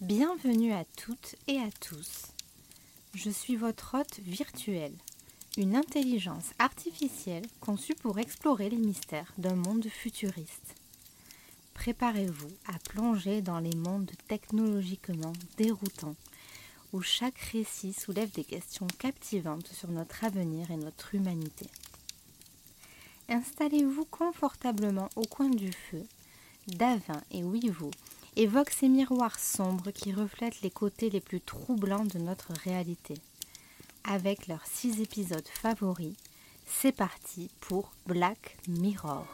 Bienvenue 0.00 0.72
à 0.72 0.86
toutes 0.96 1.36
et 1.46 1.58
à 1.58 1.68
tous. 1.78 2.28
Je 3.12 3.28
suis 3.28 3.56
votre 3.56 3.98
hôte 3.98 4.20
virtuelle, 4.20 4.94
une 5.58 5.76
intelligence 5.76 6.54
artificielle 6.58 7.44
conçue 7.60 7.94
pour 7.94 8.18
explorer 8.18 8.70
les 8.70 8.78
mystères 8.78 9.30
d'un 9.36 9.56
monde 9.56 9.86
futuriste. 9.88 10.74
Préparez-vous 11.74 12.48
à 12.66 12.78
plonger 12.78 13.42
dans 13.42 13.58
les 13.58 13.76
mondes 13.76 14.10
technologiquement 14.26 15.34
déroutants, 15.58 16.16
où 16.94 17.02
chaque 17.02 17.38
récit 17.52 17.92
soulève 17.92 18.30
des 18.32 18.44
questions 18.44 18.86
captivantes 18.98 19.68
sur 19.68 19.90
notre 19.90 20.24
avenir 20.24 20.70
et 20.70 20.78
notre 20.78 21.14
humanité. 21.14 21.66
Installez-vous 23.28 24.06
confortablement 24.06 25.10
au 25.16 25.26
coin 25.26 25.50
du 25.50 25.70
feu. 25.72 26.06
Davin 26.68 27.20
et 27.30 27.42
Wivo 27.42 27.90
évoquent 28.36 28.70
ces 28.70 28.88
miroirs 28.88 29.38
sombres 29.38 29.90
qui 29.90 30.12
reflètent 30.12 30.62
les 30.62 30.70
côtés 30.70 31.10
les 31.10 31.20
plus 31.20 31.40
troublants 31.40 32.04
de 32.04 32.18
notre 32.18 32.52
réalité. 32.64 33.14
Avec 34.04 34.46
leurs 34.46 34.66
six 34.66 35.00
épisodes 35.00 35.46
favoris, 35.46 36.14
c'est 36.66 36.92
parti 36.92 37.50
pour 37.60 37.92
Black 38.06 38.56
Mirror. 38.68 39.26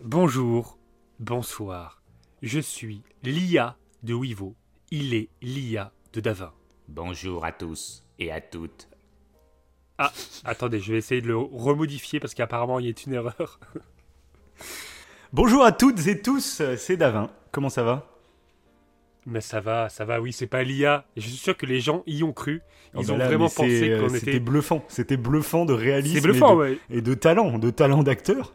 Bonjour, 0.00 0.78
bonsoir. 1.26 2.02
Je 2.40 2.60
suis 2.60 3.02
l'IA 3.24 3.76
de 4.04 4.14
Wivo. 4.14 4.54
Il 4.92 5.12
est 5.12 5.28
l'IA 5.42 5.92
de 6.12 6.20
Davin. 6.20 6.52
Bonjour 6.86 7.44
à 7.44 7.50
tous 7.50 8.04
et 8.20 8.30
à 8.30 8.40
toutes. 8.40 8.88
Ah, 9.98 10.12
attendez, 10.44 10.78
je 10.78 10.92
vais 10.92 10.98
essayer 10.98 11.20
de 11.20 11.26
le 11.26 11.36
remodifier 11.36 12.20
parce 12.20 12.32
qu'apparemment 12.32 12.78
il 12.78 12.86
y 12.86 12.88
a 12.90 12.94
une 13.04 13.14
erreur. 13.14 13.58
Bonjour 15.32 15.64
à 15.64 15.72
toutes 15.72 16.06
et 16.06 16.22
tous, 16.22 16.62
c'est 16.76 16.96
Davin. 16.96 17.28
Comment 17.50 17.70
ça 17.70 17.82
va? 17.82 18.08
Mais 19.26 19.40
ça 19.40 19.58
va, 19.58 19.88
ça 19.88 20.04
va, 20.04 20.20
oui, 20.20 20.32
c'est 20.32 20.46
pas 20.46 20.62
l'IA. 20.62 21.04
Je 21.16 21.22
suis 21.22 21.32
sûr 21.36 21.56
que 21.56 21.66
les 21.66 21.80
gens 21.80 22.04
y 22.06 22.22
ont 22.22 22.32
cru. 22.32 22.62
Oh, 22.94 23.00
Ils 23.02 23.10
ont 23.10 23.16
là, 23.16 23.26
vraiment 23.26 23.48
pensé 23.48 23.90
euh, 23.90 24.00
qu'on 24.00 24.08
C'était 24.10 24.30
était. 24.30 24.40
bluffant, 24.40 24.84
c'était 24.86 25.16
bluffant 25.16 25.64
de 25.64 25.72
réalisme 25.72 26.20
bluffant, 26.20 26.62
et, 26.62 26.68
de, 26.68 26.74
ouais. 26.74 26.78
et 26.90 27.02
de 27.02 27.14
talent, 27.14 27.58
de 27.58 27.70
talent 27.70 28.04
d'acteur. 28.04 28.54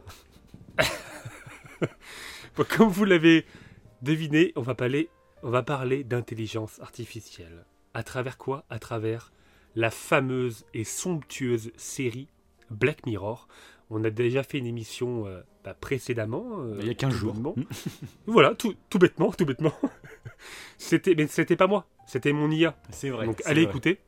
Bon, 2.56 2.64
Comme 2.68 2.88
vous 2.88 3.04
l'avez 3.04 3.44
deviné, 4.02 4.52
on 4.56 4.62
va 4.62 4.74
parler, 4.74 5.08
on 5.42 5.50
va 5.50 5.62
parler 5.62 6.04
d'intelligence 6.04 6.80
artificielle. 6.80 7.64
À 7.94 8.02
travers 8.02 8.38
quoi? 8.38 8.64
À 8.70 8.78
travers 8.78 9.32
la 9.74 9.90
fameuse 9.90 10.64
et 10.74 10.84
somptueuse 10.84 11.72
série 11.76 12.28
Black 12.70 13.06
Mirror. 13.06 13.48
On 13.90 14.04
a 14.04 14.10
déjà 14.10 14.42
fait 14.42 14.58
une 14.58 14.66
émission 14.66 15.26
euh, 15.26 15.42
bah, 15.64 15.74
précédemment. 15.78 16.44
euh, 16.60 16.78
Il 16.80 16.86
y 16.86 16.90
a 16.90 16.94
15 16.94 17.12
tout 17.12 17.18
jours. 17.18 17.54
voilà, 18.26 18.54
tout, 18.54 18.74
tout 18.88 18.98
bêtement, 18.98 19.30
tout 19.32 19.44
bêtement. 19.44 19.72
c'était, 20.78 21.14
mais 21.14 21.26
c'était 21.26 21.56
pas 21.56 21.66
moi, 21.66 21.86
c'était 22.06 22.32
mon 22.32 22.50
IA. 22.50 22.74
C'est 22.90 23.10
vrai. 23.10 23.26
Donc 23.26 23.42
allez 23.44 23.62
vrai. 23.62 23.70
écouter. 23.70 23.98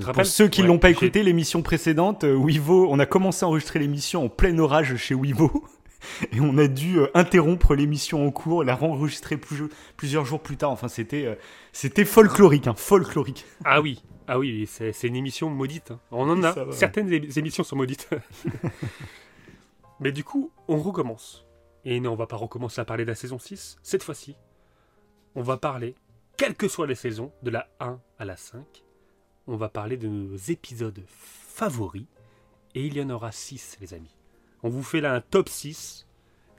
te 0.00 0.10
Pour 0.10 0.26
ceux 0.26 0.48
qui 0.48 0.62
Ouais, 0.62 0.68
l'ont 0.68 0.78
pas 0.78 0.90
écouté, 0.90 1.22
l'émission 1.24 1.62
précédente, 1.62 2.24
euh, 2.24 2.34
Wivo, 2.34 2.86
on 2.90 2.98
a 3.00 3.06
commencé 3.06 3.44
à 3.44 3.48
enregistrer 3.48 3.78
l'émission 3.80 4.24
en 4.24 4.28
plein 4.28 4.56
orage 4.58 4.96
chez 4.96 5.14
Wivo. 5.14 5.64
Et 6.32 6.40
on 6.40 6.56
a 6.58 6.66
dû 6.68 6.98
euh, 6.98 7.08
interrompre 7.14 7.74
l'émission 7.74 8.26
en 8.26 8.30
cours, 8.30 8.64
la 8.64 8.74
renregistrer 8.74 9.36
plus- 9.36 9.68
plusieurs 9.96 10.24
jours 10.24 10.40
plus 10.40 10.56
tard. 10.56 10.70
Enfin, 10.70 10.88
c'était 10.88 11.26
euh, 11.26 11.34
c'était 11.72 12.04
folklorique, 12.04 12.66
hein, 12.66 12.74
folklorique. 12.76 13.44
Ah 13.64 13.80
oui, 13.80 14.02
ah 14.26 14.38
oui, 14.38 14.66
c'est, 14.66 14.92
une 15.02 15.16
émission 15.16 15.50
maudite. 15.50 15.90
hein. 15.90 16.00
On 16.10 16.28
en 16.28 16.42
a. 16.42 16.52
Va. 16.52 16.72
Certaines 16.72 17.12
émissions 17.12 17.64
sont 17.64 17.76
maudites. 17.76 18.08
Mais 20.00 20.12
du 20.12 20.24
coup, 20.24 20.50
on 20.68 20.78
recommence. 20.78 21.46
Et 21.84 22.00
non, 22.00 22.12
on 22.12 22.16
va 22.16 22.26
pas 22.26 22.36
recommencer 22.36 22.80
à 22.80 22.84
parler 22.84 23.04
de 23.04 23.10
la 23.10 23.14
saison 23.14 23.38
6. 23.38 23.78
Cette 23.82 24.02
fois-ci, 24.02 24.36
on 25.34 25.42
va 25.42 25.56
parler, 25.56 25.94
quelles 26.36 26.54
que 26.54 26.68
soient 26.68 26.86
les 26.86 26.94
saisons, 26.94 27.32
de 27.42 27.50
la 27.50 27.68
1 27.80 28.00
à 28.18 28.24
la 28.24 28.36
5. 28.36 28.64
On 29.46 29.56
va 29.56 29.68
parler 29.68 29.96
de 29.96 30.08
nos 30.08 30.36
épisodes 30.36 31.02
favoris. 31.08 32.06
Et 32.74 32.86
il 32.86 32.96
y 32.96 33.02
en 33.02 33.10
aura 33.10 33.32
6, 33.32 33.78
les 33.80 33.94
amis. 33.94 34.14
On 34.62 34.68
vous 34.68 34.82
fait 34.82 35.00
là 35.00 35.14
un 35.14 35.20
top 35.20 35.48
6 35.48 36.06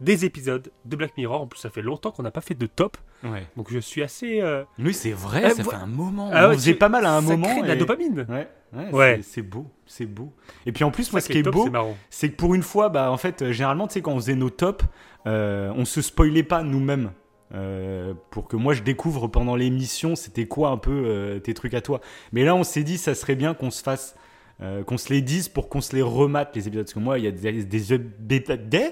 des 0.01 0.25
épisodes 0.25 0.71
de 0.85 0.95
Black 0.95 1.15
Mirror. 1.17 1.41
En 1.41 1.47
plus, 1.47 1.59
ça 1.59 1.69
fait 1.69 1.81
longtemps 1.81 2.11
qu'on 2.11 2.23
n'a 2.23 2.31
pas 2.31 2.41
fait 2.41 2.55
de 2.55 2.65
top. 2.65 2.97
Ouais. 3.23 3.47
Donc 3.55 3.67
je 3.71 3.79
suis 3.79 4.03
assez... 4.03 4.41
euh, 4.41 4.63
Oui, 4.79 4.93
c'est 4.93 5.11
vrai, 5.11 5.45
Euh, 5.45 5.49
ça 5.51 5.63
fait 5.63 5.75
un 5.75 5.85
moment. 5.85 6.29
Ah 6.33 6.49
on 6.49 6.53
faisait 6.53 6.73
pas 6.73 6.89
mal 6.89 7.05
à 7.05 7.15
un 7.15 7.21
ça 7.21 7.27
moment. 7.27 7.47
crée 7.47 7.61
de 7.61 7.67
la 7.67 7.75
dopamine. 7.77 8.25
Ouais, 8.29 8.47
ouais, 8.91 9.19
c'est- 9.23 9.41
beau, 9.41 9.67
c'est 9.85 10.05
beau. 10.05 10.33
Et 10.65 10.71
puis 10.73 10.83
en 10.83 10.91
plus, 10.91 11.11
moi, 11.13 11.21
ce 11.21 11.29
qui 11.29 11.37
est 11.37 11.43
top, 11.43 11.53
beau, 11.53 11.69
c'est 12.09 12.29
que 12.31 12.35
pour 12.35 12.53
une 12.55 12.63
fois, 12.63 12.89
bah, 12.89 13.11
en 13.11 13.17
fait, 13.17 13.41
euh, 13.43 13.51
généralement, 13.53 13.87
tu 13.87 13.93
sais, 13.93 14.01
quand 14.01 14.11
on 14.11 14.17
faisait 14.19 14.35
nos 14.35 14.49
tops, 14.49 14.83
euh, 15.27 15.71
on 15.77 15.85
se 15.85 16.01
spoilait 16.01 16.43
pas 16.43 16.63
nous-mêmes. 16.63 17.11
euh, 17.55 18.13
pour 18.31 18.47
que 18.47 18.55
moi 18.55 18.73
je 18.73 18.81
découvre 18.81 19.27
pendant 19.27 19.55
l'émission 19.55 20.15
c'était 20.15 20.47
quoi 20.47 20.69
un 20.69 20.77
peu 20.77 21.03
euh, 21.05 21.39
tes 21.39 21.53
trucs 21.53 21.75
à 21.75 21.81
toi. 21.81 22.01
Mais 22.31 22.43
là 22.45 22.55
on 22.55 22.63
s'est 22.63 22.81
dit 22.83 22.97
ça 22.97 23.13
serait 23.13 23.35
bien 23.35 23.53
qu'on 23.53 23.69
se 23.69 23.83
fasse, 23.83 24.15
euh, 24.61 24.83
qu'on 24.83 24.97
se 24.97 25.11
les 25.11 25.21
dise 25.21 25.49
pour 25.49 25.69
qu'on 25.69 25.81
se 25.81 25.95
les 25.95 26.01
remate 26.01 26.55
les 26.55 26.67
épisodes. 26.67 26.85
Parce 26.85 26.93
que 26.93 26.99
moi 26.99 27.17
il 27.19 27.25
y 27.25 27.27
a 27.27 27.31
des, 27.31 27.63
des, 27.63 27.97
des, 28.19 28.39
des- 28.39 28.91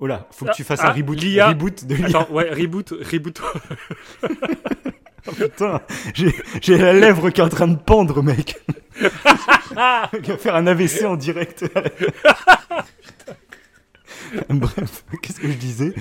Oh 0.00 0.06
là, 0.06 0.26
faut 0.32 0.46
que 0.46 0.50
Ah, 0.50 0.54
tu 0.54 0.64
fasses 0.64 0.80
ah, 0.82 0.88
un 0.88 0.92
reboot, 0.92 1.20
l'IA. 1.20 1.48
reboot 1.50 1.84
de 1.84 1.94
l'IA. 1.94 2.06
Attends, 2.06 2.32
ouais, 2.32 2.50
reboot, 2.50 2.90
reboot. 2.90 3.40
Putain, 5.36 5.80
j'ai 6.14 6.34
j'ai 6.60 6.76
la 6.78 6.92
lèvre 6.92 7.30
qui 7.30 7.40
est 7.40 7.44
en 7.44 7.48
train 7.48 7.68
de 7.68 7.76
pendre, 7.76 8.20
mec. 8.24 8.60
Il 9.00 9.76
va 9.76 10.36
faire 10.38 10.56
un 10.56 10.66
AVC 10.66 11.04
en 11.04 11.14
direct. 11.16 11.64
Bref, 14.48 15.04
qu'est-ce 15.22 15.40
que 15.40 15.48
je 15.48 15.56
disais? 15.56 15.94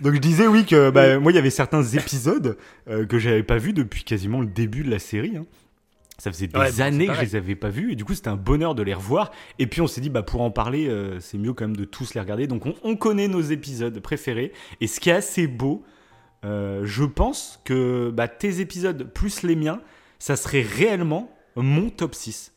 Donc 0.00 0.14
je 0.14 0.18
disais 0.18 0.46
oui 0.46 0.64
que 0.66 0.90
bah, 0.90 1.18
moi 1.18 1.32
il 1.32 1.34
y 1.34 1.38
avait 1.38 1.50
certains 1.50 1.82
épisodes 1.82 2.56
euh, 2.88 3.06
que 3.06 3.18
j'avais 3.18 3.42
pas 3.42 3.58
vus 3.58 3.72
depuis 3.72 4.04
quasiment 4.04 4.40
le 4.40 4.46
début 4.46 4.82
de 4.82 4.90
la 4.90 4.98
série. 4.98 5.36
hein. 5.36 5.46
Ça 6.18 6.32
faisait 6.32 6.46
des 6.46 6.58
Ouais, 6.58 6.80
années 6.80 7.06
que 7.06 7.14
je 7.14 7.20
les 7.20 7.36
avais 7.36 7.56
pas 7.56 7.68
vus 7.68 7.92
et 7.92 7.94
du 7.94 8.04
coup 8.04 8.14
c'était 8.14 8.28
un 8.28 8.36
bonheur 8.36 8.74
de 8.74 8.82
les 8.82 8.94
revoir. 8.94 9.32
Et 9.58 9.66
puis 9.66 9.80
on 9.82 9.86
s'est 9.86 10.00
dit 10.00 10.08
bah 10.08 10.22
pour 10.22 10.40
en 10.40 10.50
parler 10.50 10.88
euh, 10.88 11.20
c'est 11.20 11.36
mieux 11.38 11.52
quand 11.52 11.66
même 11.66 11.76
de 11.76 11.84
tous 11.84 12.14
les 12.14 12.20
regarder. 12.20 12.46
Donc 12.46 12.64
on, 12.66 12.74
on 12.82 12.96
connaît 12.96 13.28
nos 13.28 13.42
épisodes 13.42 13.98
préférés 14.00 14.52
et 14.80 14.86
ce 14.86 14.98
qui 14.98 15.10
est 15.10 15.14
assez 15.14 15.46
beau, 15.46 15.84
euh, 16.44 16.82
je 16.84 17.04
pense 17.04 17.60
que 17.64 18.10
bah, 18.10 18.28
tes 18.28 18.60
épisodes 18.60 19.12
plus 19.12 19.42
les 19.42 19.56
miens, 19.56 19.80
ça 20.18 20.36
serait 20.36 20.62
réellement 20.62 21.30
mon 21.56 21.90
top 21.90 22.14
6. 22.14 22.52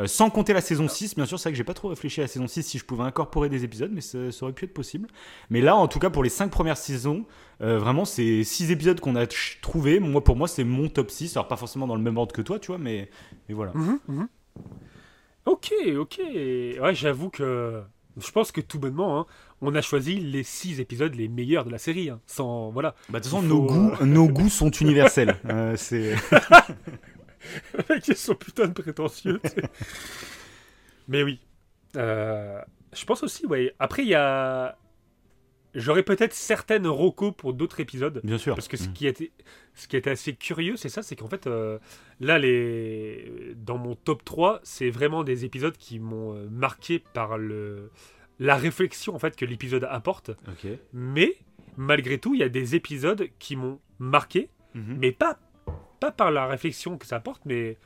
Euh, 0.00 0.06
sans 0.06 0.30
compter 0.30 0.52
la 0.52 0.60
saison 0.60 0.88
6, 0.88 1.14
bien 1.14 1.26
sûr, 1.26 1.38
c'est 1.38 1.44
vrai 1.48 1.52
que 1.52 1.58
j'ai 1.58 1.64
pas 1.64 1.74
trop 1.74 1.88
réfléchi 1.88 2.20
à 2.20 2.24
la 2.24 2.28
saison 2.28 2.46
6 2.46 2.62
si 2.62 2.78
je 2.78 2.84
pouvais 2.84 3.04
incorporer 3.04 3.48
des 3.48 3.64
épisodes, 3.64 3.90
mais 3.92 4.00
ça, 4.00 4.32
ça 4.32 4.44
aurait 4.44 4.52
pu 4.52 4.64
être 4.64 4.74
possible. 4.74 5.08
Mais 5.50 5.60
là, 5.60 5.76
en 5.76 5.88
tout 5.88 5.98
cas, 5.98 6.10
pour 6.10 6.22
les 6.22 6.30
5 6.30 6.50
premières 6.50 6.76
saisons, 6.76 7.26
euh, 7.60 7.78
vraiment, 7.78 8.04
c'est 8.04 8.42
6 8.42 8.70
épisodes 8.70 9.00
qu'on 9.00 9.16
a 9.16 9.26
trouvés. 9.60 10.00
Moi, 10.00 10.24
pour 10.24 10.36
moi, 10.36 10.48
c'est 10.48 10.64
mon 10.64 10.88
top 10.88 11.10
6. 11.10 11.36
Alors, 11.36 11.48
pas 11.48 11.56
forcément 11.56 11.86
dans 11.86 11.96
le 11.96 12.02
même 12.02 12.16
ordre 12.16 12.32
que 12.34 12.42
toi, 12.42 12.58
tu 12.58 12.68
vois, 12.68 12.78
mais, 12.78 13.10
mais 13.48 13.54
voilà. 13.54 13.72
Mhm, 13.74 13.98
mhm. 14.08 14.28
Ok, 15.46 15.72
ok. 15.98 16.20
Ouais, 16.20 16.94
j'avoue 16.94 17.30
que 17.30 17.82
je 18.18 18.30
pense 18.30 18.52
que 18.52 18.60
tout 18.60 18.78
bonnement, 18.78 19.20
hein, 19.20 19.26
on 19.60 19.74
a 19.74 19.82
choisi 19.82 20.16
les 20.16 20.42
six 20.42 20.80
épisodes 20.80 21.14
les 21.14 21.28
meilleurs 21.28 21.64
de 21.64 21.70
la 21.70 21.78
série. 21.78 22.10
hein, 22.10 22.20
sans 22.26 22.70
voilà. 22.70 22.94
Bah, 23.08 23.18
de 23.18 23.24
toute 23.24 23.32
façon, 23.32 23.42
nos 23.42 23.62
goûts, 23.62 23.92
nos 24.04 24.28
goûts 24.28 24.48
sont 24.48 24.70
universels. 24.70 25.36
Euh, 25.48 25.74
c'est... 25.76 26.14
Ils 28.08 28.16
sont 28.16 28.34
putain 28.34 28.68
de 28.68 28.72
prétentieux. 28.72 29.40
Mais 31.08 31.22
oui. 31.22 31.40
Euh, 31.96 32.60
je 32.92 33.04
pense 33.04 33.22
aussi, 33.22 33.46
ouais. 33.46 33.74
Après, 33.78 34.02
il 34.02 34.08
y 34.08 34.14
a. 34.14 34.76
J'aurais 35.74 36.02
peut-être 36.02 36.32
certaines 36.34 36.88
recos 36.88 37.32
pour 37.36 37.52
d'autres 37.54 37.78
épisodes. 37.78 38.20
Bien 38.24 38.38
sûr. 38.38 38.56
Parce 38.56 38.66
que 38.66 38.76
ce 38.76 38.88
Mm. 38.88 38.92
qui 38.92 39.06
était, 39.06 39.30
ce 39.74 39.86
qui 39.86 39.96
était 39.96 40.10
assez 40.10 40.34
curieux, 40.34 40.76
c'est 40.76 40.88
ça, 40.88 41.02
c'est 41.02 41.14
qu'en 41.14 41.28
fait, 41.28 41.46
euh, 41.46 41.78
là, 42.18 42.40
les, 42.40 43.54
dans 43.56 43.78
mon 43.78 43.94
top 43.94 44.24
3, 44.24 44.60
c'est 44.64 44.90
vraiment 44.90 45.22
des 45.22 45.44
épisodes 45.44 45.76
qui 45.76 46.00
m'ont 46.00 46.34
euh, 46.34 46.48
marqué 46.50 46.98
par 46.98 47.38
le, 47.38 47.92
la 48.40 48.56
réflexion 48.56 49.14
en 49.14 49.20
fait 49.20 49.36
que 49.36 49.44
l'épisode 49.44 49.84
apporte. 49.88 50.32
Mais 50.92 51.36
malgré 51.76 52.18
tout, 52.18 52.34
il 52.34 52.40
y 52.40 52.44
a 52.44 52.48
des 52.48 52.74
épisodes 52.74 53.28
qui 53.38 53.54
m'ont 53.54 53.78
marqué, 54.00 54.50
Mhm. 54.74 54.96
mais 54.98 55.12
pas, 55.12 55.38
pas 56.00 56.10
par 56.10 56.30
la 56.30 56.46
réflexion 56.46 56.98
que 56.98 57.06
ça 57.06 57.16
apporte, 57.16 57.42
mais 57.44 57.76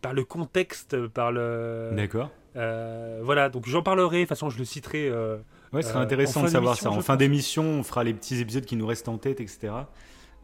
par 0.00 0.14
le 0.14 0.24
contexte, 0.24 1.06
par 1.08 1.30
le. 1.32 1.90
D'accord. 1.94 2.30
euh, 2.56 3.20
voilà, 3.22 3.48
donc 3.48 3.66
j'en 3.68 3.82
parlerai, 3.82 4.18
de 4.18 4.22
toute 4.22 4.30
façon, 4.30 4.50
je 4.50 4.58
le 4.58 4.64
citerai. 4.64 5.08
euh, 5.08 5.36
Ouais, 5.72 5.82
ce 5.82 5.88
serait 5.88 6.00
Euh, 6.00 6.02
intéressant 6.02 6.42
de 6.42 6.48
savoir 6.48 6.76
ça. 6.76 6.90
En 6.90 7.00
fin 7.00 7.16
d'émission, 7.16 7.62
on 7.64 7.82
fera 7.82 8.04
les 8.04 8.12
petits 8.12 8.40
épisodes 8.40 8.64
qui 8.64 8.76
nous 8.76 8.86
restent 8.86 9.08
en 9.08 9.16
tête, 9.18 9.40
etc. 9.40 9.58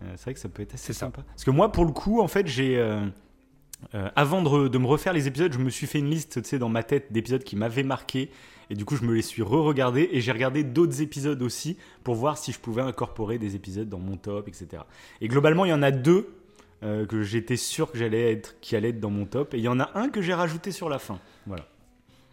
Euh, 0.00 0.12
c'est 0.16 0.22
vrai 0.25 0.34
que 0.34 0.40
ça 0.40 0.49
peut 0.49 0.62
être 0.62 0.75
assez 0.75 0.93
ça. 0.93 1.00
sympa. 1.00 1.22
Parce 1.26 1.44
que 1.44 1.50
moi, 1.50 1.70
pour 1.72 1.84
le 1.84 1.93
coup, 1.93 2.20
en 2.20 2.28
fait, 2.28 2.46
j'ai. 2.46 2.78
euh, 3.94 4.08
avant 4.16 4.43
de 4.43 4.78
me 4.78 4.87
refaire 4.87 5.12
les 5.12 5.26
épisodes, 5.28 5.52
je 5.52 5.58
me 5.58 5.70
suis 5.70 5.87
fait 5.87 5.99
une 6.00 6.10
liste, 6.10 6.43
tu 6.43 6.49
sais, 6.49 6.58
dans 6.58 6.69
ma 6.69 6.82
tête 6.82 7.12
d'épisodes 7.12 7.44
qui 7.44 7.55
m'avaient 7.56 7.82
marqué 7.84 8.31
Et 8.70 8.75
du 8.75 8.84
coup, 8.84 8.96
je 8.96 9.05
me 9.05 9.14
les 9.14 9.22
suis 9.22 9.43
re-regardés 9.43 10.08
et 10.12 10.20
j'ai 10.20 10.32
regardé 10.32 10.62
d'autres 10.64 11.00
épisodes 11.00 11.40
aussi 11.43 11.78
pour 12.05 12.14
voir 12.16 12.37
si 12.38 12.52
je 12.52 12.58
pouvais 12.58 12.82
incorporer 12.82 13.38
des 13.38 13.55
épisodes 13.55 13.88
dans 13.88 13.99
mon 14.00 14.16
top, 14.16 14.49
etc. 14.49 14.82
Et 15.20 15.28
globalement, 15.28 15.64
il 15.64 15.69
y 15.70 15.72
en 15.75 15.82
a 15.82 15.90
deux 15.90 16.28
euh, 16.82 17.06
que 17.06 17.22
j'étais 17.22 17.56
sûr 17.56 17.90
que 17.90 17.98
j'allais 17.98 18.32
être, 18.32 18.58
qui 18.60 18.76
allaient 18.76 18.90
être 18.90 19.00
dans 19.00 19.10
mon 19.10 19.25
top. 19.26 19.54
Et 19.54 19.58
il 19.58 19.64
y 19.64 19.69
en 19.69 19.80
a 19.80 19.90
un 19.98 20.08
que 20.08 20.22
j'ai 20.22 20.34
rajouté 20.34 20.70
sur 20.72 20.88
la 20.88 20.98
fin. 20.98 21.19
Voilà. 21.46 21.66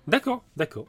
D'accord, 0.08 0.44
d'accord. 0.56 0.86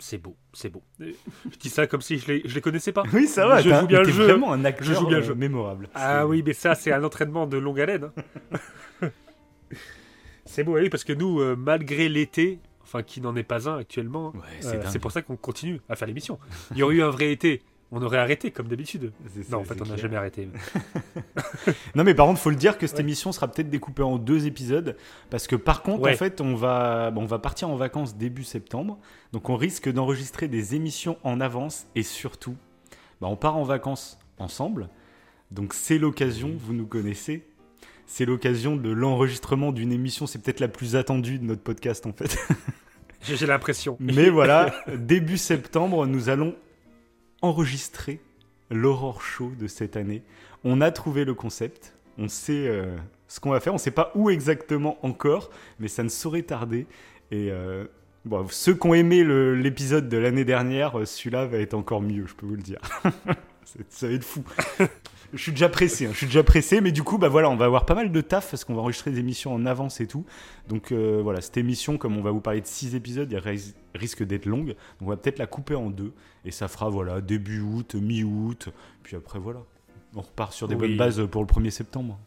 C'est 0.00 0.18
beau, 0.18 0.36
c'est 0.52 0.68
beau. 0.68 0.82
Euh, 1.00 1.12
Je 1.52 1.56
dis 1.58 1.68
ça 1.70 1.88
comme 1.88 2.02
si 2.02 2.18
je 2.18 2.26
les, 2.28 2.42
je 2.44 2.54
les 2.54 2.60
connaissais 2.60 2.92
pas. 2.92 3.02
Oui, 3.12 3.26
ça 3.26 3.46
va. 3.48 3.60
Je 3.60 3.68
joue 3.70 3.86
bien 3.86 4.00
le 4.02 4.10
jeu. 4.10 4.24
vraiment 4.24 4.52
un 4.52 4.64
acteur 4.64 4.86
Je 4.86 4.94
joue 4.94 5.06
bien 5.08 5.18
le 5.18 5.24
euh, 5.24 5.26
jeu. 5.28 5.34
mémorable. 5.34 5.88
Ah 5.94 6.26
oui, 6.26 6.42
mais 6.46 6.52
ça, 6.52 6.74
c'est 6.76 6.92
un 6.92 7.02
entraînement 7.02 7.46
de 7.48 7.56
longue 7.58 7.80
haleine. 7.80 8.10
hein. 9.02 9.08
c'est 10.44 10.64
beau, 10.64 10.76
oui, 10.78 10.88
parce 10.88 11.04
que 11.04 11.12
nous, 11.12 11.40
euh, 11.40 11.56
malgré 11.56 12.08
l'été, 12.08 12.60
enfin 12.82 13.02
qui 13.02 13.20
n'en 13.20 13.34
est 13.36 13.42
pas 13.42 13.68
un 13.68 13.76
actuellement, 13.78 14.30
Ouais, 14.30 14.40
c'est 14.60 14.78
dingue. 14.78 14.86
c'est 14.88 14.98
pour 14.98 15.12
ça 15.12 15.22
qu'on 15.22 15.36
continue 15.36 15.80
à 15.88 15.96
faire 15.96 16.08
l'émission. 16.08 16.38
Il 16.72 16.78
y 16.78 16.82
aurait 16.82 16.94
eu 16.96 17.02
un 17.02 17.10
vrai 17.10 17.32
été, 17.32 17.62
on 17.90 18.02
aurait 18.02 18.18
arrêté 18.18 18.50
comme 18.50 18.68
d'habitude. 18.68 19.12
Non, 19.50 19.58
en 19.58 19.64
fait, 19.64 19.80
on 19.80 19.86
n'a 19.86 19.96
jamais 19.96 20.16
arrêté. 20.16 20.48
Non 21.94 22.04
mais 22.04 22.14
par 22.14 22.26
contre, 22.26 22.40
faut 22.40 22.50
le 22.50 22.56
dire 22.56 22.78
que 22.78 22.86
cette 22.86 22.96
Ouais. 22.98 23.02
émission 23.02 23.32
sera 23.32 23.48
peut-être 23.48 23.70
découpée 23.70 24.02
en 24.02 24.16
deux 24.18 24.46
épisodes 24.46 24.96
parce 25.30 25.46
que 25.46 25.56
par 25.56 25.82
contre, 25.82 26.02
Ouais. 26.02 26.14
en 26.14 26.16
fait, 26.16 26.40
on 26.40 26.54
va, 26.54 27.12
on 27.16 27.24
va 27.26 27.38
partir 27.38 27.68
en 27.68 27.76
vacances 27.76 28.16
début 28.16 28.44
septembre, 28.44 28.98
donc 29.32 29.48
on 29.48 29.56
risque 29.56 29.90
d'enregistrer 29.90 30.48
des 30.48 30.74
émissions 30.74 31.16
en 31.24 31.40
avance 31.40 31.86
et 31.94 32.02
surtout, 32.02 32.56
bah, 33.20 33.28
on 33.30 33.36
part 33.36 33.56
en 33.56 33.64
vacances 33.64 34.18
ensemble, 34.38 34.88
donc 35.50 35.74
c'est 35.74 35.98
l'occasion, 35.98 36.52
vous 36.58 36.72
nous 36.74 36.86
connaissez, 36.86 37.46
c'est 38.06 38.24
l'occasion 38.24 38.76
de 38.76 38.90
l'enregistrement 38.90 39.72
d'une 39.72 39.92
émission, 39.92 40.26
c'est 40.26 40.40
peut-être 40.40 40.60
la 40.60 40.68
plus 40.68 40.96
attendue 40.96 41.38
de 41.38 41.44
notre 41.44 41.62
podcast 41.62 42.06
en 42.06 42.12
fait. 42.12 42.38
J'ai 43.22 43.46
l'impression. 43.46 43.96
Mais 44.00 44.30
voilà, 44.30 44.72
début 44.96 45.38
septembre, 45.38 46.06
nous 46.06 46.28
allons 46.28 46.54
enregistrer 47.42 48.20
l'Aurore 48.70 49.22
Show 49.22 49.52
de 49.58 49.66
cette 49.66 49.96
année. 49.96 50.22
On 50.64 50.80
a 50.80 50.90
trouvé 50.90 51.24
le 51.24 51.34
concept, 51.34 51.94
on 52.18 52.28
sait 52.28 52.66
euh, 52.66 52.96
ce 53.28 53.40
qu'on 53.40 53.50
va 53.50 53.60
faire, 53.60 53.72
on 53.72 53.76
ne 53.76 53.80
sait 53.80 53.90
pas 53.90 54.10
où 54.14 54.30
exactement 54.30 54.98
encore, 55.02 55.50
mais 55.78 55.88
ça 55.88 56.02
ne 56.02 56.08
saurait 56.08 56.42
tarder. 56.42 56.86
Et 57.30 57.50
euh, 57.50 57.84
ceux 58.50 58.74
qui 58.74 58.86
ont 58.86 58.94
aimé 58.94 59.24
l'épisode 59.54 60.08
de 60.08 60.16
l'année 60.16 60.44
dernière, 60.44 60.98
euh, 60.98 61.04
celui-là 61.04 61.46
va 61.46 61.58
être 61.58 61.74
encore 61.74 62.02
mieux, 62.02 62.26
je 62.26 62.34
peux 62.34 62.46
vous 62.46 62.56
le 62.56 62.62
dire. 62.62 62.80
Ça 63.90 64.08
va 64.08 64.14
être 64.14 64.24
fou. 64.24 64.42
Je 65.34 65.42
suis 65.42 65.52
déjà 65.52 65.68
pressé, 65.68 66.06
hein, 66.06 66.10
je 66.12 66.16
suis 66.16 66.26
déjà 66.26 66.42
pressé, 66.42 66.80
mais 66.80 66.90
du 66.90 67.02
coup, 67.02 67.18
bah 67.18 67.28
voilà, 67.28 67.50
on 67.50 67.56
va 67.56 67.66
avoir 67.66 67.84
pas 67.84 67.94
mal 67.94 68.10
de 68.10 68.20
taf 68.22 68.50
parce 68.50 68.64
qu'on 68.64 68.72
va 68.74 68.80
enregistrer 68.80 69.10
des 69.10 69.18
émissions 69.18 69.52
en 69.52 69.66
avance 69.66 70.00
et 70.00 70.06
tout. 70.06 70.24
Donc 70.70 70.90
euh, 70.90 71.20
voilà, 71.22 71.42
cette 71.42 71.58
émission, 71.58 71.98
comme 71.98 72.16
on 72.16 72.22
va 72.22 72.30
vous 72.30 72.40
parler 72.40 72.62
de 72.62 72.66
6 72.66 72.94
épisodes, 72.94 73.30
elle 73.30 73.40
ris- 73.40 73.74
risque 73.94 74.22
d'être 74.22 74.46
longue. 74.46 74.68
Donc 74.68 75.02
on 75.02 75.06
va 75.10 75.18
peut-être 75.18 75.38
la 75.38 75.46
couper 75.46 75.74
en 75.74 75.90
deux. 75.90 76.14
Et 76.46 76.50
ça 76.50 76.66
fera 76.66 76.88
voilà, 76.88 77.20
début 77.20 77.60
août, 77.60 77.94
mi-août. 77.94 78.70
Puis 79.02 79.16
après 79.16 79.38
voilà, 79.38 79.60
on 80.16 80.22
repart 80.22 80.54
sur 80.54 80.66
des 80.66 80.74
Oui. 80.74 80.80
bonnes 80.88 80.96
bases 80.96 81.20
pour 81.30 81.42
le 81.42 81.46
1er 81.46 81.68
septembre. 81.70 82.18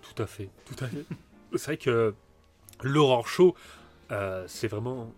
Tout 0.00 0.22
à 0.22 0.26
fait, 0.26 0.48
tout 0.64 0.82
à 0.82 0.86
fait. 0.88 1.04
C'est 1.56 1.64
vrai 1.66 1.76
que 1.76 2.14
l'Aurore 2.82 3.28
Show, 3.28 3.54
euh, 4.12 4.44
c'est 4.48 4.68
vraiment. 4.68 5.12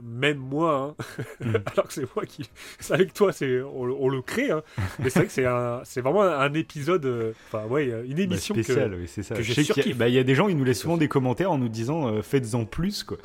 Même 0.00 0.38
moi, 0.38 0.94
hein, 0.98 1.04
Mm. 1.40 1.56
alors 1.72 1.86
que 1.88 1.92
c'est 1.92 2.14
moi 2.14 2.24
qui. 2.24 2.48
C'est 2.78 2.94
avec 2.94 3.12
toi, 3.12 3.32
c'est 3.32 3.60
on, 3.62 3.84
le- 3.86 3.94
on 3.98 4.08
le 4.08 4.22
crée, 4.22 4.50
hein. 4.52 4.62
mais 5.00 5.10
c'est 5.10 5.18
vrai 5.20 5.26
que 5.26 5.32
c'est 5.32 5.46
un, 5.46 5.80
c'est 5.84 6.00
vraiment 6.00 6.22
un 6.22 6.52
épisode, 6.54 7.04
euh, 7.06 7.32
enfin 7.48 7.66
ouais, 7.66 7.86
une 8.06 8.14
Bah, 8.14 8.22
émission 8.22 8.54
que- 8.54 8.62
spéciale, 8.62 8.94
oui, 8.94 9.06
c'est 9.08 9.22
ça. 9.24 9.34
que 9.34 9.42
Je 9.42 9.48
je 9.48 9.54
sais 9.54 9.62
qu'il 9.62 9.68
y 9.68 9.72
a- 9.72 9.74
surkiffe. 9.74 9.96
bah, 9.98 10.08
il 10.08 10.14
y, 10.14 10.18
a 10.18 10.22
des 10.24 10.34
gens, 10.36 10.48
ils 10.48 10.56
nous 10.56 10.64
laissent 10.64 10.80
souvent 10.82 10.96
des 10.96 11.08
commentaires 11.08 11.50
en 11.50 11.58
nous 11.58 11.68
disant 11.68 12.06
euh, 12.08 12.22
faites-en 12.22 12.64
plus, 12.66 13.02
quoi. 13.02 13.16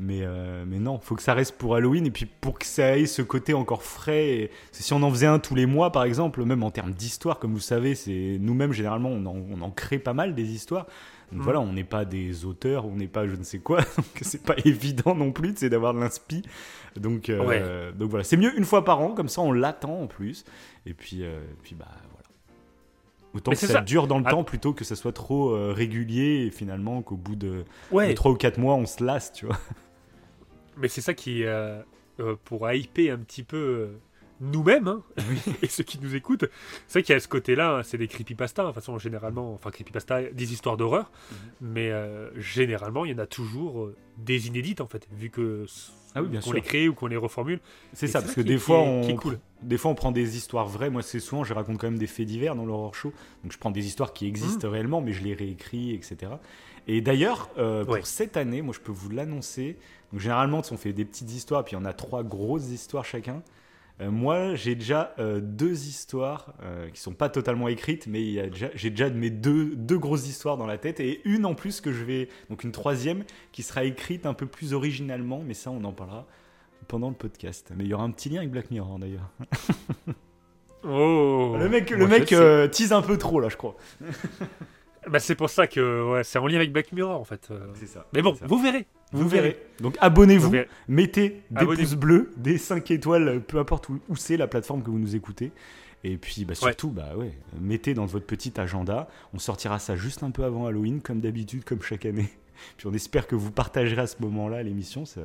Mais, 0.00 0.20
euh, 0.22 0.64
mais 0.66 0.78
non, 0.78 0.98
faut 1.00 1.14
que 1.16 1.22
ça 1.22 1.34
reste 1.34 1.56
pour 1.58 1.76
Halloween 1.76 2.06
et 2.06 2.10
puis 2.10 2.26
pour 2.26 2.58
que 2.58 2.66
ça 2.66 2.96
ait 2.98 3.06
ce 3.06 3.22
côté 3.22 3.52
encore 3.54 3.82
frais. 3.82 4.28
et- 4.30 4.50
si 4.72 4.92
on 4.92 5.02
en 5.02 5.10
faisait 5.10 5.26
un 5.26 5.38
tous 5.38 5.54
les 5.54 5.66
mois, 5.66 5.90
par 5.92 6.04
exemple, 6.04 6.44
même 6.44 6.62
en 6.62 6.70
termes 6.70 6.92
d'histoire, 6.92 7.38
comme 7.38 7.52
vous 7.52 7.60
savez, 7.60 7.94
c'est 7.94 8.38
nous-mêmes 8.40 8.72
généralement 8.72 9.10
on 9.10 9.26
en, 9.26 9.36
on 9.50 9.60
en 9.60 9.70
crée 9.70 9.98
pas 9.98 10.12
mal 10.14 10.34
des 10.34 10.50
histoires. 10.52 10.86
Donc 11.32 11.38
Mhm. 11.38 11.44
voilà, 11.44 11.60
on 11.60 11.72
n'est 11.72 11.82
pas 11.84 12.04
des 12.04 12.44
auteurs, 12.44 12.84
on 12.86 12.94
n'est 12.94 13.08
pas 13.08 13.26
je 13.26 13.34
ne 13.34 13.42
sais 13.42 13.58
quoi, 13.58 13.78
donc 13.96 14.06
c'est 14.20 14.42
pas 14.44 14.54
évident 14.64 15.14
non 15.14 15.32
plus, 15.32 15.54
c'est 15.56 15.70
d'avoir 15.70 15.94
de 15.94 15.98
l'inspi. 16.00 16.42
Donc, 16.96 17.30
euh, 17.30 17.90
donc 17.92 18.10
voilà, 18.10 18.22
c'est 18.22 18.36
mieux 18.36 18.54
une 18.56 18.64
fois 18.66 18.84
par 18.84 19.00
an, 19.00 19.14
comme 19.14 19.28
ça 19.28 19.40
on 19.40 19.50
l'attend 19.52 20.02
en 20.02 20.06
plus. 20.06 20.44
Et 20.84 20.92
puis, 20.94 21.22
euh, 21.24 21.40
puis 21.62 21.74
bah 21.74 21.86
voilà. 22.10 22.18
Autant 23.34 23.50
Mais 23.52 23.56
que 23.56 23.66
ça, 23.66 23.72
ça. 23.72 23.80
dure 23.80 24.06
dans 24.08 24.18
le 24.18 24.24
Ah. 24.26 24.30
temps 24.30 24.44
plutôt 24.44 24.74
que 24.74 24.84
ça 24.84 24.94
soit 24.94 25.12
trop 25.14 25.54
euh, 25.54 25.72
régulier 25.72 26.44
et 26.46 26.50
finalement 26.50 27.00
qu'au 27.00 27.16
bout 27.16 27.34
de, 27.36 27.64
Ouais, 27.90 28.12
3 28.12 28.30
ou 28.32 28.36
4 28.36 28.58
mois 28.58 28.74
on 28.74 28.84
se 28.84 29.02
lasse, 29.02 29.32
tu 29.32 29.46
vois. 29.46 29.58
mais 30.76 30.88
c'est 30.88 31.00
ça 31.00 31.14
qui, 31.14 31.44
pour 32.44 32.70
hyper 32.70 33.14
un 33.14 33.18
petit 33.18 33.42
peu 33.42 33.92
nous-mêmes 34.42 34.88
hein, 34.88 35.02
et 35.62 35.68
ceux 35.68 35.84
qui 35.84 35.98
nous 36.00 36.14
écoutent, 36.14 36.44
c'est 36.86 36.98
vrai 36.98 37.02
qu'il 37.04 37.12
y 37.14 37.16
a 37.16 37.20
ce 37.20 37.28
côté-là, 37.28 37.78
hein, 37.78 37.82
c'est 37.82 37.96
des 37.96 38.08
creepypasta, 38.08 38.62
de 38.62 38.68
toute 38.68 38.74
façon 38.74 38.98
généralement, 38.98 39.54
enfin 39.54 39.70
creepypasta, 39.70 40.24
des 40.32 40.52
histoires 40.52 40.76
d'horreur, 40.76 41.10
Mhm. 41.30 41.36
mais 41.72 41.90
euh, 41.90 42.28
généralement 42.40 43.04
il 43.04 43.12
y 43.12 43.14
en 43.14 43.18
a 43.18 43.26
toujours 43.26 43.82
euh, 43.84 43.96
des 44.18 44.48
inédites 44.48 44.80
en 44.80 44.86
fait, 44.88 45.06
vu 45.12 45.30
que 45.30 45.64
Ah 46.14 46.22
oui, 46.22 46.28
bien 46.28 46.40
qu'on 46.40 46.52
les 46.52 46.60
crée 46.60 46.88
ou 46.88 46.94
qu'on 46.94 47.06
les 47.06 47.16
reformule. 47.16 47.60
C'est 47.94 48.06
ça, 48.08 48.20
parce 48.20 48.32
ça 48.34 48.42
que 48.42 48.46
des 48.46 48.58
fois, 48.58 48.80
on, 48.80 49.00
qui 49.02 49.12
est 49.12 49.16
cool. 49.16 49.38
des 49.62 49.78
fois 49.78 49.90
on 49.90 49.94
prend 49.94 50.12
des 50.12 50.36
histoires 50.36 50.66
vraies. 50.68 50.90
Moi, 50.90 51.00
c'est 51.02 51.20
souvent, 51.20 51.44
je 51.44 51.54
raconte 51.54 51.78
quand 51.78 51.86
même 51.86 51.98
des 51.98 52.06
faits 52.06 52.26
divers 52.26 52.54
dans 52.54 52.66
l'horror 52.66 52.94
show. 52.94 53.12
Donc 53.42 53.52
je 53.52 53.58
prends 53.58 53.70
des 53.70 53.86
histoires 53.86 54.12
qui 54.12 54.26
existent 54.26 54.68
Mmh. 54.68 54.72
réellement, 54.72 55.00
mais 55.00 55.12
je 55.12 55.22
les 55.24 55.32
réécris, 55.34 55.94
etc. 55.94 56.32
Et 56.88 57.00
d'ailleurs, 57.00 57.48
euh, 57.58 57.84
Ouais. 57.84 57.98
pour 58.00 58.06
cette 58.06 58.36
année, 58.36 58.60
moi 58.60 58.74
je 58.74 58.80
peux 58.80 58.92
vous 58.92 59.08
l'annoncer. 59.08 59.78
Donc 60.12 60.20
généralement, 60.20 60.60
on 60.70 60.76
fait 60.76 60.92
des 60.92 61.04
petites 61.06 61.32
histoires, 61.32 61.64
puis 61.64 61.74
il 61.76 61.78
y 61.78 61.82
en 61.82 61.84
a 61.86 61.92
trois 61.94 62.22
grosses 62.24 62.68
histoires 62.68 63.04
chacun. 63.06 63.42
Euh, 64.00 64.10
moi, 64.10 64.54
j'ai 64.54 64.74
déjà 64.74 65.14
euh, 65.18 65.40
deux 65.40 65.86
histoires 65.86 66.54
euh, 66.62 66.88
qui 66.90 67.00
sont 67.00 67.12
pas 67.12 67.28
totalement 67.28 67.68
écrites, 67.68 68.06
mais 68.06 68.50
j'ai 68.74 68.90
déjà 68.90 69.10
mes 69.10 69.30
deux, 69.30 69.76
deux 69.76 69.98
grosses 69.98 70.26
histoires 70.26 70.56
dans 70.56 70.66
la 70.66 70.78
tête 70.78 71.00
et 71.00 71.20
une 71.24 71.44
en 71.44 71.54
plus 71.54 71.80
que 71.80 71.92
je 71.92 72.04
vais, 72.04 72.28
donc 72.50 72.64
une 72.64 72.72
troisième 72.72 73.24
qui 73.52 73.62
sera 73.62 73.84
écrite 73.84 74.26
un 74.26 74.34
peu 74.34 74.46
plus 74.46 74.74
originalement, 74.74 75.42
mais 75.46 75.54
ça 75.54 75.70
on 75.70 75.84
en 75.84 75.92
parlera 75.92 76.26
pendant 76.88 77.08
le 77.08 77.14
podcast. 77.14 77.70
Mais 77.76 77.84
il 77.84 77.90
y 77.90 77.94
aura 77.94 78.04
un 78.04 78.10
petit 78.10 78.28
lien 78.28 78.38
avec 78.38 78.50
Black 78.50 78.70
Mirror 78.70 78.98
d'ailleurs. 78.98 79.30
Oh 80.84 81.54
le 81.58 81.68
mec, 81.68 81.90
le 81.90 82.06
mec 82.08 82.32
euh, 82.32 82.66
tease 82.66 82.92
un 82.92 83.02
peu 83.02 83.16
trop 83.16 83.40
là, 83.40 83.48
je 83.48 83.56
crois. 83.56 83.76
Bah, 85.08 85.18
c'est 85.18 85.34
pour 85.34 85.50
ça 85.50 85.66
que 85.66 86.12
ouais, 86.12 86.24
c'est 86.24 86.38
en 86.38 86.46
lien 86.46 86.56
avec 86.56 86.72
Black 86.72 86.92
Mirror 86.92 87.20
en 87.20 87.24
fait. 87.24 87.48
euh. 87.50 87.58
C'est 87.74 87.86
ça. 87.88 88.06
Mais 88.14 88.22
bon, 88.22 88.34
ça. 88.34 88.46
vous 88.46 88.58
verrez. 88.60 88.86
Vous 89.12 89.28
verrez. 89.28 89.58
Donc 89.80 89.96
abonnez-vous, 90.00 90.50
verrez. 90.50 90.68
mettez 90.88 91.42
des 91.50 91.66
pouces 91.66 91.94
bleus, 91.94 92.30
des 92.36 92.56
5 92.56 92.90
étoiles, 92.92 93.42
peu 93.46 93.58
importe 93.58 93.88
où, 93.90 94.00
où 94.08 94.16
c'est 94.16 94.36
la 94.36 94.46
plateforme 94.46 94.82
que 94.82 94.90
vous 94.90 94.98
nous 94.98 95.14
écoutez. 95.16 95.52
Et 96.04 96.16
puis 96.16 96.44
bah, 96.44 96.54
surtout, 96.54 96.88
bah 96.90 97.10
ouais, 97.16 97.32
mettez 97.60 97.94
dans 97.94 98.06
votre 98.06 98.26
petit 98.26 98.58
agenda. 98.60 99.08
On 99.34 99.38
sortira 99.38 99.78
ça 99.78 99.96
juste 99.96 100.22
un 100.22 100.30
peu 100.30 100.44
avant 100.44 100.66
Halloween, 100.66 101.00
comme 101.00 101.20
d'habitude, 101.20 101.62
comme 101.64 101.82
chaque 101.82 102.06
année. 102.06 102.28
Puis 102.76 102.86
on 102.86 102.92
espère 102.94 103.26
que 103.26 103.34
vous 103.34 103.50
partagerez 103.50 104.02
à 104.02 104.06
ce 104.06 104.16
moment-là 104.20 104.62
l'émission. 104.62 105.04
ça- 105.04 105.20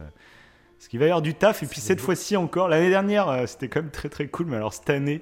Parce 0.78 0.88
qu'il 0.90 1.00
va 1.00 1.06
y 1.06 1.10
avoir 1.10 1.22
du 1.22 1.34
taf. 1.34 1.64
Et 1.64 1.66
puis 1.68 1.80
cette 1.82 2.02
fois-ci 2.02 2.36
encore, 2.36 2.68
l'année 2.68 2.90
dernière, 2.90 3.30
euh, 3.30 3.46
c'était 3.48 3.70
quand 3.70 3.82
même 3.82 3.92
très 3.92 4.10
très 4.10 4.28
cool. 4.28 4.48
Mais 4.48 4.56
alors 4.58 4.74
cette 4.74 4.90
année, 4.90 5.22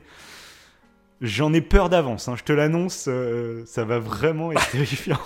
j'en 1.26 1.52
ai 1.54 1.62
peur 1.62 1.90
d'avance. 1.90 2.28
hein. 2.28 2.36
Je 2.38 2.44
te 2.44 2.54
l'annonce, 2.54 3.06
euh, 3.08 3.64
ça 3.66 3.84
va 3.86 4.00
vraiment 4.00 4.52
être 4.52 4.70
terrifiant. 4.72 5.20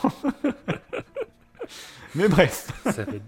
mais 2.16 2.28
bref. 2.28 2.68
Ça 2.86 3.06
fait- 3.06 3.22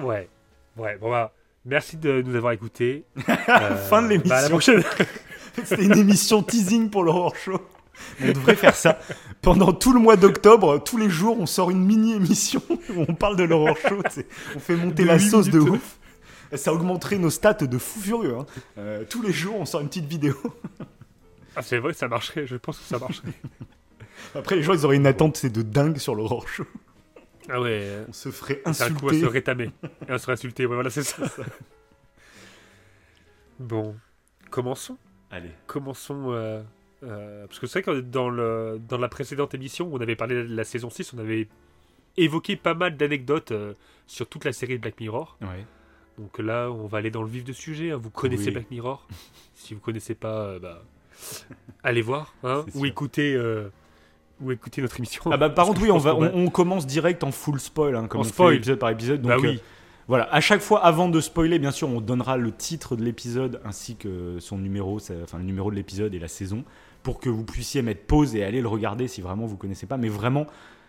Ouais, 0.00 0.28
ouais. 0.76 0.98
Bon 1.00 1.10
bah, 1.10 1.32
merci 1.64 1.96
de 1.96 2.20
nous 2.22 2.34
avoir 2.34 2.52
écoutés. 2.52 3.04
Euh, 3.48 3.76
Fin 3.88 4.02
de 4.02 4.08
l'émission. 4.08 4.28
bah, 4.30 4.38
à 4.38 4.42
la 4.42 4.48
prochaine. 4.50 4.82
C'était 5.64 5.84
une 5.84 5.96
émission 5.96 6.42
teasing 6.42 6.90
pour 6.90 7.02
l'horror 7.02 7.34
show. 7.36 7.58
On 8.22 8.26
devrait 8.26 8.56
faire 8.56 8.74
ça. 8.76 8.98
Pendant 9.40 9.72
tout 9.72 9.94
le 9.94 10.00
mois 10.00 10.16
d'octobre, 10.16 10.76
tous 10.84 10.98
les 10.98 11.08
jours, 11.08 11.38
on 11.40 11.46
sort 11.46 11.70
une 11.70 11.82
mini-émission 11.82 12.60
où 12.68 13.04
on 13.08 13.14
parle 13.14 13.36
de 13.36 13.44
l'horror 13.44 13.74
show. 13.78 14.02
On 14.54 14.58
fait 14.58 14.76
monter 14.76 15.02
De 15.04 15.08
la 15.08 15.18
sauce 15.18 15.48
de 15.48 15.58
ouf. 15.60 15.96
Ça 16.52 16.74
augmenterait 16.74 17.16
nos 17.16 17.30
stats 17.30 17.54
de 17.54 17.78
fou 17.78 17.98
furieux. 18.00 18.36
hein. 18.38 18.46
Euh, 18.76 19.04
tous 19.08 19.22
les 19.22 19.32
jours, 19.32 19.56
on 19.58 19.64
sort 19.64 19.80
une 19.80 19.88
petite 19.88 20.04
vidéo. 20.06 20.34
Ah, 21.56 21.62
c'est 21.62 21.78
vrai, 21.78 21.92
ça 21.94 22.08
marcherait. 22.08 22.46
Je 22.46 22.56
pense 22.56 22.78
que 22.78 22.84
ça 22.84 22.98
marcherait. 22.98 23.32
Après, 24.34 24.56
les 24.56 24.62
gens, 24.62 24.74
ils 24.74 24.84
auraient 24.84 24.96
une 24.96 25.06
attente 25.06 25.36
c'est 25.36 25.50
de 25.50 25.62
dingue 25.62 25.98
sur 25.98 26.14
l'horror 26.14 26.46
show. 26.48 26.66
Ah 27.48 27.60
ouais. 27.60 28.04
On 28.08 28.12
se 28.12 28.30
ferait 28.30 28.60
C'est 28.72 28.82
un 28.84 28.92
coup 28.92 29.08
à 29.08 29.12
insulter. 29.12 29.20
se 29.20 29.26
rétamer. 29.26 29.70
Et 30.08 30.12
à 30.12 30.18
se 30.18 30.26
réinsulter. 30.26 30.66
Ouais, 30.66 30.74
voilà, 30.74 30.90
c'est 30.90 31.04
ça. 31.04 31.22
bon, 33.58 33.96
commençons. 34.50 34.98
Allez. 35.30 35.50
Commençons. 35.66 36.32
euh, 36.32 36.62
euh, 37.02 37.46
parce 37.46 37.58
que 37.58 37.66
c'est 37.66 37.82
vrai 37.82 37.94
que 37.94 38.00
dans, 38.00 38.28
le, 38.28 38.80
dans 38.88 38.98
la 38.98 39.08
précédente 39.08 39.54
émission, 39.54 39.86
où 39.88 39.96
on 39.96 40.00
avait 40.00 40.16
parlé 40.16 40.34
de 40.46 40.54
la 40.54 40.64
saison 40.64 40.90
6, 40.90 41.14
on 41.14 41.18
avait 41.18 41.48
évoqué 42.16 42.56
pas 42.56 42.74
mal 42.74 42.96
d'anecdotes 42.96 43.52
euh, 43.52 43.74
sur 44.06 44.26
toute 44.28 44.44
la 44.44 44.52
série 44.52 44.76
de 44.76 44.82
Black 44.82 45.00
Mirror. 45.00 45.36
Ouais. 45.42 45.64
Donc 46.18 46.38
là, 46.38 46.70
on 46.70 46.86
va 46.86 46.98
aller 46.98 47.10
dans 47.10 47.22
le 47.22 47.28
vif 47.28 47.44
du 47.44 47.54
sujet. 47.54 47.90
hein. 47.92 47.98
Vous 48.02 48.10
connaissez 48.10 48.46
Oui. 48.46 48.52
Black 48.52 48.70
Mirror? 48.70 49.06
Si 49.54 49.72
vous 49.74 49.80
connaissez 49.80 50.14
pas, 50.14 50.58
bah, 50.58 50.82
allez 51.82 52.02
voir. 52.02 52.34
hein, 52.44 52.64
ou, 52.68 52.78
sûr. 52.78 52.86
écoutez, 52.86 53.34
euh, 53.34 53.68
ou 54.40 54.52
écoutez 54.52 54.82
notre 54.82 54.98
émission. 54.98 55.22
Ah 55.30 55.36
bah, 55.36 55.50
par 55.50 55.66
contre, 55.66 55.82
oui, 55.82 55.90
on, 55.90 55.98
va, 55.98 56.14
on, 56.14 56.30
on 56.34 56.48
commence 56.50 56.86
direct 56.86 57.24
en 57.24 57.32
full 57.32 57.60
spoil, 57.60 57.94
hein, 57.96 58.06
comme 58.06 58.20
on 58.20 58.24
spoil. 58.24 58.52
fait 58.52 58.56
épisode 58.58 58.78
par 58.78 58.90
épisode. 58.90 59.22
Donc, 59.22 59.30
Bah 59.30 59.38
oui. 59.40 59.56
euh, 59.56 59.60
Voilà, 60.08 60.24
à 60.32 60.40
chaque 60.40 60.60
fois, 60.60 60.84
avant 60.84 61.08
de 61.08 61.20
spoiler, 61.20 61.58
bien 61.58 61.70
sûr, 61.72 61.88
on 61.88 62.00
donnera 62.00 62.36
le 62.36 62.52
titre 62.52 62.96
de 62.96 63.02
l'épisode 63.04 63.60
ainsi 63.64 63.96
que 63.96 64.38
son 64.40 64.58
numéro, 64.58 64.98
enfin 65.22 65.38
le 65.38 65.44
numéro 65.44 65.70
de 65.70 65.76
l'épisode 65.76 66.14
et 66.14 66.18
la 66.18 66.28
saison, 66.28 66.64
pour 67.02 67.18
que 67.20 67.28
vous 67.28 67.44
puissiez 67.44 67.82
mettre 67.82 68.02
pause 68.06 68.34
et 68.36 68.42
aller 68.44 68.60
le 68.60 68.68
regarder 68.68 69.08
si 69.08 69.20
vraiment 69.20 69.46
vous 69.46 69.56
connaissez 69.56 69.86
pas. 69.86 69.96
Mais 69.96 70.08
vraiment, 70.08 70.46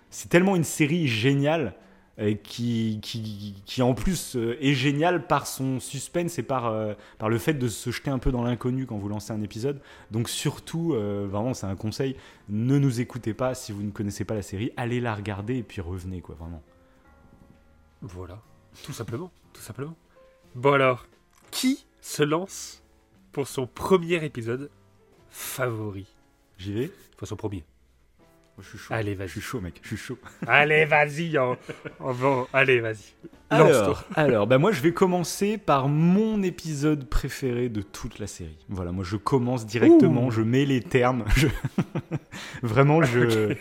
c'est 0.10 0.29
tellement 0.29 0.55
une 0.55 0.63
série 0.63 1.07
géniale 1.07 1.74
qui, 2.18 3.00
qui, 3.02 3.62
qui 3.66 3.82
en 3.82 3.94
plus 3.94 4.36
euh, 4.36 4.58
est 4.60 4.74
géniale 4.74 5.28
par 5.28 5.46
son 5.46 5.80
suspense 5.80 6.40
et 6.40 6.44
par, 6.44 6.66
euh, 6.66 6.94
par 7.20 7.30
le 7.30 7.38
fait 7.38 7.54
de 7.54 7.68
se 7.68 7.92
jeter 7.92 8.10
un 8.10 8.18
peu 8.18 8.32
dans 8.32 8.44
l'inconnu 8.44 8.88
quand 8.88 8.98
vous 8.98 9.08
lancez 9.08 9.32
un 9.34 9.42
épisode. 9.42 9.80
Donc 10.10 10.28
surtout, 10.28 10.94
euh, 10.94 11.28
vraiment, 11.30 11.54
c'est 11.54 11.68
un 11.68 11.76
conseil, 11.76 12.16
ne 12.50 12.80
nous 12.80 13.02
écoutez 13.02 13.34
pas 13.34 13.54
si 13.54 13.72
vous 13.72 13.84
ne 13.84 13.92
connaissez 13.92 14.26
pas 14.26 14.34
la 14.34 14.42
série, 14.42 14.72
allez 14.78 15.00
la 15.00 15.14
regarder 15.14 15.58
et 15.58 15.64
puis 15.64 15.80
revenez, 15.80 16.22
quoi, 16.22 16.36
vraiment. 16.36 16.64
Voilà, 18.02 18.42
tout 18.84 18.94
simplement, 18.94 19.32
tout 19.54 19.62
simplement. 19.62 19.96
Bon 20.56 20.74
alors, 20.74 21.06
qui 21.52 21.86
se 22.02 22.24
lance 22.24 22.84
pour 23.32 23.48
son 23.48 23.68
premier 23.68 24.24
épisode 24.26 24.72
favori? 25.30 26.08
J'y 26.58 26.74
vais 26.74 26.92
Enfin, 27.16 27.28
son 27.28 27.36
premier. 27.36 27.64
Je 28.60 28.68
suis 28.70 28.78
chaud. 28.78 28.94
Allez, 28.94 29.14
Je 29.14 29.18
vas-y. 29.20 29.30
suis 29.30 29.42
chaud, 29.42 29.62
mec, 29.62 29.80
je 29.84 29.88
suis 29.90 29.98
chaud. 29.98 30.18
Allez, 30.48 30.86
vas-y. 30.86 31.38
on- 31.38 31.58
on 32.00 32.12
va- 32.12 32.48
Allez, 32.54 32.80
vas-y. 32.80 33.14
Alors, 33.50 34.04
alors 34.16 34.46
bah 34.46 34.58
moi 34.58 34.74
je 34.74 34.82
vais 34.82 34.92
commencer 34.92 35.58
par 35.58 35.88
mon 35.88 36.44
épisode 36.44 37.08
préféré 37.08 37.70
de 37.70 37.82
toute 37.82 38.20
la 38.20 38.28
série. 38.28 38.58
Voilà, 38.68 38.92
moi 38.92 39.06
je 39.06 39.16
commence 39.16 39.66
directement, 39.66 40.26
Ouh. 40.28 40.32
je 40.32 40.42
mets 40.42 40.66
les 40.66 40.82
termes. 40.82 41.24
je- 41.38 41.48
Vraiment, 42.64 43.02
je. 43.04 43.56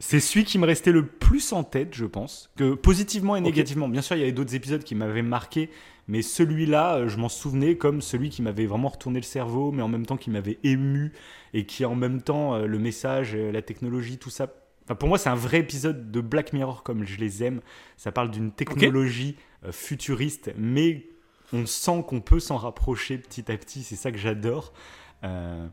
C'est 0.00 0.20
celui 0.20 0.44
qui 0.44 0.58
me 0.58 0.66
restait 0.66 0.92
le 0.92 1.06
plus 1.06 1.52
en 1.52 1.64
tête, 1.64 1.94
je 1.94 2.04
pense, 2.04 2.50
que 2.56 2.74
positivement 2.74 3.36
et 3.36 3.40
négativement. 3.40 3.88
Bien 3.88 4.02
sûr, 4.02 4.16
il 4.16 4.20
y 4.20 4.22
avait 4.22 4.32
d'autres 4.32 4.54
épisodes 4.54 4.82
qui 4.84 4.94
m'avaient 4.94 5.22
marqué, 5.22 5.70
mais 6.08 6.22
celui-là, 6.22 6.96
euh, 6.96 7.08
je 7.08 7.16
m'en 7.16 7.28
souvenais 7.28 7.76
comme 7.76 8.00
celui 8.00 8.30
qui 8.30 8.42
m'avait 8.42 8.66
vraiment 8.66 8.88
retourné 8.88 9.18
le 9.20 9.24
cerveau, 9.24 9.72
mais 9.72 9.82
en 9.82 9.88
même 9.88 10.06
temps 10.06 10.16
qui 10.16 10.30
m'avait 10.30 10.58
ému 10.62 11.12
et 11.52 11.66
qui 11.66 11.84
en 11.84 11.94
même 11.94 12.22
temps 12.22 12.54
euh, 12.54 12.66
le 12.66 12.78
message, 12.78 13.34
euh, 13.34 13.50
la 13.52 13.62
technologie, 13.62 14.18
tout 14.18 14.30
ça. 14.30 14.48
Enfin, 14.84 14.94
pour 14.96 15.08
moi, 15.08 15.16
c'est 15.18 15.30
un 15.30 15.34
vrai 15.34 15.60
épisode 15.60 16.10
de 16.10 16.20
Black 16.20 16.52
Mirror 16.52 16.82
comme 16.82 17.04
je 17.04 17.18
les 17.18 17.42
aime. 17.42 17.60
Ça 17.96 18.12
parle 18.12 18.30
d'une 18.30 18.52
technologie 18.52 19.36
futuriste, 19.70 20.52
mais 20.58 21.06
on 21.54 21.64
sent 21.64 22.04
qu'on 22.06 22.20
peut 22.20 22.40
s'en 22.40 22.58
rapprocher 22.58 23.16
petit 23.16 23.50
à 23.50 23.56
petit. 23.56 23.82
C'est 23.82 23.96
ça 23.96 24.12
que 24.12 24.18
j'adore. 24.18 24.74
Euh, 25.22 25.66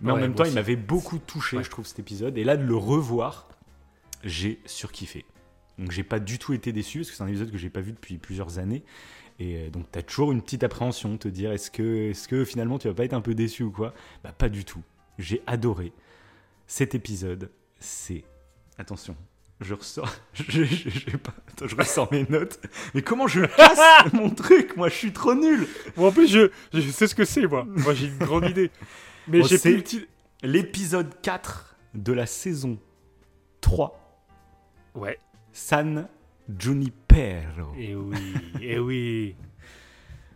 mais 0.00 0.12
en 0.12 0.16
même 0.16 0.34
temps, 0.34 0.44
il 0.44 0.54
m'avait 0.54 0.76
beaucoup 0.76 1.18
touché, 1.18 1.58
Ouais. 1.58 1.64
je 1.64 1.70
trouve, 1.70 1.86
cet 1.86 1.98
épisode. 1.98 2.38
Et 2.38 2.44
là, 2.44 2.56
de 2.56 2.64
le 2.64 2.76
revoir, 2.76 3.48
j'ai 4.24 4.60
surkiffé. 4.64 5.24
Donc, 5.78 5.90
j'ai 5.92 6.02
pas 6.02 6.18
du 6.18 6.38
tout 6.38 6.52
été 6.52 6.72
déçu, 6.72 6.98
parce 6.98 7.10
que 7.10 7.16
c'est 7.16 7.22
un 7.22 7.28
épisode 7.28 7.50
que 7.52 7.58
j'ai 7.58 7.70
pas 7.70 7.80
vu 7.80 7.92
depuis 7.92 8.18
plusieurs 8.18 8.58
années. 8.58 8.82
Et 9.38 9.56
euh, 9.58 9.70
donc, 9.70 9.86
tu 9.92 9.98
as 9.98 10.02
toujours 10.02 10.32
une 10.32 10.42
petite 10.42 10.64
appréhension, 10.64 11.16
te 11.16 11.28
dire 11.28 11.52
est-ce 11.52 11.70
que, 11.70 12.10
est 12.10 12.26
que 12.26 12.44
finalement 12.44 12.78
tu 12.78 12.88
vas 12.88 12.94
pas 12.94 13.04
être 13.04 13.14
un 13.14 13.20
peu 13.20 13.34
déçu 13.34 13.62
ou 13.62 13.70
quoi? 13.70 13.94
Bah, 14.24 14.32
pas 14.32 14.48
du 14.48 14.64
tout. 14.64 14.82
J'ai 15.18 15.42
adoré. 15.46 15.92
Cet 16.66 16.94
épisode, 16.96 17.50
c'est. 17.78 18.24
Attention, 18.78 19.16
je 19.60 19.74
ressors. 19.74 20.12
Je, 20.34 20.64
je- 20.64 21.16
pas- 21.16 21.32
Attends, 21.48 21.66
je 21.68 21.76
ressors 21.76 22.08
mes 22.12 22.24
notes. 22.28 22.60
Mais 22.94 23.02
comment 23.02 23.26
je 23.28 23.44
casse 23.44 24.12
mon 24.12 24.30
truc? 24.30 24.76
Moi, 24.76 24.88
je 24.88 24.94
suis 24.94 25.12
trop 25.12 25.34
nul 25.34 25.66
Bon, 25.96 26.08
en 26.08 26.12
plus, 26.12 26.28
je, 26.28 26.50
je 26.72 26.80
sais 26.90 27.06
ce 27.06 27.14
que 27.14 27.24
c'est, 27.24 27.46
moi. 27.46 27.64
Moi, 27.68 27.94
j'ai 27.94 28.06
une 28.06 28.18
grande 28.18 28.48
idée. 28.48 28.70
Mais 29.28 29.40
Bon, 29.40 29.46
j'ai 29.46 29.58
plus. 29.58 30.06
L'épisode 30.42 31.12
4 31.22 31.76
de 31.94 32.12
la 32.12 32.26
saison 32.26 32.78
3, 33.60 34.20
Ouais. 34.94 35.18
San 35.58 36.06
Junipero. 36.58 37.72
Et 37.76 37.94
oui, 37.94 38.34
et 38.62 38.78
oui. 38.78 39.34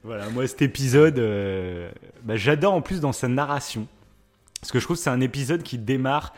Voilà, 0.04 0.28
moi 0.30 0.46
cet 0.48 0.62
épisode, 0.62 1.18
euh, 1.20 1.90
bah, 2.24 2.34
j'adore 2.36 2.74
en 2.74 2.80
plus 2.82 3.00
dans 3.00 3.12
sa 3.12 3.28
narration. 3.28 3.86
Parce 4.60 4.72
que 4.72 4.80
je 4.80 4.84
trouve 4.84 4.96
que 4.96 5.02
c'est 5.02 5.10
un 5.10 5.20
épisode 5.20 5.62
qui 5.62 5.78
démarre. 5.78 6.34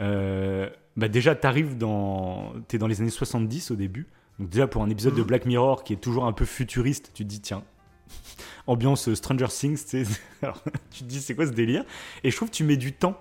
euh, 0.00 0.68
bah 0.96 1.08
déjà, 1.08 1.34
t'arrives 1.34 1.76
dans. 1.78 2.52
T'es 2.68 2.78
dans 2.78 2.86
les 2.88 3.00
années 3.00 3.10
70 3.10 3.70
au 3.70 3.76
début. 3.76 4.06
Donc, 4.38 4.48
déjà, 4.48 4.66
pour 4.66 4.82
un 4.82 4.90
épisode 4.90 5.14
de 5.14 5.20
Mhm. 5.20 5.26
Black 5.26 5.46
Mirror 5.46 5.84
qui 5.84 5.92
est 5.92 5.96
toujours 5.96 6.24
un 6.26 6.32
peu 6.32 6.44
futuriste, 6.44 7.10
tu 7.14 7.24
te 7.24 7.28
dis, 7.28 7.40
tiens, 7.40 7.62
ambiance 8.66 9.08
euh, 9.08 9.14
Stranger 9.14 9.46
Things, 9.48 9.78
tu 9.88 10.04
sais. 10.04 10.20
Alors, 10.42 10.60
tu 10.90 11.00
te 11.04 11.08
dis, 11.08 11.20
c'est 11.20 11.34
quoi 11.36 11.46
ce 11.46 11.52
délire? 11.52 11.84
Et 12.24 12.30
je 12.32 12.36
trouve 12.36 12.50
que 12.50 12.54
tu 12.54 12.64
mets 12.64 12.76
du 12.76 12.92
temps 12.92 13.16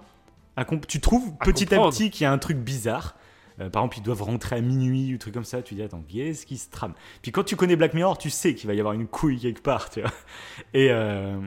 à 0.55 0.65
Tu 0.87 0.99
trouves 0.99 1.31
À 1.39 1.45
petit 1.45 1.73
à 1.73 1.79
petit 1.89 2.09
qu'il 2.09 2.23
y 2.23 2.27
a 2.27 2.31
un 2.31 2.37
truc 2.39 2.57
bizarre. 2.57 3.15
Euh, 3.59 3.69
par 3.69 3.83
exemple, 3.83 3.97
ils 3.99 4.03
doivent 4.03 4.23
rentrer 4.23 4.55
à 4.57 4.61
minuit 4.61 5.13
ou 5.13 5.17
truc 5.17 5.33
comme 5.33 5.43
ça. 5.43 5.61
Tu 5.61 5.75
dis, 5.75 5.81
attends, 5.81 6.03
qu'est-ce 6.07 6.45
qui 6.45 6.57
se 6.57 6.69
trame? 6.69 6.93
Puis 7.21 7.31
quand 7.31 7.43
tu 7.43 7.55
connais 7.55 7.75
Black 7.75 7.93
Mirror, 7.93 8.17
tu 8.17 8.29
sais 8.29 8.55
qu'il 8.55 8.67
va 8.67 8.73
y 8.73 8.79
avoir 8.79 8.93
une 8.93 9.07
couille 9.07 9.39
quelque 9.39 9.61
part. 9.61 9.89
Et, 10.73 10.89
euh, 10.91 11.39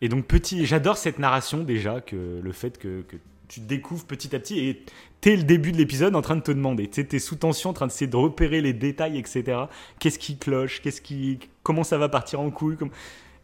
et 0.00 0.08
donc, 0.08 0.26
petit, 0.26 0.66
j'adore 0.66 0.96
cette 0.96 1.18
narration 1.18 1.62
déjà, 1.62 2.00
que 2.00 2.40
le 2.42 2.52
fait 2.52 2.78
que, 2.78 3.02
que 3.02 3.16
tu 3.48 3.60
découvres 3.60 4.04
petit 4.04 4.34
à 4.34 4.38
petit 4.38 4.60
et 4.60 4.84
t'es 5.20 5.36
le 5.36 5.42
début 5.42 5.72
de 5.72 5.76
l'épisode 5.76 6.16
en 6.16 6.22
train 6.22 6.36
de 6.36 6.42
te 6.42 6.52
demander, 6.52 6.88
t'es 6.88 7.18
sous 7.18 7.36
tension, 7.36 7.70
en 7.70 7.72
train 7.74 7.86
d'essayer 7.86 8.10
de 8.10 8.16
repérer 8.16 8.60
les 8.60 8.72
détails, 8.72 9.18
etc. 9.18 9.64
Qu'est-ce 9.98 10.18
qui 10.18 10.38
cloche? 10.38 10.80
Qu'est-ce 10.80 11.02
qui, 11.02 11.38
comment 11.62 11.84
ça 11.84 11.98
va 11.98 12.08
partir 12.08 12.40
en 12.40 12.50
couille? 12.50 12.78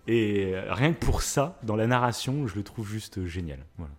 Et 0.06 0.54
euh, 0.54 0.72
rien 0.72 0.94
que 0.94 0.98
pour 0.98 1.20
ça, 1.20 1.58
dans 1.62 1.76
la 1.76 1.86
narration, 1.86 2.46
je 2.46 2.56
le 2.56 2.62
trouve 2.62 2.88
juste 2.88 3.26
génial. 3.26 3.58
Voilà. 3.76 3.92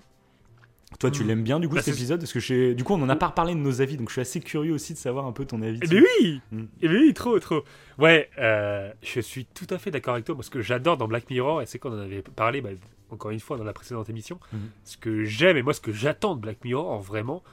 Toi, 0.98 1.12
tu 1.12 1.24
Hmm. 1.24 1.28
l'aimes 1.28 1.44
bien 1.44 1.60
du 1.60 1.70
coup 1.70 1.76
Bah, 1.76 1.82
cet 1.84 1.94
épisode? 1.96 2.20
Parce 2.20 2.34
que 2.34 2.74
du 2.74 2.84
coup, 2.84 2.94
on 2.94 2.98
n'en 2.98 3.10
a 3.10 3.16
pas 3.16 3.28
reparlé 3.28 3.54
de 3.54 3.60
nos 3.60 3.80
avis, 3.82 3.96
donc 3.96 4.10
je 4.10 4.14
suis 4.14 4.22
assez 4.22 4.40
curieux 4.40 4.74
aussi 4.74 4.94
de 4.94 4.98
savoir 4.98 5.26
un 5.28 5.32
peu 5.32 5.46
ton 5.46 5.62
avis. 5.62 5.78
Eh 5.84 5.88
dessus. 5.88 6.02
bien 6.02 6.04
oui 6.22 6.42
Mm. 6.52 6.64
Eh 6.82 6.88
bien 6.88 7.00
oui, 7.00 7.14
trop, 7.14 7.40
trop. 7.40 7.64
Ouais, 8.00 8.30
euh, 8.40 8.92
je 9.04 9.20
suis 9.22 9.46
tout 9.46 9.68
à 9.70 9.78
fait 9.78 9.92
d'accord 9.92 10.16
avec 10.16 10.26
toi 10.26 10.36
parce 10.36 10.50
que 10.50 10.62
j'adore 10.62 10.98
dans 10.98 11.08
Black 11.08 11.30
Mirror, 11.30 11.62
et 11.62 11.66
c'est 11.68 11.78
qu'on 11.80 11.92
en 11.94 12.00
avait 12.02 12.22
parlé, 12.24 12.62
bah, 12.62 12.72
encore 13.12 13.32
une 13.32 13.40
fois, 13.40 13.58
dans 13.58 13.64
la 13.64 13.74
précédente 13.74 14.10
émission, 14.10 14.40
Mhm. 14.52 14.60
ce 14.84 14.98
que 14.98 15.24
j'aime 15.26 15.58
et 15.58 15.62
moi 15.62 15.74
ce 15.74 15.82
que 15.82 15.92
j'attends 15.92 16.36
de 16.36 16.42
Black 16.42 16.64
Mirror, 16.66 16.90
en 16.92 17.00
vraiment, 17.00 17.44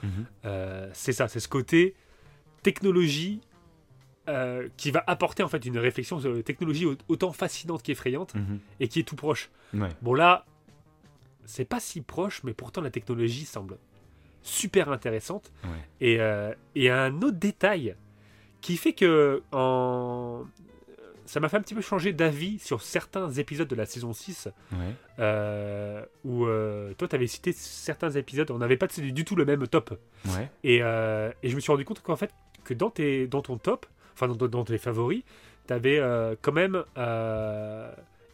euh, 0.47 0.89
c'est 0.95 1.13
ça, 1.13 1.29
c'est 1.29 1.41
ce 1.41 1.49
côté 1.49 1.95
technologie 2.63 3.41
euh, 4.29 4.69
qui 4.77 4.91
va 4.91 5.05
apporter 5.07 5.45
en 5.45 5.49
fait 5.49 5.65
une 5.67 5.79
réflexion 5.79 6.19
sur 6.19 6.35
une 6.35 6.43
technologie 6.43 6.85
au- 6.85 6.97
autant 7.09 7.33
fascinante 7.33 7.83
qu'effrayante 7.85 8.35
et 8.81 8.89
qui 8.89 8.99
est 8.99 9.05
tout 9.05 9.15
proche. 9.15 9.51
Ouais. 9.73 9.89
Bon 10.03 10.15
là, 10.15 10.45
c'est 11.47 11.65
pas 11.65 11.81
si 11.81 12.01
proche, 12.03 12.43
mais 12.45 12.53
pourtant 12.53 12.81
la 12.83 12.91
technologie 12.91 13.45
semble 13.45 13.79
super 14.43 14.91
intéressante. 14.91 15.53
Ouais. 15.65 15.71
Et, 16.01 16.21
euh, 16.21 16.53
et 16.75 16.91
un 16.91 17.15
autre 17.23 17.39
détail 17.39 17.97
qui 18.61 18.77
fait 18.77 18.93
que 18.93 19.43
en... 19.53 20.45
ça 21.25 21.41
m'a 21.41 21.49
fait 21.49 21.57
un 21.57 21.61
petit 21.61 21.75
peu 21.75 21.81
changer 21.81 22.13
d'avis 22.13 22.59
sur 22.59 22.83
certains 22.83 23.31
épisodes 23.33 23.67
de 23.69 23.75
la 23.77 23.87
saison 23.87 24.13
6 24.13 24.49
Ouais. 24.73 24.79
euh, 25.19 26.05
où 26.25 26.47
euh, 26.47 26.93
toi 26.95 27.09
tu 27.09 27.15
avais 27.17 27.27
cité 27.27 27.53
certains 27.53 28.11
épisodes, 28.11 28.51
on 28.51 28.59
n'avait 28.59 28.77
pas 28.77 28.87
du 28.87 29.25
tout 29.25 29.35
le 29.37 29.45
même 29.45 29.67
top. 29.67 29.99
Ouais. 30.27 30.49
Et, 30.65 30.79
euh, 30.83 31.31
et 31.43 31.49
je 31.49 31.57
me 31.57 31.61
suis 31.61 31.73
rendu 31.73 31.85
compte 31.85 32.03
qu'en 32.03 32.17
fait, 32.17 32.31
que 32.65 32.75
dans, 32.75 32.91
tes, 32.91 33.27
dans 33.27 33.43
ton 33.43 33.59
top, 33.59 33.87
enfin 34.15 34.29
dans, 34.29 34.47
dans 34.49 34.65
tes 34.65 34.79
favoris, 34.79 35.23
tu 35.69 35.73
avais 35.73 36.01
quand 36.43 36.53
même 36.53 36.85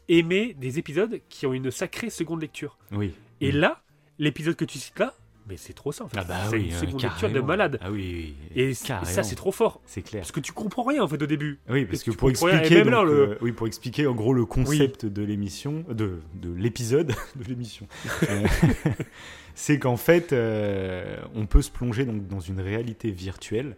aimé 0.08 0.54
des 0.58 0.78
épisodes 0.78 1.20
qui 1.28 1.46
ont 1.46 1.52
une 1.52 1.70
sacrée 1.70 2.10
seconde 2.10 2.40
lecture. 2.40 2.78
Oui. 2.92 3.12
Et 3.40 3.52
Mm. 3.52 3.56
là, 3.56 3.82
l'épisode 4.18 4.56
que 4.56 4.64
tu 4.64 4.78
cites 4.78 4.98
là, 4.98 5.14
mais 5.48 5.56
c'est 5.56 5.72
trop 5.72 5.90
ça 5.90 6.04
en 6.04 6.08
fait. 6.08 6.18
Ah 6.20 6.24
bah 6.24 6.36
c'est 6.48 6.56
oui, 6.56 6.66
une 6.68 6.72
euh, 6.74 6.78
seconde 6.80 7.02
lecture 7.02 7.30
de 7.30 7.40
malade. 7.40 7.78
Ah 7.82 7.90
oui, 7.90 8.34
oui. 8.54 8.60
Et 8.62 8.74
ça, 8.74 9.02
c'est 9.04 9.34
trop 9.34 9.50
fort. 9.50 9.80
C'est 9.86 10.02
clair. 10.02 10.20
Parce 10.22 10.30
que 10.32 10.38
tu 10.40 10.52
comprends 10.52 10.84
rien 10.84 11.02
en 11.02 11.08
fait 11.08 11.20
au 11.20 11.26
début. 11.26 11.58
Oui, 11.68 11.84
parce 11.84 12.02
que 12.04 12.12
pour 12.12 12.30
expliquer, 12.30 12.76
même 12.76 12.90
là, 12.90 12.98
donc, 12.98 13.06
le- 13.06 13.28
euh, 13.30 13.38
oui, 13.40 13.50
pour 13.52 13.66
expliquer 13.66 14.06
en 14.06 14.14
gros 14.14 14.34
le 14.34 14.44
concept 14.46 15.04
de 15.06 15.22
l'émission, 15.22 15.84
de, 15.90 16.20
de 16.34 16.52
l'épisode, 16.52 17.08
de 17.36 17.44
l'émission, 17.48 17.88
euh, 18.30 18.46
c'est 19.54 19.78
qu'en 19.78 19.96
fait, 19.96 20.32
euh, 20.32 21.16
on 21.34 21.46
peut 21.46 21.62
se 21.62 21.70
plonger 21.70 22.04
donc 22.04 22.26
dans 22.28 22.40
une 22.40 22.60
réalité 22.60 23.10
virtuelle. 23.10 23.74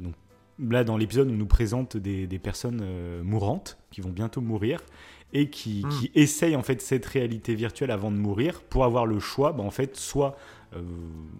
Donc 0.00 0.14
là, 0.58 0.82
dans 0.82 0.96
l'épisode, 0.96 1.28
on 1.28 1.32
nous 1.34 1.46
présente 1.46 1.96
des, 1.96 2.26
des 2.26 2.38
personnes 2.40 2.84
mourantes 3.22 3.78
qui 3.92 4.00
vont 4.00 4.10
bientôt 4.10 4.40
mourir 4.40 4.80
et 5.34 5.50
qui, 5.50 5.82
Mm. 5.84 5.88
qui 5.90 6.10
essayent 6.14 6.56
en 6.56 6.62
fait 6.62 6.80
cette 6.80 7.04
réalité 7.04 7.54
virtuelle 7.54 7.90
avant 7.90 8.10
de 8.10 8.16
mourir 8.16 8.62
pour 8.62 8.84
avoir 8.84 9.04
le 9.04 9.18
choix, 9.18 9.52
bah, 9.52 9.62
en 9.64 9.70
fait, 9.70 9.96
soit 9.96 10.36
euh, 10.76 10.80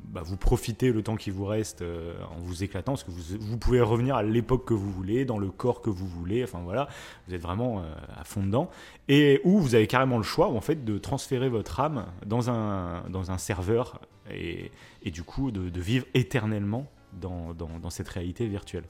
bah, 0.08 0.22
vous 0.24 0.36
profitez 0.36 0.92
le 0.92 1.02
temps 1.02 1.16
qui 1.16 1.30
vous 1.30 1.44
reste 1.44 1.82
euh, 1.82 2.14
en 2.36 2.38
vous 2.40 2.62
éclatant, 2.62 2.92
parce 2.92 3.04
que 3.04 3.10
vous, 3.10 3.22
vous 3.40 3.56
pouvez 3.58 3.80
revenir 3.80 4.14
à 4.16 4.22
l'époque 4.22 4.64
que 4.64 4.74
vous 4.74 4.90
voulez, 4.90 5.24
dans 5.24 5.38
le 5.38 5.50
corps 5.50 5.80
que 5.80 5.90
vous 5.90 6.06
voulez, 6.06 6.44
enfin 6.44 6.60
voilà, 6.62 6.88
vous 7.26 7.34
êtes 7.34 7.40
vraiment 7.42 7.80
euh, 7.80 7.94
à 8.16 8.24
fond 8.24 8.42
dedans, 8.44 8.68
et 9.08 9.40
ou 9.44 9.58
vous 9.58 9.74
avez 9.74 9.86
carrément 9.86 10.18
le 10.18 10.22
choix 10.24 10.48
en 10.48 10.60
fait 10.60 10.84
de 10.84 10.98
transférer 10.98 11.48
votre 11.48 11.80
âme 11.80 12.06
dans 12.26 12.48
un, 12.50 13.08
dans 13.10 13.30
un 13.32 13.38
serveur 13.38 14.00
et, 14.30 14.70
et 15.02 15.10
du 15.10 15.22
coup 15.24 15.50
de, 15.50 15.68
de 15.68 15.80
vivre 15.80 16.06
éternellement 16.14 16.88
dans, 17.12 17.54
dans, 17.54 17.78
dans 17.80 17.90
cette 17.90 18.08
réalité 18.08 18.46
virtuelle. 18.46 18.84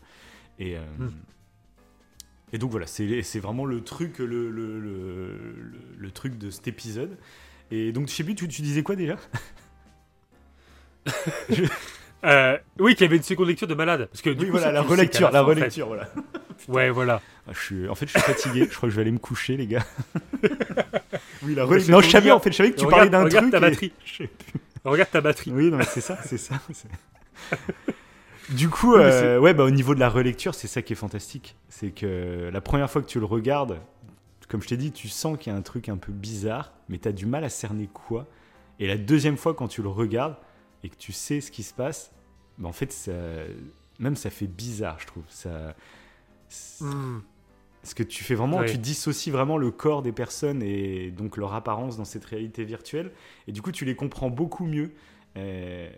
Et, 0.59 0.77
Hmm. 0.99 1.09
Et 2.53 2.59
donc 2.59 2.71
voilà, 2.71 2.87
c'est 2.87 3.23
c'est 3.23 3.41
vraiment 3.41 3.65
le 3.65 3.83
truc, 3.83 4.19
le, 4.19 4.51
le, 4.51 4.79
le, 5.99 6.11
truc 6.11 6.39
de 6.39 6.51
cet 6.51 6.69
épisode. 6.69 7.17
Et 7.71 7.91
donc, 7.93 8.09
je 8.09 8.13
sais 8.15 8.23
plus, 8.25 8.35
tu, 8.35 8.47
tu 8.47 8.63
disais 8.63 8.83
quoi 8.83 8.95
déjà? 8.97 9.17
Euh, 12.25 12.57
oui, 12.79 12.95
qu'il 12.95 13.05
y 13.05 13.09
avait 13.09 13.19
une 13.19 13.23
seconde 13.23 13.49
lecture 13.49 13.67
de 13.69 13.75
malade. 13.75 14.09
Parce 14.11 14.23
que 14.23 14.31
du 14.31 14.45
Oui, 14.45 14.47
coup, 14.47 14.53
voilà, 14.53 14.73
la 14.73 14.81
relecture, 14.81 15.31
la 15.31 15.43
relecture, 15.43 15.89
voilà. 15.89 16.09
Ouais, 16.69 16.89
voilà. 16.89 17.21
Ah, 17.47 17.51
je 17.53 17.61
suis... 17.61 17.87
En 17.89 17.95
fait, 17.95 18.07
je 18.07 18.13
suis 18.13 18.21
fatigué. 18.21 18.61
je 18.71 18.75
crois 18.75 18.89
que 18.89 18.91
je 18.93 18.97
vais 18.97 19.03
aller 19.03 19.11
me 19.11 19.19
coucher, 19.19 19.59
les 19.59 19.67
gars. 19.67 19.85
oui, 21.43 21.55
la 21.55 21.65
Mais 21.67 21.73
rel- 21.75 21.83
c'est 21.83 21.93
Non, 21.93 22.01
je 22.01 22.09
savais, 22.09 22.25
dire- 22.29 22.37
en 22.37 22.41
fait, 22.41 22.51
je 22.51 22.57
savais 22.57 22.71
que 22.71 22.77
tu 22.79 22.87
Regarde- 22.87 23.11
parlais 23.11 23.11
d'un 23.11 23.25
regarde 23.25 23.51
truc. 23.51 23.53
ta 23.53 23.59
et- 23.59 23.71
batterie. 23.71 23.93
Je 24.07 24.17
sais 24.17 24.27
plus. 24.29 24.61
Regarde 24.87 25.11
ta 25.11 25.21
batterie. 25.21 25.51
Oui, 25.53 25.71
non, 25.71 25.77
mais 25.77 25.85
c'est 25.85 26.01
ça, 26.01 26.17
c'est 26.25 26.39
ça. 26.39 26.55
Du 28.51 28.69
coup, 28.69 28.95
euh, 28.95 29.39
ouais, 29.39 29.55
bah, 29.55 29.65
au 29.65 29.71
niveau 29.71 29.95
de 29.95 30.01
la 30.01 30.09
relecture, 30.09 30.55
c'est 30.55 30.69
ça 30.69 30.83
qui 30.83 30.93
est 30.93 30.97
fantastique. 30.97 31.57
C'est 31.69 31.91
que 31.91 32.51
la 32.53 32.61
première 32.61 32.91
fois 32.91 33.01
que 33.03 33.07
tu 33.07 33.19
le 33.19 33.27
regardes, 33.27 33.81
comme 34.49 34.63
je 34.63 34.69
t'ai 34.69 34.77
dit, 34.77 34.93
tu 34.93 35.09
sens 35.09 35.39
qu'il 35.39 35.53
y 35.53 35.57
a 35.57 35.59
un 35.59 35.63
truc 35.63 35.89
un 35.89 35.97
peu 35.97 36.13
bizarre, 36.13 36.73
mais 36.89 36.99
tu 36.99 37.09
as 37.09 37.13
du 37.13 37.27
mal 37.27 37.45
à 37.45 37.49
cerner 37.49 37.89
quoi. 37.93 38.27
Et 38.81 38.87
la 38.87 38.97
deuxième 38.97 39.37
fois, 39.37 39.55
quand 39.55 39.69
tu 39.69 39.83
le 39.83 39.89
regardes 39.89 40.37
et 40.83 40.89
que 40.89 40.97
tu 40.97 41.13
sais 41.13 41.41
ce 41.41 41.51
qui 41.51 41.63
se 41.63 41.73
passe, 41.73 42.13
bah, 42.59 42.69
en 42.69 42.73
fait, 42.73 42.93
ça, 42.93 43.13
même 43.99 44.17
ça 44.17 44.31
fait 44.31 44.47
bizarre, 44.47 44.99
je 45.01 45.07
trouve. 45.07 45.25
Ça, 45.29 45.75
Hmm. 46.81 47.21
Parce 47.83 47.95
que 47.95 48.03
tu 48.03 48.25
fais 48.25 48.35
vraiment, 48.35 48.65
tu 48.65 48.79
dissocies 48.79 49.31
vraiment 49.31 49.59
le 49.59 49.71
corps 49.71 50.01
des 50.01 50.13
personnes 50.13 50.63
et 50.63 51.11
donc 51.11 51.37
leur 51.37 51.53
apparence 51.53 51.99
dans 51.99 52.07
cette 52.07 52.25
réalité 52.25 52.65
virtuelle. 52.65 53.13
Et 53.47 53.53
du 53.53 53.61
coup, 53.61 53.73
tu 53.73 53.85
les 53.85 53.95
comprends 53.95 54.31
beaucoup 54.31 54.65
mieux. 54.65 54.93
Euh, 55.37 55.91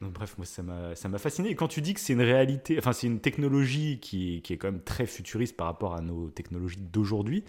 donc, 0.00 0.12
bref, 0.12 0.34
moi, 0.36 0.44
ça 0.44 0.62
m'a, 0.62 1.18
fasciné. 1.18 1.48
Et 1.50 1.54
quand 1.54 1.68
tu 1.68 1.80
dis 1.80 1.94
que 1.94 2.00
c'est 2.00 2.12
une 2.12 2.20
réalité, 2.20 2.76
enfin, 2.78 2.92
c'est 2.92 3.06
une 3.06 3.20
technologie 3.20 3.98
qui, 4.00 4.42
qui 4.42 4.52
est 4.52 4.56
quand 4.58 4.70
même 4.70 4.82
très 4.82 5.06
futuriste 5.06 5.56
par 5.56 5.66
rapport 5.66 5.94
à 5.94 6.02
nos 6.02 6.28
technologies 6.28 6.76
d'aujourd'hui, 6.78 7.44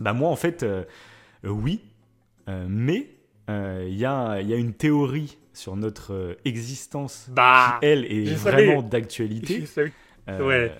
bah, 0.00 0.14
moi, 0.14 0.30
en 0.30 0.36
fait, 0.36 0.62
euh, 0.62 0.84
euh, 1.44 1.50
oui. 1.50 1.80
Euh, 2.48 2.66
mais 2.68 3.08
euh, 3.50 3.86
il 3.86 3.96
y, 3.96 4.04
a, 4.04 4.40
y 4.40 4.52
a 4.52 4.56
une 4.56 4.72
théorie 4.72 5.38
sur 5.52 5.76
notre 5.76 6.38
existence 6.44 7.26
Bah. 7.30 7.78
qui, 7.80 7.86
elle, 7.86 8.04
est 8.10 8.34
vraiment 8.34 8.82
d'actualité. 8.82 9.64
Ouais. 10.28 10.72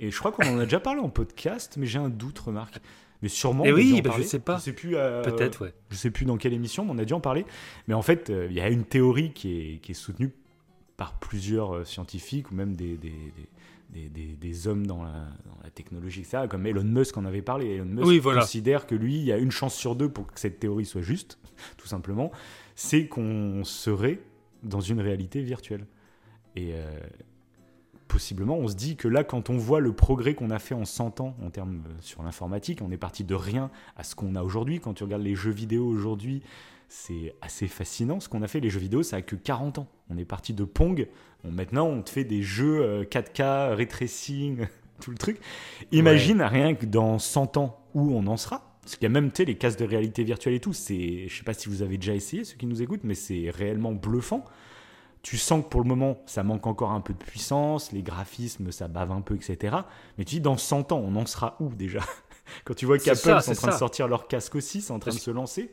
Et 0.00 0.10
je 0.10 0.18
crois 0.18 0.32
qu'on 0.32 0.48
en 0.48 0.58
a 0.58 0.64
déjà 0.64 0.80
parlé 0.80 1.00
en 1.00 1.10
podcast, 1.10 1.76
mais 1.76 1.84
j'ai 1.84 1.98
un 1.98 2.08
doute, 2.08 2.38
remarque. 2.38 2.80
Mais 3.22 3.28
sûrement. 3.28 3.64
Eh 3.64 3.70
on 3.72 3.74
a 3.74 3.78
oui, 3.78 4.02
bah, 4.02 4.10
je 4.16 4.22
sais 4.22 4.38
pas. 4.38 4.56
Je 4.58 4.62
sais 4.62 4.72
plus. 4.72 4.96
euh, 4.96 5.22
Peut-être, 5.22 5.64
ouais. 5.64 5.74
Je 5.90 5.96
sais 5.96 6.10
plus 6.10 6.24
dans 6.26 6.36
quelle 6.36 6.52
émission, 6.52 6.84
mais 6.84 6.92
on 6.92 6.98
a 6.98 7.04
dû 7.04 7.12
en 7.14 7.20
parler. 7.20 7.44
Mais 7.88 7.94
en 7.94 8.02
fait, 8.02 8.30
euh, 8.30 8.46
il 8.50 8.56
y 8.56 8.60
a 8.60 8.68
une 8.68 8.84
théorie 8.84 9.32
qui 9.32 9.58
est, 9.58 9.78
qui 9.78 9.92
est 9.92 9.94
soutenue 9.94 10.32
par 10.96 11.18
plusieurs 11.18 11.76
euh, 11.76 11.84
scientifiques 11.84 12.50
ou 12.50 12.54
même 12.54 12.74
des, 12.76 12.96
des, 12.96 13.10
des, 13.10 13.28
des- 14.02 14.08
des- 14.08 14.36
des 14.36 14.66
hommes 14.68 14.86
dans 14.86 15.02
la, 15.02 15.10
dans 15.12 15.58
la 15.62 15.70
technologie, 15.70 16.20
etc. 16.20 16.44
Comme 16.50 16.66
Elon 16.66 16.84
Musk 16.84 17.16
en 17.16 17.24
avait 17.24 17.42
parlé. 17.42 17.66
Elon 17.76 17.84
Musk 17.86 18.06
Oui, 18.06 18.18
voilà. 18.18 18.40
considère 18.42 18.86
que 18.86 18.94
lui, 18.94 19.16
il 19.16 19.24
y 19.24 19.32
a 19.32 19.38
une 19.38 19.50
chance 19.50 19.74
sur 19.74 19.94
deux 19.96 20.08
pour 20.10 20.26
que 20.26 20.38
cette 20.40 20.58
théorie 20.58 20.84
soit 20.84 21.02
juste, 21.02 21.38
tout 21.78 21.86
simplement. 21.86 22.30
C'est 22.74 23.06
qu'on 23.08 23.62
serait 23.64 24.20
dans 24.62 24.80
une 24.80 25.00
réalité 25.00 25.40
virtuelle. 25.42 25.86
Et 26.56 26.70
euh, 26.74 26.90
possiblement, 28.08 28.56
on 28.56 28.68
se 28.68 28.74
dit 28.74 28.96
que 28.96 29.08
là, 29.08 29.24
quand 29.24 29.50
on 29.50 29.56
voit 29.56 29.80
le 29.80 29.92
progrès 29.92 30.34
qu'on 30.34 30.50
a 30.50 30.58
fait 30.58 30.74
en 30.74 30.84
100 30.84 31.20
ans 31.20 31.36
en 31.44 31.50
termes 31.50 31.82
euh, 31.86 31.92
sur 32.00 32.22
l'informatique, 32.22 32.80
on 32.82 32.90
est 32.90 32.96
parti 32.96 33.24
de 33.24 33.34
rien 33.34 33.70
à 33.96 34.04
ce 34.04 34.14
qu'on 34.14 34.34
a 34.34 34.42
aujourd'hui. 34.42 34.80
Quand 34.80 34.94
tu 34.94 35.04
regardes 35.04 35.22
les 35.22 35.34
jeux 35.34 35.50
vidéo 35.50 35.86
aujourd'hui, 35.86 36.42
c'est 36.88 37.34
assez 37.40 37.68
fascinant 37.68 38.20
ce 38.20 38.28
qu'on 38.28 38.42
a 38.42 38.48
fait. 38.48 38.60
Les 38.60 38.70
jeux 38.70 38.80
vidéo, 38.80 39.02
ça 39.02 39.16
a 39.16 39.22
que 39.22 39.36
40 39.36 39.78
ans. 39.78 39.88
On 40.10 40.18
est 40.18 40.24
parti 40.24 40.54
de 40.54 40.64
Pong. 40.64 41.08
Bon, 41.44 41.50
maintenant, 41.50 41.86
on 41.86 42.02
te 42.02 42.10
fait 42.10 42.24
des 42.24 42.42
jeux 42.42 42.82
euh, 42.82 43.04
4K, 43.04 43.74
ray 43.74 43.88
tracing, 43.88 44.66
tout 45.00 45.10
le 45.10 45.18
truc. 45.18 45.38
Imagine 45.92 46.42
rien 46.42 46.74
que 46.74 46.86
dans 46.86 47.18
100 47.18 47.56
ans 47.56 47.80
où 47.94 48.12
on 48.12 48.26
en 48.26 48.36
sera. 48.36 48.78
Parce 48.82 48.94
qu'il 48.94 49.02
y 49.02 49.06
a 49.06 49.20
même 49.20 49.32
les 49.36 49.56
casques 49.56 49.80
de 49.80 49.84
réalité 49.84 50.22
virtuelle 50.22 50.54
et 50.54 50.60
tout. 50.60 50.72
C'est, 50.72 51.26
je 51.26 51.36
sais 51.36 51.42
pas 51.42 51.54
si 51.54 51.68
vous 51.68 51.82
avez 51.82 51.98
déjà 51.98 52.14
essayé, 52.14 52.44
ceux 52.44 52.56
qui 52.56 52.66
nous 52.66 52.82
écoutent, 52.82 53.02
mais 53.02 53.16
c'est 53.16 53.50
réellement 53.50 53.92
bluffant. 53.92 54.44
Tu 55.28 55.38
sens 55.38 55.64
que 55.64 55.68
pour 55.68 55.80
le 55.82 55.88
moment, 55.88 56.18
ça 56.26 56.44
manque 56.44 56.68
encore 56.68 56.92
un 56.92 57.00
peu 57.00 57.12
de 57.12 57.18
puissance, 57.18 57.90
les 57.90 58.02
graphismes, 58.04 58.70
ça 58.70 58.86
bave 58.86 59.10
un 59.10 59.22
peu, 59.22 59.34
etc. 59.34 59.76
Mais 60.18 60.24
tu 60.24 60.36
dis, 60.36 60.40
dans 60.40 60.56
100 60.56 60.92
ans, 60.92 61.02
on 61.04 61.16
en 61.16 61.26
sera 61.26 61.56
où 61.58 61.70
déjà? 61.74 61.98
Quand 62.64 62.74
tu 62.74 62.86
vois 62.86 62.96
qu'Apple 62.98 63.18
sont 63.42 63.50
en 63.50 63.54
train 63.54 63.72
de 63.72 63.76
sortir 63.76 64.06
leur 64.06 64.28
casque 64.28 64.54
aussi, 64.54 64.80
c'est 64.80 64.92
en 64.92 65.00
train 65.00 65.10
de 65.10 65.18
se 65.18 65.32
lancer. 65.32 65.72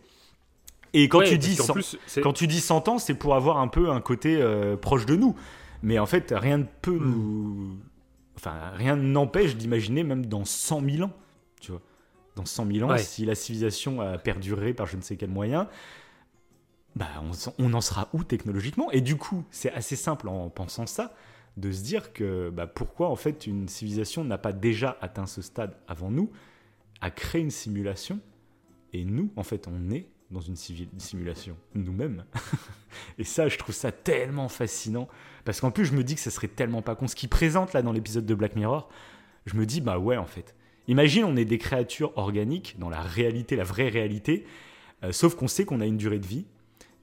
Et 0.94 1.08
quand, 1.08 1.20
Ouais, 1.20 1.30
tu 1.30 1.38
dis 1.38 1.56
qu'en 1.56 1.66
100 1.66 1.74
plus, 1.74 1.98
c'est- 2.08 2.22
quand 2.22 2.34
tu 2.34 2.48
dis 2.48 2.60
100 2.62 2.88
ans, 2.88 2.98
c'est 2.98 3.14
pour 3.14 3.36
avoir 3.36 3.60
un 3.60 3.68
peu 3.68 3.92
un 3.92 4.02
côté 4.02 4.38
euh, 4.42 4.76
proche 4.76 5.06
de 5.06 5.16
nous. 5.16 5.36
Mais 5.84 6.00
en 6.00 6.08
fait, 6.08 6.34
rien 6.36 6.58
ne 6.58 6.66
peut 6.82 6.98
Hmm. 6.98 7.12
nous. 7.12 7.78
Enfin, 8.36 8.56
rien 8.74 8.96
n'empêche 8.96 9.56
d'imaginer 9.56 10.04
même 10.04 10.26
dans 10.26 10.46
100 10.46 10.82
000 10.82 11.04
ans. 11.04 11.12
Tu 11.62 11.70
vois. 11.72 11.82
Dans 12.36 12.46
100 12.46 12.66
000 12.72 12.88
ans, 12.90 12.94
Ouais. 12.94 12.98
si 12.98 13.24
la 13.24 13.36
civilisation 13.36 14.02
a 14.02 14.18
perduré 14.18 14.74
par 14.74 14.88
je 14.88 14.98
ne 14.98 15.02
sais 15.04 15.16
quel 15.16 15.30
moyen, 15.30 15.68
bah, 16.96 17.08
on, 17.58 17.74
en 17.74 17.82
sera 17.82 18.10
où 18.14 18.24
technologiquement? 18.24 18.92
Et 18.92 19.02
du 19.02 19.16
coup, 19.16 19.44
c'est 19.52 19.72
assez 19.72 19.96
simple 19.96 20.28
en 20.28 20.50
pensant 20.50 20.86
ça, 20.86 21.16
de 21.58 21.72
se 21.72 21.84
dire 21.84 22.14
que 22.14 22.50
bah, 22.50 22.68
pourquoi 22.68 23.10
en 23.10 23.16
fait 23.16 23.48
une 23.48 23.68
civilisation 23.68 24.24
n'a 24.24 24.38
pas 24.38 24.54
déjà 24.54 24.98
atteint 25.02 25.26
ce 25.26 25.42
stade 25.42 25.76
avant 25.88 26.12
nous, 26.12 26.32
a 27.02 27.12
créé 27.12 27.42
une 27.42 27.52
simulation, 27.52 28.20
et 28.94 29.06
nous, 29.06 29.32
en 29.36 29.44
fait, 29.44 29.68
on 29.68 29.92
est 29.92 30.08
dans 30.30 30.40
une 30.42 30.56
simulation, 30.56 31.58
nous-mêmes. 31.76 32.26
et 33.18 33.24
ça, 33.24 33.48
je 33.48 33.58
trouve 33.58 33.76
ça 33.76 33.92
tellement 33.92 34.50
fascinant, 34.50 35.08
parce 35.46 35.62
qu'en 35.62 35.72
plus, 35.72 35.86
je 35.86 35.94
me 35.94 36.04
dis 36.04 36.16
que 36.16 36.22
ça 36.22 36.32
serait 36.32 36.48
tellement 36.48 36.82
pas 36.82 36.96
con. 36.96 37.08
Ce 37.08 37.16
qu'ils 37.16 37.30
présentent 37.30 37.74
là 37.74 37.82
dans 37.82 37.92
l'épisode 37.92 38.26
de 38.26 38.36
Black 38.36 38.56
Mirror, 38.56 38.90
je 39.46 39.56
me 39.56 39.66
dis, 39.66 39.82
bah 39.82 40.00
ouais, 40.00 40.18
en 40.18 40.26
fait. 40.26 40.56
Imagine, 40.88 41.24
on 41.26 41.36
est 41.36 41.46
des 41.46 41.58
créatures 41.58 42.18
organiques 42.18 42.76
dans 42.78 42.90
la 42.90 43.02
réalité, 43.02 43.56
la 43.56 43.64
vraie 43.64 43.90
réalité, 43.90 44.46
euh, 45.04 45.12
sauf 45.12 45.36
qu'on 45.36 45.48
sait 45.48 45.66
qu'on 45.66 45.82
a 45.82 45.86
une 45.86 45.98
durée 45.98 46.20
de 46.20 46.28
vie. 46.28 46.46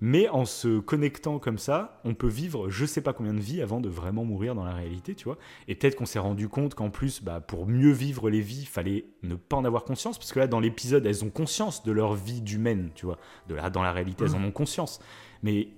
Mais 0.00 0.28
en 0.28 0.46
se 0.46 0.78
connectant 0.78 1.38
comme 1.38 1.58
ça, 1.58 2.00
on 2.04 2.14
peut 2.14 2.28
vivre 2.28 2.70
je 2.70 2.86
sais 2.86 3.02
pas 3.02 3.12
combien 3.12 3.34
de 3.34 3.40
vies 3.40 3.60
avant 3.60 3.80
de 3.80 3.88
vraiment 3.88 4.24
mourir 4.24 4.54
dans 4.54 4.64
la 4.64 4.72
réalité, 4.72 5.14
tu 5.14 5.24
vois. 5.24 5.36
Et 5.68 5.74
peut-être 5.74 5.96
qu'on 5.96 6.06
s'est 6.06 6.18
rendu 6.18 6.48
compte 6.48 6.74
qu'en 6.74 6.90
plus, 6.90 7.22
bah, 7.22 7.40
pour 7.40 7.66
mieux 7.66 7.92
vivre 7.92 8.30
les 8.30 8.40
vies, 8.40 8.64
fallait 8.64 9.04
ne 9.22 9.34
pas 9.34 9.56
en 9.56 9.64
avoir 9.64 9.84
conscience, 9.84 10.18
parce 10.18 10.32
que 10.32 10.38
là, 10.38 10.46
dans 10.46 10.60
l'épisode, 10.60 11.04
elles 11.04 11.24
ont 11.24 11.30
conscience 11.30 11.82
de 11.84 11.92
leur 11.92 12.14
vie 12.14 12.40
d'humaine, 12.40 12.90
tu 12.94 13.04
vois. 13.04 13.18
De 13.48 13.54
là, 13.54 13.68
dans 13.68 13.82
la 13.82 13.92
réalité, 13.92 14.24
elles 14.24 14.36
en 14.36 14.42
ont 14.42 14.52
conscience. 14.52 15.00
Mais 15.42 15.68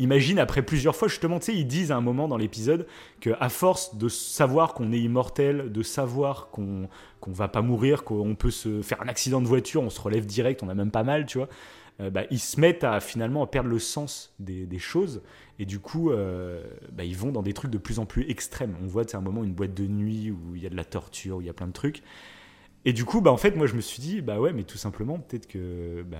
imagine, 0.00 0.40
après 0.40 0.62
plusieurs 0.62 0.96
fois, 0.96 1.06
justement, 1.06 1.38
tu 1.38 1.46
sais, 1.46 1.54
ils 1.56 1.66
disent 1.66 1.92
à 1.92 1.96
un 1.96 2.00
moment 2.00 2.26
dans 2.26 2.36
l'épisode 2.36 2.86
que 3.20 3.30
à 3.38 3.48
force 3.48 3.96
de 3.96 4.08
savoir 4.08 4.74
qu'on 4.74 4.92
est 4.92 5.00
immortel, 5.00 5.70
de 5.70 5.82
savoir 5.82 6.50
qu'on 6.50 6.88
qu'on 7.20 7.32
va 7.32 7.46
pas 7.46 7.62
mourir, 7.62 8.02
qu'on 8.02 8.34
peut 8.34 8.50
se 8.50 8.82
faire 8.82 9.00
un 9.00 9.06
accident 9.06 9.40
de 9.40 9.46
voiture, 9.46 9.80
on 9.80 9.90
se 9.90 10.00
relève 10.00 10.26
direct, 10.26 10.64
on 10.64 10.68
a 10.68 10.74
même 10.74 10.90
pas 10.90 11.04
mal, 11.04 11.24
tu 11.24 11.38
vois. 11.38 11.48
Euh, 12.02 12.10
bah, 12.10 12.24
ils 12.30 12.38
se 12.38 12.60
mettent 12.60 12.84
à 12.84 13.00
finalement 13.00 13.46
perdre 13.46 13.68
le 13.68 13.78
sens 13.78 14.34
des, 14.38 14.66
des 14.66 14.78
choses 14.78 15.22
et 15.58 15.64
du 15.64 15.78
coup 15.78 16.10
euh, 16.10 16.64
bah, 16.92 17.04
ils 17.04 17.16
vont 17.16 17.30
dans 17.30 17.42
des 17.42 17.52
trucs 17.52 17.70
de 17.70 17.78
plus 17.78 17.98
en 17.98 18.06
plus 18.06 18.28
extrêmes. 18.28 18.74
On 18.82 18.86
voit 18.86 19.04
c'est 19.06 19.16
un 19.16 19.20
moment 19.22 19.44
une 19.44 19.54
boîte 19.54 19.74
de 19.74 19.86
nuit 19.86 20.30
où 20.30 20.56
il 20.56 20.62
y 20.62 20.66
a 20.66 20.70
de 20.70 20.76
la 20.76 20.84
torture, 20.84 21.36
où 21.36 21.40
il 21.40 21.46
y 21.46 21.50
a 21.50 21.54
plein 21.54 21.68
de 21.68 21.72
trucs. 21.72 22.02
Et 22.84 22.92
du 22.92 23.04
coup 23.04 23.20
bah 23.20 23.30
en 23.30 23.36
fait 23.36 23.54
moi 23.56 23.66
je 23.66 23.74
me 23.74 23.80
suis 23.80 24.00
dit 24.00 24.20
bah 24.20 24.40
ouais 24.40 24.52
mais 24.52 24.64
tout 24.64 24.78
simplement 24.78 25.18
peut-être 25.18 25.46
que 25.46 26.02
bah, 26.02 26.18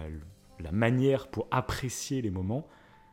la 0.61 0.73
manière 0.73 1.27
pour 1.29 1.49
apprécier 1.51 2.23
les 2.23 2.31
moments 2.31 2.66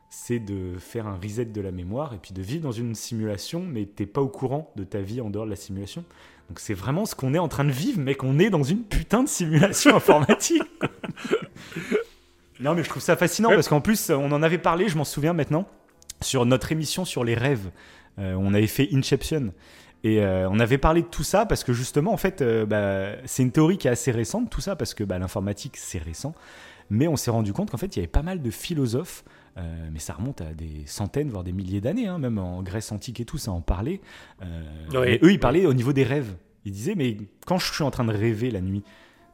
c'est 0.08 0.40
de 0.40 0.76
faire 0.78 1.06
un 1.06 1.16
reset 1.16 1.46
de 1.46 1.60
la 1.60 1.72
mémoire 1.72 2.14
et 2.14 2.18
puis 2.18 2.32
de 2.32 2.42
vivre 2.42 2.62
dans 2.62 2.72
une 2.72 2.94
simulation 2.94 3.64
mais 3.66 3.86
t'es 3.86 4.06
pas 4.06 4.20
au 4.20 4.28
courant 4.28 4.72
de 4.76 4.84
ta 4.84 5.00
vie 5.00 5.20
en 5.20 5.30
dehors 5.30 5.46
de 5.46 5.50
la 5.50 5.56
simulation. 5.56 6.04
Donc 6.48 6.60
c'est 6.60 6.74
vraiment 6.74 7.06
ce 7.06 7.14
qu'on 7.14 7.32
est 7.34 7.38
en 7.38 7.48
train 7.48 7.64
de 7.64 7.70
vivre 7.70 8.00
mais 8.00 8.14
qu'on 8.14 8.38
est 8.38 8.50
dans 8.50 8.62
une 8.62 8.84
putain 8.84 9.24
de 9.24 9.28
simulation 9.28 9.96
informatique. 9.96 10.62
Non, 12.60 12.74
mais 12.74 12.82
je 12.82 12.88
trouve 12.88 13.02
ça 13.02 13.16
fascinant 13.16 13.48
Ouais. 13.48 13.54
parce 13.54 13.68
qu'en 13.68 13.80
plus, 13.80 14.10
on 14.10 14.30
en 14.32 14.42
avait 14.42 14.58
parlé, 14.58 14.88
je 14.88 14.96
m'en 14.96 15.04
souviens 15.04 15.32
maintenant, 15.32 15.66
sur 16.20 16.44
notre 16.46 16.72
émission 16.72 17.04
sur 17.04 17.24
les 17.24 17.34
rêves. 17.34 17.70
Euh, 18.18 18.34
on 18.38 18.52
avait 18.54 18.66
fait 18.66 18.88
Inception. 18.92 19.52
Et 20.02 20.22
euh, 20.22 20.48
on 20.50 20.58
avait 20.60 20.78
parlé 20.78 21.02
de 21.02 21.06
tout 21.06 21.22
ça 21.22 21.44
parce 21.44 21.62
que 21.62 21.72
justement, 21.72 22.12
en 22.12 22.16
fait, 22.16 22.40
euh, 22.40 22.64
bah, 22.64 23.18
c'est 23.26 23.42
une 23.42 23.52
théorie 23.52 23.76
qui 23.76 23.86
est 23.86 23.90
assez 23.90 24.10
récente, 24.10 24.48
tout 24.50 24.60
ça, 24.62 24.74
parce 24.76 24.94
que 24.94 25.04
bah, 25.04 25.18
l'informatique, 25.18 25.76
c'est 25.76 25.98
récent. 25.98 26.34
Mais 26.88 27.06
on 27.06 27.16
s'est 27.16 27.30
rendu 27.30 27.52
compte 27.52 27.70
qu'en 27.70 27.76
fait, 27.76 27.94
il 27.96 27.98
y 27.98 28.02
avait 28.02 28.08
pas 28.08 28.22
mal 28.22 28.42
de 28.42 28.50
philosophes, 28.50 29.24
euh, 29.58 29.88
mais 29.92 29.98
ça 29.98 30.14
remonte 30.14 30.40
à 30.40 30.52
des 30.54 30.84
centaines, 30.86 31.28
voire 31.28 31.44
des 31.44 31.52
milliers 31.52 31.80
d'années, 31.80 32.06
hein, 32.08 32.18
même 32.18 32.38
en 32.38 32.62
Grèce 32.62 32.90
antique 32.92 33.20
et 33.20 33.24
tout, 33.24 33.38
ça 33.38 33.52
en 33.52 33.60
parlait. 33.60 34.00
Mais 34.92 35.20
eux, 35.22 35.32
ils 35.32 35.38
parlaient 35.38 35.66
au 35.66 35.74
niveau 35.74 35.92
des 35.92 36.02
rêves. 36.02 36.34
Ils 36.64 36.72
disaient, 36.72 36.94
mais 36.96 37.16
quand 37.46 37.58
je 37.58 37.72
suis 37.72 37.84
en 37.84 37.90
train 37.90 38.04
de 38.04 38.12
rêver 38.12 38.50
la 38.50 38.60
nuit, 38.60 38.82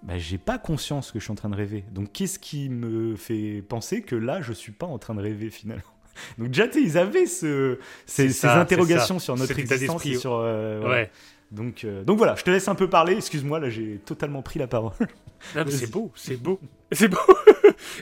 bah, 0.07 0.19
j'ai 0.19 0.39
pas 0.39 0.57
conscience 0.57 1.11
que 1.11 1.19
je 1.19 1.25
suis 1.25 1.33
en 1.33 1.37
train 1.37 1.51
de 1.51 1.57
rêver. 1.57 1.85
Donc 1.91 2.13
qu'est-ce 2.13 2.39
qui 2.39 2.69
me 2.69 3.17
fait 3.17 3.63
penser 3.69 4.03
que 4.03 4.15
là, 4.15 4.41
je 4.41 4.53
suis 4.53 4.71
pas 4.71 4.87
en 4.87 4.99
train 4.99 5.17
de 5.17 5.21
rêver 5.21 5.51
finalement? 5.51 5.83
Donc 6.39 6.49
déjà, 6.49 6.67
ils 6.77 6.97
avaient 6.97 7.27
ce, 7.27 7.79
ces, 8.07 8.47
interrogations 8.47 9.19
sur 9.19 9.37
notre 9.37 9.59
existence 9.59 10.07
et 10.07 10.15
sur... 10.15 10.35
euh. 10.35 10.89
Ouais. 10.89 11.11
Donc, 11.53 11.85
euh, 11.85 12.03
donc 12.05 12.19
voilà, 12.19 12.35
je 12.35 12.43
te 12.43 12.51
laisse 12.51 12.67
un 12.69 12.75
peu 12.75 12.89
parler. 12.91 13.15
Excuse-moi, 13.15 13.61
là, 13.61 13.71
j'ai 13.71 14.01
totalement 14.05 14.43
pris 14.43 14.59
la 14.59 14.67
parole. 14.67 14.93
C'est 15.69 15.91
beau, 15.91 16.11
c'est 16.15 16.37
beau. 16.37 16.59
C'est 16.93 17.09
beau. 17.09 17.19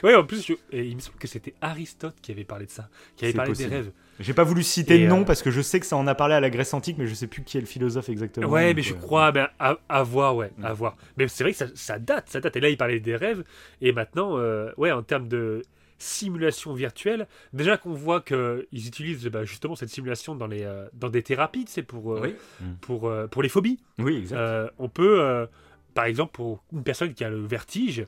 ouais, 0.03 0.13
en 0.15 0.23
plus, 0.23 0.45
je- 0.45 0.53
et 0.71 0.85
il 0.85 0.95
me 0.95 1.01
semble 1.01 1.17
que 1.17 1.27
c'était 1.27 1.55
Aristote 1.59 2.15
qui 2.21 2.31
avait 2.31 2.43
parlé 2.43 2.67
de 2.67 2.71
ça, 2.71 2.87
qui 3.17 3.25
avait 3.25 3.33
parlé 3.33 3.51
possible. 3.51 3.69
des 3.71 3.75
rêves. 3.77 3.91
J'ai 4.19 4.33
pas 4.35 4.43
voulu 4.43 4.61
citer 4.63 4.99
le 4.99 5.07
nom 5.07 5.21
euh, 5.21 5.25
parce 5.25 5.41
que 5.41 5.49
je 5.49 5.59
sais 5.59 5.79
que 5.79 5.87
ça 5.87 5.97
en 5.97 6.05
a 6.05 6.13
parlé 6.13 6.35
à 6.35 6.39
la 6.39 6.49
Grèce 6.51 6.71
antique, 6.73 6.97
mais 6.99 7.07
je 7.07 7.15
sais 7.15 7.25
plus 7.27 7.41
qui 7.43 7.57
est 7.57 7.61
le 7.61 7.65
philosophe 7.65 8.09
exactement. 8.09 8.47
Ouais, 8.47 8.73
mais 8.75 8.83
je 8.83 8.93
euh, 8.93 8.97
crois, 8.97 9.31
ben, 9.31 9.49
à, 9.59 9.77
à 9.89 10.03
voir, 10.03 10.35
ouais, 10.35 10.51
Mm. 10.59 10.65
à 10.65 10.73
voir. 10.73 10.95
Mais 11.17 11.27
c'est 11.27 11.43
vrai 11.43 11.51
que 11.51 11.57
ça, 11.57 11.65
ça 11.73 11.97
date, 11.99 12.29
ça 12.29 12.39
date. 12.39 12.55
Et 12.55 12.59
là, 12.59 12.69
il 12.69 12.77
parlait 12.77 12.99
des 12.99 13.15
rêves. 13.15 13.43
Et 13.81 13.91
maintenant, 13.91 14.37
euh, 14.37 14.71
ouais, 14.77 14.91
en 14.91 15.01
termes 15.01 15.27
de. 15.27 15.63
Simulation 15.97 16.73
virtuelle. 16.73 17.27
Déjà 17.53 17.77
qu'on 17.77 17.93
voit 17.93 18.21
qu'ils 18.21 18.65
utilisent 18.87 19.25
bah, 19.27 19.43
justement 19.45 19.75
cette 19.75 19.89
simulation 19.89 20.35
dans, 20.35 20.47
les, 20.47 20.63
euh, 20.63 20.87
dans 20.93 21.09
des 21.09 21.23
thérapies, 21.23 21.65
c'est 21.67 21.83
pour, 21.83 22.13
euh, 22.13 22.19
Oui. 22.21 22.35
pour, 22.81 23.07
euh, 23.07 23.27
pour 23.27 23.41
les 23.43 23.49
phobies. 23.49 23.79
Oui, 23.99 24.17
exact. 24.17 24.71
On 24.77 24.89
peut, 24.89 25.47
par 25.93 26.05
exemple, 26.05 26.33
pour 26.33 26.63
une 26.73 26.83
personne 26.83 27.13
qui 27.13 27.23
a 27.23 27.29
le 27.29 27.45
vertige, 27.45 28.05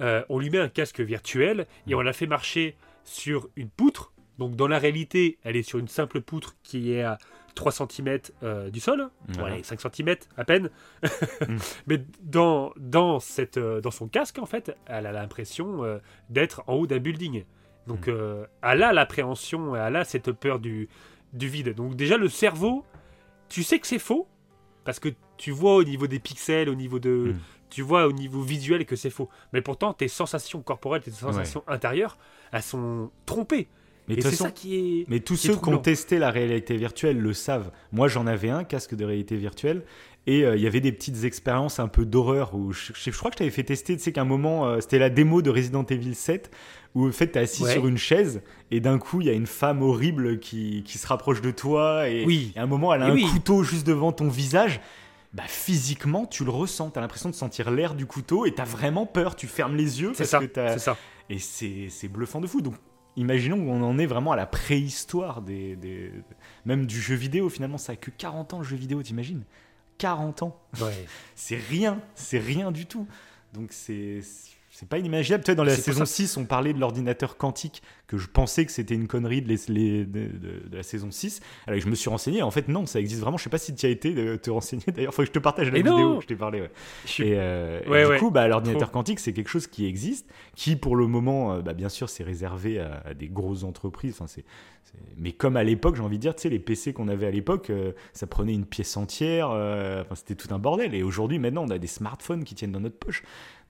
on 0.00 0.38
lui 0.38 0.50
met 0.50 0.58
un 0.58 0.68
casque 0.68 1.00
virtuel 1.00 1.66
et 1.86 1.94
on 1.94 2.00
la 2.00 2.12
fait 2.12 2.26
marcher 2.26 2.76
sur 3.04 3.48
une 3.56 3.68
poutre. 3.68 4.12
Donc 4.38 4.56
dans 4.56 4.68
la 4.68 4.78
réalité, 4.78 5.38
elle 5.44 5.56
est 5.56 5.62
sur 5.62 5.78
une 5.78 5.88
simple 5.88 6.20
poutre 6.20 6.56
qui 6.62 6.92
est 6.92 7.02
à 7.02 7.18
3 7.56 7.72
cm 7.72 8.18
du 8.70 8.78
sol, 8.80 9.08
Voilà. 9.30 9.56
Ouais, 9.56 9.62
5 9.64 9.80
cm 9.80 10.14
à 10.36 10.44
peine. 10.44 10.70
Mm. 11.48 11.56
Mais 11.88 12.04
dans, 12.22 12.72
dans, 12.76 13.18
cette, 13.20 13.56
euh, 13.58 13.80
dans 13.80 13.90
son 13.90 14.06
casque, 14.08 14.38
en 14.38 14.46
fait, 14.46 14.76
elle 14.86 15.06
a 15.06 15.12
l'impression 15.12 15.84
euh, 15.84 15.98
d'être 16.30 16.62
en 16.68 16.74
haut 16.74 16.86
d'un 16.86 16.98
building. 16.98 17.44
Donc 17.86 18.06
Mm. 18.06 18.10
euh, 18.10 18.46
elle 18.62 18.82
a 18.82 18.92
l'appréhension, 18.92 19.74
elle 19.76 19.96
a 19.96 20.04
cette 20.04 20.32
peur 20.32 20.58
du, 20.60 20.88
du 21.32 21.48
vide. 21.48 21.74
Donc 21.74 21.94
déjà, 21.96 22.16
le 22.16 22.28
cerveau, 22.28 22.84
tu 23.48 23.62
sais 23.62 23.78
que 23.78 23.86
c'est 23.86 23.98
faux, 23.98 24.26
parce 24.84 24.98
que 25.00 25.08
tu 25.36 25.50
vois 25.50 25.74
au 25.76 25.84
niveau 25.84 26.06
des 26.06 26.18
pixels, 26.20 26.68
au 26.68 26.74
niveau 26.74 26.98
de... 26.98 27.32
Mm. 27.34 27.38
Tu 27.68 27.82
vois 27.82 28.06
au 28.06 28.12
niveau 28.12 28.42
visuel 28.42 28.86
que 28.86 28.94
c'est 28.94 29.10
faux. 29.10 29.28
Mais 29.52 29.60
pourtant, 29.60 29.92
tes 29.92 30.06
sensations 30.08 30.62
corporelles, 30.62 31.02
tes 31.02 31.10
sensations 31.10 31.64
intérieures, 31.66 32.16
elles 32.52 32.62
sont 32.62 33.10
trompées. 33.26 33.66
Mais 34.08 34.14
de 34.14 34.20
Et 34.20 34.22
toute 34.22 34.30
c'est 34.30 34.36
façon, 34.36 34.44
ça 34.44 34.50
qui 34.52 34.76
est... 34.76 35.04
Mais 35.08 35.20
tous 35.20 35.40
qui 35.40 35.48
est 35.48 35.50
ceux 35.52 35.56
qui 35.60 35.68
ont 35.68 35.78
testé 35.78 36.18
la 36.18 36.30
réalité 36.30 36.76
virtuelle 36.76 37.18
le 37.18 37.32
savent. 37.32 37.70
Moi, 37.92 38.08
j'en 38.08 38.26
avais 38.26 38.50
un 38.50 38.64
casque 38.64 38.94
de 38.94 39.04
réalité 39.04 39.36
virtuelle 39.36 39.82
et 40.28 40.44
euh, 40.44 40.56
il 40.56 40.62
y 40.62 40.66
avait 40.66 40.80
des 40.80 40.92
petites 40.92 41.24
expériences 41.24 41.78
un 41.80 41.88
peu 41.88 42.04
d'horreur 42.04 42.54
où 42.54 42.72
je, 42.72 42.92
je- 42.94 43.10
je 43.10 43.16
crois 43.18 43.30
que 43.30 43.34
je 43.34 43.38
t'avais 43.38 43.50
fait 43.50 43.62
tester. 43.64 43.96
Tu 43.96 44.02
sais 44.02 44.12
qu'à 44.12 44.22
un 44.22 44.24
moment, 44.24 44.66
euh, 44.66 44.80
c'était 44.80 44.98
la 44.98 45.10
démo 45.10 45.42
de 45.42 45.50
Resident 45.50 45.84
Evil 45.84 46.14
7 46.14 46.50
où 46.94 47.06
en 47.08 47.12
fait, 47.12 47.28
t'es 47.28 47.40
assis 47.40 47.62
Ouais. 47.64 47.72
sur 47.72 47.86
une 47.88 47.98
chaise 47.98 48.42
et 48.70 48.80
d'un 48.80 48.98
coup, 48.98 49.20
il 49.20 49.26
y 49.26 49.30
a 49.30 49.34
une 49.34 49.46
femme 49.46 49.82
horrible 49.82 50.38
qui, 50.40 50.82
qui 50.84 50.98
se 50.98 51.06
rapproche 51.06 51.42
de 51.42 51.50
toi 51.50 52.08
et, 52.08 52.24
Oui. 52.24 52.52
et 52.56 52.58
à 52.58 52.62
un 52.62 52.66
moment, 52.66 52.94
elle 52.94 53.02
a 53.02 53.08
Et 53.08 53.10
un 53.10 53.14
oui. 53.14 53.24
couteau 53.30 53.62
juste 53.64 53.86
devant 53.86 54.12
ton 54.12 54.28
visage. 54.28 54.80
Bah, 55.34 55.42
physiquement, 55.46 56.24
tu 56.26 56.44
le 56.44 56.50
ressens. 56.50 56.90
T'as 56.90 57.00
l'impression 57.02 57.28
de 57.28 57.34
sentir 57.34 57.70
l'air 57.70 57.94
du 57.94 58.06
couteau 58.06 58.46
et 58.46 58.52
t'as 58.54 58.64
vraiment 58.64 59.04
peur. 59.04 59.36
Tu 59.36 59.46
fermes 59.48 59.76
les 59.76 60.00
yeux 60.00 60.12
C'est 60.14 60.30
parce 60.30 60.30
ça, 60.30 60.38
que 60.74 60.78
ça. 60.78 60.96
et 61.28 61.38
c'est 61.38 61.88
c'est 61.90 62.08
bluffant 62.08 62.40
de 62.40 62.46
fou. 62.46 62.62
Donc, 62.62 62.74
imaginons 63.16 63.64
qu'on 63.64 63.82
en 63.82 63.98
est 63.98 64.06
vraiment 64.06 64.32
à 64.32 64.36
la 64.36 64.46
préhistoire 64.46 65.42
des, 65.42 65.76
des- 65.76 66.12
même 66.64 66.86
du 66.86 67.00
jeu 67.00 67.14
vidéo. 67.14 67.48
Finalement, 67.48 67.78
ça 67.78 67.92
a 67.92 67.96
que 67.96 68.10
40 68.10 68.54
ans 68.54 68.58
le 68.58 68.64
jeu 68.64 68.76
vidéo, 68.76 69.02
t'imagines? 69.02 69.44
40 69.98 70.42
ans. 70.42 70.60
Ouais. 70.80 71.06
C'est 71.34 71.56
rien, 71.56 72.00
c'est 72.14 72.38
rien 72.38 72.70
du 72.72 72.86
tout. 72.86 73.06
Donc, 73.54 73.68
c'est. 73.72 74.20
C'est 74.78 74.88
pas 74.88 74.98
inimaginable. 74.98 75.42
Sais, 75.46 75.54
dans 75.54 75.64
la 75.64 75.74
saison 75.74 76.00
ça- 76.00 76.12
6, 76.12 76.36
on 76.36 76.44
parlait 76.44 76.74
de 76.74 76.78
l'ordinateur 76.78 77.38
quantique, 77.38 77.82
que 78.08 78.18
je 78.18 78.26
pensais 78.28 78.66
que 78.66 78.72
c'était 78.72 78.94
une 78.94 79.08
connerie 79.08 79.40
de, 79.40 79.48
les- 79.48 79.58
les- 79.68 80.04
de, 80.04 80.26
de- 80.26 80.68
de 80.68 80.76
la 80.76 80.82
saison 80.82 81.10
6. 81.10 81.40
Alors, 81.66 81.80
je 81.80 81.88
me 81.88 81.94
suis 81.94 82.10
renseigné. 82.10 82.42
En 82.42 82.50
fait, 82.50 82.68
non, 82.68 82.84
ça 82.84 83.00
existe 83.00 83.22
vraiment. 83.22 83.38
Je 83.38 83.44
sais 83.44 83.48
pas 83.48 83.56
si 83.56 83.74
tu 83.74 83.86
as 83.86 83.88
été 83.88 84.12
de 84.12 84.36
te 84.36 84.50
renseigner. 84.50 84.84
D'ailleurs, 84.94 85.14
faut 85.14 85.22
que 85.22 85.28
je 85.28 85.32
te 85.32 85.38
partage 85.38 85.70
la 85.70 85.78
Et 85.78 85.82
vidéo 85.82 85.98
non 85.98 86.16
que 86.18 86.24
je 86.24 86.26
t'ai 86.28 86.36
parlé. 86.36 86.60
ouais. 86.60 86.70
Je 87.06 87.10
suis- 87.10 87.24
Et, 87.28 87.36
euh, 87.38 87.80
et 87.86 87.88
Ouais, 87.88 88.12
du 88.12 88.18
coup, 88.18 88.30
bah, 88.30 88.46
l'ordinateur 88.48 88.90
quantique, 88.90 89.18
c'est 89.18 89.32
quelque 89.32 89.48
chose 89.48 89.66
qui 89.66 89.86
existe, 89.86 90.28
qui 90.54 90.76
pour 90.76 90.94
le 90.96 91.06
moment, 91.06 91.54
euh, 91.54 91.62
bah, 91.62 91.72
bien 91.72 91.88
sûr, 91.88 92.10
c'est 92.10 92.22
réservé 92.24 92.78
à, 92.78 93.02
à 93.06 93.14
des 93.14 93.28
grosses 93.28 93.64
entreprises. 93.64 94.12
Enfin, 94.12 94.26
c'est, 94.26 94.44
c'est- 94.84 94.92
Mais 95.16 95.32
comme 95.32 95.56
à 95.56 95.64
l'époque, 95.64 95.96
j'ai 95.96 96.02
envie 96.02 96.18
de 96.18 96.20
dire, 96.22 96.34
tu 96.36 96.42
sais, 96.42 96.48
les 96.50 96.58
PC 96.58 96.92
qu'on 96.92 97.08
avait 97.08 97.26
à 97.26 97.30
l'époque, 97.30 97.70
euh, 97.70 97.92
ça 98.12 98.26
prenait 98.26 98.52
une 98.52 98.66
pièce 98.66 98.94
entière. 98.98 99.48
euh, 99.52 100.02
Enfin, 100.02 100.14
c'était 100.16 100.34
tout 100.34 100.52
un 100.54 100.58
bordel. 100.58 100.94
Et 100.94 101.02
aujourd'hui, 101.02 101.38
maintenant, 101.38 101.64
on 101.64 101.70
a 101.70 101.78
des 101.78 101.86
smartphones 101.86 102.44
qui 102.44 102.54
tiennent 102.54 102.72
dans 102.72 102.80
notre 102.80 102.98
poche. 102.98 103.22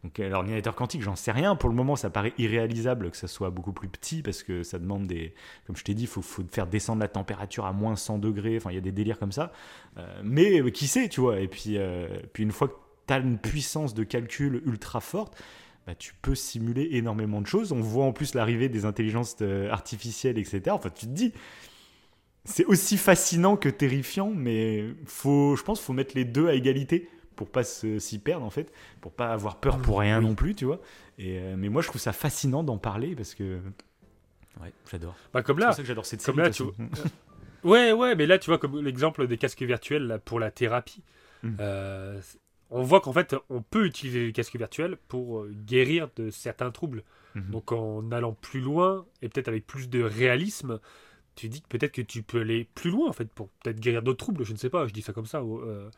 Donc, 0.06 0.18
l'ordinateur 0.18 0.76
quantique, 0.76 1.02
j'en 1.02 1.16
sais 1.16 1.32
rien. 1.32 1.56
Pour 1.56 1.68
le 1.68 1.74
moment, 1.74 1.96
ça 1.96 2.10
paraît 2.10 2.32
irréalisable 2.38 3.10
que 3.10 3.16
ça 3.16 3.26
soit 3.26 3.50
beaucoup 3.50 3.72
plus 3.72 3.88
petit 3.88 4.22
parce 4.22 4.44
que 4.44 4.62
ça 4.62 4.78
demande 4.78 5.08
des. 5.08 5.34
Comme 5.66 5.74
je 5.74 5.82
t'ai 5.82 5.94
dit, 5.94 6.04
il 6.04 6.08
faut, 6.08 6.22
faire 6.22 6.68
descendre 6.68 7.00
la 7.00 7.08
température 7.08 7.66
à 7.66 7.72
moins 7.72 7.96
100 7.96 8.18
degrés. 8.18 8.56
Enfin, 8.56 8.70
il 8.70 8.76
y 8.76 8.78
a 8.78 8.82
des 8.82 8.92
délires 8.92 9.18
comme 9.18 9.32
ça. 9.32 9.50
Euh, 9.98 10.20
mais 10.22 10.60
euh, 10.60 10.70
qui 10.70 10.86
sait, 10.86 11.08
tu 11.08 11.20
vois. 11.20 11.40
Et 11.40 11.48
puis, 11.48 11.76
euh, 11.76 12.06
puis 12.32 12.44
une 12.44 12.52
fois 12.52 12.68
que 12.68 12.74
tu 13.08 13.14
as 13.14 13.18
une 13.18 13.36
puissance 13.36 13.94
de 13.94 14.04
calcul 14.04 14.62
ultra 14.64 15.00
forte, 15.00 15.42
bah, 15.88 15.96
tu 15.96 16.14
peux 16.22 16.36
simuler 16.36 16.90
énormément 16.92 17.40
de 17.40 17.48
choses. 17.48 17.72
On 17.72 17.80
voit 17.80 18.04
en 18.04 18.12
plus 18.12 18.34
l'arrivée 18.34 18.68
des 18.68 18.84
intelligences 18.84 19.42
artificielles, 19.72 20.38
etc. 20.38 20.62
Enfin, 20.68 20.90
tu 20.90 21.06
te 21.06 21.10
dis, 21.10 21.32
c'est 22.44 22.64
aussi 22.66 22.96
fascinant 22.96 23.56
que 23.56 23.68
terrifiant, 23.68 24.30
mais 24.32 24.84
faut, 25.04 25.56
je 25.56 25.64
pense 25.64 25.80
qu'il 25.80 25.86
faut 25.86 25.92
mettre 25.94 26.14
les 26.14 26.24
deux 26.24 26.46
à 26.46 26.54
égalité 26.54 27.08
pour 27.36 27.48
pas 27.50 27.62
s'y 27.64 28.18
perdre, 28.18 28.44
en 28.44 28.50
fait, 28.50 28.72
pour 29.00 29.12
pas 29.12 29.28
avoir 29.32 29.56
peur 29.60 29.78
pour 29.78 30.00
rien 30.00 30.18
Oui. 30.18 30.24
non 30.24 30.34
plus, 30.34 30.54
tu 30.54 30.64
vois. 30.64 30.80
Et, 31.18 31.38
euh, 31.38 31.54
mais 31.56 31.68
moi, 31.68 31.82
je 31.82 31.88
trouve 31.88 32.00
ça 32.00 32.12
fascinant 32.12 32.62
d'en 32.64 32.78
parler 32.78 33.14
parce 33.14 33.34
que. 33.34 33.60
Ouais, 34.60 34.72
j'adore. 34.90 35.14
Bah, 35.34 35.42
comme 35.42 35.56
C'est 35.58 35.60
là, 35.60 35.66
pour 35.68 35.76
ça 35.76 35.82
que 35.82 35.88
j'adore 35.88 36.06
cette 36.06 36.20
série. 36.22 36.34
comme 36.36 36.44
là, 36.44 36.50
tu 36.50 36.62
façon. 36.64 36.74
Ouais, 37.64 37.92
ouais, 37.92 38.14
mais 38.14 38.26
là, 38.26 38.38
tu 38.38 38.50
vois, 38.50 38.58
comme 38.58 38.80
l'exemple 38.82 39.26
des 39.26 39.38
casques 39.38 39.62
virtuels 39.62 40.06
là, 40.06 40.18
pour 40.18 40.40
la 40.40 40.50
thérapie, 40.50 41.02
Mm. 41.42 41.56
euh, 41.60 42.20
on 42.70 42.82
voit 42.82 43.00
qu'en 43.00 43.12
fait, 43.12 43.36
on 43.50 43.60
peut 43.60 43.84
utiliser 43.86 44.24
les 44.26 44.32
casques 44.32 44.56
virtuels 44.56 44.96
pour 45.08 45.40
euh, 45.40 45.54
guérir 45.66 46.08
de 46.16 46.30
certains 46.30 46.70
troubles. 46.70 47.04
Mhm. 47.34 47.50
Donc, 47.50 47.70
en 47.72 48.10
allant 48.10 48.32
plus 48.32 48.60
loin 48.60 49.04
et 49.20 49.28
peut-être 49.28 49.48
avec 49.48 49.66
plus 49.66 49.90
de 49.90 50.02
réalisme, 50.02 50.80
tu 51.36 51.48
dis 51.48 51.62
que 51.62 51.68
peut-être 51.68 51.92
que 51.92 52.02
tu 52.02 52.22
peux 52.22 52.40
aller 52.40 52.66
plus 52.74 52.90
loin, 52.90 53.08
en 53.08 53.12
fait, 53.12 53.26
pour 53.30 53.48
peut-être 53.62 53.78
guérir 53.78 54.02
d'autres 54.02 54.18
troubles, 54.18 54.44
je 54.44 54.52
ne 54.52 54.58
sais 54.58 54.70
pas, 54.70 54.86
je 54.88 54.92
dis 54.92 55.02
ça 55.02 55.12
comme 55.12 55.26
ça. 55.26 55.40
euh, 55.40 55.88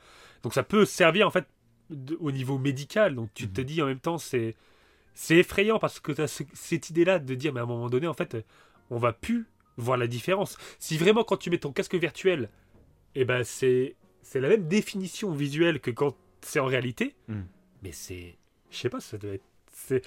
Donc, 0.42 0.52
ça 0.54 0.62
peut 0.62 0.84
servir, 0.84 1.26
en 1.26 1.30
fait, 1.30 1.46
de- 1.90 2.16
au 2.20 2.30
niveau 2.30 2.58
médical. 2.58 3.14
Donc, 3.14 3.30
tu 3.34 3.48
te 3.48 3.60
Mhm. 3.62 3.66
dis 3.66 3.82
en 3.82 3.86
même 3.86 4.00
temps, 4.00 4.18
c'est. 4.18 4.54
C'est 5.14 5.38
effrayant 5.38 5.78
parce 5.80 5.98
que 5.98 6.12
tu 6.12 6.20
as 6.20 6.42
cette 6.52 6.90
idée-là 6.90 7.18
de 7.18 7.34
dire, 7.34 7.52
mais 7.52 7.58
à 7.60 7.64
un 7.64 7.66
moment 7.66 7.88
donné, 7.90 8.06
en 8.06 8.14
fait, 8.14 8.36
on 8.90 8.98
va 8.98 9.12
plus 9.12 9.46
voir 9.76 9.96
la 9.96 10.06
différence. 10.06 10.56
Si 10.78 10.96
vraiment 10.96 11.24
quand 11.24 11.36
tu 11.38 11.50
mets 11.50 11.58
ton 11.58 11.72
casque 11.72 11.94
virtuel, 11.96 12.50
eh 13.16 13.24
ben 13.24 13.42
c'est 13.42 13.96
c'est 14.22 14.38
la 14.40 14.48
même 14.48 14.68
définition 14.68 15.32
visuelle 15.32 15.80
que 15.80 15.90
quand 15.90 16.14
c'est 16.42 16.60
en 16.60 16.66
réalité, 16.66 17.16
Mm. 17.28 17.40
mais 17.82 17.90
c'est 17.92 18.36
je 18.70 18.76
sais 18.76 18.90
pas, 18.90 19.00
ça 19.00 19.18
doit 19.18 19.32
être 19.32 19.44
c'est 19.88 20.02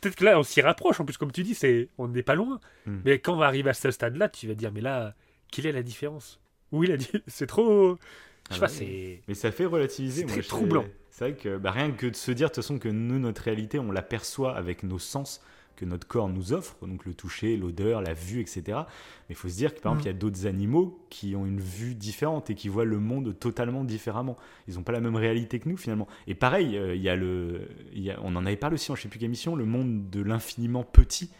peut-être 0.00 0.16
que 0.16 0.24
là 0.24 0.38
on 0.38 0.42
s'y 0.42 0.60
rapproche 0.60 1.00
en 1.00 1.04
plus 1.04 1.16
comme 1.16 1.32
tu 1.32 1.42
dis, 1.42 1.54
c'est 1.54 1.88
on 1.98 2.08
n'est 2.08 2.22
pas 2.22 2.34
loin. 2.34 2.60
Mm. 2.86 2.98
Mais 3.04 3.18
quand 3.18 3.34
on 3.34 3.38
va 3.38 3.46
arriver 3.46 3.70
à 3.70 3.74
ce 3.74 3.90
stade-là, 3.90 4.28
tu 4.28 4.48
vas 4.48 4.54
dire 4.54 4.72
mais 4.72 4.80
là 4.80 5.14
quelle 5.50 5.66
est 5.66 5.72
la 5.72 5.82
différence? 5.82 6.40
Oui, 6.72 6.86
la 6.86 6.96
c'est 7.26 7.46
trop 7.46 7.98
je 8.50 8.54
sais 8.54 8.58
Ah 8.58 8.60
pas, 8.60 8.68
c'est 8.68 9.20
Mais 9.28 9.34
ça 9.34 9.50
fait 9.50 9.64
relativiser. 9.64 10.26
C'est 10.28 10.42
troublant. 10.42 10.84
C'est 11.10 11.30
vrai 11.30 11.34
que 11.34 11.56
bah, 11.56 11.70
rien 11.70 11.92
que 11.92 12.06
de 12.06 12.16
se 12.16 12.30
dire 12.32 12.48
de 12.48 12.54
toute 12.54 12.62
façon 12.62 12.78
que 12.78 12.88
nous, 12.88 13.18
notre 13.18 13.42
réalité, 13.42 13.78
on 13.78 13.92
l'aperçoit 13.92 14.56
avec 14.56 14.82
nos 14.82 14.98
sens 14.98 15.40
que 15.76 15.84
notre 15.84 16.06
corps 16.06 16.28
nous 16.28 16.52
offre, 16.52 16.76
donc 16.86 17.04
le 17.04 17.14
toucher, 17.14 17.56
l'odeur, 17.56 18.00
la 18.02 18.14
vue, 18.14 18.40
etc. 18.40 18.62
Mais 18.68 19.30
il 19.30 19.34
faut 19.36 19.48
se 19.48 19.56
dire 19.56 19.74
que 19.74 19.80
par 19.80 19.92
Mm. 19.92 19.96
exemple, 19.98 20.02
il 20.04 20.12
y 20.12 20.16
a 20.16 20.18
d'autres 20.18 20.46
animaux 20.46 21.04
qui 21.10 21.34
ont 21.36 21.46
une 21.46 21.60
vue 21.60 21.94
différente 21.94 22.50
et 22.50 22.54
qui 22.54 22.68
voient 22.68 22.84
le 22.84 22.98
monde 22.98 23.38
totalement 23.38 23.84
différemment. 23.84 24.36
Ils 24.68 24.74
n'ont 24.74 24.82
pas 24.82 24.92
la 24.92 25.00
même 25.00 25.16
réalité 25.16 25.58
que 25.60 25.68
nous 25.68 25.76
finalement. 25.76 26.06
Et 26.26 26.34
pareil, 26.34 26.76
euh, 26.76 26.94
il 26.94 27.02
y 27.02 27.08
a 27.08 27.16
le, 27.16 27.68
y 27.92 28.10
a- 28.10 28.18
on 28.22 28.36
en 28.36 28.46
avait 28.46 28.56
parlé 28.56 28.74
aussi 28.74 28.90
en 28.92 28.94
je 28.94 29.02
sais 29.02 29.08
plus 29.08 29.18
quelle 29.18 29.26
émission, 29.26 29.56
le 29.56 29.64
monde 29.66 30.10
de 30.10 30.20
l'infiniment 30.22 30.82
petit. 30.84 31.30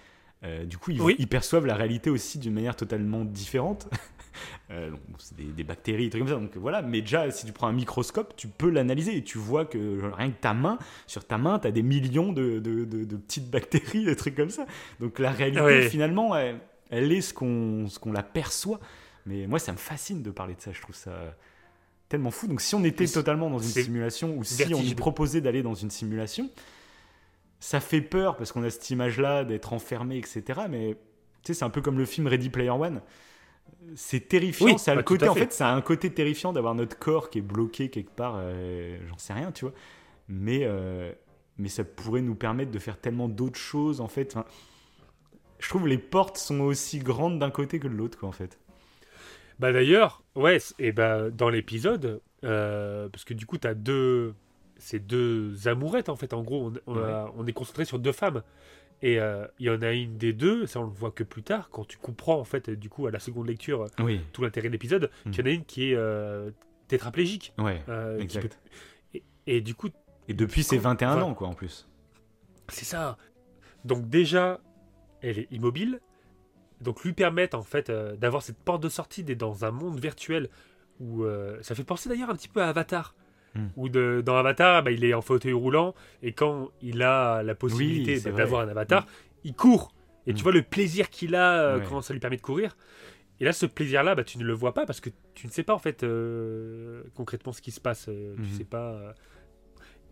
Euh, 0.42 0.64
du 0.66 0.76
coup, 0.78 0.90
ils, 0.90 1.00
Oui. 1.00 1.16
ils 1.18 1.28
perçoivent 1.28 1.64
la 1.66 1.74
réalité 1.74 2.10
aussi 2.10 2.38
d'une 2.38 2.52
manière 2.54 2.76
totalement 2.76 3.24
différente. 3.24 3.88
Euh, 4.70 4.90
c'est 5.18 5.36
des, 5.36 5.44
des 5.44 5.64
bactéries, 5.64 6.04
des 6.04 6.10
trucs 6.10 6.22
comme 6.22 6.32
ça. 6.32 6.40
Donc 6.40 6.56
voilà, 6.56 6.82
mais 6.82 7.00
déjà, 7.00 7.30
si 7.30 7.46
tu 7.46 7.52
prends 7.52 7.66
un 7.68 7.72
microscope, 7.72 8.34
tu 8.36 8.48
peux 8.48 8.70
l'analyser 8.70 9.16
et 9.16 9.22
tu 9.24 9.38
vois 9.38 9.64
que 9.64 10.00
genre, 10.00 10.14
rien 10.16 10.30
que 10.30 10.40
ta 10.40 10.54
main, 10.54 10.78
sur 11.06 11.24
ta 11.26 11.38
main, 11.38 11.58
tu 11.58 11.66
as 11.68 11.70
des 11.70 11.82
millions 11.82 12.32
de, 12.32 12.58
de- 12.58 12.84
de- 12.84 13.04
de 13.04 13.16
petites 13.16 13.50
bactéries, 13.50 14.04
des 14.06 14.16
trucs 14.16 14.34
comme 14.34 14.50
ça. 14.50 14.66
Donc 15.00 15.18
la 15.18 15.30
réalité, 15.30 15.60
finalement, 15.88 16.34
elle, 16.36 16.58
elle 16.90 17.12
est 17.12 17.20
ce 17.20 17.32
qu'on 17.34 18.12
la 18.12 18.22
perçoit. 18.22 18.80
Mais 19.26 19.46
moi, 19.46 19.58
ça 19.58 19.72
me 19.72 19.78
fascine 19.78 20.22
de 20.22 20.30
parler 20.30 20.54
de 20.54 20.60
ça. 20.60 20.70
Je 20.72 20.80
trouve 20.82 20.94
ça 20.96 21.12
tellement 22.10 22.30
fou. 22.30 22.46
Donc 22.46 22.60
si 22.60 22.74
on 22.74 22.84
était 22.84 23.04
totalement 23.14 23.48
dans 23.50 23.58
une 23.58 23.64
simulation 23.84 24.36
ou 24.36 24.44
si 24.44 24.62
on 24.74 24.78
nous 24.90 24.94
proposait 24.96 25.40
d'aller 25.40 25.62
dans 25.62 25.74
une 25.74 25.90
simulation, 25.90 26.50
ça 27.60 27.80
fait 27.80 28.02
peur 28.02 28.36
parce 28.36 28.52
qu'on 28.52 28.62
a 28.62 28.70
cette 28.70 28.90
image-là 28.90 29.44
d'être 29.44 29.72
enfermé, 29.72 30.18
etc. 30.18 30.42
Mais 30.68 30.96
tu 31.42 31.52
sais, 31.52 31.54
c'est 31.54 31.64
un 31.64 31.70
peu 31.70 31.80
comme 31.80 31.98
le 31.98 32.04
film 32.04 32.26
Ready 32.26 32.50
Player 32.50 32.70
One. 32.70 33.00
C'est 33.96 34.28
terrifiant, 34.28 34.66
Oui, 34.66 34.78
ça 34.78 34.92
a 34.92 34.94
le 34.94 35.00
bah, 35.00 35.04
côté, 35.04 35.28
en 35.28 35.34
fait. 35.34 35.52
ça 35.52 35.68
a 35.68 35.74
un 35.74 35.80
côté 35.80 36.12
terrifiant 36.12 36.52
d'avoir 36.52 36.74
notre 36.74 36.98
corps 36.98 37.30
qui 37.30 37.38
est 37.38 37.42
bloqué 37.42 37.90
quelque 37.90 38.10
part, 38.14 38.34
euh, 38.38 38.98
j'en 39.08 39.18
sais 39.18 39.32
rien, 39.32 39.52
tu 39.52 39.64
vois. 39.66 39.74
Mais, 40.28 40.60
euh, 40.62 41.12
mais 41.58 41.68
ça 41.68 41.84
pourrait 41.84 42.22
nous 42.22 42.34
permettre 42.34 42.70
de 42.70 42.78
faire 42.78 42.98
tellement 43.00 43.28
d'autres 43.28 43.58
choses, 43.58 44.00
en 44.00 44.08
fait. 44.08 44.34
Enfin, 44.36 44.46
je 45.58 45.68
trouve 45.68 45.86
les 45.86 45.98
portes 45.98 46.36
sont 46.38 46.60
aussi 46.60 46.98
grandes 46.98 47.38
d'un 47.38 47.50
côté 47.50 47.78
que 47.78 47.88
de 47.88 47.94
l'autre, 47.94 48.18
quoi, 48.18 48.28
en 48.28 48.32
fait. 48.32 48.58
Bah 49.60 49.72
d'ailleurs, 49.72 50.22
ouais, 50.34 50.58
et 50.80 50.90
bah 50.90 51.30
dans 51.30 51.48
l'épisode, 51.48 52.20
euh, 52.44 53.08
parce 53.08 53.24
que 53.24 53.34
du 53.34 53.46
coup, 53.46 53.58
tu 53.58 53.68
as 53.68 53.74
deux. 53.74 54.34
Ces 54.76 54.98
deux 54.98 55.68
amourettes, 55.68 56.08
en 56.08 56.16
fait. 56.16 56.34
En 56.34 56.42
gros, 56.42 56.72
on, 56.86 56.92
on 56.92 56.98
a- 56.98 57.32
on 57.36 57.46
est 57.46 57.52
concentré 57.52 57.84
sur 57.84 58.00
deux 58.00 58.10
femmes. 58.12 58.42
Et 59.02 59.20
euh, 59.20 59.46
il 59.58 59.66
y 59.66 59.70
en 59.70 59.82
a 59.82 59.92
une 59.92 60.16
des 60.16 60.32
deux, 60.32 60.66
ça 60.66 60.80
on 60.80 60.84
le 60.84 60.90
voit 60.90 61.10
que 61.10 61.24
plus 61.24 61.42
tard, 61.42 61.68
quand 61.70 61.84
tu 61.86 61.98
comprends, 61.98 62.38
en 62.38 62.44
fait, 62.44 62.70
du 62.70 62.88
coup, 62.88 63.06
à 63.06 63.10
la 63.10 63.18
seconde 63.18 63.46
lecture, 63.48 63.86
Oui, 63.98 64.20
tout 64.32 64.42
l'intérêt 64.42 64.68
de 64.68 64.72
l'épisode, 64.72 65.10
Mm. 65.26 65.30
qu'il 65.30 65.40
y 65.40 65.48
en 65.48 65.50
a 65.50 65.54
une 65.54 65.64
qui 65.64 65.90
est 65.90 65.94
euh, 65.96 66.50
tétraplégique. 66.88 67.52
ouais, 67.58 67.82
euh, 67.88 68.18
exact. 68.18 68.42
peut- 68.48 69.18
Et, 69.18 69.22
et 69.46 69.60
du 69.60 69.74
coup, 69.74 69.88
Et 70.28 70.32
depuis 70.32 70.62
ses 70.62 70.76
Quand- 70.76 70.82
21 70.84 71.12
enfin, 71.16 71.22
ans, 71.22 71.34
quoi, 71.34 71.48
en 71.48 71.52
plus. 71.54 71.86
c'est 72.68 72.86
ça. 72.86 73.18
Donc 73.84 74.08
déjà, 74.08 74.60
elle 75.20 75.38
est 75.38 75.48
immobile, 75.52 76.00
donc 76.80 77.04
lui 77.04 77.12
permettent 77.12 77.54
en 77.54 77.62
fait 77.62 77.90
euh, 77.90 78.16
d'avoir 78.16 78.42
cette 78.42 78.56
porte 78.58 78.82
de 78.82 78.88
sortie 78.88 79.22
d'être 79.22 79.38
dans 79.38 79.66
un 79.66 79.70
monde 79.70 80.00
virtuel 80.00 80.48
où 81.00 81.24
euh, 81.24 81.58
ça 81.62 81.74
fait 81.74 81.84
penser 81.84 82.08
d'ailleurs 82.08 82.30
un 82.30 82.34
petit 82.34 82.48
peu 82.48 82.62
à 82.62 82.68
Avatar. 82.68 83.14
De, 83.76 84.22
dans 84.24 84.36
Avatar, 84.36 84.82
bah, 84.82 84.90
il 84.90 85.04
est 85.04 85.14
en 85.14 85.20
fauteuil 85.22 85.52
roulant 85.52 85.94
et 86.22 86.32
quand 86.32 86.70
il 86.82 87.02
a 87.02 87.42
la 87.42 87.54
possibilité 87.54 88.18
d'avoir 88.20 88.62
un 88.62 88.68
avatar, 88.68 89.06
il 89.44 89.54
court. 89.54 89.92
Et 90.26 90.34
tu 90.34 90.42
vois 90.42 90.52
le 90.52 90.62
plaisir 90.62 91.10
qu'il 91.10 91.34
a 91.34 91.60
euh, 91.60 91.78
Ouais. 91.78 91.84
quand 91.88 92.00
ça 92.00 92.12
lui 92.14 92.20
permet 92.20 92.36
de 92.36 92.42
courir. 92.42 92.76
Et 93.40 93.44
là, 93.44 93.52
ce 93.52 93.66
plaisir-là, 93.66 94.14
bah, 94.14 94.24
tu 94.24 94.38
ne 94.38 94.44
le 94.44 94.52
vois 94.54 94.72
pas 94.74 94.86
parce 94.86 95.00
que 95.00 95.10
tu 95.34 95.46
ne 95.46 95.52
sais 95.52 95.62
pas 95.64 95.74
en 95.74 95.78
fait 95.78 96.02
euh, 96.02 97.02
concrètement 97.14 97.52
ce 97.52 97.60
qui 97.60 97.70
se 97.72 97.80
passe. 97.80 98.06
euh. 98.08 98.34
Tu 98.42 98.48
sais 98.56 98.64
pas. 98.64 98.92
euh. 98.94 99.12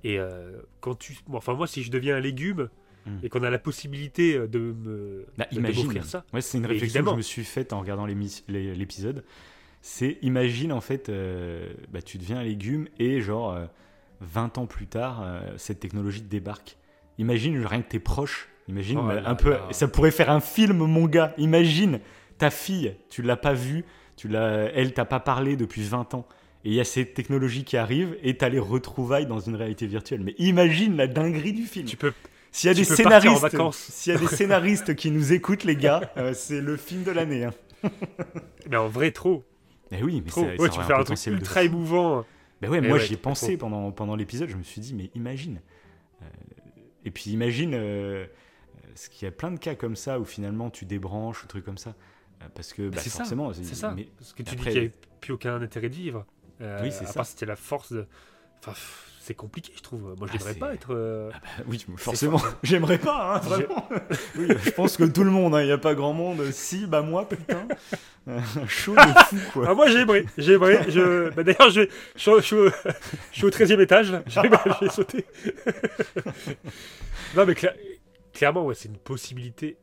Et 0.05 0.19
euh, 0.19 0.53
quand 0.81 0.97
tu, 0.99 1.17
bon, 1.29 1.39
enfin 1.39 1.55
moi, 1.55 1.67
si 1.67 1.83
je 1.83 1.91
deviens 1.91 2.17
un 2.17 2.21
légume 2.21 2.69
Mhm. 3.07 3.19
et 3.25 3.29
qu'on 3.29 3.43
a 3.43 3.51
la 3.51 3.59
possibilité 3.59 4.37
euh, 4.37 4.47
de 4.47 4.59
me, 4.61 5.27
Bah, 5.37 5.47
de 5.51 5.57
imagine. 5.57 6.03
ça, 6.03 6.25
Ouais, 6.33 6.41
c'est 6.41 6.59
une 6.59 6.67
réflexion 6.67 7.03
que 7.03 7.11
je 7.11 7.17
me 7.17 7.23
suis 7.23 7.43
faite 7.45 7.73
en 7.73 7.81
regardant 7.81 8.07
l'épisode. 8.07 9.25
C'est 9.83 10.19
imagine 10.23 10.73
en 10.73 10.81
fait, 10.81 11.09
euh, 11.09 11.73
bah, 11.93 12.01
tu 12.03 12.17
deviens 12.17 12.39
un 12.39 12.45
légume 12.45 12.87
et 12.99 13.21
genre 13.21 13.53
euh, 13.53 13.67
20 14.21 14.59
ans 14.59 14.67
plus 14.67 14.87
tard, 14.87 15.23
euh, 15.25 15.41
cette 15.57 15.81
technologie 15.81 16.23
te 16.23 16.29
débarque. 16.29 16.77
Imagine 17.19 17.65
rien 17.67 17.83
que 17.83 17.89
tes 17.89 17.99
proches. 17.99 18.49
Imagine 18.69 18.99
Oh 18.99 19.07
bah, 19.07 19.21
là 19.21 19.29
un 19.29 19.35
peu. 19.35 19.51
là. 19.51 19.69
Ça 19.73 19.89
pourrait 19.89 20.13
faire 20.13 20.31
un 20.31 20.41
film, 20.41 20.79
mon 20.79 21.07
gars. 21.07 21.35
Imagine 21.37 21.99
ta 22.39 22.51
fille, 22.51 22.95
tu 23.11 23.23
l'as 23.23 23.37
pas 23.37 23.55
vue, 23.55 23.85
tu 24.17 24.29
l'as, 24.29 24.71
elle 24.75 24.95
t'a 24.95 25.05
pas 25.05 25.21
parlé 25.21 25.57
depuis 25.57 25.83
20 25.83 26.15
ans. 26.15 26.27
Et 26.65 26.69
il 26.69 26.75
y 26.75 26.81
a 26.81 26.85
cette 26.85 27.15
technologie 27.15 27.65
qui 27.65 27.77
arrive 27.77 28.17
et 28.23 28.37
t'as 28.37 28.49
les 28.49 28.61
retrouvailles 28.61 29.27
dans 29.27 29.41
une 29.41 29.57
réalité 29.57 29.89
virtuelle. 29.89 30.23
Mais 30.23 30.37
imagine 30.39 30.97
la 30.97 31.09
dinguerie 31.09 31.53
du 31.53 31.65
film. 31.65 31.87
tu 31.87 31.97
peux 31.97 32.13
y 32.65 32.69
a 32.69 32.75
des 32.75 32.85
scénaristes, 32.85 33.57
s'il 33.73 34.13
y 34.13 34.17
a 34.17 34.19
des 34.19 34.27
scénaristes 34.37 34.95
qui 34.95 35.11
nous 35.11 35.33
écoutent, 35.33 35.65
les 35.65 35.77
gars, 35.77 36.13
euh, 36.17 36.35
c'est 36.35 36.61
le 36.61 36.77
film 36.77 37.03
de 37.03 37.11
l'année. 37.11 37.45
Hein. 37.45 37.53
Mais 38.71 38.77
en 38.77 38.89
vrai, 38.89 39.11
trop. 39.11 39.45
Mais 39.93 40.03
oui, 40.03 40.21
mais 40.25 40.31
trop. 40.31 40.41
ça, 40.43 40.47
Ouais, 40.49 40.57
ça 40.59 40.69
tu 40.69 40.75
aurait 40.79 40.87
fais 40.87 40.93
un 40.95 41.05
truc 41.05 41.19
de 41.27 41.31
ultra 41.33 41.63
émouvant. 41.63 42.25
Ben 42.61 42.71
ouais, 42.71 42.81
Mais 42.81 42.89
moi 42.89 42.97
ouais, 42.99 43.05
j'y 43.05 43.15
ai 43.15 43.17
pensé 43.17 43.57
trop. 43.59 43.69
pendant, 43.69 43.91
pendant 43.93 44.17
l'épisode, 44.17 44.49
je 44.49 44.57
me 44.57 44.63
suis 44.63 44.81
dit, 44.81 44.95
mais 44.95 45.11
imagine. 45.15 45.61
Euh, 46.23 46.27
et 47.05 47.11
puis 47.11 47.31
imagine, 47.31 47.73
euh, 47.75 48.27
ce 48.95 49.09
qu'il 49.09 49.25
y 49.27 49.29
a 49.29 49.33
plein 49.33 49.51
de 49.51 49.59
cas 49.59 49.75
comme 49.75 49.97
ça 49.97 50.19
où 50.21 50.25
finalement 50.25 50.71
tu 50.71 50.85
débranches 50.85 51.43
ou 51.45 51.47
trucs 51.47 51.65
comme 51.65 51.79
ça. 51.79 51.95
Euh, 52.43 52.47
parce 52.55 52.73
que 52.73 52.89
bah, 52.89 52.99
c'est 53.01 53.11
forcément, 53.11 53.53
C'est 53.53 53.65
ça. 53.75 53.93
mais- 53.95 54.09
Parce 54.19 54.33
que 54.33 54.43
tu 54.43 54.55
après- 54.55 54.57
dis 54.57 54.63
qu'il 54.65 54.73
n'y 54.73 54.79
avait 54.87 54.95
plus 55.21 55.33
aucun 55.35 55.61
intérêt 55.61 55.89
de 55.89 55.95
vivre. 55.95 56.25
Euh, 56.61 56.81
Oui, 56.83 56.93
c'est 56.93 57.05
à 57.05 57.07
ça. 57.09 57.15
part 57.15 57.27
c'était 57.27 57.47
la 57.47 57.57
force 57.57 57.93
de. 57.93 58.07
Enfin, 58.61 58.73
pff, 58.73 59.09
c'est 59.25 59.35
compliqué, 59.35 59.73
je 59.77 59.83
trouve. 59.83 60.15
Moi, 60.19 60.27
je 60.33 60.37
n'aimerais 60.37 60.55
pas 60.55 60.75
être. 60.75 60.93
euh, 60.95 61.31
Ah 61.33 61.39
bah 61.59 61.65
oui, 61.69 61.85
forcément, 61.97 62.41
j'aimerais 62.63 62.99
pas, 62.99 63.37
hein, 63.37 63.41
J'ai- 63.45 63.49
vraiment. 63.65 63.89
oui, 64.37 64.47
je 64.65 64.71
pense 64.71 64.97
que 64.97 65.05
tout 65.05 65.23
le 65.25 65.31
monde, 65.31 65.55
hein, 65.55 65.61
il 65.61 65.67
n'y 65.67 65.73
a 65.73 65.79
pas 65.79 65.95
grand 65.95 66.13
monde. 66.13 66.43
Si, 66.51 66.87
bah 66.87 67.03
moi, 67.03 67.29
putain, 67.29 67.67
Euh, 68.29 68.39
chaud 68.69 68.95
de 68.95 69.19
fou, 69.27 69.37
quoi. 69.53 69.67
Ah, 69.71 69.75
moi, 69.75 69.89
j'aimerais. 69.89 70.25
J'aimerais. 70.39 70.89
Je... 70.91 71.31
bah, 71.31 71.43
D'ailleurs, 71.43 71.71
je... 71.71 71.83
Je, 72.15 72.21
suis 72.21 72.31
au- 72.31 72.41
je, 72.41 72.45
suis 72.47 72.57
au... 72.57 72.69
je 72.69 73.37
suis 73.37 73.45
au 73.45 73.51
13 73.51 73.73
e 73.73 73.81
étage. 73.81 74.13
là. 74.13 74.23
Vais 74.81 74.89
sauter. 74.91 75.25
non, 77.37 77.47
mais 77.47 77.55
cla- 77.55 77.75
clairement, 78.33 78.65
ouais, 78.67 78.75
c'est 78.75 78.89
une 78.89 78.97
possibilité. 78.99 79.77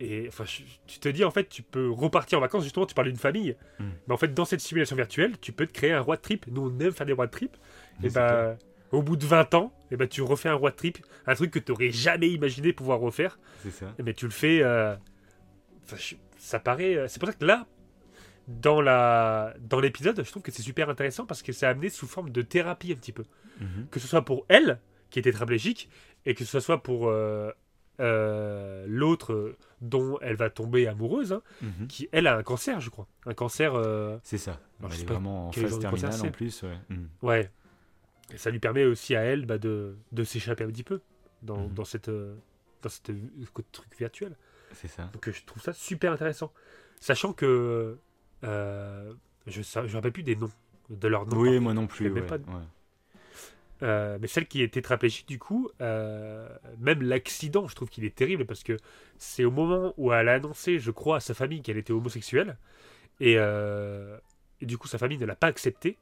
Et 0.00 0.24
enfin, 0.28 0.44
tu 0.86 0.98
te 0.98 1.08
dis, 1.08 1.24
en 1.24 1.30
fait, 1.30 1.48
tu 1.48 1.62
peux 1.62 1.88
repartir 1.90 2.38
en 2.38 2.40
vacances. 2.40 2.64
Justement, 2.64 2.86
tu 2.86 2.94
parlais 2.94 3.10
d'une 3.12 3.20
famille. 3.20 3.56
Mm. 3.78 3.84
Mais 4.08 4.14
en 4.14 4.16
fait, 4.16 4.34
dans 4.34 4.44
cette 4.44 4.60
simulation 4.60 4.96
virtuelle, 4.96 5.38
tu 5.40 5.52
peux 5.52 5.66
te 5.66 5.72
créer 5.72 5.92
un 5.92 6.00
road 6.00 6.20
trip. 6.20 6.46
Nous, 6.48 6.62
on 6.74 6.80
aime 6.80 6.92
faire 6.92 7.06
des 7.06 7.12
road 7.12 7.30
trips. 7.30 7.56
Mais 8.00 8.08
Et 8.08 8.10
clair. 8.12 8.56
Au 8.92 9.02
bout 9.02 9.16
de 9.16 9.26
20 9.26 9.54
ans, 9.54 9.72
et 9.90 9.96
bah, 9.96 10.06
tu 10.06 10.22
refais 10.22 10.48
un 10.48 10.54
road 10.54 10.76
trip. 10.76 10.98
Un 11.26 11.34
truc 11.34 11.50
que 11.50 11.58
tu 11.58 11.72
n'aurais 11.72 11.90
jamais 11.90 12.28
imaginé 12.28 12.72
pouvoir 12.72 13.00
refaire. 13.00 13.38
C'est 13.62 13.70
ça. 13.72 13.92
Mais 14.04 14.14
tu 14.14 14.26
le 14.26 14.30
fais. 14.30 14.62
euh, 14.62 14.94
enfin, 15.84 15.96
je- 15.98 16.14
ça 16.38 16.58
paraît. 16.60 16.96
euh, 16.96 17.08
C'est 17.08 17.18
pour 17.18 17.28
ça 17.28 17.34
que 17.34 17.44
là, 17.44 17.66
dans 18.48 18.80
la 18.80 19.54
dans 19.60 19.80
l'épisode, 19.80 20.22
je 20.24 20.30
trouve 20.30 20.42
que 20.42 20.50
c'est 20.52 20.62
super 20.62 20.88
intéressant 20.90 21.26
parce 21.26 21.42
que 21.42 21.52
c'est 21.52 21.66
amené 21.66 21.88
sous 21.88 22.06
forme 22.06 22.30
de 22.30 22.42
thérapie 22.42 22.92
un 22.92 22.96
petit 22.96 23.12
peu. 23.12 23.24
Mhm. 23.60 23.86
Que 23.90 24.00
ce 24.00 24.06
soit 24.08 24.22
pour 24.22 24.44
elle, 24.48 24.78
qui 25.10 25.18
est 25.18 25.22
tétraplégique, 25.22 25.88
et 26.26 26.34
que 26.34 26.44
ce 26.44 26.58
soit 26.60 26.82
pour 26.82 27.08
euh, 27.08 27.50
euh, 28.00 28.84
l'autre 28.88 29.54
dont 29.80 30.18
elle 30.22 30.36
va 30.36 30.50
tomber 30.50 30.86
amoureuse, 30.88 31.32
hein, 31.32 31.42
Mhm. 31.60 31.86
qui 31.86 32.08
elle 32.12 32.26
a 32.26 32.36
un 32.36 32.42
cancer, 32.42 32.80
je 32.80 32.90
crois. 32.90 33.06
Un 33.26 33.34
cancer. 33.34 33.74
euh, 33.74 34.18
C'est 34.22 34.38
ça. 34.38 34.58
Alors, 34.80 34.90
je 34.90 34.94
Elle 34.94 34.98
sais 34.98 35.02
est 35.02 35.06
pas 35.06 35.12
vraiment 35.14 35.48
en 35.48 35.52
phase 35.52 35.78
terminale 35.78 36.20
en 36.20 36.30
plus. 36.30 36.62
Ouais. 36.62 36.76
Mhm. 36.88 37.08
ouais. 37.22 37.50
Et 38.32 38.38
ça 38.38 38.50
lui 38.50 38.58
permet 38.58 38.84
aussi 38.84 39.14
à 39.14 39.22
elle 39.22 39.44
bah, 39.46 39.58
de, 39.58 39.96
de 40.12 40.24
s'échapper 40.24 40.64
un 40.64 40.68
petit 40.68 40.82
peu 40.84 41.00
dans, 41.42 41.66
Mhm. 41.68 41.74
dans 41.74 41.84
cette 41.84 42.08
euh, 42.08 42.34
dans 42.82 42.88
cette 42.88 43.10
euh, 43.10 43.62
truc 43.72 43.96
virtuel. 43.98 44.36
C'est 44.72 44.88
ça. 44.88 45.04
Donc 45.12 45.28
euh, 45.28 45.32
je 45.32 45.44
trouve 45.44 45.62
ça 45.62 45.72
super 45.72 46.12
intéressant. 46.12 46.52
Sachant 47.00 47.32
que 47.32 47.98
euh, 48.44 49.12
je 49.46 49.60
ne 49.80 49.86
me 49.88 49.92
rappelle 49.94 50.12
plus 50.12 50.22
des 50.22 50.36
noms, 50.36 50.50
de 50.90 51.08
leurs 51.08 51.26
noms. 51.26 51.36
Oui, 51.38 51.58
moi 51.60 51.74
non 51.74 51.86
plus. 51.86 52.10
même 52.10 52.22
ouais, 52.24 52.28
pas- 52.28 52.36
ouais. 52.36 52.62
Euh, 53.82 54.16
mais 54.20 54.28
celle 54.28 54.46
qui 54.46 54.62
est 54.62 54.68
tétraplégique, 54.72 55.26
du 55.26 55.40
coup, 55.40 55.68
euh, 55.80 56.48
même 56.78 57.02
l'accident, 57.02 57.66
je 57.66 57.74
trouve 57.74 57.88
qu'il 57.88 58.04
est 58.04 58.14
terrible 58.14 58.46
parce 58.46 58.62
que 58.62 58.76
c'est 59.18 59.44
au 59.44 59.50
moment 59.50 59.92
où 59.96 60.12
elle 60.12 60.28
a 60.28 60.34
annoncé, 60.34 60.78
je 60.78 60.92
crois, 60.92 61.16
à 61.16 61.20
sa 61.20 61.34
famille 61.34 61.62
qu'elle 61.62 61.78
était 61.78 61.92
homosexuelle. 61.92 62.56
Et, 63.18 63.32
et 63.34 64.66
du 64.66 64.78
coup, 64.78 64.86
sa 64.86 64.98
famille 64.98 65.18
ne 65.18 65.26
l'a 65.26 65.34
pas 65.34 65.48
accepté. 65.48 65.98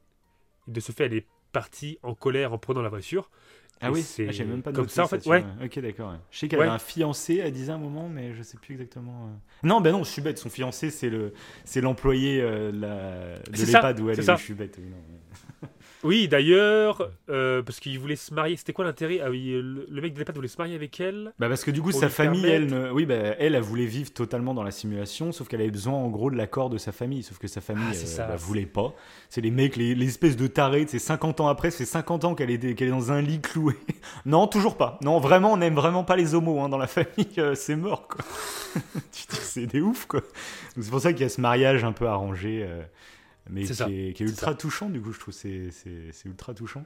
Et 0.69 0.73
de 0.73 0.81
ce 0.81 0.93
fait, 0.93 1.07
elle 1.07 1.15
est 1.15 1.27
partie 1.51 1.99
en 2.03 2.15
colère 2.15 2.53
en 2.53 2.59
prenant 2.59 2.83
la 2.83 2.89
voiture. 2.89 3.31
Ah 3.83 3.89
Et 3.89 3.93
oui, 3.93 4.03
c'est 4.03 4.29
ah, 4.29 4.45
même 4.45 4.61
pas 4.63 4.73
comme 4.73 4.91
ça, 4.91 5.05
en 5.05 5.09
fait, 5.09 5.25
ouais. 5.27 5.43
Ok, 5.65 5.79
d'accord. 5.79 6.11
ouais. 6.11 6.19
Je 6.31 6.39
sais 6.39 6.49
qu'elle 6.49 6.59
Ouais. 6.59 6.67
avait 6.67 6.75
un 6.75 6.79
fiancé, 6.79 7.37
elle 7.43 7.53
disait 7.53 7.73
un 7.73 7.79
moment, 7.79 8.11
mais 8.11 8.35
je 8.35 8.43
sais 8.43 8.59
plus 8.59 8.75
exactement. 8.75 9.29
euh. 9.29 9.67
Non, 9.67 9.81
ben 9.81 9.93
non, 9.93 10.05
je 10.05 10.11
suis 10.11 10.21
bête. 10.21 10.37
Son 10.37 10.51
fiancé, 10.51 10.91
c'est 10.91 11.09
le, 11.09 11.33
c'est 11.65 11.81
l'employé 11.81 12.43
euh, 12.43 12.73
de 12.73 12.79
la- 12.81 13.39
l'EHPAD 13.51 14.01
où 14.01 14.11
elle 14.11 14.19
est. 14.19 14.23
ça. 14.23 14.37
Je 14.37 14.43
suis 14.43 14.53
bête. 14.55 14.77
oui, 14.79 14.85
non, 14.91 14.97
ouais. 14.97 15.69
Oui, 16.03 16.29
d'ailleurs, 16.29 17.11
euh, 17.29 17.61
parce 17.63 17.79
qu'il 17.79 17.99
voulait 17.99 18.17
se 18.17 18.33
marier. 18.33 18.57
C'était 18.57 18.73
quoi 18.73 18.87
l'intérêt? 18.87 19.21
Ah 19.23 19.29
oui, 19.29 19.51
le, 19.53 19.87
le 19.87 20.01
mec 20.01 20.15
de 20.15 20.19
l'EHPAD 20.19 20.35
voulait 20.35 20.49
se 20.49 20.57
marier 20.57 20.75
avec 20.75 20.99
elle. 20.99 21.35
Bah 21.39 21.49
parce 21.51 21.63
que 21.63 21.71
du 21.71 21.83
coup, 21.83 21.93
sa 21.93 22.09
famille, 22.09 22.41
permettre- 22.41 22.73
elle, 22.75 22.85
ne... 22.87 22.91
oui, 22.91 23.05
bah, 23.05 23.15
elle, 23.39 23.55
elle 23.55 23.61
voulait 23.61 23.85
vivre 23.85 24.11
totalement 24.11 24.55
dans 24.55 24.63
la 24.63 24.71
simulation, 24.71 25.31
sauf 25.31 25.47
qu'elle 25.49 25.61
avait 25.61 25.71
besoin, 25.71 25.93
en 25.93 26.09
gros, 26.09 26.31
de 26.31 26.37
l'accord 26.37 26.71
de 26.71 26.79
sa 26.79 26.91
famille. 26.93 27.23
Sauf 27.23 27.37
que 27.39 27.49
sa 27.49 27.61
famille, 27.61 27.85
Ah, 27.91 27.93
c'est 27.95 28.23
euh, 28.23 28.27
bah, 28.29 28.37
voulait 28.37 28.65
pas. 28.65 28.95
C'est 29.29 29.43
les 29.43 29.51
mecs, 29.51 29.77
les, 29.77 29.95
les 29.95 30.07
espèces 30.09 30.39
de 30.39 30.47
tarés. 30.47 30.87
C'est 30.89 30.99
50 30.99 31.41
ans 31.41 31.49
après, 31.49 31.71
c'est 31.71 31.85
50 31.85 32.25
ans 32.25 32.35
qu'elle 32.35 32.51
est, 32.51 32.75
qu'elle 32.75 32.89
est 32.89 32.93
dans 32.93 33.13
un 33.13 33.21
lit 33.21 33.43
cloué. 33.43 33.75
non, 34.25 34.47
toujours 34.47 34.79
pas. 34.79 34.99
Non, 35.03 35.19
vraiment, 35.21 35.53
on 35.53 35.59
n'aime 35.59 35.75
vraiment 35.75 36.05
pas 36.05 36.17
les 36.17 36.35
homos 36.35 36.61
hein, 36.61 36.71
dans 36.71 36.79
la 36.79 36.87
famille. 36.87 37.29
euh, 37.37 37.55
c'est 37.55 37.77
mort, 37.77 38.09
quoi. 38.09 38.25
c'est 39.13 39.67
des 39.67 39.83
ouf, 39.83 40.07
quoi. 40.07 40.21
Donc, 40.21 40.85
C'est 40.85 40.91
pour 40.91 41.01
ça 41.01 41.13
qu'il 41.13 41.23
y 41.23 41.27
a 41.27 41.29
ce 41.29 41.43
mariage 41.43 41.85
un 41.85 41.93
peu 41.93 42.07
arrangé, 42.07 42.67
mais 43.51 43.63
qui 43.63 43.67
C'est 43.69 43.75
ça. 43.75 43.89
est, 43.91 44.15
qui 44.15 44.23
est 44.23 44.27
ultra 44.27 44.55
touchant. 44.55 44.89
Du 44.91 45.01
coup, 45.01 45.13
je 45.13 45.21
trouve 45.21 45.35
c'est 45.35 45.71
c'est 45.71 46.25
ultra 46.27 46.55
touchant. 46.55 46.85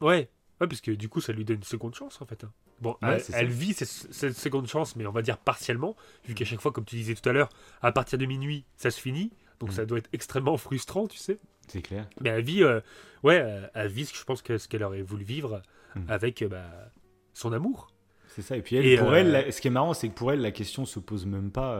Ouais. 0.00 0.28
Ouais, 0.60 0.66
parce 0.66 0.80
que 0.80 0.90
du 0.90 1.08
coup, 1.08 1.20
ça 1.20 1.32
lui 1.32 1.44
donne 1.44 1.58
une 1.58 1.62
seconde 1.62 1.94
chance, 1.94 2.20
en 2.20 2.26
fait. 2.26 2.42
hein. 2.44 2.50
Bon, 2.80 2.96
Ouais, 3.02 3.22
elle, 3.32 3.48
vit 3.48 3.74
cette, 3.74 3.88
cette 3.88 4.36
seconde 4.36 4.66
chance, 4.68 4.94
mais 4.96 5.06
on 5.06 5.12
va 5.12 5.22
dire 5.22 5.38
partiellement, 5.38 5.96
vu 6.24 6.34
qu'à 6.34 6.44
chaque 6.44 6.60
fois, 6.60 6.70
comme 6.72 6.84
tu 6.84 6.96
disais 6.96 7.14
tout 7.14 7.28
à 7.28 7.32
l'heure, 7.32 7.48
à 7.82 7.90
partir 7.92 8.18
de 8.18 8.26
minuit, 8.26 8.64
ça 8.76 8.90
se 8.90 9.00
finit. 9.00 9.30
Donc 9.60 9.70
Mm. 9.70 9.72
ça 9.72 9.86
doit 9.86 9.98
être 9.98 10.08
extrêmement 10.12 10.56
frustrant, 10.56 11.06
tu 11.08 11.18
sais. 11.18 11.38
C'est 11.68 11.82
clair. 11.82 12.08
Mais 12.20 12.30
elle 12.30 12.44
vit, 12.44 12.62
euh, 12.62 12.80
ouais, 13.24 13.40
euh, 13.42 13.66
elle 13.74 13.88
vit, 13.88 14.06
ce 14.06 14.12
que 14.12 14.18
je 14.18 14.24
pense, 14.24 14.42
que 14.42 14.58
ce 14.58 14.68
qu'elle 14.68 14.82
aurait 14.84 15.02
voulu 15.02 15.24
vivre 15.24 15.62
Mm. 15.96 16.00
avec 16.08 16.42
euh, 16.42 16.48
bah, 16.48 16.90
son 17.34 17.52
amour. 17.52 17.88
C'est 18.28 18.42
ça. 18.42 18.56
Et 18.56 18.62
puis 18.62 18.76
elle, 18.76 18.86
Et, 18.86 18.96
pour 18.98 19.10
euh, 19.10 19.14
elle, 19.14 19.30
la- 19.32 19.50
ce 19.52 19.60
qui 19.60 19.66
est 19.68 19.72
marrant, 19.72 19.94
c'est 19.94 20.08
que 20.08 20.14
pour 20.14 20.30
elle, 20.32 20.40
la 20.40 20.52
question 20.52 20.84
se 20.86 21.00
pose 21.00 21.26
même 21.26 21.50
pas. 21.50 21.74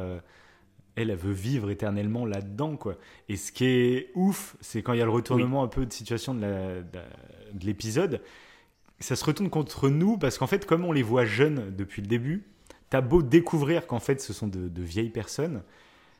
Elle, 0.98 1.10
elle 1.10 1.16
veut 1.16 1.32
vivre 1.32 1.70
éternellement 1.70 2.26
là-dedans, 2.26 2.76
quoi. 2.76 2.96
Et 3.28 3.36
ce 3.36 3.52
qui 3.52 3.66
est 3.66 4.10
ouf, 4.14 4.56
c'est 4.60 4.82
quand 4.82 4.92
il 4.92 4.98
y 4.98 5.02
a 5.02 5.04
le 5.04 5.10
retournement 5.10 5.62
un 5.62 5.68
peu 5.68 5.86
de 5.86 5.92
situation 5.92 6.34
de 6.34 6.82
l'épisode, 7.62 8.20
ça 9.00 9.16
se 9.16 9.24
retourne 9.24 9.50
contre 9.50 9.88
nous 9.88 10.18
parce 10.18 10.38
qu'en 10.38 10.46
fait, 10.46 10.66
comme 10.66 10.84
on 10.84 10.92
les 10.92 11.02
voit 11.02 11.24
jeunes 11.24 11.74
depuis 11.76 12.02
le 12.02 12.08
début, 12.08 12.44
t'as 12.90 13.00
beau 13.00 13.22
découvrir 13.22 13.86
qu'en 13.86 14.00
fait, 14.00 14.20
ce 14.20 14.32
sont 14.32 14.48
de, 14.48 14.68
de 14.68 14.82
vieilles 14.82 15.10
personnes. 15.10 15.62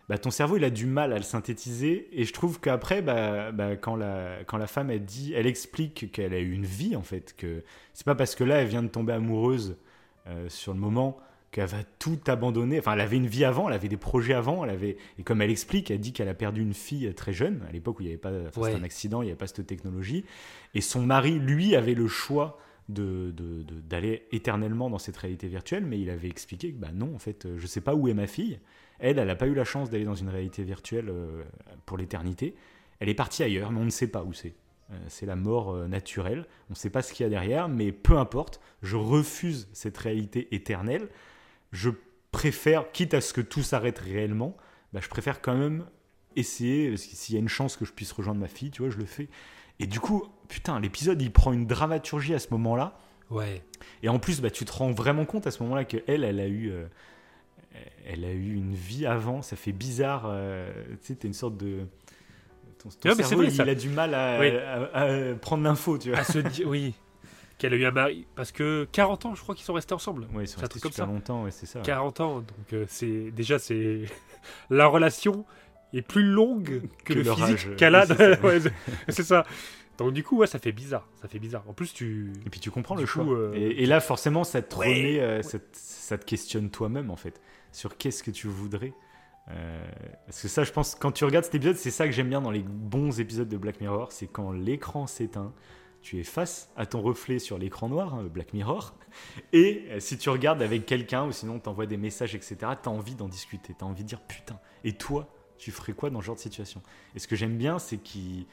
Bah, 0.08 0.16
ton 0.16 0.30
cerveau 0.30 0.56
il 0.56 0.64
a 0.64 0.70
du 0.70 0.86
mal 0.86 1.12
à 1.12 1.18
le 1.18 1.22
synthétiser 1.22 2.08
et 2.12 2.24
je 2.24 2.32
trouve 2.32 2.60
qu'après 2.60 3.02
bah, 3.02 3.52
bah, 3.52 3.76
quand, 3.76 3.94
la, 3.94 4.38
quand 4.46 4.56
la 4.56 4.66
femme 4.66 4.90
elle 4.90 5.04
dit 5.04 5.34
elle 5.34 5.46
explique 5.46 6.10
qu'elle 6.12 6.32
a 6.32 6.38
eu 6.38 6.50
une 6.50 6.64
vie 6.64 6.96
en 6.96 7.02
fait 7.02 7.34
que 7.36 7.62
c'est 7.92 8.06
pas 8.06 8.14
parce 8.14 8.34
que 8.34 8.42
là 8.42 8.62
elle 8.62 8.68
vient 8.68 8.82
de 8.82 8.88
tomber 8.88 9.12
amoureuse 9.12 9.76
euh, 10.26 10.48
sur 10.48 10.72
le 10.72 10.80
moment 10.80 11.18
qu'elle 11.50 11.66
va 11.66 11.82
tout 11.98 12.18
abandonner. 12.26 12.78
Enfin, 12.78 12.92
elle 12.92 13.00
avait 13.00 13.16
une 13.16 13.26
vie 13.26 13.44
avant, 13.44 13.68
elle 13.68 13.74
avait 13.74 13.88
des 13.88 13.96
projets 13.96 14.34
avant, 14.34 14.64
elle 14.64 14.70
avait 14.70 14.96
et 15.18 15.22
comme 15.22 15.40
elle 15.42 15.50
explique, 15.50 15.90
elle 15.90 16.00
dit 16.00 16.12
qu'elle 16.12 16.28
a 16.28 16.34
perdu 16.34 16.60
une 16.62 16.74
fille 16.74 17.12
très 17.14 17.32
jeune 17.32 17.62
à 17.68 17.72
l'époque 17.72 17.98
où 17.98 18.02
il 18.02 18.06
n'y 18.06 18.10
avait 18.12 18.18
pas, 18.18 18.32
enfin, 18.48 18.60
Ouais. 18.60 18.74
un 18.74 18.82
accident, 18.82 19.22
il 19.22 19.26
n'y 19.26 19.30
avait 19.30 19.38
pas 19.38 19.46
cette 19.46 19.66
technologie. 19.66 20.24
Et 20.74 20.80
son 20.80 21.02
mari, 21.02 21.38
lui, 21.38 21.74
avait 21.76 21.94
le 21.94 22.06
choix 22.08 22.58
de 22.88 23.34
d'aller 23.88 24.26
éternellement 24.32 24.88
dans 24.88 24.98
cette 24.98 25.16
réalité 25.18 25.46
virtuelle, 25.46 25.84
mais 25.84 26.00
il 26.00 26.08
avait 26.10 26.28
expliqué 26.28 26.72
que 26.72 26.78
bah 26.78 26.88
non, 26.92 27.14
en 27.14 27.18
fait, 27.18 27.46
je 27.56 27.66
sais 27.66 27.82
pas 27.82 27.94
où 27.94 28.08
est 28.08 28.14
ma 28.14 28.26
fille. 28.26 28.58
Elle, 28.98 29.18
elle 29.18 29.26
n'a 29.28 29.36
pas 29.36 29.46
eu 29.46 29.54
la 29.54 29.64
chance 29.64 29.90
d'aller 29.90 30.04
dans 30.04 30.14
une 30.14 30.28
réalité 30.28 30.62
virtuelle 30.64 31.08
euh, 31.10 31.42
pour 31.86 31.96
l'éternité. 31.98 32.54
Elle 33.00 33.08
est 33.08 33.14
partie 33.14 33.42
ailleurs, 33.42 33.70
mais 33.70 33.80
on 33.80 33.84
ne 33.84 33.90
sait 33.90 34.08
pas 34.08 34.24
où 34.24 34.32
c'est. 34.32 34.54
Euh, 34.90 34.96
c'est 35.08 35.26
la 35.26 35.36
mort 35.36 35.70
euh, 35.74 35.86
naturelle. 35.86 36.46
On 36.70 36.72
ne 36.72 36.76
sait 36.76 36.88
pas 36.90 37.02
ce 37.02 37.12
qu'il 37.12 37.24
y 37.24 37.26
a 37.26 37.30
derrière, 37.30 37.68
mais 37.68 37.92
peu 37.92 38.16
importe. 38.16 38.58
Je 38.82 38.96
refuse 38.96 39.68
cette 39.72 39.98
réalité 39.98 40.48
éternelle. 40.54 41.08
Je 41.72 41.90
préfère, 42.32 42.92
quitte 42.92 43.14
à 43.14 43.20
ce 43.20 43.32
que 43.32 43.40
tout 43.40 43.62
s'arrête 43.62 43.98
réellement, 43.98 44.56
bah, 44.92 45.00
je 45.02 45.08
préfère 45.08 45.40
quand 45.40 45.54
même 45.56 45.86
essayer, 46.36 46.90
parce 46.90 47.04
que 47.06 47.14
s'il 47.16 47.34
y 47.34 47.38
a 47.38 47.40
une 47.40 47.48
chance 47.48 47.76
que 47.76 47.84
je 47.84 47.92
puisse 47.92 48.12
rejoindre 48.12 48.40
ma 48.40 48.48
fille, 48.48 48.70
tu 48.70 48.82
vois, 48.82 48.90
je 48.90 48.98
le 48.98 49.06
fais. 49.06 49.28
Et 49.80 49.86
du 49.86 50.00
coup, 50.00 50.24
putain, 50.48 50.78
l'épisode, 50.80 51.20
il 51.22 51.30
prend 51.32 51.52
une 51.52 51.66
dramaturgie 51.66 52.34
à 52.34 52.38
ce 52.38 52.48
moment-là. 52.52 52.98
Ouais. 53.30 53.62
Et 54.02 54.08
en 54.08 54.18
plus, 54.18 54.40
bah, 54.40 54.50
tu 54.50 54.64
te 54.64 54.72
rends 54.72 54.90
vraiment 54.92 55.24
compte 55.24 55.46
à 55.46 55.50
ce 55.50 55.62
moment-là 55.62 55.84
que 55.84 55.98
elle, 56.06 56.24
elle 56.24 56.40
a 56.40 56.46
eu, 56.48 56.70
euh, 56.70 56.86
elle 58.06 58.24
a 58.24 58.32
eu 58.32 58.54
une 58.54 58.74
vie 58.74 59.06
avant. 59.06 59.42
Ça 59.42 59.56
fait 59.56 59.72
bizarre. 59.72 60.24
euh, 60.26 60.70
tu 61.02 61.08
sais, 61.08 61.14
t'es 61.16 61.28
une 61.28 61.34
sorte 61.34 61.56
de. 61.56 61.86
Ton, 62.78 62.88
ton 62.88 63.08
Ouais, 63.10 63.14
mais 63.16 63.22
c'est 63.22 63.28
cerveau, 63.30 63.42
vrai, 63.44 63.52
il, 63.52 63.56
ça- 63.56 63.62
a 63.64 63.74
du 63.74 63.88
mal 63.90 64.14
à, 64.14 64.38
Oui. 64.40 64.48
à- 64.56 65.00
à 65.02 65.34
prendre 65.34 65.64
l'info, 65.64 65.98
tu 65.98 66.10
vois. 66.10 66.18
À 66.20 66.24
se 66.24 66.38
dire, 66.38 66.66
oui. 66.68 66.94
Qu'elle 67.58 67.72
a 67.74 67.76
eu 67.76 67.84
un 67.84 67.90
mari. 67.90 68.26
Parce 68.36 68.52
que 68.52 68.86
40 68.92 69.26
ans, 69.26 69.34
je 69.34 69.42
crois 69.42 69.54
qu'ils 69.54 69.64
sont 69.64 69.72
restés 69.74 69.92
ensemble. 69.94 70.28
Ouais, 70.32 70.44
ils 70.44 70.48
sont 70.48 70.60
restés 70.60 70.78
comme 70.80 70.92
super 70.92 71.06
ça. 71.06 71.12
longtemps, 71.12 71.42
ouais, 71.44 71.50
c'est 71.50 71.66
ça. 71.66 71.80
40 71.80 72.20
ans. 72.20 72.34
Donc, 72.36 72.72
euh, 72.72 72.84
c'est 72.88 73.30
déjà, 73.32 73.58
c'est. 73.58 74.02
La 74.70 74.86
relation 74.86 75.44
est 75.92 76.02
plus 76.02 76.22
longue 76.22 76.82
que, 77.04 77.14
Que 77.14 77.18
le 77.18 77.24
physique 77.24 77.76
qu'elle 77.76 77.94
a. 77.96 78.06
oui, 78.44 78.60
c'est 79.08 79.24
ça. 79.24 79.44
Donc, 79.98 80.12
du 80.12 80.22
coup, 80.22 80.36
ouais, 80.38 80.46
ça 80.46 80.60
fait 80.60 80.70
bizarre. 80.70 81.08
Ça 81.20 81.26
fait 81.26 81.40
bizarre. 81.40 81.64
En 81.66 81.72
plus, 81.72 81.92
tu. 81.92 82.32
Et 82.46 82.50
puis 82.50 82.60
tu 82.60 82.70
comprends 82.70 82.94
Du 82.94 83.00
le 83.00 83.06
choix. 83.06 83.24
coup, 83.24 83.34
euh, 83.34 83.52
Et, 83.56 83.82
et 83.82 83.86
là, 83.86 83.98
forcément, 83.98 84.44
ça 84.44 84.62
te 84.62 84.76
Ouais, 84.76 84.86
remet, 84.86 85.20
euh, 85.20 85.36
ouais. 85.38 85.42
ça, 85.42 85.58
te, 85.58 85.64
ça 85.72 86.16
te 86.18 86.24
questionne 86.24 86.70
toi-même, 86.70 87.10
en 87.10 87.16
fait, 87.16 87.40
sur 87.72 87.96
qu'est-ce 87.96 88.22
que 88.22 88.30
tu 88.30 88.46
voudrais. 88.46 88.92
Euh, 89.50 89.84
parce 90.26 90.42
que 90.42 90.46
ça, 90.48 90.62
je 90.62 90.70
pense, 90.70 90.94
quand 90.94 91.10
tu 91.10 91.24
regardes 91.24 91.46
cet 91.46 91.56
épisode, 91.56 91.74
c'est 91.76 91.90
ça 91.90 92.06
que 92.06 92.12
j'aime 92.12 92.28
bien 92.28 92.40
dans 92.42 92.50
les 92.52 92.62
bons 92.62 93.18
épisodes 93.18 93.48
de 93.48 93.56
Black 93.56 93.80
Mirror, 93.80 94.12
c'est 94.12 94.26
quand 94.28 94.52
l'écran 94.52 95.06
s'éteint, 95.08 95.52
tu 96.08 96.18
es 96.18 96.24
face 96.24 96.70
à 96.74 96.86
ton 96.86 97.02
reflet 97.02 97.38
sur 97.38 97.58
l'écran 97.58 97.90
noir, 97.90 98.14
hein, 98.14 98.24
Black 98.32 98.54
Mirror, 98.54 98.94
et 99.52 99.84
si 99.98 100.16
tu 100.16 100.30
regardes 100.30 100.62
avec 100.62 100.86
quelqu'un, 100.86 101.26
ou 101.26 101.32
sinon 101.32 101.58
t'envoies 101.58 101.84
des 101.84 101.98
messages, 101.98 102.34
etc., 102.34 102.56
t'as 102.82 102.90
envie 102.90 103.14
d'en 103.14 103.28
discuter, 103.28 103.74
t'as 103.78 103.84
envie 103.84 104.04
de 104.04 104.08
dire, 104.08 104.22
putain, 104.22 104.58
et 104.84 104.94
toi, 104.94 105.28
tu 105.58 105.70
ferais 105.70 105.92
quoi 105.92 106.08
dans 106.08 106.22
ce 106.22 106.26
genre 106.26 106.36
de 106.36 106.40
situation? 106.40 106.80
Et 107.14 107.18
ce 107.18 107.28
que 107.28 107.36
j'aime 107.36 107.58
bien, 107.58 107.78
c'est 107.78 107.98
qu'ils, 107.98 108.46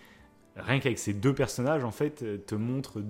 rien 0.57 0.79
qu'avec 0.81 0.99
ces 0.99 1.13
deux 1.13 1.33
personnages, 1.33 1.85
en 1.85 1.91
fait, 1.91 2.23
euh, 2.23 2.37
te 2.37 2.55
montrent 2.55 3.01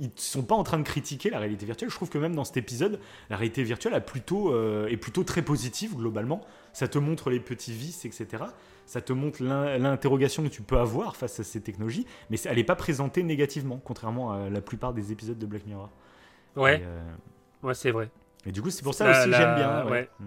ils 0.00 0.10
sont 0.14 0.44
pas 0.44 0.54
en 0.54 0.62
train 0.62 0.78
de 0.78 0.84
critiquer 0.84 1.28
la 1.28 1.38
réalité 1.38 1.66
virtuelle. 1.66 1.90
Je 1.90 1.94
trouve 1.96 2.08
que 2.08 2.18
même 2.18 2.34
dans 2.34 2.44
cet 2.44 2.56
épisode, 2.56 3.00
la 3.30 3.36
réalité 3.36 3.64
virtuelle 3.64 3.94
a 3.94 4.00
plutôt, 4.00 4.54
euh, 4.54 4.86
est 4.86 4.96
plutôt 4.96 5.24
très 5.24 5.42
positive 5.42 5.96
globalement. 5.96 6.40
Ça 6.72 6.86
te 6.86 6.98
montre 6.98 7.30
les 7.30 7.40
petits 7.40 7.72
vices, 7.72 8.04
etc. 8.04 8.44
Ça 8.88 9.02
te 9.02 9.12
montre 9.12 9.42
l'in- 9.42 9.76
l'interrogation 9.76 10.42
que 10.42 10.48
tu 10.48 10.62
peux 10.62 10.78
avoir 10.78 11.14
face 11.14 11.38
à 11.40 11.44
ces 11.44 11.60
technologies, 11.60 12.06
mais 12.30 12.38
elle 12.46 12.56
n'est 12.56 12.64
pas 12.64 12.74
présentée 12.74 13.22
négativement, 13.22 13.78
contrairement 13.84 14.32
à 14.32 14.48
la 14.48 14.62
plupart 14.62 14.94
des 14.94 15.12
épisodes 15.12 15.38
de 15.38 15.44
Black 15.44 15.66
Mirror. 15.66 15.90
Ouais, 16.56 16.82
euh, 16.82 17.02
ouais, 17.66 17.74
c'est 17.74 17.90
vrai. 17.90 18.08
et 18.46 18.50
du 18.50 18.62
coup, 18.62 18.70
c'est 18.70 18.82
pour 18.82 18.94
ça 18.94 19.04
La- 19.04 19.20
aussi 19.20 19.30
que 19.30 19.36
j'aime 19.36 19.54
bien. 19.56 19.84
ouais. 19.84 19.90
ouais. 19.90 20.08
Mm. 20.20 20.24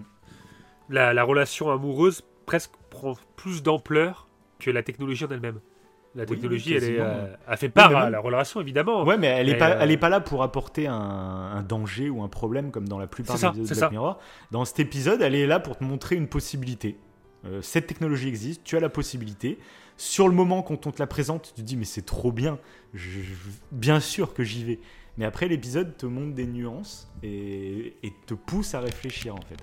La, 0.89 1.11
la 1.13 1.23
relation 1.23 1.71
amoureuse 1.71 2.21
presque 2.45 2.71
prend 2.91 3.15
plus 3.35 3.63
d'ampleur 3.63 4.27
que 4.59 4.69
la 4.69 4.83
technologie 4.83 5.25
en 5.25 5.29
elle-même. 5.29 5.59
La 6.13 6.23
Oui, 6.23 6.29
technologie, 6.29 6.75
elle, 6.75 6.83
est, 6.83 6.99
euh, 6.99 7.33
elle 7.47 7.57
fait 7.57 7.69
part 7.69 7.95
à 7.95 8.09
la 8.11 8.19
relation, 8.19 8.61
évidemment. 8.61 9.03
Ouais, 9.05 9.17
mais 9.17 9.27
elle 9.27 9.47
n'est 9.47 9.57
pas, 9.57 9.71
euh, 9.71 9.77
elle 9.79 9.89
est 9.89 9.97
pas 9.97 10.09
là 10.09 10.19
pour 10.19 10.43
apporter 10.43 10.85
un, 10.85 10.93
un 10.93 11.63
danger 11.63 12.09
ou 12.11 12.21
un 12.21 12.27
problème 12.27 12.69
comme 12.69 12.87
dans 12.87 12.99
la 12.99 13.07
plupart 13.07 13.37
des 13.37 13.45
épisodes 13.47 13.67
de 13.69 13.73
ça. 13.73 13.79
Black 13.87 13.91
Mirror. 13.93 14.19
Dans 14.51 14.65
cet 14.65 14.79
épisode, 14.81 15.21
elle 15.23 15.33
est 15.33 15.47
là 15.47 15.59
pour 15.59 15.77
te 15.77 15.83
montrer 15.83 16.15
une 16.17 16.27
possibilité. 16.27 16.97
Euh, 17.45 17.61
cette 17.61 17.87
technologie 17.87 18.27
existe, 18.27 18.63
tu 18.63 18.77
as 18.77 18.79
la 18.79 18.89
possibilité. 18.89 19.57
Sur 19.97 20.27
le 20.27 20.33
moment, 20.35 20.61
quand 20.63 20.87
on 20.87 20.91
te 20.91 20.99
la 20.99 21.07
présente, 21.07 21.53
tu 21.55 21.61
te 21.61 21.61
dis 21.61 21.75
mais 21.77 21.85
c'est 21.85 22.05
trop 22.05 22.31
bien, 22.31 22.59
Je- 22.93 23.21
je- 23.21 23.33
bien 23.71 23.99
sûr 23.99 24.33
que 24.33 24.43
j'y 24.43 24.63
vais. 24.63 24.79
Mais 25.17 25.25
après, 25.25 25.47
l'épisode 25.47 25.95
te 25.97 26.05
montre 26.05 26.33
des 26.35 26.45
nuances 26.47 27.11
et, 27.23 27.95
et 28.03 28.13
te 28.27 28.33
pousse 28.33 28.73
à 28.75 28.79
réfléchir 28.79 29.35
en 29.35 29.41
fait. 29.41 29.57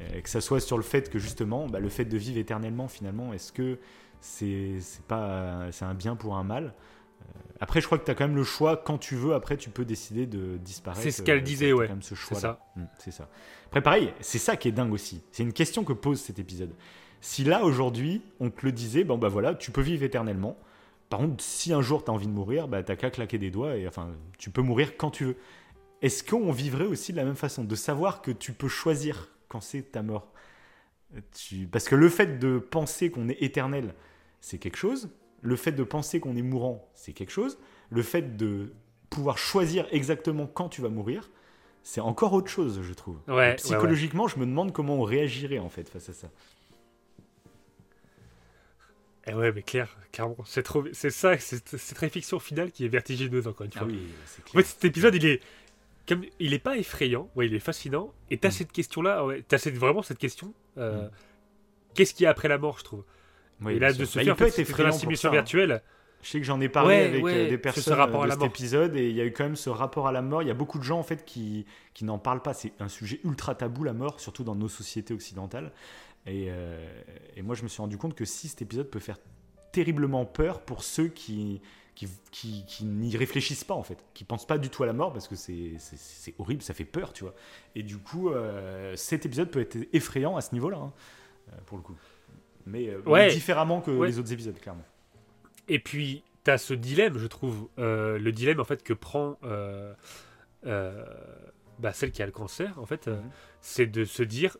Euh, 0.00 0.20
que 0.20 0.28
ça 0.28 0.40
soit 0.40 0.60
sur 0.60 0.76
le 0.76 0.82
fait 0.82 1.08
que 1.10 1.18
justement, 1.18 1.66
bah, 1.68 1.78
le 1.78 1.88
fait 1.88 2.04
de 2.04 2.16
vivre 2.16 2.38
éternellement, 2.38 2.88
finalement, 2.88 3.32
est-ce 3.32 3.52
que 3.52 3.78
c'est 4.20 4.78
c'est 4.80 5.04
pas 5.04 5.68
c'est 5.72 5.84
un 5.84 5.94
bien 5.94 6.16
pour 6.16 6.36
un 6.36 6.44
mal? 6.44 6.74
Euh, 7.22 7.24
Après, 7.60 7.80
je 7.80 7.86
crois 7.86 7.98
que 7.98 8.04
tu 8.04 8.10
as 8.10 8.14
quand 8.14 8.26
même 8.26 8.36
le 8.36 8.44
choix 8.44 8.76
quand 8.76 8.98
tu 8.98 9.14
veux. 9.14 9.34
Après, 9.34 9.56
tu 9.56 9.70
peux 9.70 9.84
décider 9.84 10.26
de 10.26 10.56
disparaître. 10.58 11.02
C'est 11.02 11.10
ce 11.10 11.22
qu'elle 11.22 11.42
disait, 11.42 11.72
ouais. 11.72 11.88
ce 12.00 12.14
C'est 12.14 12.34
ça. 12.34 12.60
c'est 12.98 13.10
ça. 13.12 13.28
Après, 13.66 13.80
pareil, 13.82 14.12
c'est 14.20 14.38
ça 14.38 14.56
qui 14.56 14.68
est 14.68 14.72
dingue 14.72 14.92
aussi. 14.92 15.22
C'est 15.32 15.42
une 15.42 15.52
question 15.52 15.84
que 15.84 15.92
pose 15.92 16.20
cet 16.20 16.38
épisode. 16.38 16.72
Si 17.24 17.42
là, 17.42 17.64
aujourd'hui, 17.64 18.20
on 18.38 18.50
te 18.50 18.66
le 18.66 18.70
disait, 18.70 19.02
bon 19.02 19.16
bah 19.16 19.28
voilà, 19.28 19.54
tu 19.54 19.70
peux 19.70 19.80
vivre 19.80 20.02
éternellement. 20.02 20.58
Par 21.08 21.20
contre, 21.20 21.42
si 21.42 21.72
un 21.72 21.80
jour 21.80 22.04
tu 22.04 22.10
as 22.10 22.14
envie 22.14 22.26
de 22.26 22.32
mourir, 22.32 22.68
bah 22.68 22.82
t'as 22.82 22.96
qu'à 22.96 23.08
claquer 23.08 23.38
des 23.38 23.50
doigts 23.50 23.76
et 23.78 23.88
enfin, 23.88 24.10
tu 24.36 24.50
peux 24.50 24.60
mourir 24.60 24.98
quand 24.98 25.10
tu 25.10 25.24
veux. 25.24 25.36
Est-ce 26.02 26.22
qu'on 26.22 26.52
vivrait 26.52 26.84
aussi 26.84 27.12
de 27.12 27.16
la 27.16 27.24
même 27.24 27.34
façon? 27.34 27.64
De 27.64 27.74
savoir 27.74 28.20
que 28.20 28.30
tu 28.30 28.52
peux 28.52 28.68
choisir 28.68 29.30
quand 29.48 29.62
c'est 29.62 29.80
ta 29.92 30.02
mort? 30.02 30.32
Tu- 31.32 31.66
Parce 31.66 31.88
que 31.88 31.94
le 31.94 32.10
fait 32.10 32.38
de 32.38 32.58
penser 32.58 33.10
qu'on 33.10 33.30
est 33.30 33.42
éternel, 33.42 33.94
c'est 34.42 34.58
quelque 34.58 34.76
chose. 34.76 35.08
Le 35.40 35.56
fait 35.56 35.72
de 35.72 35.82
penser 35.82 36.20
qu'on 36.20 36.36
est 36.36 36.42
mourant, 36.42 36.90
c'est 36.94 37.14
quelque 37.14 37.32
chose. 37.32 37.56
Le 37.88 38.02
fait 38.02 38.36
de 38.36 38.74
pouvoir 39.08 39.38
choisir 39.38 39.86
exactement 39.92 40.46
quand 40.46 40.68
tu 40.68 40.82
vas 40.82 40.90
mourir, 40.90 41.30
c'est 41.82 42.00
encore 42.02 42.34
autre 42.34 42.50
chose, 42.50 42.80
je 42.82 42.92
trouve. 42.92 43.16
Ouais, 43.28 43.32
Et 43.32 43.36
ouais, 43.36 43.48
ouais. 43.50 43.54
psychologiquement, 43.56 44.28
je 44.28 44.38
me 44.38 44.44
demande 44.44 44.72
comment 44.72 44.96
on 44.96 45.02
réagirait 45.02 45.58
en 45.58 45.70
fait 45.70 45.88
face 45.88 46.10
à 46.10 46.12
ça. 46.12 46.28
Eh 49.26 49.34
ouais, 49.34 49.52
mais 49.52 49.62
clair, 49.62 49.96
clairement. 50.12 50.36
C'est 50.44 50.62
trop, 50.62 50.84
c'est 50.92 51.10
ça, 51.10 51.38
c'est 51.38 51.76
cette 51.78 51.96
réflexion 51.98 52.38
finale 52.38 52.70
qui 52.70 52.84
est 52.84 52.88
vertigineuse 52.88 53.46
encore 53.46 53.64
une 53.64 53.72
fois. 53.72 53.82
Ah 53.84 53.86
oui, 53.88 54.00
c'est 54.26 54.42
En 54.42 54.44
clair. 54.50 54.62
fait, 54.64 54.68
cet 54.70 54.84
épisode, 54.84 55.14
il 55.14 55.24
est, 55.26 55.40
comme, 56.06 56.24
il 56.40 56.52
est 56.52 56.58
pas 56.58 56.76
effrayant, 56.76 57.30
ouais, 57.34 57.46
il 57.46 57.54
est 57.54 57.58
fascinant. 57.60 58.12
Et 58.30 58.36
t'as 58.36 58.48
Mm. 58.48 58.52
cette 58.52 58.72
question-là, 58.72 59.24
ouais, 59.24 59.42
t'as 59.48 59.56
cette, 59.58 59.76
vraiment 59.76 60.02
cette 60.02 60.18
question. 60.18 60.52
euh, 60.76 61.06
Mm. 61.06 61.10
Qu'est-ce 61.94 62.12
qu'il 62.12 62.24
y 62.24 62.26
a 62.26 62.30
après 62.30 62.48
la 62.48 62.58
mort, 62.58 62.78
je 62.78 62.84
trouve? 62.84 63.04
Oui, 63.62 63.74
et 63.74 63.78
là, 63.78 63.92
de 63.92 64.04
se 64.04 64.18
Bah, 64.18 64.34
faire, 64.36 64.58
effrayant 64.58 64.88
la 64.88 64.90
pour 64.90 65.00
simulation 65.00 65.30
virtuelle. 65.30 65.82
Je 66.22 66.28
sais 66.30 66.38
que 66.40 66.44
j'en 66.46 66.60
ai 66.60 66.68
parlé 66.70 66.88
Ouais, 66.96 67.04
avec 67.04 67.22
ouais, 67.24 67.34
euh, 67.34 67.48
des 67.50 67.58
personnes 67.58 67.82
ce 67.84 67.90
rapport 67.92 68.20
euh, 68.20 68.24
à 68.24 68.26
de 68.26 68.28
la 68.30 68.34
cet 68.34 68.40
mort. 68.40 68.48
épisode 68.48 68.96
et 68.96 69.08
il 69.10 69.14
y 69.14 69.20
a 69.20 69.24
eu 69.26 69.32
quand 69.32 69.44
même 69.44 69.56
ce 69.56 69.68
rapport 69.70 70.08
à 70.08 70.12
la 70.12 70.22
mort. 70.22 70.42
Il 70.42 70.48
y 70.48 70.50
a 70.50 70.54
beaucoup 70.54 70.78
de 70.78 70.82
gens 70.82 70.98
en 70.98 71.02
fait 71.02 71.24
qui, 71.26 71.66
qui 71.92 72.04
n'en 72.06 72.18
parlent 72.18 72.40
pas. 72.42 72.54
C'est 72.54 72.72
un 72.80 72.88
sujet 72.88 73.20
ultra 73.24 73.54
tabou 73.54 73.84
la 73.84 73.92
mort, 73.92 74.20
surtout 74.20 74.42
dans 74.42 74.54
nos 74.54 74.68
sociétés 74.68 75.12
occidentales. 75.14 75.70
Et, 76.26 76.46
euh, 76.48 77.02
et 77.36 77.42
moi 77.42 77.54
je 77.54 77.62
me 77.62 77.68
suis 77.68 77.80
rendu 77.82 77.98
compte 77.98 78.14
que 78.14 78.24
si 78.24 78.48
cet 78.48 78.62
épisode 78.62 78.88
peut 78.90 78.98
faire 79.00 79.18
terriblement 79.72 80.24
peur 80.24 80.60
pour 80.62 80.82
ceux 80.82 81.08
qui, 81.08 81.60
qui, 81.94 82.08
qui, 82.30 82.64
qui 82.66 82.84
n'y 82.84 83.16
réfléchissent 83.16 83.64
pas 83.64 83.74
en 83.74 83.82
fait, 83.82 83.98
qui 84.14 84.24
pensent 84.24 84.46
pas 84.46 84.56
du 84.58 84.70
tout 84.70 84.82
à 84.82 84.86
la 84.86 84.92
mort 84.92 85.12
parce 85.12 85.28
que 85.28 85.34
c'est 85.36 85.74
horrible, 86.38 86.62
ça 86.62 86.72
fait 86.74 86.84
peur, 86.84 87.12
tu 87.12 87.24
vois. 87.24 87.34
Et 87.74 87.82
du 87.82 87.98
coup, 87.98 88.30
euh, 88.30 88.94
cet 88.96 89.26
épisode 89.26 89.50
peut 89.50 89.60
être 89.60 89.76
effrayant 89.92 90.36
à 90.36 90.40
ce 90.40 90.54
niveau-là, 90.54 90.78
hein, 90.78 90.92
euh, 91.52 91.56
pour 91.66 91.76
le 91.76 91.82
coup. 91.82 91.96
Mais, 92.66 92.88
euh, 92.88 93.00
Ouais. 93.04 93.30
différemment 93.32 93.80
que 93.82 93.90
Ouais. 93.90 94.06
les 94.08 94.18
autres 94.18 94.32
épisodes, 94.32 94.58
clairement. 94.58 94.84
Et 95.68 95.78
puis, 95.78 96.22
tu 96.44 96.50
as 96.50 96.56
ce 96.58 96.72
dilemme, 96.72 97.18
je 97.18 97.26
trouve, 97.26 97.68
le 97.76 98.30
dilemme 98.30 98.60
en 98.60 98.64
fait 98.64 98.82
que 98.82 98.92
prend 98.94 99.36
bah, 100.62 101.92
celle 101.92 102.12
qui 102.12 102.22
a 102.22 102.26
le 102.26 102.32
cancer, 102.32 102.78
en 102.78 102.86
fait, 102.86 103.08
Mhm. 103.08 103.30
c'est 103.60 103.86
de 103.86 104.04
se 104.04 104.22
dire, 104.22 104.56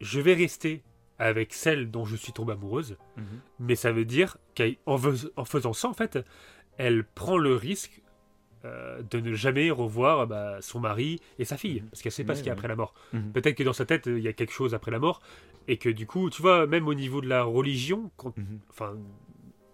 je 0.00 0.20
vais 0.20 0.34
rester 0.34 0.82
avec 1.20 1.52
celle 1.52 1.90
dont 1.90 2.04
je 2.04 2.16
suis 2.16 2.32
tombée 2.32 2.54
amoureuse, 2.54 2.96
Mhm. 3.16 3.24
mais 3.60 3.76
ça 3.76 3.92
veut 3.92 4.04
dire 4.06 4.38
qu'en 4.56 4.96
fais- 4.98 5.28
en 5.36 5.44
faisant 5.44 5.72
ça, 5.74 5.88
en 5.88 5.92
fait, 5.94 6.18
elle 6.78 7.04
prend 7.04 7.36
le 7.38 7.54
risque 7.54 8.00
euh, 8.66 9.00
de 9.10 9.20
ne 9.20 9.32
jamais 9.32 9.70
revoir 9.70 10.26
bah, 10.26 10.58
son 10.60 10.80
mari 10.80 11.18
et 11.38 11.46
sa 11.46 11.56
fille, 11.56 11.80
Mhm. 11.80 11.88
parce 11.88 12.02
qu'elle 12.02 12.12
sait 12.12 12.24
pas 12.24 12.34
ce 12.34 12.40
qu'il 12.40 12.48
y 12.48 12.50
a 12.50 12.52
après 12.52 12.68
la 12.68 12.76
mort. 12.76 12.92
Mhm. 13.14 13.32
Peut-être 13.32 13.56
que 13.56 13.62
dans 13.62 13.72
sa 13.72 13.86
tête, 13.86 14.04
il 14.04 14.18
y 14.18 14.28
a 14.28 14.34
quelque 14.34 14.52
chose 14.52 14.74
après 14.74 14.90
la 14.90 14.98
mort, 14.98 15.22
et 15.66 15.78
que 15.78 15.88
du 15.88 16.06
coup, 16.06 16.28
tu 16.28 16.42
vois, 16.42 16.66
même 16.66 16.86
au 16.86 16.92
niveau 16.92 17.22
de 17.22 17.26
la 17.28 17.42
religion, 17.42 18.10
quand 18.18 18.34
enfin, 18.68 18.98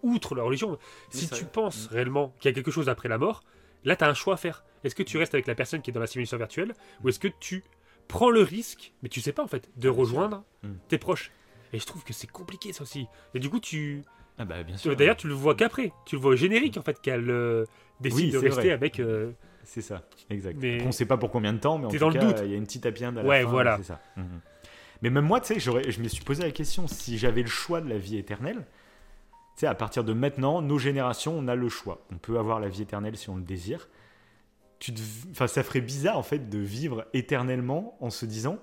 outre 0.03 0.35
la 0.35 0.43
religion, 0.43 0.71
Oui, 0.71 0.77
si 1.09 1.25
ça- 1.25 1.35
tu 1.35 1.43
penses 1.43 1.87
réellement 1.87 2.33
qu'il 2.39 2.49
y 2.49 2.51
a 2.53 2.55
quelque 2.55 2.71
chose 2.71 2.87
après 2.87 3.09
la 3.09 3.17
mort, 3.17 3.43
là, 3.83 3.97
tu 3.97 4.05
as 4.05 4.09
un 4.09 4.13
choix 4.13 4.35
à 4.35 4.37
faire. 4.37 4.63
Est-ce 4.85 4.95
que 4.95 5.03
tu 5.03 5.17
restes 5.17 5.33
avec 5.33 5.47
la 5.47 5.55
personne 5.55 5.81
qui 5.81 5.89
est 5.89 5.93
dans 5.93 5.99
la 5.99 6.07
simulation 6.07 6.37
virtuelle, 6.37 6.73
ou 7.03 7.09
est-ce 7.09 7.19
que 7.19 7.27
tu 7.41 7.63
prends 8.07 8.29
le 8.29 8.41
risque, 8.41 8.93
mais 9.03 9.09
tu 9.09 9.19
sais 9.19 9.33
pas 9.33 9.43
en 9.43 9.47
fait, 9.47 9.69
de 9.75 9.89
Ah, 9.89 9.91
rejoindre 9.91 10.43
tes 10.87 10.97
proches? 10.97 11.29
Et 11.73 11.79
je 11.79 11.85
trouve 11.85 12.03
que 12.03 12.13
c'est 12.13 12.29
compliqué 12.31 12.73
ça 12.73 12.83
aussi. 12.83 13.07
Et 13.33 13.39
du 13.39 13.49
coup, 13.49 13.59
tu. 13.59 14.03
Ah 14.37 14.45
bah 14.45 14.63
bien 14.63 14.77
sûr. 14.77 14.95
D'ailleurs, 14.95 15.17
tu 15.17 15.27
le 15.27 15.33
vois 15.33 15.55
qu'après. 15.55 15.91
Tu 16.05 16.15
le 16.15 16.21
vois 16.21 16.31
au 16.31 16.35
générique 16.35 16.77
en 16.77 16.81
fait, 16.83 17.01
qu'elle 17.01 17.29
euh, 17.29 17.65
décide 17.99 18.25
Oui, 18.25 18.31
de 18.31 18.37
rester 18.37 18.61
vrai. 18.61 18.71
avec. 18.71 18.99
euh, 18.99 19.31
C'est 19.63 19.81
ça, 19.81 20.03
exact. 20.29 20.57
Mais- 20.61 20.81
on 20.85 20.91
sait 20.91 21.05
pas 21.05 21.17
pour 21.17 21.29
combien 21.31 21.53
de 21.53 21.59
temps, 21.59 21.77
mais 21.77 21.85
en 21.87 21.89
tout 21.89 21.97
dans 21.97 22.09
le 22.09 22.13
cas, 22.13 22.25
doute. 22.25 22.37
il 22.45 22.51
y 22.51 22.53
a 22.53 22.57
une 22.57 22.65
petite 22.65 22.85
end 22.85 23.15
à 23.17 23.23
la 23.23 23.23
Ouais, 23.23 23.43
fin, 23.43 23.49
voilà. 23.49 23.79
Ça. 23.83 23.99
Mhm. 24.15 24.39
Mais 25.01 25.09
même 25.09 25.25
moi, 25.25 25.39
tu 25.41 25.59
sais, 25.59 25.59
je 25.59 26.01
me 26.01 26.07
suis 26.07 26.23
posé 26.23 26.41
la 26.43 26.51
question 26.51 26.87
si 26.87 27.17
j'avais 27.17 27.41
le 27.41 27.47
choix 27.49 27.81
de 27.81 27.89
la 27.89 27.97
vie 27.97 28.17
éternelle. 28.17 28.65
Tu 29.55 29.61
sais, 29.61 29.67
à 29.67 29.75
partir 29.75 30.03
de 30.03 30.13
maintenant, 30.13 30.61
nos 30.61 30.77
générations, 30.77 31.35
on 31.37 31.47
a 31.47 31.55
le 31.55 31.67
choix. 31.69 32.05
On 32.11 32.17
peut 32.17 32.37
avoir 32.39 32.59
la 32.59 32.69
vie 32.69 32.83
éternelle 32.83 33.17
si 33.17 33.29
on 33.29 33.35
le 33.37 33.41
désire. 33.43 33.89
Tu 34.79 34.93
te- 34.93 35.01
Enfin, 35.31 35.47
ça 35.47 35.63
ferait 35.63 35.81
bizarre 35.81 36.17
en 36.17 36.23
fait 36.23 36.49
de 36.49 36.59
vivre 36.59 37.05
éternellement 37.13 37.97
en 37.99 38.09
se 38.11 38.25
disant, 38.27 38.59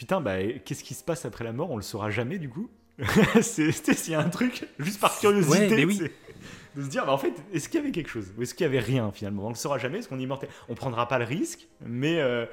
putain, 0.00 0.22
bah, 0.22 0.36
qu'est-ce 0.64 0.82
qui 0.82 0.94
se 0.94 1.04
passe 1.04 1.26
après 1.26 1.44
la 1.44 1.52
mort? 1.52 1.70
On 1.70 1.76
le 1.76 1.82
saura 1.82 2.10
jamais 2.10 2.38
du 2.38 2.48
coup. 2.48 2.70
c'est, 3.42 3.70
s'il 3.72 4.12
y 4.12 4.14
a 4.14 4.20
un 4.20 4.30
truc, 4.30 4.66
juste 4.78 4.98
par 4.98 5.18
curiosité, 5.18 5.74
Ouais, 5.76 5.84
oui. 5.84 6.00
de 6.74 6.82
se 6.82 6.88
dire, 6.88 7.04
bah, 7.04 7.12
en 7.12 7.18
fait, 7.18 7.34
est-ce 7.52 7.68
qu'il 7.68 7.78
y 7.80 7.82
avait 7.82 7.92
quelque 7.92 8.08
chose? 8.08 8.32
Ou 8.38 8.42
est-ce 8.42 8.54
qu'il 8.54 8.64
y 8.64 8.68
avait 8.68 8.78
rien 8.80 9.12
finalement? 9.12 9.44
On 9.46 9.48
le 9.50 9.54
saura 9.54 9.76
jamais, 9.76 9.98
est-ce 9.98 10.08
qu'on 10.08 10.18
est 10.18 10.22
immortel 10.22 10.48
On 10.70 10.74
prendra 10.74 11.06
pas 11.06 11.18
le 11.18 11.26
risque, 11.26 11.68
mais, 11.86 12.18
euh, 12.18 12.46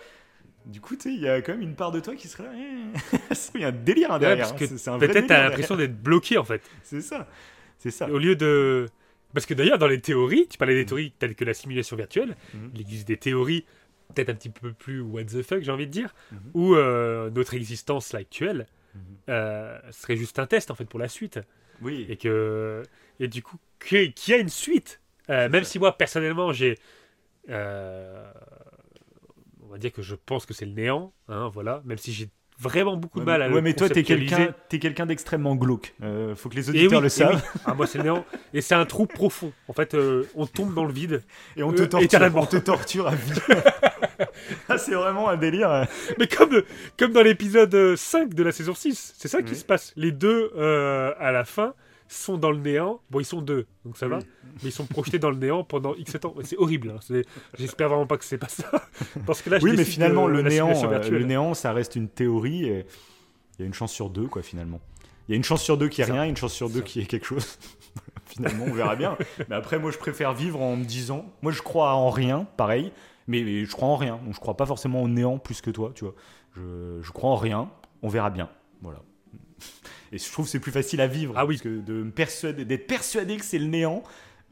Du 0.65 0.81
coup, 0.81 0.95
il 1.05 1.21
y 1.21 1.29
a 1.29 1.41
quand 1.41 1.53
même 1.53 1.61
une 1.61 1.75
part 1.75 1.91
de 1.93 2.01
toi 2.01 2.13
qui 2.15 2.27
serait 2.27 2.43
là. 2.43 2.51
eh. 2.53 3.17
il 3.55 3.61
y 3.61 3.63
a 3.63 3.69
un 3.69 3.71
délire 3.71 4.11
hein, 4.11 4.15
Ouais, 4.15 4.19
derrière. 4.19 4.53
parce 4.53 4.87
hein. 4.89 4.99
Peut-être 4.99 5.27
t'as 5.27 5.43
l'impression 5.45 5.77
d'être 5.77 5.97
bloqué 6.01 6.37
en 6.37 6.43
fait. 6.43 6.61
C'est 6.83 6.99
ça. 7.01 7.27
C'est 7.79 7.91
ça. 7.91 8.09
Au 8.09 8.17
lieu 8.17 8.35
de. 8.35 8.87
Parce 9.33 9.45
que 9.45 9.53
d'ailleurs, 9.53 9.77
dans 9.77 9.87
les 9.87 10.01
théories, 10.01 10.47
tu 10.49 10.57
parlais 10.57 10.75
des 10.75 10.85
théories 10.85 11.11
telles 11.19 11.35
que 11.35 11.45
la 11.45 11.53
simulation 11.53 11.95
virtuelle, 11.95 12.35
Mhm. 12.53 12.71
il 12.75 12.81
existe 12.81 13.07
des 13.07 13.17
théories 13.17 13.65
peut-être 14.13 14.29
un 14.29 14.35
petit 14.35 14.49
peu 14.49 14.73
plus 14.73 15.01
what 15.01 15.25
the 15.25 15.41
fuck, 15.41 15.61
j'ai 15.61 15.71
envie 15.71 15.87
de 15.87 15.91
dire, 15.91 16.13
où 16.53 16.75
euh, 16.75 17.29
notre 17.29 17.53
existence 17.53 18.13
là, 18.13 18.19
actuelle 18.19 18.65
Mhm. 18.95 19.01
euh, 19.29 19.79
serait 19.91 20.15
juste 20.15 20.39
un 20.39 20.47
test 20.47 20.71
en 20.71 20.75
fait 20.75 20.85
pour 20.85 20.99
la 20.99 21.07
suite. 21.07 21.39
Oui. 21.81 22.05
Et 22.09 22.17
que. 22.17 22.81
Et 23.19 23.27
du 23.27 23.43
coup, 23.43 23.57
qu'il 23.79 24.13
y 24.27 24.33
a 24.33 24.37
une 24.37 24.49
suite. 24.49 25.01
Euh, 25.29 25.49
même 25.49 25.65
si 25.65 25.77
moi, 25.77 25.95
personnellement, 25.97 26.51
j'ai. 26.53 26.77
on 27.49 27.53
va 29.69 29.77
dire 29.77 29.91
que 29.91 30.01
je 30.01 30.15
pense 30.15 30.45
que 30.45 30.53
c'est 30.53 30.65
le 30.65 30.71
néant, 30.71 31.13
hein, 31.27 31.49
voilà. 31.53 31.81
Même 31.85 31.97
si 31.97 32.13
j'ai 32.13 32.29
vraiment 32.59 32.97
beaucoup 32.97 33.19
de 33.19 33.25
mal 33.25 33.41
à 33.41 33.47
ouais, 33.49 33.55
le 33.55 33.61
mais 33.61 33.73
toi, 33.73 33.87
t'es 33.89 34.03
quelqu'un, 34.03 34.53
t'es 34.69 34.79
quelqu'un 34.79 35.05
d'extrêmement 35.05 35.55
glauque. 35.55 35.93
Euh, 36.01 36.35
faut 36.35 36.49
que 36.49 36.55
les 36.55 36.69
auditeurs 36.69 36.99
oui, 36.99 37.03
le 37.03 37.09
savent. 37.09 37.35
oui. 37.55 37.61
Ah, 37.65 37.73
moi, 37.73 37.85
c'est 37.87 38.01
néant. 38.01 38.25
Et 38.53 38.61
c'est 38.61 38.75
un 38.75 38.85
trou 38.85 39.05
profond. 39.05 39.51
En 39.67 39.73
fait, 39.73 39.93
euh, 39.93 40.23
on 40.35 40.45
tombe 40.47 40.73
dans 40.73 40.85
le 40.85 40.91
vide. 40.93 41.21
Et 41.55 41.63
on 41.63 41.71
te 41.71 41.83
Euh, 41.83 41.87
torture. 41.87 42.05
éternellement. 42.05 42.41
On 42.41 42.45
te 42.45 42.57
torture 42.57 43.07
à 43.07 43.15
vie. 43.15 43.39
ah, 44.69 44.77
c'est 44.77 44.93
vraiment 44.93 45.29
un 45.29 45.37
délire. 45.37 45.85
Mais 46.19 46.27
comme, 46.27 46.63
comme 46.97 47.11
dans 47.13 47.21
l'épisode 47.23 47.73
euh, 47.75 47.95
5 47.95 48.33
de 48.33 48.43
la 48.43 48.51
saison 48.51 48.73
6, 48.73 49.13
c'est 49.17 49.27
ça 49.27 49.41
qui 49.41 49.55
se 49.55 49.65
passe. 49.65 49.93
Les 49.95 50.11
deux, 50.11 50.51
à 50.57 51.31
la 51.31 51.45
fin, 51.45 51.73
sont 52.09 52.37
dans 52.37 52.51
le 52.51 52.57
néant. 52.59 53.01
Bon, 53.09 53.19
ils 53.19 53.25
sont 53.25 53.41
deux, 53.41 53.65
donc 53.85 53.97
ça 53.97 54.07
va. 54.07 54.17
Oui. 54.17 54.23
Mais 54.63 54.69
ils 54.69 54.73
sont 54.73 54.85
projetés 54.85 55.19
dans 55.19 55.29
le 55.29 55.37
néant 55.37 55.63
pendant 55.63 55.93
X 55.95 56.17
temps. 56.19 56.33
C'est 56.43 56.57
horrible. 56.57 56.91
hein. 56.95 57.21
J'espère 57.57 57.89
vraiment 57.89 58.07
pas 58.07 58.17
que 58.17 58.25
c'est 58.25 58.37
pas 58.37 58.47
ça. 58.47 58.69
Parce 59.25 59.41
que 59.41 59.49
là, 59.49 59.59
Oui, 59.61 59.73
mais 59.75 59.83
finalement, 59.85 60.27
le 60.27 60.41
néant, 60.41 60.71
euh, 60.91 61.09
le 61.09 61.23
néant, 61.25 61.53
ça 61.53 61.73
reste 61.73 61.95
une 61.95 62.09
théorie. 62.09 62.65
Et 62.65 62.85
il 63.57 63.61
y 63.61 63.63
a 63.63 63.65
une 63.67 63.73
chance 63.73 63.91
sur 63.91 64.09
deux, 64.09 64.27
quoi, 64.27 64.41
finalement. 64.41 64.79
Il 65.27 65.31
y 65.31 65.33
a 65.33 65.37
une 65.37 65.43
chance 65.43 65.61
sur 65.61 65.77
deux 65.77 65.89
qu'il 65.89 66.03
n'y 66.03 66.03
ait 66.03 66.05
C'est 66.11 66.15
ça. 66.15 66.21
rien, 66.21 66.29
une 66.29 66.37
chance 66.37 66.53
sur 66.53 66.69
deux 66.69 66.83
y 66.95 66.99
ait 67.01 67.05
quelque 67.05 67.25
chose. 67.25 67.57
finalement, 68.25 68.65
on 68.67 68.73
verra 68.73 68.95
bien. 68.95 69.17
Mais 69.49 69.55
après, 69.55 69.77
moi, 69.79 69.91
je 69.91 69.97
préfère 69.97 70.33
vivre 70.33 70.61
en 70.61 70.75
me 70.77 70.85
disant. 70.85 71.25
Moi, 71.41 71.51
je 71.51 71.61
crois 71.61 71.93
en 71.93 72.09
rien, 72.09 72.47
pareil. 72.57 72.91
Mais, 73.27 73.43
mais 73.43 73.65
je 73.65 73.71
crois 73.71 73.89
en 73.89 73.97
rien. 73.97 74.19
Donc, 74.23 74.33
je 74.33 74.39
crois 74.39 74.55
pas 74.55 74.65
forcément 74.65 75.01
au 75.03 75.07
néant 75.09 75.37
plus 75.37 75.59
que 75.61 75.69
toi, 75.69 75.91
tu 75.93 76.05
vois. 76.05 76.15
Je, 76.55 76.99
je 77.01 77.11
crois 77.11 77.29
en 77.31 77.35
rien. 77.35 77.69
On 78.01 78.07
verra 78.09 78.29
bien. 78.29 78.49
Voilà. 78.81 78.99
Et 80.11 80.17
je 80.17 80.31
trouve 80.31 80.45
que 80.45 80.51
c'est 80.51 80.59
plus 80.59 80.71
facile 80.71 81.01
à 81.01 81.07
vivre. 81.07 81.33
Ah 81.35 81.45
oui. 81.45 81.55
Parce 81.55 81.63
que 81.63 81.79
de 81.79 82.03
me 82.03 82.11
persuader, 82.11 82.65
d'être 82.65 82.87
persuadé 82.87 83.37
que 83.37 83.45
c'est 83.45 83.59
le 83.59 83.65
néant, 83.67 84.03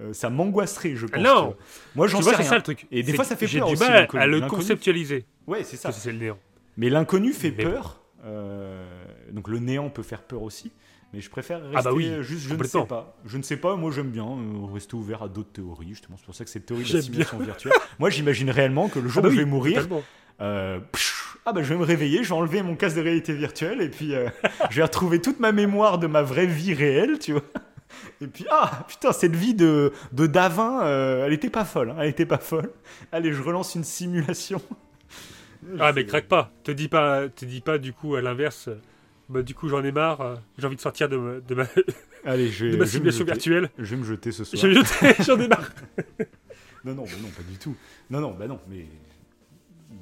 euh, 0.01 0.11
ça 0.13 0.29
m'angoisserait, 0.29 0.95
je 0.95 1.05
pense. 1.05 1.21
Non. 1.23 1.55
Moi, 1.95 2.07
j'en 2.07 2.21
sais 2.21 2.35
rien. 2.35 2.45
ça 2.45 2.55
le 2.57 2.61
truc. 2.63 2.85
Et 2.91 3.03
des 3.03 3.13
fois, 3.13 3.23
ça 3.25 3.35
fait 3.35 3.47
J'ai 3.47 3.59
peur 3.59 3.67
du 3.69 3.73
aussi, 3.75 3.83
mal 3.83 4.07
à 4.13 4.27
le 4.27 4.41
conceptualiser. 4.41 5.25
Ouais, 5.47 5.63
c'est 5.63 5.77
ça. 5.77 5.91
C'est 5.91 6.11
le 6.11 6.17
néant. 6.17 6.37
Mais 6.77 6.89
l'inconnu 6.89 7.31
fait 7.33 7.53
Mais 7.57 7.63
peur. 7.63 8.01
euh, 8.25 8.85
donc 9.31 9.47
le 9.47 9.59
néant 9.59 9.89
peut 9.89 10.03
faire 10.03 10.23
peur 10.23 10.41
aussi. 10.41 10.71
Mais 11.13 11.21
je 11.21 11.29
préfère 11.29 11.61
rester 11.61 11.77
Ah 11.77 11.81
bah 11.83 11.93
oui, 11.93 12.07
euh, 12.09 12.21
juste, 12.23 12.45
je 12.49 12.53
ne 12.53 12.61
sais 12.63 12.85
pas. 12.85 13.15
Je 13.25 13.37
ne 13.37 13.43
sais 13.43 13.55
pas, 13.55 13.77
moi 13.77 13.89
j'aime 13.91 14.09
bien 14.11 14.25
euh, 14.25 14.65
rester 14.73 14.95
ouvert 14.95 15.23
à 15.23 15.29
d'autres 15.29 15.51
théories. 15.53 15.87
Justement, 15.89 16.17
c'est 16.17 16.25
pour 16.25 16.35
ça 16.35 16.43
que 16.43 16.49
cette 16.49 16.65
théorie 16.65 16.83
de 16.83 16.93
la 16.93 17.01
simulation 17.01 17.37
virtuelle. 17.39 17.73
moi 17.99 18.09
j'imagine 18.09 18.49
réellement 18.49 18.89
que 18.89 18.99
le 18.99 19.07
jour 19.07 19.19
Ah 19.19 19.21
bah 19.21 19.29
où 19.29 19.31
je 19.31 19.37
vais 19.37 19.45
mourir, 19.45 19.87
euh, 20.41 20.79
psh, 20.91 21.14
ah 21.45 21.53
bah 21.53 21.61
je 21.63 21.69
vais 21.73 21.79
me 21.79 21.83
réveiller, 21.83 22.23
je 22.23 22.29
vais 22.29 22.35
enlever 22.35 22.61
mon 22.63 22.75
casque 22.75 22.95
de 22.97 23.01
réalité 23.01 23.33
virtuelle 23.33 23.81
et 23.81 23.89
puis 23.89 24.13
euh, 24.15 24.29
je 24.69 24.77
vais 24.77 24.83
retrouver 24.83 25.21
toute 25.21 25.39
ma 25.39 25.51
mémoire 25.51 25.97
de 25.99 26.07
ma 26.07 26.21
vraie 26.23 26.45
vie 26.47 26.73
réelle, 26.73 27.19
tu 27.19 27.33
vois. 27.33 27.43
Et 28.21 28.27
puis 28.27 28.45
ah 28.51 28.85
putain 28.87 29.11
cette 29.13 29.35
vie 29.35 29.53
de 29.53 29.91
de 30.11 30.27
Davin, 30.27 30.83
euh, 30.85 31.25
elle 31.25 31.33
était 31.33 31.49
pas 31.49 31.65
folle, 31.65 31.91
hein, 31.91 31.95
elle 31.99 32.09
était 32.09 32.25
pas 32.25 32.37
folle. 32.39 32.71
Allez 33.11 33.31
je 33.33 33.41
relance 33.41 33.75
une 33.75 33.83
simulation. 33.83 34.61
Ah, 35.79 35.93
mais 35.93 36.05
craque 36.05 36.27
pas. 36.27 36.51
Te 36.63 36.71
dis 36.71 36.87
pas, 36.87 37.27
te 37.29 37.43
dis 37.45 37.61
pas 37.61 37.77
du 37.79 37.91
coup 37.93 38.15
à 38.15 38.21
l'inverse. 38.21 38.67
euh, 38.67 38.75
Bah, 39.29 39.41
du 39.41 39.55
coup, 39.55 39.67
j'en 39.67 39.83
ai 39.83 39.91
marre. 39.91 40.21
euh, 40.21 40.35
J'ai 40.59 40.67
envie 40.67 40.75
de 40.75 40.81
sortir 40.81 41.09
de 41.09 41.17
ma, 41.17 41.39
de 41.39 41.55
ma, 41.55 41.65
Allez 42.25 42.49
je 42.49 42.65
de 42.67 42.71
ma 42.71 42.77
je 42.77 42.79
me 42.81 42.85
simulation 42.85 43.19
jeter. 43.21 43.31
virtuelle. 43.31 43.69
Je 43.79 43.95
vais 43.95 43.97
me 43.97 44.03
jeter 44.05 44.31
ce 44.31 44.43
soir. 44.43 44.61
Je 44.61 44.67
vais 44.67 44.73
jeter- 44.75 45.23
J'en 45.25 45.39
ai 45.39 45.47
marre. 45.47 45.71
Non, 46.83 46.93
non, 46.93 47.03
bah 47.05 47.17
non, 47.19 47.29
pas 47.29 47.41
du 47.49 47.57
tout. 47.57 47.75
Non, 48.11 48.19
non, 48.21 48.35
bah 48.37 48.45
non, 48.45 48.59
mais 48.69 48.85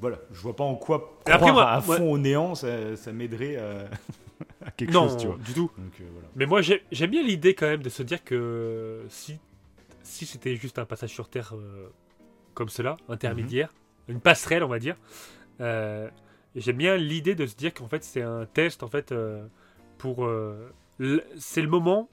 voilà, 0.04 0.18
je 0.32 0.40
vois 0.40 0.54
pas 0.54 0.64
en 0.64 0.74
quoi 0.74 1.18
après, 1.24 1.50
moi- 1.50 1.70
à 1.70 1.80
fond 1.80 2.12
au 2.12 2.18
néant, 2.18 2.54
ça, 2.54 2.94
ça 2.96 3.10
m'aiderait 3.12 3.56
à... 3.56 3.88
à 4.66 4.70
quelque 4.70 4.92
Non, 4.92 5.08
chose, 5.08 5.16
tu 5.16 5.26
vois. 5.28 5.36
du 5.36 5.54
tout. 5.54 5.70
Donc 5.78 5.92
euh, 6.00 6.04
voilà. 6.12 6.28
Mais 6.36 6.44
moi, 6.46 6.60
j'ai- 6.60 6.82
j'aime 6.92 7.10
bien 7.10 7.22
l'idée 7.22 7.54
quand 7.54 7.66
même 7.66 7.82
de 7.82 7.88
se 7.88 8.02
dire 8.02 8.22
que 8.22 9.02
si, 9.08 9.38
si 10.02 10.26
c'était 10.26 10.56
juste 10.56 10.78
un 10.78 10.84
passage 10.84 11.10
sur 11.10 11.28
Terre 11.28 11.54
euh, 11.54 11.88
comme 12.52 12.68
cela, 12.68 12.96
intermédiaire, 13.08 13.72
Mhm. 14.08 14.16
une 14.16 14.20
passerelle, 14.20 14.62
on 14.62 14.68
va 14.68 14.78
dire, 14.78 14.96
euh, 15.60 16.10
j'aime 16.54 16.76
bien 16.76 16.96
l'idée 16.96 17.34
de 17.34 17.46
se 17.46 17.56
dire 17.56 17.72
qu'en 17.72 17.88
fait, 17.88 18.04
c'est 18.04 18.20
un 18.22 18.44
test, 18.44 18.82
en 18.82 18.88
fait, 18.88 19.14
pour. 19.98 20.28
c'est 21.38 21.62
le 21.62 21.68
moment 21.68 22.08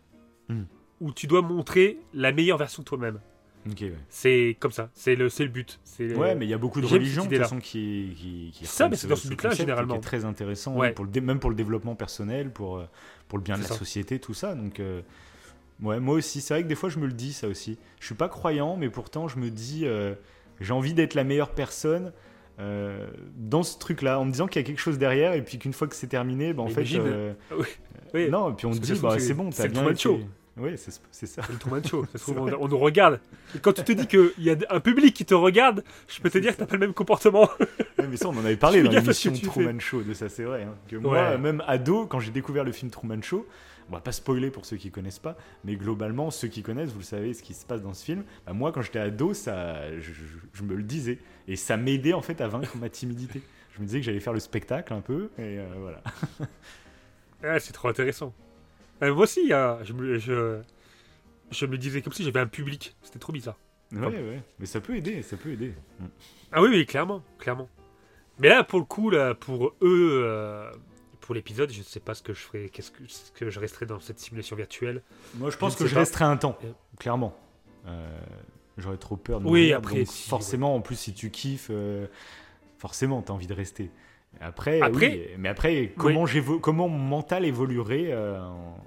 Mhm. 0.49 0.65
où 1.01 1.11
tu 1.11 1.27
dois 1.27 1.41
montrer 1.41 1.97
la 2.13 2.31
meilleure 2.31 2.57
version 2.57 2.83
de 2.83 2.87
toi-même. 2.87 3.19
Ouais. 3.65 3.93
C'est 4.09 4.57
comme 4.59 4.71
ça, 4.71 4.89
c'est 4.93 5.15
le, 5.15 5.29
c'est 5.29 5.43
le 5.43 5.49
but. 5.49 5.79
C'est 5.83 6.15
Ouais, 6.15 6.33
mais 6.35 6.45
il 6.45 6.49
y 6.49 6.53
a 6.53 6.57
beaucoup 6.57 6.81
de 6.81 6.85
religions 6.87 7.25
de 7.25 7.37
façon 7.37 7.59
qui, 7.59 8.13
qui, 8.17 8.51
qui 8.53 8.65
Ça, 8.65 8.89
mais 8.89 8.95
c'est 8.95 9.07
dans 9.07 9.15
ce 9.15 9.27
but-là, 9.27 9.51
généralement. 9.51 9.93
Qui 9.95 9.99
est 9.99 10.01
très 10.01 10.25
intéressant, 10.25 10.75
Ouais. 10.75 10.91
pour 10.93 11.05
le 11.05 11.21
même 11.21 11.39
pour 11.39 11.49
le 11.51 11.55
développement 11.55 11.95
personnel, 11.95 12.49
pour, 12.51 12.77
euh, 12.77 12.85
pour 13.27 13.37
le 13.37 13.43
bien 13.43 13.57
de 13.57 13.61
C'est 13.63 13.69
la 13.69 13.73
ça. 13.73 13.79
société, 13.79 14.19
tout 14.19 14.33
ça. 14.33 14.55
Donc, 14.55 14.79
euh, 14.79 15.01
ouais, 15.81 15.99
moi 15.99 16.15
aussi, 16.15 16.41
c'est 16.41 16.53
vrai 16.55 16.63
que 16.63 16.67
des 16.67 16.75
fois, 16.75 16.89
je 16.89 16.97
me 16.99 17.05
le 17.05 17.13
dis, 17.13 17.33
ça 17.33 17.47
aussi. 17.47 17.77
Je 17.99 18.05
suis 18.07 18.15
pas 18.15 18.29
croyant, 18.29 18.77
mais 18.77 18.89
pourtant, 18.89 19.27
je 19.27 19.37
me 19.37 19.49
dis, 19.51 19.81
euh, 19.85 20.15
j'ai 20.59 20.73
envie 20.73 20.93
d'être 20.93 21.13
la 21.13 21.23
meilleure 21.23 21.51
personne. 21.51 22.13
euh, 22.59 23.07
dans 23.37 23.63
ce 23.63 23.79
truc-là, 23.79 24.19
en 24.19 24.25
me 24.25 24.31
disant 24.31 24.45
qu'il 24.45 24.61
y 24.61 24.65
a 24.65 24.67
quelque 24.67 24.81
chose 24.81 24.99
derrière, 24.99 25.33
et 25.33 25.41
puis 25.41 25.57
qu'une 25.57 25.73
fois 25.73 25.87
que 25.87 25.95
c'est 25.95 26.05
terminé, 26.07 26.53
bah, 26.53 26.61
en 26.61 26.65
Mais 26.65 26.71
fait, 26.73 26.81
imagine. 26.83 27.35
Oui. 27.57 27.65
Oui. 28.13 28.29
non, 28.29 28.51
et 28.51 28.53
puis 28.53 28.65
on 28.67 28.71
dit, 28.71 28.85
se 28.85 28.93
trouve, 28.93 29.01
bah, 29.09 29.15
c'est- 29.17 29.27
c'est 29.27 29.33
bon, 29.33 29.49
c'est 29.51 29.63
t'as 29.63 29.67
le 29.69 29.73
bien 29.73 29.85
été- 29.89 29.95
Show. 30.01 30.19
Oui, 30.57 30.71
c'est 30.77 30.91
ça. 30.91 30.99
C'est 31.11 31.49
le 31.49 31.57
Truman 31.57 31.81
Show. 31.83 32.05
Ça 32.11 32.17
se 32.17 32.23
trouve, 32.31 32.35
C'est 32.49 32.55
on, 32.55 32.63
on 32.63 32.67
nous 32.67 32.77
regarde. 32.77 33.19
Et 33.55 33.59
quand 33.59 33.71
tu 33.73 33.83
te 33.83 33.91
dis 33.93 34.05
qu'il 34.07 34.31
y 34.39 34.49
a 34.51 34.55
un 34.69 34.79
public 34.81 35.13
qui 35.15 35.23
te 35.25 35.33
regarde, 35.33 35.83
je 36.07 36.19
peux 36.21 36.29
te 36.29 36.37
dire 36.37 36.51
que 36.51 36.57
ça. 36.57 36.65
t'as 36.65 36.69
pas 36.69 36.75
le 36.75 36.81
même 36.87 36.93
comportement. 36.93 37.49
Ouais, 37.99 38.07
mais 38.09 38.17
ça, 38.17 38.29
on 38.29 38.35
en 38.35 38.43
avait 38.45 38.57
parlé 38.57 38.81
dans 38.81 38.89
que 38.89 38.95
l'émission 38.95 39.31
Truman 39.31 39.79
Show, 39.79 40.01
de 40.01 40.13
ça, 40.15 40.27
c'est 40.27 40.43
vrai. 40.43 40.63
hein, 40.63 40.73
que 40.87 40.95
moi, 40.95 41.13
Ouais. 41.31 41.37
même 41.37 41.63
ado, 41.67 42.07
quand 42.07 42.19
j'ai 42.19 42.31
découvert 42.31 42.63
le 42.63 42.71
film 42.71 42.89
Truman 42.89 43.21
Show, 43.21 43.45
on 43.89 43.93
va 43.93 43.99
pas 44.01 44.11
spoiler 44.11 44.49
pour 44.49 44.65
ceux 44.65 44.77
qui 44.77 44.89
connaissent 44.89 45.19
pas, 45.19 45.37
mais 45.65 45.75
globalement, 45.75 46.31
ceux 46.31 46.47
qui 46.47 46.63
connaissent, 46.63 46.89
vous 46.91 46.99
le 46.99 47.03
savez, 47.05 47.33
ce 47.35 47.43
qui 47.43 47.53
se 47.53 47.63
passe 47.65 47.81
dans 47.83 47.93
ce 47.93 48.03
film. 48.03 48.23
bah, 48.47 48.53
moi, 48.53 48.71
quand 48.71 48.81
j'étais 48.81 48.97
ado, 48.99 49.33
ça, 49.35 49.87
je, 49.99 50.01
je- 50.13 50.37
je 50.53 50.63
me 50.63 50.73
le 50.75 50.81
disais. 50.83 51.19
Et 51.47 51.55
ça 51.55 51.77
m'aidait, 51.77 52.13
en 52.13 52.21
fait, 52.23 52.41
à 52.41 52.47
vaincre 52.47 52.75
ma 52.77 52.89
timidité. 52.89 53.41
Je 53.75 53.81
me 53.81 53.85
disais 53.85 53.99
que 53.99 54.05
j'allais 54.05 54.19
faire 54.19 54.33
le 54.33 54.39
spectacle 54.39 54.93
un 54.93 55.01
peu, 55.01 55.29
et 55.37 55.59
euh, 55.59 55.65
voilà. 55.79 56.01
C'est 57.59 57.73
trop 57.73 57.87
intéressant. 57.89 58.33
Euh, 59.03 59.13
moi 59.13 59.23
aussi, 59.23 59.51
hein, 59.53 59.79
je, 59.83 59.93
me, 59.93 60.17
je, 60.19 60.61
je 61.51 61.65
me 61.65 61.77
disais 61.77 62.01
comme 62.01 62.13
si 62.13 62.23
j'avais 62.23 62.39
un 62.39 62.47
public. 62.47 62.95
C'était 63.01 63.19
trop 63.19 63.33
bizarre. 63.33 63.57
Ouais, 63.91 63.99
ouais. 64.07 64.41
Mais 64.59 64.65
ça 64.65 64.79
peut 64.79 64.95
aider, 64.95 65.21
ça 65.21 65.35
peut 65.37 65.51
aider. 65.51 65.73
Mm. 65.99 66.05
Ah 66.53 66.61
oui, 66.61 66.69
oui, 66.69 66.85
clairement, 66.85 67.23
clairement. 67.39 67.67
Mais 68.39 68.47
là, 68.49 68.63
pour 68.63 68.79
le 68.79 68.85
coup, 68.85 69.09
là, 69.09 69.33
pour 69.35 69.73
eux, 69.81 70.21
euh, 70.23 70.71
pour 71.19 71.35
l'épisode, 71.35 71.71
je 71.71 71.81
sais 71.83 71.99
pas 71.99 72.13
ce 72.13 72.23
que 72.23 72.33
je 72.33 72.39
ferai, 72.39 72.69
qu'est-ce 72.69 72.91
que, 72.91 73.03
ce 73.07 73.31
que 73.31 73.49
je 73.49 73.59
resterai 73.59 73.85
dans 73.85 73.99
cette 73.99 74.19
simulation 74.19 74.55
virtuelle. 74.55 75.01
Moi, 75.35 75.49
je 75.49 75.57
pense 75.57 75.73
Je 75.73 75.79
que 75.79 75.87
je 75.87 75.93
pas. 75.93 75.99
resterai 76.01 76.25
un 76.25 76.37
temps, 76.37 76.57
Euh. 76.63 76.71
clairement. 76.99 77.37
Euh, 77.87 78.19
J'aurais 78.77 78.97
trop 78.97 79.17
peur 79.17 79.39
de 79.41 79.45
Oui, 79.45 79.49
mourir, 79.63 79.77
après, 79.77 80.05
si, 80.05 80.29
forcément, 80.29 80.73
en 80.75 80.81
plus, 80.81 80.95
si 80.95 81.13
tu 81.13 81.29
kiffes, 81.29 81.67
euh, 81.69 82.07
forcément, 82.77 83.21
t'as 83.21 83.33
envie 83.33 83.47
de 83.47 83.53
rester. 83.53 83.91
Après, 84.39 84.81
Après- 84.81 85.09
oui, 85.09 85.27
mais 85.37 85.49
après, 85.49 85.93
comment, 85.97 86.25
j'évo- 86.25 86.59
comment 86.59 86.87
mon 86.87 86.97
mental 86.97 87.45
évoluerait 87.45 88.07
euh, 88.11 88.39
en... 88.41 88.77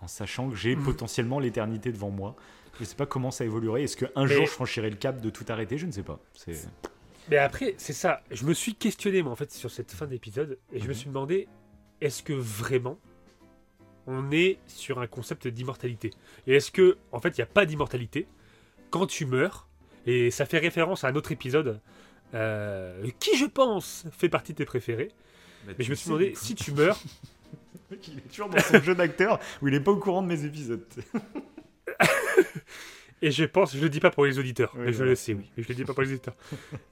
en 0.00 0.06
sachant 0.08 0.48
que 0.50 0.56
j'ai 0.56 0.74
Mhm. 0.74 0.84
potentiellement 0.84 1.38
l'éternité 1.38 1.92
devant 1.92 2.10
moi? 2.10 2.34
Je 2.80 2.84
sais 2.84 2.96
pas 2.96 3.06
comment 3.06 3.30
ça 3.30 3.44
évoluerait. 3.44 3.84
Est-ce 3.84 3.96
qu'un 3.96 4.10
Mais- 4.26 4.34
jour 4.34 4.46
je 4.46 4.50
franchirai 4.50 4.90
le 4.90 4.96
cap 4.96 5.20
de 5.20 5.30
tout 5.30 5.44
arrêter? 5.48 5.78
Je 5.78 5.86
ne 5.86 5.92
sais 5.92 6.02
pas. 6.02 6.18
Mais 7.30 7.38
après, 7.38 7.74
c'est 7.78 7.92
ça. 7.92 8.22
Je 8.30 8.44
me 8.44 8.52
suis 8.54 8.74
questionné, 8.74 9.22
moi, 9.22 9.32
en 9.32 9.36
fait, 9.36 9.50
sur 9.52 9.70
cette 9.70 9.92
fin 9.92 10.06
d'épisode, 10.06 10.58
et 10.72 10.78
je 10.80 10.84
me 10.84 10.88
Mhm. 10.90 10.94
suis 10.94 11.08
demandé, 11.08 11.48
est-ce 12.00 12.22
que 12.22 12.32
vraiment 12.32 12.98
on 14.06 14.30
est 14.30 14.58
sur 14.66 15.00
un 15.00 15.06
concept 15.06 15.48
d'immortalité? 15.48 16.10
Et 16.46 16.54
est-ce 16.54 16.70
que, 16.70 16.98
en 17.12 17.18
fait, 17.20 17.30
il 17.36 17.40
n'y 17.40 17.44
a 17.44 17.46
pas 17.46 17.64
d'immortalité? 17.66 18.26
Quand 18.90 19.06
tu 19.06 19.26
meurs 19.26 19.68
Et 20.08 20.30
ça 20.30 20.46
fait 20.46 20.58
référence 20.58 21.02
à 21.02 21.08
un 21.08 21.16
autre 21.16 21.32
épisode 21.32 21.80
euh, 22.36 23.06
qui, 23.18 23.36
je 23.36 23.46
pense, 23.46 24.04
fait 24.12 24.28
partie 24.28 24.52
de 24.52 24.58
tes 24.58 24.64
préférés. 24.64 25.10
Mais 25.66 25.74
je 25.84 25.90
me 25.90 25.94
suis 25.94 26.08
demandé, 26.08 26.32
si 26.36 26.54
tu 26.54 26.72
meurs, 26.72 26.98
Il 28.08 28.18
est 28.18 28.28
toujours 28.32 28.48
dans 28.48 28.58
son 28.60 28.80
jeu 28.82 28.94
d'acteur 28.96 29.38
où 29.62 29.68
il 29.68 29.74
est 29.74 29.80
pas 29.80 29.92
au 29.92 29.96
courant 29.96 30.20
de 30.22 30.26
mes 30.26 30.44
épisodes. 30.44 30.84
et 33.22 33.30
je 33.30 33.44
pense, 33.44 33.74
je 33.76 33.80
le 33.80 33.88
dis 33.88 34.00
pas 34.00 34.10
pour 34.10 34.26
les 34.26 34.38
auditeurs, 34.38 34.72
Oui, 34.76 34.86
mais 34.86 34.92
je 34.92 35.04
le 35.04 35.14
sais, 35.14 35.34
oui, 35.34 35.50
mais 35.56 35.62
je 35.62 35.68
le 35.68 35.74
dis 35.74 35.84
pas 35.84 35.94
pour 35.94 36.02
les 36.02 36.10
auditeurs. 36.10 36.34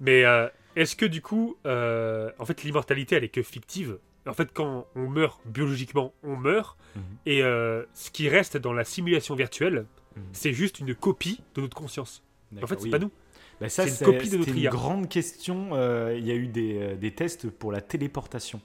mais 0.01 0.25
euh, 0.25 0.49
est-ce 0.77 0.97
que 0.97 1.05
du 1.07 1.21
coup, 1.21 1.57
euh, 1.67 2.31
en 2.39 2.45
fait, 2.47 2.63
l'immortalité, 2.63 3.17
elle 3.17 3.25
est 3.25 3.29
que 3.29 3.43
fictive? 3.43 3.99
En 4.27 4.33
fait, 4.33 4.49
quand 4.55 4.87
on 4.95 5.09
meurt 5.09 5.41
biologiquement, 5.45 6.15
on 6.23 6.37
meurt, 6.37 6.79
Mhm. 6.97 7.03
et 7.27 7.43
euh, 7.43 7.83
ce 7.93 8.11
qui 8.11 8.29
reste 8.29 8.57
dans 8.57 8.73
la 8.73 8.85
simulation 8.85 9.35
virtuelle, 9.35 9.85
Mhm. 10.17 10.23
c'est 10.33 10.53
juste 10.53 10.79
une 10.79 10.95
copie 10.95 11.41
de 11.57 11.61
notre 11.61 11.77
conscience. 11.77 12.23
En 12.63 12.67
fait, 12.69 12.81
c'est 12.81 12.89
pas 12.89 13.01
nous. 13.01 13.11
Bah, 13.61 13.69
ça, 13.69 13.87
C'est 13.87 14.05
une 14.05 14.13
copie 14.13 14.31
de 14.31 14.37
notre 14.39 14.51
une 14.51 14.59
IA. 14.59 14.71
grande 14.71 15.09
question. 15.09 15.71
euh, 15.73 16.17
Il 16.19 16.27
y 16.27 16.31
a 16.31 16.35
eu 16.35 16.47
des, 16.49 16.79
euh, 16.79 16.97
des 16.97 17.13
tests 17.15 17.49
pour 17.51 17.73
la 17.73 17.81
téléportation. 17.81 18.61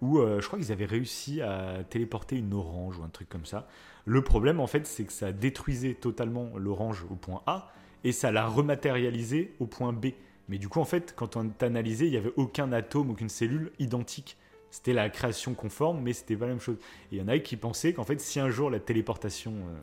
Où 0.00 0.18
euh, 0.18 0.40
je 0.40 0.46
crois 0.46 0.58
qu'ils 0.58 0.72
avaient 0.72 0.86
réussi 0.86 1.42
à 1.42 1.84
téléporter 1.88 2.36
une 2.36 2.54
orange 2.54 2.98
ou 2.98 3.02
un 3.02 3.08
truc 3.08 3.28
comme 3.28 3.44
ça. 3.44 3.68
Le 4.06 4.22
problème, 4.24 4.60
en 4.60 4.66
fait, 4.66 4.86
c'est 4.86 5.04
que 5.04 5.12
ça 5.12 5.30
détruisait 5.32 5.94
totalement 5.94 6.50
l'orange 6.56 7.04
au 7.10 7.16
point 7.16 7.42
A 7.46 7.70
et 8.02 8.12
ça 8.12 8.32
l'a 8.32 8.46
rematérialisé 8.46 9.52
au 9.60 9.66
point 9.66 9.92
B. 9.92 10.06
Mais 10.48 10.58
du 10.58 10.68
coup, 10.68 10.80
en 10.80 10.84
fait, 10.86 11.12
quand 11.16 11.36
on 11.36 11.50
analysé, 11.60 12.06
il 12.06 12.10
n'y 12.10 12.16
avait 12.16 12.32
aucun 12.36 12.72
atome, 12.72 13.10
aucune 13.10 13.28
cellule 13.28 13.72
identique. 13.78 14.36
C'était 14.70 14.92
la 14.92 15.10
création 15.10 15.54
conforme, 15.54 16.00
mais 16.00 16.12
c'était 16.12 16.36
pas 16.36 16.46
la 16.46 16.52
même 16.52 16.60
chose. 16.60 16.76
Et 17.12 17.16
il 17.16 17.18
y 17.18 17.22
en 17.22 17.28
a 17.28 17.38
qui 17.38 17.56
pensaient 17.56 17.92
qu'en 17.92 18.04
fait, 18.04 18.20
si 18.20 18.40
un 18.40 18.50
jour 18.50 18.70
la 18.70 18.80
téléportation 18.80 19.52
euh, 19.52 19.78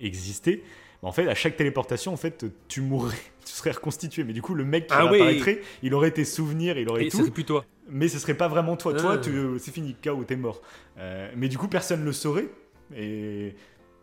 existait, 0.00 0.62
bah, 1.02 1.08
en 1.08 1.12
fait, 1.12 1.28
à 1.28 1.34
chaque 1.34 1.56
téléportation, 1.56 2.12
en 2.12 2.16
fait, 2.16 2.44
tu 2.68 2.80
mourrais, 2.80 3.16
tu 3.44 3.52
serais 3.52 3.70
reconstitué. 3.70 4.24
Mais 4.24 4.32
du 4.32 4.42
coup, 4.42 4.54
le 4.54 4.64
mec 4.64 4.86
qui 4.88 4.94
Ah 4.96 5.06
oui. 5.10 5.42
il 5.82 5.94
aurait 5.94 6.10
tes 6.10 6.24
souvenirs, 6.24 6.76
il 6.78 6.88
aurait 6.88 7.06
Et 7.06 7.08
tout, 7.08 7.30
plus 7.30 7.44
toi. 7.44 7.64
mais 7.88 8.08
ce 8.08 8.18
serait 8.18 8.34
pas 8.34 8.48
vraiment 8.48 8.76
toi. 8.76 8.94
Toi, 8.94 9.18
Ah. 9.22 9.56
c'est 9.58 9.70
fini, 9.72 9.94
KO, 10.02 10.24
t'es 10.24 10.36
mort. 10.36 10.60
Euh, 10.98 11.30
mais 11.36 11.48
du 11.48 11.58
coup, 11.58 11.68
personne 11.68 12.04
le 12.04 12.12
saurait. 12.12 12.48
Et 12.96 13.54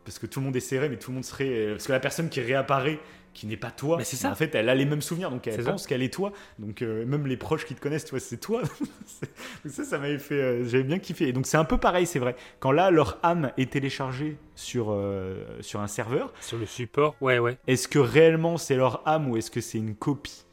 parce 0.03 0.19
que 0.19 0.25
tout 0.27 0.39
le 0.39 0.45
monde 0.45 0.55
essaierait, 0.55 0.89
mais 0.89 0.97
tout 0.97 1.11
le 1.11 1.15
monde 1.15 1.25
serait. 1.25 1.71
Parce 1.71 1.87
que 1.87 1.91
la 1.91 1.99
personne 1.99 2.29
qui 2.29 2.39
réapparaît, 2.41 2.99
qui 3.35 3.45
n'est 3.45 3.57
pas 3.57 3.69
toi, 3.69 3.97
Mais 3.97 4.03
c'est 4.03 4.15
ça. 4.15 4.31
en 4.31 4.35
fait, 4.35 4.55
elle 4.55 4.67
a 4.69 4.73
les 4.73 4.85
mêmes 4.85 5.03
souvenirs, 5.03 5.29
donc 5.29 5.45
elle 5.45 5.63
pense 5.63 5.85
qu'elle 5.85 6.01
est 6.01 6.11
toi. 6.11 6.31
Donc 6.57 6.81
euh, 6.81 7.05
même 7.05 7.27
les 7.27 7.37
proches 7.37 7.65
qui 7.65 7.75
te 7.75 7.81
connaissent, 7.81 8.05
tu 8.05 8.11
vois, 8.11 8.19
c'est 8.19 8.37
toi. 8.39 8.63
Donc 9.63 9.73
ça, 9.73 9.83
ça 9.83 9.97
m'avait 9.99 10.17
fait. 10.17 10.35
euh, 10.41 10.63
J'avais 10.67 10.83
bien 10.83 10.97
kiffé. 10.99 11.27
Et 11.27 11.33
donc 11.33 11.45
c'est 11.45 11.57
un 11.57 11.65
peu 11.65 11.77
pareil, 11.77 12.05
c'est 12.07 12.17
vrai. 12.19 12.35
Quand 12.59 12.71
là, 12.71 12.89
leur 12.91 13.19
âme 13.23 13.51
est 13.57 13.71
téléchargée 13.71 14.37
sur, 14.55 14.87
euh, 14.89 15.43
sur 15.61 15.81
un 15.81 15.87
serveur, 15.87 16.33
Sur 16.41 16.57
le 16.57 16.65
support, 16.65 17.15
ouais, 17.21 17.37
ouais. 17.39 17.57
est-ce 17.67 17.87
que 17.87 17.99
réellement 17.99 18.57
c'est 18.57 18.75
leur 18.75 19.07
âme 19.07 19.29
ou 19.29 19.37
est-ce 19.37 19.51
que 19.51 19.61
c'est 19.61 19.77
une 19.77 19.95
copie 19.95 20.45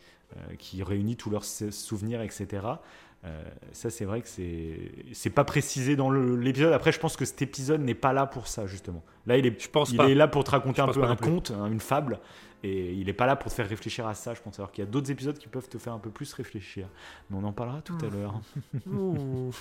qui 0.58 0.82
réunit 0.82 1.16
tous 1.16 1.28
leurs 1.28 1.44
souvenirs, 1.44 2.22
etc. 2.22 2.46
Euh, 3.24 3.42
ça, 3.72 3.90
c'est 3.90 4.04
vrai 4.06 4.22
que 4.22 4.28
c'est 4.28 4.78
c'est 5.12 5.30
pas 5.30 5.44
précisé 5.44 5.94
dans 5.94 6.10
l'épisode. 6.10 6.72
Après, 6.72 6.90
je 6.90 6.98
pense 6.98 7.16
que 7.16 7.24
cet 7.26 7.40
épisode 7.42 7.80
n'est 7.82 7.94
pas 7.94 8.12
là 8.12 8.26
pour 8.26 8.48
ça, 8.48 8.66
justement. 8.66 9.04
Là, 9.26 9.36
il 9.36 9.46
est, 9.46 9.60
Je 9.62 9.68
pense 9.68 9.90
il 9.90 9.96
pas. 9.98 10.08
est 10.08 10.14
là 10.14 10.26
pour 10.28 10.42
te 10.42 10.50
raconter 10.50 10.82
Je 10.84 10.90
un 10.90 10.92
peu 10.92 11.04
un 11.04 11.14
plus. 11.16 11.30
conte, 11.30 11.50
hein, 11.52 11.66
une 11.70 11.80
fable. 11.80 12.18
Et 12.64 12.92
il 12.92 13.08
est 13.08 13.12
pas 13.12 13.26
là 13.26 13.34
pour 13.34 13.50
te 13.50 13.56
faire 13.56 13.68
réfléchir 13.68 14.06
à 14.06 14.14
ça, 14.14 14.34
je 14.34 14.40
pense. 14.40 14.58
Alors 14.58 14.70
qu'il 14.70 14.84
y 14.84 14.86
a 14.86 14.90
d'autres 14.90 15.10
épisodes 15.10 15.36
qui 15.36 15.48
peuvent 15.48 15.68
te 15.68 15.78
faire 15.78 15.92
un 15.92 15.98
peu 15.98 16.10
plus 16.10 16.32
réfléchir. 16.32 16.86
Mais 17.28 17.36
on 17.36 17.44
en 17.44 17.52
parlera 17.52 17.82
tout 17.82 17.98
à 18.02 18.08
l'heure. 18.08 18.40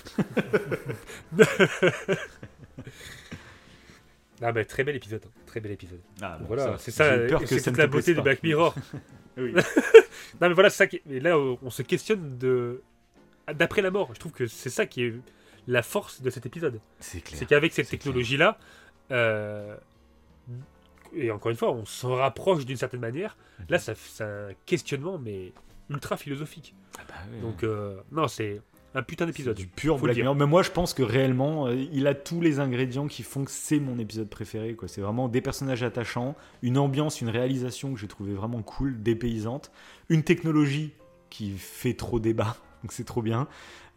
Ah 4.44 4.52
bah 4.52 4.66
très 4.66 4.84
bel 4.84 4.96
épisode, 4.96 5.22
hein. 5.24 5.42
très 5.46 5.60
bel 5.60 5.72
épisode. 5.72 6.02
Ah, 6.20 6.38
bon, 6.40 6.48
voilà, 6.48 6.76
c'est 6.80 6.90
ça, 6.90 7.16
c'est 7.46 7.62
toute 7.62 7.78
la 7.78 7.86
beauté 7.86 8.16
pas. 8.16 8.22
Black 8.22 8.44
Mirror. 8.44 8.74
Oui. 9.38 9.54
non 10.42 10.50
mais 10.50 10.54
voilà, 10.54 10.70
c'est 10.70 10.76
ça 10.76 10.88
qui... 10.88 11.02
et 11.10 11.22
là 11.22 11.40
on 11.40 11.70
se 11.70 11.84
questionne 11.84 12.38
de 12.38 12.82
d'après 13.56 13.82
la 13.82 13.90
mort. 13.90 14.10
Je 14.14 14.20
trouve 14.20 14.34
que 14.34 14.46
c'est 14.46 14.70
ça 14.70 14.86
qui 14.86 15.04
est 15.04 15.14
la 15.68 15.82
force 15.84 16.22
de 16.22 16.30
cet 16.30 16.46
épisode. 16.46 16.82
C'est 17.00 17.22
qu'avec 17.22 17.72
cette 17.72 17.86
C'est 17.86 17.92
technologie-là, 17.92 18.58
euh, 19.12 19.78
et 21.14 21.32
encore 21.32 21.52
une 21.52 21.58
fois, 21.58 21.72
on 21.72 21.86
s'en 21.86 22.16
rapproche 22.16 22.66
d'une 22.66 22.78
certaine 22.78 23.00
manière. 23.00 23.38
Là, 23.70 23.80
ça, 23.80 23.94
c'est 23.96 24.24
un 24.24 24.50
questionnement, 24.66 25.18
mais 25.18 25.54
ultra 25.90 26.18
philosophique. 26.18 26.74
Ah 26.98 27.02
bah. 27.08 27.16
Donc, 27.42 27.64
euh, 27.64 27.98
non, 28.12 28.28
c'est 28.28 28.62
un 28.94 29.04
putain 29.04 29.26
d'épisode. 29.26 29.56
du 29.56 29.68
pur 29.68 29.98
Black. 29.98 30.18
Mirror. 30.18 30.36
Mais 30.36 30.46
moi, 30.46 30.64
je 30.64 30.72
pense 30.72 30.94
que 30.94 31.04
réellement, 31.04 31.68
euh, 31.68 31.76
il 31.92 32.08
a 32.08 32.14
tous 32.14 32.42
les 32.42 32.60
ingrédients 32.60 33.08
qui 33.08 33.24
font 33.24 33.46
que 33.46 33.52
c'est 33.52 33.80
mon 33.80 33.98
épisode 34.00 34.30
préféré. 34.30 34.76
quoi. 34.76 34.88
C'est 34.88 35.02
vraiment 35.02 35.30
des 35.30 35.42
personnages 35.42 35.84
attachants, 35.84 36.36
une 36.62 36.78
ambiance, 36.78 37.22
une 37.22 37.30
réalisation 37.30 37.94
que 37.94 38.00
j'ai 38.00 38.08
trouvé 38.08 38.34
vraiment 38.34 38.62
cool, 38.62 39.02
dépaysante, 39.02 39.72
une 40.10 40.24
technologie 40.24 40.94
qui 41.30 41.52
fait 41.52 41.94
trop 41.94 42.20
débat, 42.20 42.58
donc 42.84 42.92
c'est 42.92 43.06
trop 43.06 43.22
bien, 43.22 43.48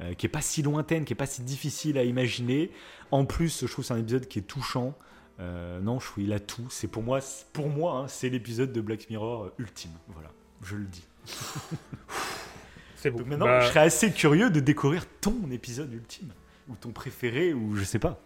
euh, 0.01 0.15
qui 0.15 0.27
est 0.27 0.31
pas 0.31 0.43
si 0.43 0.63
lointaine, 0.63 1.05
qui 1.05 1.13
est 1.13 1.17
pas 1.17 1.27
si 1.27 1.43
difficile 1.43 1.99
à 1.99 2.05
imaginer. 2.05 2.71
En 3.11 3.25
plus, 3.25 3.63
je 3.63 3.71
trouve 3.71 3.85
que 3.85 3.89
c'est 3.89 3.95
un 3.95 3.99
épisode 3.99 4.29
qui 4.29 4.39
est 4.39 4.43
touchant. 4.43 4.97
Euh, 5.41 5.81
non, 5.81 5.99
je 5.99 6.07
il 6.19 6.33
a 6.33 6.39
tout. 6.41 6.67
C'est 6.71 6.87
pour 6.89 7.03
moi, 7.03 7.21
c'est- 7.21 7.47
pour 7.53 7.69
moi, 7.69 7.99
hein, 7.99 8.09
c'est 8.09 8.29
l'épisode 8.29 8.73
de 8.73 8.81
Black 8.81 9.11
Mirror 9.11 9.45
euh, 9.45 9.55
ultime. 9.59 9.91
Voilà, 10.09 10.31
je 10.63 10.77
le 10.77 10.85
dis. 10.85 11.05
C'est. 12.97 13.11
Donc 13.11 13.27
maintenant, 13.27 13.47
Bah, 13.47 13.61
je 13.61 13.69
serais 13.69 13.81
assez 13.81 14.13
curieux 14.13 14.49
de 14.51 14.61
découvrir 14.61 15.05
ton 15.21 15.51
épisode 15.51 15.93
ultime, 15.93 16.33
ou 16.69 16.75
ton 16.77 16.91
préféré, 16.93 17.53
ou 17.53 17.75
je 17.77 17.85
sais 17.85 17.99
pas. 17.99 18.19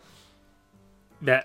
bah, 1.22 1.44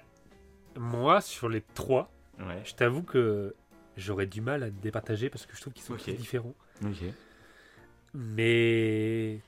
moi, 0.77 1.21
sur 1.21 1.49
les 1.49 1.61
trois, 1.61 2.11
Ouais. 2.39 2.61
je 2.65 2.73
t'avoue 2.75 3.01
que 3.03 3.55
j'aurais 3.97 4.25
du 4.27 4.41
mal 4.41 4.63
à 4.63 4.67
te 4.69 4.81
départager 4.81 5.29
parce 5.29 5.45
que 5.45 5.55
je 5.55 5.61
trouve 5.61 5.73
qu'ils 5.73 5.83
sont 5.83 5.93
Ok. 5.93 6.01
très 6.01 6.13
différents. 6.13 6.53
Ok. 6.83 7.03
Mais. 8.13 9.39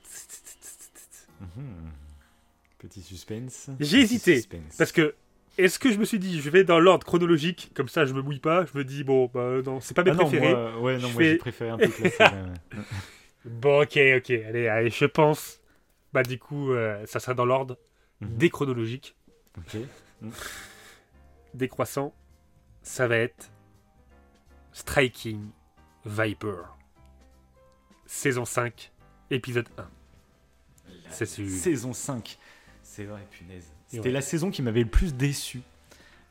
Mhm. 1.40 1.90
Petit 2.78 3.02
suspense. 3.02 3.70
J'ai 3.80 4.00
hésité, 4.00 4.36
suspense. 4.36 4.76
Parce 4.76 4.92
que. 4.92 5.14
Est-ce 5.58 5.78
que 5.78 5.90
je 5.90 5.98
me 5.98 6.04
suis 6.04 6.18
dit, 6.18 6.40
je 6.40 6.50
vais 6.50 6.64
dans 6.64 6.78
l'ordre 6.78 7.06
chronologique, 7.06 7.70
comme 7.74 7.88
ça 7.88 8.04
je 8.04 8.12
me 8.12 8.20
mouille 8.20 8.40
pas, 8.40 8.66
je 8.66 8.76
me 8.76 8.84
dis, 8.84 9.04
bon, 9.04 9.30
bah 9.32 9.62
non, 9.64 9.80
c'est 9.80 9.94
pas 9.94 10.04
mes 10.04 10.10
Ah 10.10 10.14
non, 10.14 10.24
préférés. 10.26 10.52
moi, 10.52 10.80
ouais, 10.80 10.98
non, 10.98 11.08
Je 11.08 11.14
moi 11.14 11.22
j'ai 11.22 11.36
préféré 11.36 11.70
un 11.70 11.78
peu 11.78 11.88
classé. 11.88 12.22
ouais, 12.22 12.28
ouais. 12.30 12.82
Bon, 13.46 13.82
ok, 13.82 13.96
ok, 14.16 14.30
allez, 14.30 14.66
allez, 14.68 14.90
je 14.90 15.04
pense. 15.06 15.60
Bah, 16.12 16.22
du 16.24 16.38
coup, 16.38 16.72
euh, 16.72 17.04
ça 17.06 17.20
sera 17.20 17.32
dans 17.34 17.44
l'ordre 17.44 17.78
Mhm. 18.20 18.36
déchronologique, 18.38 19.14
Ok. 19.58 19.76
décroissant. 21.54 22.14
Ça 22.82 23.06
va 23.08 23.16
être 23.18 23.50
Striking 24.72 25.50
Viper. 26.04 26.62
Saison 28.06 28.44
5, 28.44 28.92
épisode 29.30 29.68
1. 29.78 29.88
C'est. 31.10 31.26
Saison 31.26 31.92
5. 31.92 32.38
C'est 32.82 33.04
vrai, 33.04 33.20
punaise. 33.30 33.72
C'était 33.88 34.06
Ouais. 34.08 34.10
la 34.10 34.20
saison 34.20 34.50
qui 34.50 34.62
m'avait 34.62 34.82
le 34.82 34.88
plus 34.90 35.14
déçu. 35.14 35.60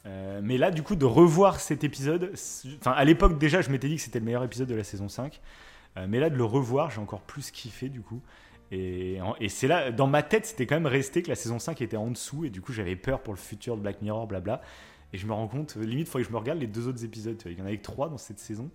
Euh, 0.06 0.40
mais 0.44 0.58
là, 0.58 0.70
du 0.72 0.84
coup, 0.84 0.96
de 0.96 1.06
revoir 1.06 1.60
cet 1.60 1.84
épisode, 1.84 2.32
enfin, 2.80 2.92
à 2.92 3.04
l'époque 3.06 3.40
déjà, 3.40 3.62
je 3.62 3.70
m'étais 3.70 3.88
dit 3.88 3.96
que 3.96 4.02
c'était 4.02 4.20
le 4.20 4.26
meilleur 4.26 4.44
épisode 4.44 4.68
de 4.68 4.76
la 4.76 4.84
saison 4.84 5.10
5. 5.10 5.40
Euh, 5.98 6.06
mais 6.10 6.20
là, 6.20 6.30
de 6.30 6.36
le 6.36 6.44
revoir, 6.44 6.92
j'ai 6.92 7.00
encore 7.00 7.22
plus 7.22 7.50
kiffé, 7.52 7.90
du 7.90 8.02
coup. 8.02 8.22
Et, 8.72 9.20
c'est 9.48 9.68
là, 9.68 9.92
dans 9.92 10.08
ma 10.08 10.22
tête, 10.22 10.46
c'était 10.46 10.66
quand 10.66 10.76
même 10.76 10.86
resté 10.88 11.22
que 11.24 11.30
la 11.30 11.36
saison 11.36 11.60
5 11.60 11.82
était 11.82 11.98
en 11.98 12.12
dessous. 12.12 12.46
Et 12.46 12.50
du 12.50 12.62
coup, 12.62 12.74
j'avais 12.74 12.96
peur 12.96 13.22
pour 13.22 13.34
le 13.34 13.40
futur 13.40 13.78
de 13.78 13.82
Black 13.82 14.02
Mirror, 14.02 14.28
blabla. 14.28 14.62
Et 15.14 15.18
je 15.18 15.26
me 15.26 15.34
rends 15.34 15.48
compte, 15.48 15.76
limite, 15.78 16.08
il 16.08 16.12
faudrait 16.12 16.24
que 16.24 16.28
je 16.28 16.34
me 16.34 16.38
regarde 16.40 16.60
les 16.60 16.68
deux 16.68 16.88
autres 16.88 17.04
épisodes. 17.06 17.42
Il 17.46 17.58
y 17.58 17.62
en 17.62 17.66
avait 17.66 17.78
que 17.78 17.84
trois 17.84 18.10
dans 18.10 18.18
cette 18.18 18.40
saison. 18.40 18.70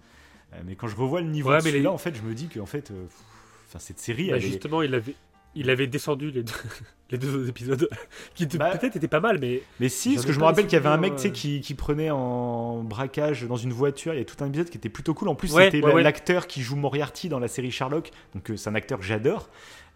Euh, 0.54 0.62
mais 0.64 0.74
quand 0.74 0.88
je 0.88 0.96
revois 0.96 1.20
le 1.20 1.28
niveau 1.28 1.50
Ouais, 1.50 1.58
de 1.58 1.64
mais 1.64 1.70
les- 1.72 1.86
en 1.86 1.98
fait, 1.98 2.14
je 2.16 2.22
me 2.22 2.34
dis 2.34 2.48
que 2.48 2.58
en 2.60 2.66
fait, 2.66 2.90
euh, 2.90 3.04
pff, 3.04 3.80
cette 3.80 3.98
série, 4.00 4.30
Bah, 4.30 4.36
elle 4.36 4.44
est- 4.44 4.46
justement, 4.46 4.80
il 4.82 4.94
avait, 4.94 5.14
il 5.54 5.70
avait 5.70 5.86
descendu 5.86 6.30
les 6.30 6.42
deux, 6.42 6.52
les 7.10 7.18
deux 7.18 7.34
autres 7.36 7.48
épisodes, 7.48 7.88
qui 8.34 8.46
Bah, 8.46 8.76
peut-être 8.76 8.96
étaient 8.96 9.08
pas 9.08 9.20
mal, 9.20 9.38
mais 9.40 9.62
Mais 9.80 9.88
si, 9.88 10.14
parce 10.14 10.26
que 10.26 10.32
je 10.32 10.38
me 10.38 10.44
rappelle 10.44 10.64
qu'il 10.66 10.74
y 10.74 10.76
avait 10.76 10.88
un 10.88 10.96
mec 10.96 11.14
sais, 11.18 11.32
qui, 11.32 11.60
qui 11.60 11.74
prenait 11.74 12.10
en 12.10 12.82
braquage 12.82 13.44
dans 13.46 13.56
une 13.56 13.72
voiture. 13.72 14.14
Il 14.14 14.18
y 14.18 14.22
a 14.22 14.24
tout 14.24 14.42
un 14.42 14.46
épisode 14.48 14.70
qui 14.70 14.78
était 14.78 14.88
plutôt 14.88 15.14
cool. 15.14 15.28
En 15.28 15.34
plus, 15.34 15.52
Ouais, 15.52 15.66
c'était 15.66 15.82
ouais, 15.82 15.88
la- 15.88 15.94
ouais. 15.96 16.02
l'acteur 16.02 16.46
qui 16.46 16.62
joue 16.62 16.76
Moriarty 16.76 17.28
dans 17.28 17.38
la 17.38 17.48
série 17.48 17.70
Sherlock. 17.70 18.10
Donc, 18.34 18.50
euh, 18.50 18.56
c'est 18.56 18.70
un 18.70 18.74
acteur 18.74 18.98
que 18.98 19.04
j'adore. 19.04 19.48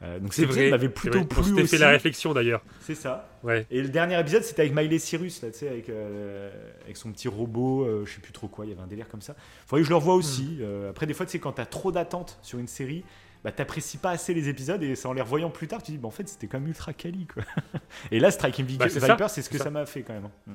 Euh, 0.02 0.18
donc, 0.18 0.34
c'est 0.34 0.40
cet 0.42 0.50
épisode 0.50 0.62
vrai. 0.64 0.70
m'avait 0.72 0.86
c'est 0.88 0.92
plutôt. 0.92 1.18
On 1.20 1.24
plu 1.24 1.66
fait 1.68 1.78
la 1.78 1.90
réflexion 1.90 2.34
d'ailleurs. 2.34 2.62
C'est 2.80 2.96
ça. 2.96 3.30
Ouais. 3.44 3.64
Et 3.70 3.80
le 3.80 3.88
dernier 3.88 4.18
épisode, 4.18 4.42
c'était 4.42 4.62
avec 4.62 4.74
Miley 4.74 4.98
Cyrus, 4.98 5.40
là, 5.42 5.50
tu 5.52 5.58
sais, 5.58 5.68
avec, 5.68 5.88
euh, 5.88 6.50
avec 6.84 6.96
son 6.96 7.12
petit 7.12 7.28
robot, 7.28 7.84
euh, 7.84 8.04
je 8.04 8.12
sais 8.14 8.20
plus 8.20 8.32
trop 8.32 8.48
quoi. 8.48 8.66
Il 8.66 8.70
y 8.70 8.72
avait 8.72 8.82
un 8.82 8.86
délire 8.88 9.08
comme 9.08 9.22
ça. 9.22 9.36
Faudrait 9.66 9.82
que 9.82 9.86
je 9.86 9.90
le 9.90 9.96
revoie 9.96 10.14
aussi. 10.14 10.56
Hmm. 10.58 10.62
Euh, 10.62 10.90
après, 10.90 11.06
des 11.06 11.14
fois, 11.14 11.26
tu 11.26 11.32
sais, 11.32 11.38
quand 11.38 11.52
t'as 11.52 11.64
trop 11.64 11.92
d'attentes 11.92 12.38
sur 12.42 12.58
une 12.58 12.66
série. 12.66 13.04
Bah, 13.44 13.52
t'apprécies 13.52 13.98
pas 13.98 14.10
assez 14.10 14.32
les 14.32 14.48
épisodes 14.48 14.82
et 14.82 14.94
c'est 14.94 15.06
en 15.06 15.12
les 15.12 15.20
revoyant 15.20 15.50
plus 15.50 15.68
tard, 15.68 15.82
tu 15.82 15.92
dis, 15.92 15.98
bah, 15.98 16.08
en 16.08 16.10
fait, 16.10 16.26
c'était 16.28 16.46
quand 16.46 16.58
même 16.58 16.68
ultra 16.68 16.94
quali, 16.94 17.26
quoi. 17.26 17.42
et 18.10 18.18
là, 18.18 18.30
Striking 18.30 18.64
Vi- 18.64 18.78
Bah, 18.78 18.88
c'est 18.88 19.00
Viper, 19.00 19.28
ce 19.28 19.48
que 19.50 19.58
ça 19.58 19.70
m'a 19.70 19.84
fait 19.84 20.02
quand 20.02 20.14
même. 20.14 20.30
hein. 20.48 20.52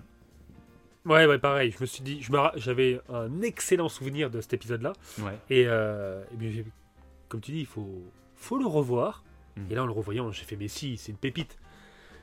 Ouais, 1.05 1.25
ouais, 1.25 1.37
pareil. 1.39 1.71
Je 1.71 1.81
me 1.81 1.85
suis 1.85 2.01
dit, 2.03 2.21
j'avais 2.55 2.99
un 3.09 3.41
excellent 3.41 3.89
souvenir 3.89 4.29
de 4.29 4.41
cet 4.41 4.53
épisode-là. 4.53 4.93
Ouais. 5.19 5.37
Et, 5.49 5.65
euh, 5.67 6.23
bien, 6.33 6.51
comme 7.29 7.41
tu 7.41 7.51
dis, 7.51 7.59
il 7.61 7.65
faut, 7.65 8.03
faut 8.35 8.57
le 8.57 8.65
revoir. 8.65 9.23
Mm. 9.55 9.61
Et 9.71 9.75
là, 9.75 9.83
en 9.83 9.85
le 9.85 9.91
revoyant, 9.91 10.31
j'ai 10.31 10.43
fait, 10.43 10.55
mais 10.55 10.67
si, 10.67 10.97
c'est 10.97 11.11
une 11.11 11.17
pépite. 11.17 11.57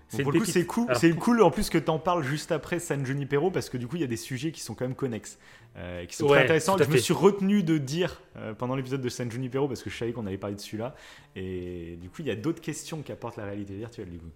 C'est 0.08 0.22
pour 0.22 0.32
une 0.32 0.38
le 0.40 0.44
coup, 0.44 0.50
c'est 0.50 0.66
cool, 0.66 0.84
Alors, 0.88 1.00
c'est 1.00 1.10
cool 1.12 1.42
en 1.42 1.50
plus 1.50 1.68
que 1.68 1.78
t'en 1.78 1.98
parles 1.98 2.22
juste 2.22 2.52
après 2.52 2.78
San 2.78 3.04
Junipero 3.04 3.50
parce 3.50 3.68
que 3.68 3.76
du 3.76 3.88
coup, 3.88 3.96
il 3.96 4.02
y 4.02 4.04
a 4.04 4.08
des 4.08 4.16
sujets 4.16 4.52
qui 4.52 4.60
sont 4.60 4.74
quand 4.74 4.84
même 4.84 4.94
connexes, 4.94 5.38
euh, 5.76 6.04
qui 6.06 6.14
sont 6.14 6.26
Ouais, 6.26 6.38
très 6.38 6.44
intéressants. 6.44 6.78
Je 6.78 6.88
me 6.88 6.96
suis 6.96 7.12
retenu 7.12 7.62
de 7.64 7.76
dire 7.76 8.22
euh, 8.36 8.54
pendant 8.54 8.76
l'épisode 8.76 9.00
de 9.00 9.08
San 9.08 9.30
Junipero 9.30 9.66
parce 9.66 9.82
que 9.82 9.90
je 9.90 9.96
savais 9.96 10.12
qu'on 10.12 10.26
allait 10.26 10.38
parler 10.38 10.54
de 10.56 10.60
celui-là. 10.60 10.94
Et 11.34 11.98
du 12.00 12.08
coup, 12.08 12.22
il 12.22 12.28
y 12.28 12.30
a 12.30 12.36
d'autres 12.36 12.60
questions 12.60 13.02
qui 13.02 13.10
apportent 13.10 13.36
la 13.36 13.44
réalité 13.46 13.74
virtuelle, 13.74 14.08
du 14.10 14.18
coup. 14.18 14.30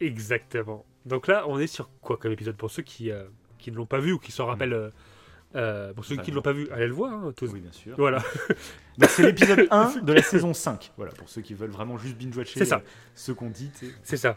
Exactement. 0.00 0.84
Donc 1.06 1.28
là, 1.28 1.44
on 1.48 1.58
est 1.58 1.66
sur 1.66 1.88
quoi 2.00 2.16
comme 2.16 2.32
épisode 2.32 2.56
Pour 2.56 2.70
ceux 2.70 2.82
qui, 2.82 3.10
euh, 3.10 3.24
qui 3.58 3.70
ne 3.70 3.76
l'ont 3.76 3.86
pas 3.86 4.00
vu 4.00 4.12
ou 4.12 4.18
qui 4.18 4.32
s'en 4.32 4.46
rappellent. 4.46 4.72
euh, 4.74 4.90
euh, 5.54 5.92
pour 5.92 6.04
ceux 6.04 6.16
qui 6.16 6.30
ne 6.30 6.36
l'ont 6.36 6.42
pas 6.42 6.52
vu, 6.52 6.68
allez 6.70 6.86
le 6.86 6.92
voir. 6.94 7.12
hein, 7.12 7.32
tous. 7.36 7.50
Oui, 7.52 7.60
bien 7.60 7.72
sûr. 7.72 7.94
Voilà. 7.96 8.22
Donc, 8.98 9.10
c'est 9.10 9.22
l'épisode 9.22 9.66
1 9.70 9.96
de 10.02 10.12
la 10.12 10.22
saison 10.22 10.52
5. 10.54 10.92
Voilà, 10.96 11.12
pour 11.12 11.28
ceux 11.28 11.42
qui 11.42 11.54
veulent 11.54 11.70
vraiment 11.70 11.98
juste 11.98 12.16
binge-watcher 12.16 12.58
C'est 12.58 12.64
ça. 12.66 12.76
euh, 12.76 12.88
ce 13.14 13.32
qu'on 13.32 13.50
dit. 13.50 13.70
C'est 14.02 14.16
ça. 14.16 14.36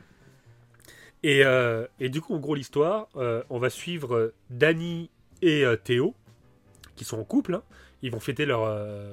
Et, 1.24 1.44
euh, 1.44 1.88
et 2.00 2.10
du 2.10 2.22
coup, 2.22 2.36
en 2.36 2.40
gros, 2.40 2.56
l'histoire, 2.56 3.08
euh, 3.16 3.44
on 3.50 3.58
va 3.60 3.70
suivre 3.70 4.34
Danny 4.50 5.10
et 5.42 5.64
Théo, 5.84 6.16
qui 6.96 7.04
sont 7.06 7.20
en 7.20 7.24
couple. 7.24 7.56
hein. 7.56 7.64
Ils 8.02 8.12
vont 8.12 8.20
fêter 8.20 8.46
leur, 8.46 8.66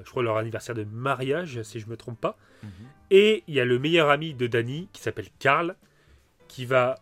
je 0.05 0.11
crois, 0.11 0.23
leur 0.23 0.37
anniversaire 0.37 0.75
de 0.75 0.85
mariage, 0.85 1.63
si 1.63 1.81
je 1.81 1.87
me 1.89 1.97
trompe 1.97 2.21
pas. 2.21 2.37
Mhm. 2.63 2.71
Et 3.11 3.43
il 3.49 3.55
y 3.55 3.61
a 3.61 3.65
le 3.65 3.79
meilleur 3.79 4.11
ami 4.11 4.35
de 4.35 4.47
Danny, 4.47 4.89
qui 4.93 5.01
s'appelle 5.03 5.29
Karl, 5.39 5.77
qui 6.49 6.67
va 6.67 6.97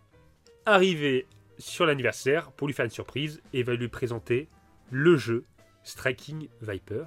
arriver 0.66 1.26
sur 1.58 1.84
l'anniversaire 1.86 2.52
pour 2.52 2.66
lui 2.68 2.74
faire 2.74 2.84
une 2.84 2.90
surprise 2.90 3.42
et 3.52 3.62
va 3.62 3.74
lui 3.74 3.88
présenter 3.88 4.48
le 4.90 5.16
jeu 5.16 5.44
Striking 5.84 6.48
Viper. 6.62 7.04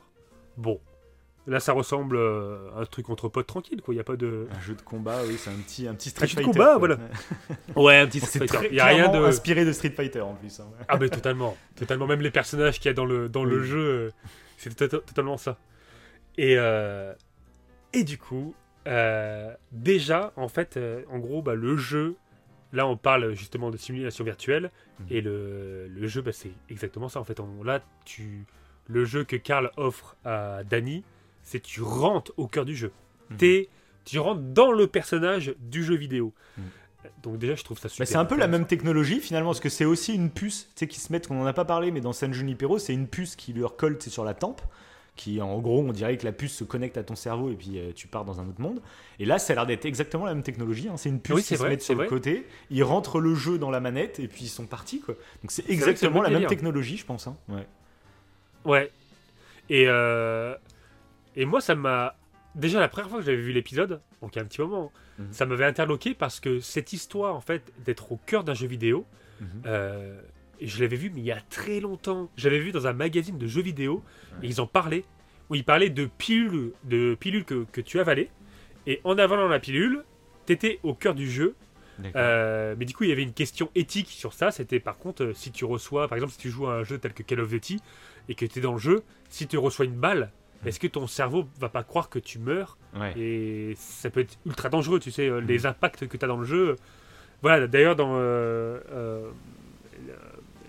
Bon, 0.57 0.79
là 1.47 1.59
ça 1.59 1.73
ressemble 1.73 2.15
euh, 2.17 2.69
à 2.75 2.79
un 2.81 2.85
truc 2.85 3.09
entre 3.09 3.27
potes 3.29 3.47
tranquille, 3.47 3.81
quoi. 3.81 3.93
Il 3.93 3.97
y 3.97 3.99
a 3.99 4.03
pas 4.03 4.15
de. 4.15 4.47
Un 4.55 4.61
jeu 4.61 4.73
de 4.75 4.81
combat, 4.81 5.21
oui, 5.27 5.35
c'est 5.37 5.49
un 5.49 5.55
petit, 5.55 5.87
un 5.87 5.93
petit 5.95 6.09
Street 6.09 6.27
jeu 6.27 6.35
de 6.37 6.41
Fighter. 6.43 6.51
combat, 6.59 6.69
quoi. 6.71 6.79
voilà. 6.79 6.97
Ouais. 7.75 7.97
Un 7.97 8.07
petit 8.07 8.19
Street 8.19 8.47
Fighter. 8.47 8.67
Il 8.71 8.75
y 8.77 8.79
a 8.79 8.85
rien 8.85 9.09
de. 9.09 9.17
inspiré 9.17 9.65
de 9.65 9.71
Street 9.71 9.89
Fighter 9.91 10.21
en 10.21 10.33
plus. 10.35 10.59
hein. 10.59 10.67
Ah 10.87 10.97
mais 10.97 11.09
totalement, 11.09 11.55
totalement. 11.75 12.07
Même 12.07 12.21
les 12.21 12.31
personnages 12.31 12.77
qu'il 12.79 12.87
y 12.87 12.89
a 12.89 12.93
dans 12.93 13.05
le, 13.05 13.29
dans 13.29 13.43
le 13.43 13.59
Oui. 13.61 13.67
jeu, 13.67 13.79
euh, 13.79 14.11
c'est 14.57 14.75
to- 14.75 14.99
totalement 14.99 15.37
ça. 15.37 15.57
Et, 16.37 16.55
euh, 16.57 17.13
et 17.93 18.03
du 18.03 18.17
coup, 18.17 18.55
euh, 18.87 19.53
déjà, 19.71 20.33
en 20.35 20.47
fait, 20.47 20.77
euh, 20.77 21.03
en 21.09 21.19
gros, 21.19 21.41
bah, 21.41 21.53
le 21.55 21.77
jeu, 21.77 22.15
là 22.73 22.85
on 22.87 22.97
parle 22.97 23.33
justement 23.33 23.71
de 23.71 23.77
simulation 23.77 24.25
virtuelle, 24.25 24.71
Mhm. 24.99 25.05
et 25.09 25.21
le, 25.21 25.87
le 25.87 26.07
jeu, 26.07 26.21
bah, 26.21 26.31
c'est 26.33 26.51
exactement 26.69 27.07
ça. 27.07 27.19
En 27.19 27.23
fait, 27.23 27.39
On- 27.39 27.63
là, 27.63 27.81
tu, 28.03 28.45
le 28.87 29.05
jeu 29.05 29.23
que 29.23 29.35
Karl 29.37 29.71
offre 29.77 30.17
à 30.25 30.63
Danny, 30.65 31.03
c'est 31.41 31.61
tu 31.61 31.81
rentres 31.81 32.33
au 32.37 32.47
cœur 32.47 32.65
du 32.65 32.75
jeu. 32.75 32.91
T'es- 33.37 33.69
tu 34.05 34.19
rentres 34.19 34.41
dans 34.41 34.71
le 34.73 34.85
personnage 34.87 35.55
du 35.59 35.83
jeu 35.83 35.95
vidéo. 35.95 36.33
Mhm. 36.57 36.63
Donc 37.23 37.37
déjà, 37.37 37.55
je 37.55 37.63
trouve 37.63 37.77
ça 37.79 37.87
Bah, 37.87 37.93
super. 37.93 38.07
c'est 38.07 38.15
un 38.17 38.25
peu 38.25 38.37
la 38.37 38.47
même 38.47 38.65
technologie 38.65 39.19
finalement, 39.19 39.49
parce 39.49 39.59
que 39.59 39.69
c'est 39.69 39.85
aussi 39.85 40.13
une 40.15 40.29
puce, 40.29 40.65
tu 40.67 40.71
sais, 40.79 40.87
qui 40.87 40.99
se 40.99 41.11
met, 41.11 41.19
qu'on 41.21 41.41
en 41.41 41.45
a 41.45 41.53
pas 41.53 41.65
parlé, 41.65 41.91
mais 41.91 42.01
dans 42.01 42.13
San 42.13 42.33
Junipero, 42.33 42.77
c'est 42.79 42.93
une 42.93 43.07
puce 43.07 43.35
qui 43.35 43.51
lui 43.53 43.63
recolle 43.63 43.97
sur 44.01 44.23
la 44.23 44.33
tempe, 44.33 44.61
qui 45.15 45.39
en 45.41 45.59
gros, 45.59 45.79
on 45.81 45.91
dirait 45.91 46.17
que 46.17 46.25
la 46.25 46.31
puce 46.31 46.53
se 46.53 46.63
connecte 46.63 46.97
à 46.97 47.03
ton 47.03 47.15
cerveau 47.15 47.51
et 47.51 47.55
puis 47.55 47.77
euh, 47.77 47.91
tu 47.93 48.07
pars 48.07 48.25
dans 48.25 48.39
un 48.39 48.47
autre 48.49 48.59
monde. 48.61 48.81
Et 49.19 49.25
là, 49.25 49.37
ça 49.37 49.53
a 49.53 49.55
l'air 49.57 49.65
d'être 49.67 49.85
exactement 49.85 50.25
la 50.25 50.33
même 50.33 50.41
technologie, 50.43 50.89
hein. 50.89 50.97
c'est 50.97 51.09
une 51.09 51.19
puce 51.19 51.35
Oui, 51.35 51.43
qui 51.43 51.55
se 51.55 51.63
met 51.63 51.77
sur 51.79 51.93
le 51.93 51.99
vrai. 51.99 52.07
côté, 52.07 52.47
ils 52.71 52.83
rentrent 52.83 53.19
le 53.19 53.35
jeu 53.35 53.57
dans 53.59 53.69
la 53.69 53.79
manette 53.79 54.19
et 54.19 54.27
puis 54.27 54.45
ils 54.45 54.49
sont 54.49 54.65
partis, 54.65 55.01
quoi. 55.01 55.13
Donc 55.41 55.51
c'est 55.51 55.69
exactement 55.69 56.21
la 56.21 56.29
même 56.29 56.37
délire. 56.37 56.49
technologie, 56.49 56.97
je 56.97 57.05
pense. 57.05 57.27
hein. 57.27 57.37
Ouais. 57.47 57.67
Ouais. 58.65 58.91
Et, 59.69 59.85
euh, 59.87 60.55
et 61.35 61.45
moi, 61.45 61.61
ça 61.61 61.75
m'a. 61.75 62.15
Déjà, 62.55 62.79
la 62.79 62.87
première 62.87 63.09
fois 63.09 63.19
que 63.19 63.25
j'avais 63.25 63.37
vu 63.41 63.51
l'épisode, 63.51 64.01
donc 64.21 64.35
il 64.35 64.37
y 64.37 64.39
a 64.39 64.43
un 64.43 64.47
petit 64.47 64.61
moment, 64.61 64.91
Mhm. 65.19 65.27
ça 65.31 65.45
m'avait 65.45 65.65
interloqué 65.65 66.13
parce 66.15 66.39
que 66.39 66.59
cette 66.59 66.91
histoire, 66.93 67.35
en 67.35 67.41
fait, 67.41 67.71
d'être 67.85 68.11
au 68.11 68.19
cœur 68.25 68.43
d'un 68.43 68.53
jeu 68.55 68.67
vidéo, 68.67 69.05
Mhm. 69.41 69.47
euh, 69.67 70.21
je 70.67 70.81
l'avais 70.81 70.95
vu, 70.95 71.11
mais 71.13 71.21
il 71.21 71.25
y 71.25 71.31
a 71.31 71.41
très 71.49 71.79
longtemps. 71.79 72.29
J'avais 72.37 72.59
vu 72.59 72.71
dans 72.71 72.87
un 72.87 72.93
magazine 72.93 73.37
de 73.37 73.47
jeux 73.47 73.61
vidéo, 73.61 74.03
et 74.41 74.47
ils 74.47 74.61
en 74.61 74.67
parlaient, 74.67 75.05
où 75.49 75.55
ils 75.55 75.65
parlaient 75.65 75.89
de 75.89 76.09
pilules, 76.17 76.71
de 76.83 77.15
pilules 77.19 77.45
que, 77.45 77.65
que 77.71 77.81
tu 77.81 77.99
avalais, 77.99 78.29
et 78.87 79.01
en 79.03 79.17
avalant 79.17 79.47
la 79.47 79.59
pilule, 79.59 80.03
t'étais 80.45 80.79
au 80.83 80.93
cœur 80.93 81.15
du 81.15 81.29
jeu, 81.29 81.55
euh, 82.15 82.75
mais 82.77 82.85
du 82.85 82.93
coup, 82.93 83.03
il 83.03 83.09
y 83.09 83.13
avait 83.13 83.23
une 83.23 83.33
question 83.33 83.69
éthique 83.75 84.09
sur 84.09 84.33
ça. 84.33 84.51
C'était 84.51 84.79
par 84.79 84.97
contre, 84.97 85.31
si 85.35 85.51
tu 85.51 85.65
reçois, 85.65 86.07
par 86.07 86.17
exemple, 86.17 86.33
si 86.33 86.39
tu 86.39 86.49
joues 86.49 86.67
à 86.67 86.75
un 86.75 86.83
jeu 86.83 86.97
tel 86.97 87.13
que 87.13 87.23
Call 87.23 87.39
of 87.39 87.49
Duty 87.49 87.79
et 88.29 88.35
que 88.35 88.45
tu 88.45 88.59
es 88.59 88.61
dans 88.61 88.73
le 88.73 88.79
jeu, 88.79 89.03
si 89.29 89.47
tu 89.47 89.57
reçois 89.57 89.85
une 89.85 89.95
balle, 89.95 90.31
est-ce 90.65 90.79
que 90.79 90.87
ton 90.87 91.07
cerveau 91.07 91.45
va 91.59 91.69
pas 91.69 91.83
croire 91.83 92.09
que 92.09 92.19
tu 92.19 92.39
meurs? 92.39 92.77
Ouais. 92.95 93.13
Et 93.19 93.75
ça 93.77 94.09
peut 94.09 94.21
être 94.21 94.37
ultra 94.45 94.69
dangereux, 94.69 94.99
tu 94.99 95.11
sais, 95.11 95.27
euh, 95.27 95.39
les 95.39 95.65
impacts 95.65 96.07
que 96.07 96.17
tu 96.17 96.23
as 96.23 96.27
dans 96.27 96.37
le 96.37 96.45
jeu. 96.45 96.77
Voilà, 97.41 97.67
d'ailleurs, 97.67 97.95
dans 97.95 98.15
euh, 98.15 98.79
euh, 98.91 99.29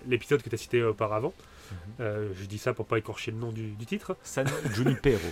l'épisode 0.09 0.42
que 0.42 0.48
tu 0.48 0.55
as 0.55 0.59
cité 0.59 0.82
auparavant, 0.82 1.32
euh, 2.00 2.28
je 2.38 2.44
dis 2.44 2.59
ça 2.59 2.72
pour 2.74 2.86
pas 2.86 2.98
écorcher 2.98 3.30
le 3.30 3.38
nom 3.38 3.52
du, 3.52 3.68
du 3.72 3.86
titre. 3.86 4.16
San 4.22 4.46
Junipero. 4.74 5.18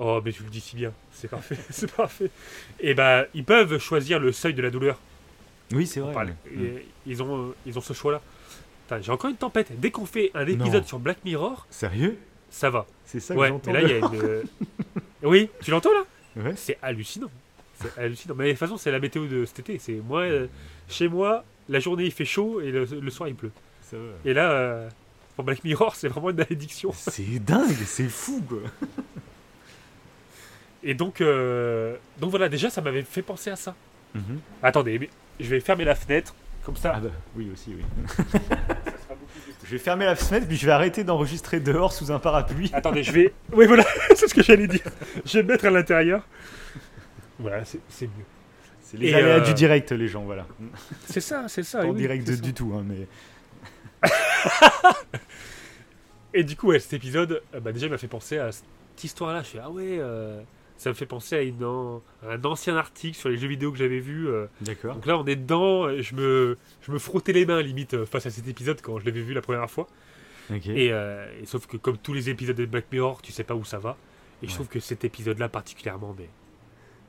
Oh, 0.00 0.20
mais 0.24 0.30
tu 0.30 0.44
le 0.44 0.48
dis 0.48 0.60
si 0.60 0.76
bien, 0.76 0.92
c'est 1.10 1.26
parfait, 1.26 1.56
c'est 1.70 1.90
parfait. 1.90 2.30
Et 2.78 2.94
bah, 2.94 3.24
ils 3.34 3.42
peuvent 3.44 3.78
choisir 3.78 4.20
le 4.20 4.30
seuil 4.30 4.54
de 4.54 4.62
la 4.62 4.70
douleur. 4.70 4.96
oui, 5.72 5.88
c'est 5.88 5.98
vrai. 5.98 6.12
parle. 6.14 6.34
Et 6.56 6.86
Ils 7.04 7.20
ont, 7.20 7.48
euh, 7.48 7.54
ils 7.66 7.76
ont 7.76 7.80
ce 7.80 7.92
choix-là. 7.94 8.20
J'ai 9.02 9.10
encore 9.10 9.28
une 9.28 9.36
tempête. 9.36 9.72
Dès 9.80 9.90
qu'on 9.90 10.06
fait 10.06 10.30
un 10.34 10.46
épisode 10.46 10.82
Non. 10.82 10.86
sur 10.86 10.98
Black 11.00 11.18
Mirror, 11.24 11.66
Sérieux? 11.68 12.16
ça 12.48 12.70
va. 12.70 12.86
C'est 13.04 13.18
ça 13.18 13.34
que 13.34 13.40
Ouais, 13.40 13.48
j'entends. 13.48 13.72
mais 13.72 13.82
là, 13.82 13.88
il 13.88 13.90
y 13.90 13.92
a 13.94 13.98
une. 13.98 14.42
oui, 15.28 15.50
tu 15.62 15.72
l'entends 15.72 15.90
là? 15.92 16.04
Ouais. 16.44 16.54
C'est 16.56 16.78
hallucinant. 16.80 17.28
C'est 17.82 17.98
hallucinant. 17.98 18.36
Mais 18.36 18.44
de 18.46 18.50
toute 18.50 18.60
façon, 18.60 18.76
c'est 18.76 18.92
la 18.92 19.00
météo 19.00 19.26
de 19.26 19.44
cet 19.46 19.58
été. 19.58 19.80
C'est 19.80 19.94
moi, 19.94 20.20
euh, 20.20 20.46
chez 20.88 21.08
moi, 21.08 21.44
la 21.68 21.80
journée 21.80 22.04
il 22.04 22.12
fait 22.12 22.24
chaud 22.24 22.60
et 22.60 22.70
le, 22.70 22.84
le 22.84 23.10
soir 23.10 23.28
il 23.28 23.34
pleut. 23.34 23.52
Ça. 23.82 23.96
Et 24.24 24.34
là, 24.34 24.50
euh, 24.50 24.88
pour 25.36 25.44
Black 25.44 25.64
Mirror, 25.64 25.94
c'est 25.94 26.08
vraiment 26.08 26.30
une 26.30 26.36
malédiction. 26.36 26.92
C'est 26.96 27.38
dingue, 27.38 27.76
c'est 27.86 28.08
fou 28.08 28.42
quoi. 28.48 28.58
Et 30.82 30.94
donc, 30.94 31.20
euh, 31.20 31.96
donc 32.20 32.30
voilà, 32.30 32.48
déjà, 32.48 32.70
ça 32.70 32.80
m'avait 32.80 33.02
fait 33.02 33.22
penser 33.22 33.50
à 33.50 33.56
ça. 33.56 33.74
Mhm. 34.14 34.40
Attendez, 34.62 34.98
mais 34.98 35.10
je 35.40 35.48
vais 35.48 35.60
fermer 35.60 35.84
la 35.84 35.94
fenêtre. 35.94 36.34
Comme 36.64 36.76
ça, 36.76 36.92
Ah 36.96 37.00
bah 37.00 37.10
oui 37.34 37.48
aussi 37.52 37.74
oui. 37.74 37.84
Je 39.64 39.72
vais 39.72 39.78
fermer 39.78 40.06
la 40.06 40.16
fenêtre 40.16 40.46
puis 40.46 40.56
je 40.56 40.64
vais 40.64 40.72
arrêter 40.72 41.04
d'enregistrer 41.04 41.60
dehors 41.60 41.92
sous 41.92 42.10
un 42.10 42.18
parapluie. 42.18 42.70
Attendez, 42.72 43.02
je 43.02 43.12
vais. 43.12 43.34
Oui, 43.52 43.66
voilà, 43.66 43.84
c'est 44.16 44.26
ce 44.28 44.34
que 44.34 44.42
j'allais 44.42 44.66
dire. 44.66 44.80
Je 45.26 45.38
vais 45.38 45.42
me 45.42 45.48
mettre 45.48 45.66
à 45.66 45.70
l'intérieur. 45.70 46.26
Voilà, 47.38 47.64
c'est 47.64 48.06
mieux. 48.06 48.24
C'est 48.90 48.96
les 48.96 49.08
Et, 49.10 49.14
aléas 49.14 49.36
euh, 49.36 49.40
du 49.40 49.52
direct 49.52 49.92
les 49.92 50.08
gens 50.08 50.22
voilà. 50.24 50.46
C'est 51.04 51.20
ça, 51.20 51.46
c'est 51.48 51.62
ça. 51.62 51.80
Pas 51.80 51.86
en 51.86 51.90
oui, 51.90 51.96
direct 52.00 52.30
du 52.40 52.54
tout 52.54 52.72
hein, 52.74 52.84
mais 52.88 53.06
Et 56.34 56.42
du 56.44 56.56
coup, 56.56 56.68
ouais, 56.68 56.78
cet 56.78 56.92
épisode, 56.94 57.42
euh, 57.54 57.60
bah, 57.60 57.72
déjà, 57.72 57.86
il 57.86 57.90
m'a 57.90 57.98
fait 57.98 58.06
penser 58.08 58.38
à 58.38 58.50
cette 58.52 58.64
histoire-là. 59.02 59.42
Je 59.42 59.48
fais, 59.48 59.58
ah 59.62 59.70
ouais, 59.70 59.98
euh, 59.98 60.40
ça 60.76 60.88
me 60.90 60.94
fait 60.94 61.06
penser 61.06 61.36
à, 61.36 61.42
une, 61.42 61.64
an- 61.64 62.02
à 62.22 62.32
un 62.34 62.44
ancien 62.44 62.76
article 62.76 63.16
sur 63.16 63.28
les 63.28 63.36
jeux 63.36 63.48
vidéo 63.48 63.72
que 63.72 63.78
j'avais 63.78 63.98
vu. 64.00 64.28
euh. 64.28 64.46
d'accord. 64.60 64.94
donc 64.94 65.06
là, 65.06 65.18
on 65.18 65.26
est 65.26 65.36
dedans. 65.36 65.88
Je 66.00 66.14
me, 66.14 66.56
je 66.82 66.92
me 66.92 66.98
frottais 66.98 67.32
les 67.32 67.44
mains, 67.46 67.60
limite, 67.62 68.04
face 68.06 68.24
à 68.26 68.30
cet 68.30 68.46
épisode 68.48 68.80
quand 68.82 68.98
je 68.98 69.04
l'avais 69.06 69.20
vu 69.22 69.34
la 69.34 69.42
première 69.42 69.70
fois. 69.70 69.86
Et, 70.50 70.92
euh, 70.92 71.26
et 71.42 71.44
sauf 71.46 71.66
que, 71.66 71.76
comme 71.76 71.98
tous 71.98 72.14
les 72.14 72.30
épisodes 72.30 72.56
de 72.56 72.64
Black 72.64 72.86
Mirror, 72.90 73.20
tu 73.20 73.32
sais 73.32 73.44
pas 73.44 73.54
où 73.54 73.64
ça 73.64 73.78
va. 73.78 73.96
Et 74.42 74.48
je 74.48 74.54
trouve 74.54 74.68
que 74.68 74.80
cet 74.80 75.04
épisode-là, 75.04 75.48
particulièrement, 75.48 76.14
mais. 76.18 76.28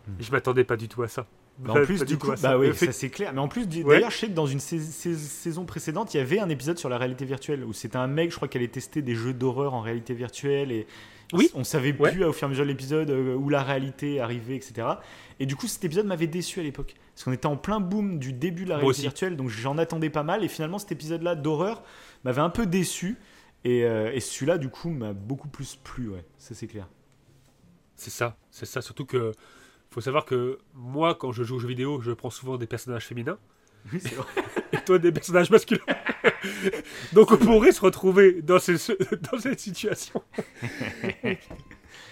Hmm. 0.08 0.14
Je 0.20 0.32
m'attendais 0.32 0.64
pas 0.64 0.76
du 0.78 0.88
tout 0.90 1.04
à 1.04 1.08
ça. 1.08 1.26
Bah, 1.60 1.74
en 1.74 1.84
plus, 1.86 2.00
pas 2.00 2.06
du 2.06 2.18
coup, 2.18 2.34
ça. 2.38 2.52
bah 2.52 2.58
oui, 2.58 2.68
Le 2.68 2.74
fait 2.74 2.86
ça 2.88 2.92
c'est 2.94 3.10
clair. 3.10 3.34
Mais 3.34 3.40
en 3.40 3.50
plus, 3.50 3.64
Ouais. 3.64 3.96
d'ailleurs, 3.96 4.12
je 4.12 4.18
sais 4.18 4.28
que 4.28 4.34
dans 4.34 4.46
une 4.48 4.60
sais- 4.62 4.80
sais- 4.80 5.16
saison 5.16 5.66
précédente, 5.66 6.14
il 6.14 6.18
y 6.18 6.20
avait 6.22 6.40
un 6.40 6.48
épisode 6.50 6.78
sur 6.78 6.88
la 6.88 6.98
réalité 6.98 7.26
virtuelle 7.26 7.66
où 7.66 7.74
c'était 7.74 7.98
un 7.98 8.08
mec, 8.08 8.32
je 8.32 8.38
crois, 8.38 8.48
qui 8.48 8.58
allait 8.58 8.70
tester 8.70 9.02
des 9.02 9.14
jeux 9.14 9.34
d'horreur 9.34 9.74
en 9.74 9.82
réalité 9.82 10.14
virtuelle 10.14 10.72
et 10.72 10.88
Oui. 11.34 11.52
on 11.56 11.64
savait 11.66 11.94
Ouais. 12.00 12.12
plus 12.12 12.24
au 12.24 12.32
fur 12.32 12.44
et 12.44 12.46
à 12.46 12.50
mesure 12.50 12.64
de 12.64 12.70
l'épisode 12.70 13.10
euh, 13.10 13.36
où 13.36 13.50
la 13.50 13.62
réalité 13.62 14.22
arrivait, 14.22 14.56
etc. 14.56 14.88
Et 15.42 15.46
du 15.46 15.56
coup, 15.58 15.68
cet 15.68 15.84
épisode 15.84 16.06
m'avait 16.06 16.28
déçu 16.28 16.60
à 16.62 16.64
l'époque 16.64 16.96
parce 17.14 17.26
qu'on 17.26 17.34
était 17.34 17.46
en 17.46 17.58
plein 17.58 17.82
boom 17.82 18.20
du 18.20 18.32
début 18.32 18.64
de 18.64 18.70
la 18.70 18.78
réalité 18.78 19.02
virtuelle, 19.02 19.36
donc 19.36 19.50
j'en 19.50 19.78
attendais 19.78 20.10
pas 20.10 20.24
mal. 20.24 20.44
Et 20.46 20.48
finalement, 20.48 20.80
cet 20.80 20.94
épisode-là 20.94 21.36
d'horreur 21.36 21.84
m'avait 22.24 22.42
un 22.42 22.50
peu 22.50 22.66
déçu. 22.68 23.18
Et, 23.66 23.84
euh, 23.84 24.12
et 24.14 24.22
celui-là, 24.22 24.58
du 24.58 24.70
coup, 24.70 24.90
m'a 24.90 25.12
beaucoup 25.12 25.50
plus 25.50 25.76
plu, 25.84 26.08
ouais, 26.08 26.24
ça 26.38 26.56
c'est 26.56 26.68
clair. 26.68 26.88
C'est 27.98 28.10
ça, 28.12 28.38
c'est 28.50 28.66
ça. 28.66 28.82
Surtout 28.82 29.06
que 29.06 29.34
faut 29.92 30.02
savoir 30.02 30.26
que 30.26 30.60
moi, 30.74 31.16
quand 31.16 31.32
je 31.32 31.44
joue 31.44 31.56
aux 31.56 31.60
jeux 31.60 31.68
vidéo, 31.68 32.02
je 32.02 32.12
prends 32.12 32.30
souvent 32.30 32.58
des 32.58 32.68
personnages 32.68 33.06
féminins 33.08 33.38
Oui, 33.92 34.00
c'est 34.02 34.16
vrai. 34.16 34.28
et 34.74 34.78
toi 34.78 35.00
des 35.00 35.12
personnages 35.12 35.50
masculins. 35.50 35.82
Donc 37.14 37.32
on 37.32 37.38
pourrait 37.38 37.72
se 37.72 37.82
retrouver 37.82 38.42
dans, 38.42 38.60
ces- 38.60 38.78
ce- 38.78 38.94
dans 39.32 39.40
cette 39.40 39.60
situation. 39.60 40.22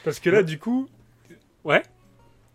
Parce 0.03 0.19
que 0.19 0.29
là, 0.29 0.43
du 0.43 0.57
coup, 0.59 0.87
ouais, 1.63 1.83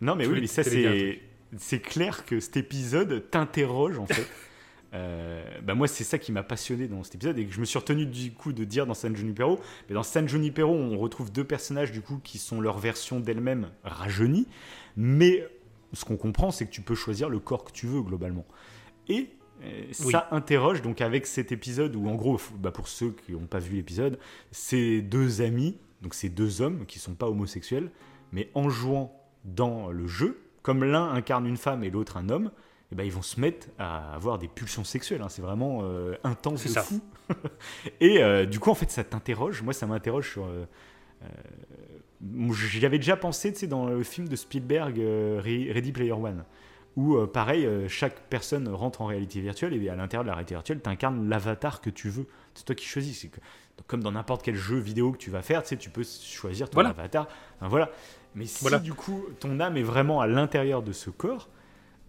Non, 0.01 0.15
mais 0.17 0.25
Je 0.25 0.31
oui, 0.31 0.41
mais 0.41 0.47
ça, 0.47 0.63
c'est, 0.65 1.21
c'est 1.59 1.81
clair 1.81 2.25
que 2.25 2.41
cet 2.41 2.57
épisode 2.57 3.29
t'interroge, 3.31 3.99
en 3.99 4.07
fait. 4.07 4.27
Euh, 4.95 5.43
bah 5.63 5.75
moi, 5.75 5.89
c'est 5.89 6.05
ça 6.05 6.19
qui 6.19 6.33
m'a 6.33 6.43
passionné 6.43 6.87
dans 6.87 7.03
cet 7.03 7.15
épisode 7.15 7.39
et 7.39 7.47
que 7.47 7.53
je 7.55 7.61
me 7.61 7.65
suis 7.65 7.79
retenu 7.79 8.05
du 8.05 8.31
coup 8.33 8.53
de 8.53 8.65
dire 8.65 8.87
dans 8.87 8.93
San 8.95 9.17
Junipero. 9.17 9.59
Mais 9.89 9.95
dans 9.95 10.03
San 10.03 10.29
Junipero, 10.29 10.75
on 10.75 10.99
retrouve 10.99 11.33
deux 11.33 11.45
personnages 11.45 11.93
du 11.93 12.03
coup 12.03 12.21
qui 12.23 12.37
sont 12.39 12.61
leur 12.61 12.79
version 12.79 13.19
d'elles-mêmes 13.19 13.71
rajeunies. 13.85 14.47
Mais 14.97 15.47
ce 15.93 16.05
qu'on 16.05 16.17
comprend, 16.17 16.51
c'est 16.51 16.67
que 16.67 16.71
tu 16.71 16.81
peux 16.83 16.95
choisir 16.95 17.29
le 17.29 17.39
corps 17.39 17.65
que 17.65 17.73
tu 17.73 17.87
veux 17.87 18.03
globalement. 18.03 18.47
Et 19.09 19.31
euh, 19.63 19.83
Oui. 20.05 20.13
ça 20.13 20.29
interroge 20.31 20.83
donc 20.83 21.01
avec 21.01 21.27
cet 21.27 21.53
épisode 21.53 21.95
où 21.97 22.09
en 22.09 22.15
gros, 22.15 22.41
bah, 22.59 22.71
pour 22.73 22.89
ceux 22.89 23.11
qui 23.27 23.33
n'ont 23.33 23.47
pas 23.47 23.59
vu 23.59 23.77
l'épisode, 23.77 24.19
c'est 24.51 25.01
deux 25.03 25.41
amis, 25.43 25.77
donc 26.01 26.15
c'est 26.15 26.29
deux 26.29 26.63
hommes 26.63 26.87
qui 26.87 26.99
sont 26.99 27.15
pas 27.15 27.29
homosexuels, 27.29 27.91
mais 28.33 28.51
en 28.55 28.71
jouant 28.71 29.15
dans 29.45 29.91
le 29.91 30.07
jeu, 30.07 30.41
comme 30.63 30.85
l'un 30.85 31.11
incarne 31.13 31.47
une 31.47 31.57
femme 31.57 31.85
et 31.85 31.91
l'autre 31.91 32.17
un 32.17 32.29
homme, 32.29 32.51
eh 32.91 32.95
ben, 32.95 33.05
ils 33.05 33.13
vont 33.13 33.23
se 33.23 33.41
mettre 33.41 33.69
à 33.79 34.15
avoir 34.15 34.39
des 34.39 34.49
pulsions 34.49 34.85
sexuelles. 34.85 35.23
hein. 35.23 35.29
C'est 35.29 35.43
vraiment 35.43 35.81
euh, 35.83 36.15
intense 36.25 36.63
de 36.65 36.69
ça. 36.69 36.83
fou. 36.83 37.01
et 38.01 38.23
euh, 38.23 38.45
du 38.47 38.61
coup, 38.61 38.71
en 38.71 38.75
fait, 38.75 38.91
ça 38.91 39.03
t'interroge. 39.03 39.63
Moi, 39.63 39.73
ça 39.73 39.87
m'interroge 39.87 40.31
sur. 40.31 40.45
euh, 40.45 40.65
J'y 42.53 42.87
avais 42.87 42.99
déjà 42.99 43.17
pensé, 43.17 43.53
tu 43.53 43.61
sais, 43.61 43.67
dans 43.67 43.87
le 43.87 44.03
film 44.05 44.29
de 44.29 44.37
Spielberg, 44.37 44.99
euh, 45.01 45.41
Re- 45.43 45.73
Ready 45.73 45.91
Player 45.93 46.13
One, 46.13 46.45
où 46.97 47.17
euh, 47.17 47.27
pareil, 47.27 47.67
euh, 47.67 47.89
chaque 47.89 48.21
personne 48.29 48.69
rentre 48.69 49.01
en 49.03 49.07
réalité 49.07 49.41
virtuelle 49.41 49.75
et 49.75 49.89
à 49.89 49.97
l'intérieur 49.97 50.23
de 50.23 50.29
la 50.29 50.35
réalité 50.35 50.55
virtuelle, 50.55 50.81
tu 50.83 50.89
incarnes 50.89 51.29
l'avatar 51.29 51.81
que 51.81 51.91
tu 51.91 52.09
veux. 52.11 52.27
C'est 52.55 52.65
toi 52.65 52.75
qui 52.77 52.87
choisis. 52.87 53.27
Comme 53.89 54.03
dans 54.03 54.13
n'importe 54.13 54.43
quel 54.45 54.55
jeu 54.55 54.79
vidéo 54.79 55.11
que 55.11 55.19
tu 55.19 55.31
vas 55.31 55.43
faire, 55.43 55.63
tu 55.63 55.71
sais, 55.71 55.77
tu 55.77 55.91
peux 55.91 56.05
choisir 56.05 56.71
ton 56.71 56.75
Voilà. 56.75 56.91
avatar. 56.91 57.27
Enfin, 57.57 57.69
voilà. 57.69 57.91
Mais 58.37 58.47
si 58.47 58.61
Voilà. 58.63 58.79
du 58.79 58.95
coup 58.95 59.25
ton 59.41 59.59
âme 59.59 59.77
est 59.77 59.83
vraiment 59.83 60.21
à 60.21 60.27
l'intérieur 60.29 60.83
de 60.83 60.93
ce 60.93 61.11
corps, 61.11 61.49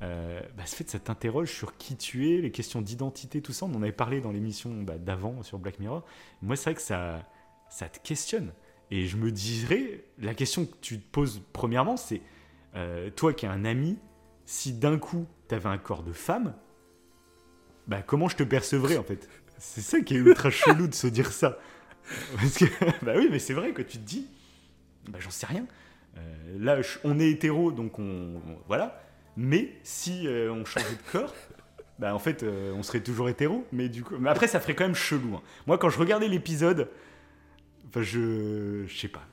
euh, 0.03 0.39
bah, 0.55 0.63
ce 0.65 0.75
fait 0.75 0.87
ça 0.89 0.99
t'interroge 0.99 1.49
sur 1.51 1.75
qui 1.77 1.95
tu 1.95 2.29
es, 2.31 2.37
les 2.41 2.51
questions 2.51 2.81
d'identité, 2.81 3.41
tout 3.41 3.53
ça. 3.53 3.65
On 3.65 3.73
en 3.73 3.81
avait 3.81 3.91
parlé 3.91 4.21
dans 4.21 4.31
l'émission 4.31 4.69
bah, 4.83 4.97
d'avant 4.99 5.41
sur 5.41 5.57
Black 5.57 5.79
Mirror. 5.79 6.03
Moi, 6.43 6.55
c'est 6.55 6.65
vrai 6.71 6.75
que 6.75 6.81
ça, 6.81 7.23
ça 7.69 7.87
te 7.89 7.97
questionne. 7.99 8.51
Et 8.95 9.07
je 9.07 9.17
me 9.17 9.31
dirais, 9.31 10.03
la 10.19 10.35
question 10.35 10.67
que 10.67 10.75
tu 10.81 10.99
te 10.99 11.11
poses 11.11 11.41
premièrement, 11.51 11.97
c'est 11.97 12.21
euh, 12.75 13.09
toi 13.09 13.33
qui 13.33 13.47
es 13.47 13.49
un 13.49 13.65
ami, 13.65 13.97
si 14.45 14.71
d'un 14.71 14.99
coup 14.99 15.25
tu 15.49 15.55
avais 15.55 15.69
un 15.69 15.79
corps 15.79 16.03
de 16.03 16.11
femme, 16.13 16.53
bah 17.87 18.03
comment 18.05 18.27
je 18.29 18.35
te 18.35 18.43
percevrais 18.43 18.97
en 18.97 19.03
fait? 19.03 19.27
C'est 19.57 19.81
ça 19.81 19.99
qui 20.01 20.13
est 20.13 20.17
ultra 20.17 20.49
chelou 20.51 20.85
de 20.87 20.93
se 20.93 21.07
dire 21.07 21.31
ça. 21.31 21.57
Parce 22.35 22.57
que, 22.59 22.65
bah 23.05 23.13
oui, 23.17 23.29
mais 23.31 23.39
c'est 23.39 23.53
vrai 23.55 23.71
que 23.71 23.81
tu 23.81 23.97
te 23.97 24.03
dis, 24.05 24.27
bah 25.09 25.17
j'en 25.19 25.31
sais 25.31 25.47
rien. 25.47 25.65
Euh, 26.17 26.57
là, 26.59 26.77
on 27.03 27.19
est 27.19 27.31
hétéro, 27.31 27.71
donc 27.71 27.97
on, 27.97 28.03
on- 28.03 28.59
voilà. 28.67 29.01
Mais 29.37 29.71
si 29.81 30.27
euh, 30.27 30.51
on 30.53 30.65
changeait 30.65 30.85
de 30.91 31.11
corps, 31.11 31.33
bah 31.97 32.13
en 32.13 32.19
fait, 32.19 32.43
euh, 32.43 32.71
on 32.75 32.83
serait 32.83 33.01
toujours 33.01 33.27
hétéro. 33.27 33.65
Mais 33.71 33.89
du 33.89 34.03
coup, 34.03 34.17
mais 34.19 34.29
après, 34.29 34.47
ça 34.47 34.59
ferait 34.59 34.75
quand 34.75 34.83
même 34.83 34.93
chelou. 34.93 35.33
hein. 35.35 35.41
Moi, 35.65 35.79
quand 35.79 35.89
je 35.89 35.97
regardais 35.97 36.27
l'épisode, 36.27 36.89
enfin, 37.93 38.01
je, 38.01 38.83
je 38.87 38.97
sais 38.97 39.07
pas. 39.07 39.23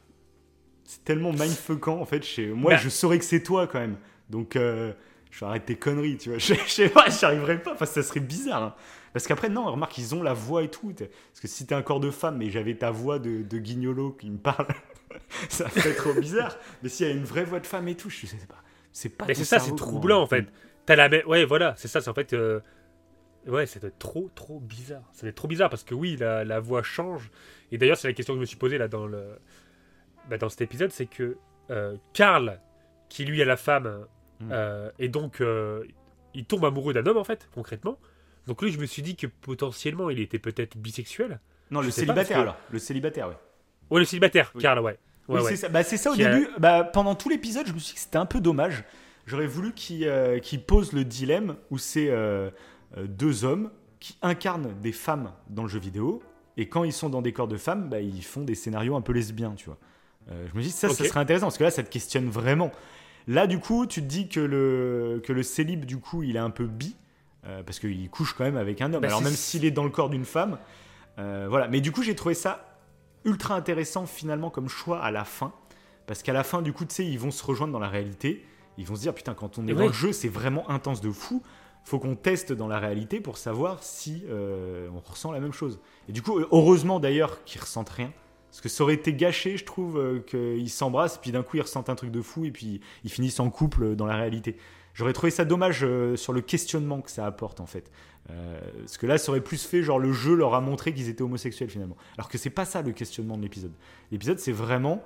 C'est 0.84 1.04
tellement 1.04 1.32
mindfuckant 1.32 2.00
en 2.00 2.04
fait. 2.04 2.22
Chez 2.24 2.48
moi, 2.48 2.72
Bah. 2.72 2.76
je 2.76 2.88
saurais 2.88 3.18
que 3.18 3.24
c'est 3.24 3.42
toi 3.42 3.66
quand 3.66 3.78
même. 3.80 3.96
Donc, 4.28 4.56
euh, 4.56 4.92
je 5.30 5.40
vais 5.40 5.46
arrêter 5.46 5.74
tes 5.74 5.78
conneries, 5.78 6.16
tu 6.18 6.30
vois. 6.30 6.38
Je, 6.38 6.54
je 6.66 6.70
sais 6.70 6.88
pas, 6.88 7.08
j'y 7.08 7.24
arriverais 7.24 7.62
pas. 7.62 7.72
Enfin, 7.74 7.86
ça 7.86 8.02
serait 8.02 8.20
bizarre. 8.20 8.62
hein. 8.62 8.74
Parce 9.12 9.26
qu'après, 9.26 9.48
non, 9.48 9.64
remarque, 9.70 9.98
ils 9.98 10.14
ont 10.14 10.22
la 10.22 10.34
voix 10.34 10.62
et 10.62 10.68
tout. 10.68 10.92
Parce 10.96 11.40
que 11.40 11.48
si 11.48 11.66
t'es 11.66 11.74
un 11.74 11.82
corps 11.82 11.98
de 12.00 12.10
femme 12.10 12.40
et 12.42 12.50
j'avais 12.50 12.74
ta 12.76 12.90
voix 12.92 13.18
de, 13.18 13.42
de 13.42 13.58
guignolo 13.58 14.12
qui 14.12 14.30
me 14.30 14.38
parle, 14.38 14.66
ça 15.48 15.68
ferait 15.68 15.94
trop 15.94 16.14
bizarre. 16.14 16.56
Mais 16.82 16.88
s'il 16.88 17.06
y 17.06 17.10
a 17.10 17.12
une 17.12 17.24
vraie 17.24 17.44
voix 17.44 17.58
de 17.60 17.66
femme 17.66 17.88
et 17.88 17.96
tout, 17.96 18.08
je 18.10 18.26
sais 18.26 18.36
pas. 18.48 18.62
C'est 18.92 19.08
pas. 19.08 19.24
Mais 19.26 19.34
c'est 19.34 19.44
ça, 19.44 19.58
c'est 19.58 19.74
troublant 19.76 20.20
en 20.22 20.26
fait. 20.26 20.46
T'as 20.86 20.96
la 20.96 21.08
même. 21.08 21.22
Ouais, 21.26 21.44
voilà, 21.44 21.74
c'est 21.76 21.88
ça, 21.88 22.00
c'est 22.00 22.10
en 22.10 22.14
fait. 22.14 22.32
euh, 22.32 22.60
Ouais, 23.46 23.64
ça 23.66 23.80
doit 23.80 23.88
être 23.88 23.98
trop, 23.98 24.30
trop 24.34 24.60
bizarre. 24.60 25.08
Ça 25.12 25.22
doit 25.22 25.30
être 25.30 25.34
trop 25.36 25.48
bizarre 25.48 25.70
parce 25.70 25.82
que 25.82 25.94
oui, 25.94 26.16
la, 26.18 26.44
la 26.44 26.60
voix 26.60 26.82
change. 26.82 27.30
Et 27.72 27.78
d'ailleurs, 27.78 27.96
c'est 27.96 28.08
la 28.08 28.14
question 28.14 28.34
que 28.34 28.38
je 28.38 28.40
me 28.40 28.46
suis 28.46 28.56
posée 28.56 28.78
là 28.78 28.88
dans 28.88 29.06
le. 29.06 29.38
Bah, 30.28 30.38
dans 30.38 30.48
cet 30.48 30.60
épisode, 30.62 30.90
c'est 30.92 31.06
que 31.06 31.36
euh, 31.70 31.96
Karl, 32.12 32.60
qui 33.08 33.24
lui 33.24 33.40
a 33.42 33.44
la 33.44 33.56
femme, 33.56 34.06
Mm. 34.40 34.48
euh, 34.52 34.90
et 34.98 35.08
donc 35.10 35.42
euh, 35.42 35.84
il 36.32 36.46
tombe 36.46 36.64
amoureux 36.64 36.94
d'un 36.94 37.04
homme 37.06 37.18
en 37.18 37.24
fait, 37.24 37.48
concrètement. 37.54 37.98
Donc 38.46 38.62
lui, 38.62 38.72
je 38.72 38.78
me 38.78 38.86
suis 38.86 39.02
dit 39.02 39.14
que 39.14 39.26
potentiellement, 39.26 40.08
il 40.08 40.18
était 40.18 40.38
peut-être 40.38 40.78
bisexuel. 40.78 41.40
Non, 41.70 41.80
le 41.80 41.86
Je 41.86 41.90
célibataire 41.90 42.36
que- 42.38 42.42
alors. 42.42 42.56
Le 42.70 42.78
célibataire, 42.78 43.28
ouais. 43.28 43.36
Ouais, 43.90 44.00
le 44.00 44.06
célibataire, 44.06 44.50
Oui. 44.54 44.62
Karl, 44.62 44.78
ouais. 44.80 44.98
Ouais, 45.28 45.36
Oui, 45.36 45.40
ouais. 45.42 45.50
c'est 45.50 45.56
ça. 45.56 45.68
Bah, 45.68 45.82
c'est 45.82 45.98
ça 45.98 46.10
au 46.12 46.14
Qui 46.14 46.24
a- 46.24 46.32
début. 46.34 46.48
Bah, 46.58 46.84
pendant 46.84 47.14
tout 47.14 47.28
l'épisode, 47.28 47.66
je 47.66 47.72
me 47.74 47.78
suis 47.78 47.88
dit 47.90 47.94
que 47.96 48.00
c'était 48.00 48.16
un 48.16 48.24
peu 48.26 48.40
dommage. 48.40 48.82
J'aurais 49.26 49.46
voulu 49.46 49.74
qu'il 49.74 50.04
euh, 50.08 50.38
qu'il 50.38 50.62
pose 50.62 50.92
le 50.94 51.04
dilemme 51.04 51.56
où 51.70 51.76
c'est 51.78 52.10
deux 52.98 53.44
hommes 53.44 53.70
qui 54.00 54.16
incarnent 54.22 54.72
des 54.80 54.92
femmes 54.92 55.32
dans 55.50 55.62
le 55.64 55.68
jeu 55.68 55.78
vidéo 55.78 56.22
et 56.60 56.68
quand 56.68 56.84
ils 56.84 56.92
sont 56.92 57.08
dans 57.08 57.22
des 57.22 57.32
corps 57.32 57.48
de 57.48 57.56
femmes, 57.56 57.88
bah, 57.88 58.00
ils 58.00 58.22
font 58.22 58.42
des 58.42 58.54
scénarios 58.54 58.94
un 58.94 59.00
peu 59.00 59.12
lesbiens, 59.12 59.54
tu 59.56 59.64
vois. 59.64 59.78
Euh, 60.30 60.46
je 60.52 60.58
me 60.58 60.62
dis 60.62 60.70
ça, 60.70 60.90
ça 60.90 61.04
serait 61.04 61.18
intéressant 61.18 61.46
parce 61.46 61.56
que 61.56 61.64
là, 61.64 61.70
ça 61.70 61.82
te 61.82 61.88
questionne 61.88 62.28
vraiment. 62.28 62.70
Là, 63.26 63.46
du 63.46 63.58
coup, 63.58 63.86
tu 63.86 64.02
te 64.02 64.06
dis 64.06 64.28
que 64.28 64.40
le 64.40 65.22
que 65.24 65.32
le 65.32 65.42
célib, 65.42 65.86
du 65.86 65.96
coup, 65.96 66.22
il 66.22 66.36
est 66.36 66.40
un 66.40 66.50
peu 66.50 66.66
bi 66.66 66.94
euh, 67.46 67.62
parce 67.62 67.78
qu'il 67.78 68.10
couche 68.10 68.34
quand 68.34 68.44
même 68.44 68.58
avec 68.58 68.82
un 68.82 68.92
homme. 68.92 69.00
Bah, 69.00 69.08
Alors 69.08 69.22
même 69.22 69.32
s'il 69.32 69.64
est 69.64 69.70
dans 69.70 69.84
le 69.84 69.90
corps 69.90 70.10
d'une 70.10 70.26
femme, 70.26 70.58
euh, 71.18 71.46
voilà. 71.48 71.66
Mais 71.68 71.80
du 71.80 71.92
coup, 71.92 72.02
j'ai 72.02 72.14
trouvé 72.14 72.34
ça 72.34 72.78
ultra 73.24 73.54
intéressant 73.54 74.04
finalement 74.04 74.50
comme 74.50 74.68
choix 74.68 75.02
à 75.02 75.10
la 75.10 75.24
fin. 75.24 75.54
Parce 76.06 76.22
qu'à 76.22 76.34
la 76.34 76.44
fin, 76.44 76.60
du 76.60 76.74
coup, 76.74 76.84
tu 76.84 76.94
sais, 76.94 77.06
ils 77.06 77.18
vont 77.18 77.30
se 77.30 77.42
rejoindre 77.42 77.72
dans 77.72 77.78
la 77.78 77.88
réalité. 77.88 78.44
Ils 78.76 78.86
vont 78.86 78.96
se 78.96 79.00
dire, 79.00 79.14
putain, 79.14 79.32
quand 79.32 79.56
on 79.56 79.66
est 79.66 79.72
dans 79.72 79.86
le 79.86 79.92
jeu, 79.92 80.12
c'est 80.12 80.28
vraiment 80.28 80.68
intense 80.68 81.00
de 81.00 81.10
fou. 81.10 81.42
Faut 81.84 81.98
qu'on 81.98 82.14
teste 82.14 82.52
dans 82.52 82.68
la 82.68 82.78
réalité 82.78 83.20
pour 83.20 83.38
savoir 83.38 83.82
si 83.82 84.22
euh, 84.28 84.88
on 84.94 85.00
ressent 85.00 85.32
la 85.32 85.40
même 85.40 85.52
chose. 85.52 85.80
Et 86.08 86.12
du 86.12 86.22
coup, 86.22 86.38
heureusement 86.52 87.00
d'ailleurs 87.00 87.42
qu'ils 87.44 87.60
ressentent 87.60 87.90
rien. 87.90 88.12
Parce 88.50 88.60
que 88.60 88.68
ça 88.68 88.82
aurait 88.82 88.94
été 88.94 89.14
gâché, 89.14 89.56
je 89.56 89.64
trouve, 89.64 89.98
euh, 89.98 90.20
qu'ils 90.20 90.70
s'embrassent, 90.70 91.18
puis 91.18 91.30
d'un 91.30 91.42
coup 91.42 91.56
ils 91.56 91.62
ressentent 91.62 91.88
un 91.88 91.94
truc 91.94 92.10
de 92.10 92.20
fou, 92.20 92.44
et 92.44 92.50
puis 92.50 92.80
ils 93.04 93.10
finissent 93.10 93.38
en 93.38 93.48
couple 93.48 93.84
euh, 93.84 93.94
dans 93.94 94.06
la 94.06 94.16
réalité. 94.16 94.56
J'aurais 94.92 95.12
trouvé 95.12 95.30
ça 95.30 95.44
dommage 95.44 95.86
sur 96.16 96.32
le 96.32 96.40
questionnement 96.40 97.00
que 97.00 97.12
ça 97.12 97.24
apporte 97.24 97.60
en 97.60 97.66
fait. 97.66 97.92
Parce 98.26 98.98
que 98.98 99.06
là, 99.06 99.18
ça 99.18 99.30
aurait 99.30 99.40
plus 99.40 99.64
fait, 99.64 99.82
genre 99.82 100.00
le 100.00 100.12
jeu 100.12 100.34
leur 100.34 100.54
a 100.54 100.60
montré 100.60 100.92
qu'ils 100.92 101.08
étaient 101.08 101.22
homosexuels 101.22 101.70
finalement. 101.70 101.96
Alors 102.18 102.28
que 102.28 102.38
c'est 102.38 102.50
pas 102.50 102.64
ça 102.64 102.82
le 102.82 102.90
questionnement 102.90 103.36
de 103.36 103.42
l'épisode. 103.42 103.72
L'épisode, 104.10 104.40
c'est 104.40 104.52
vraiment 104.52 105.02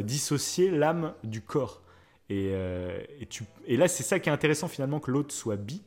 dissocier 0.00 0.70
l'âme 0.70 1.12
du 1.24 1.42
corps. 1.42 1.82
Et 2.30 2.50
là, 3.68 3.86
c'est 3.86 4.02
ça 4.02 4.18
qui 4.18 4.30
est 4.30 4.32
intéressant 4.32 4.66
finalement 4.66 4.98
que 4.98 5.10
l'autre 5.10 5.34
soit 5.34 5.56
bi. 5.56 5.82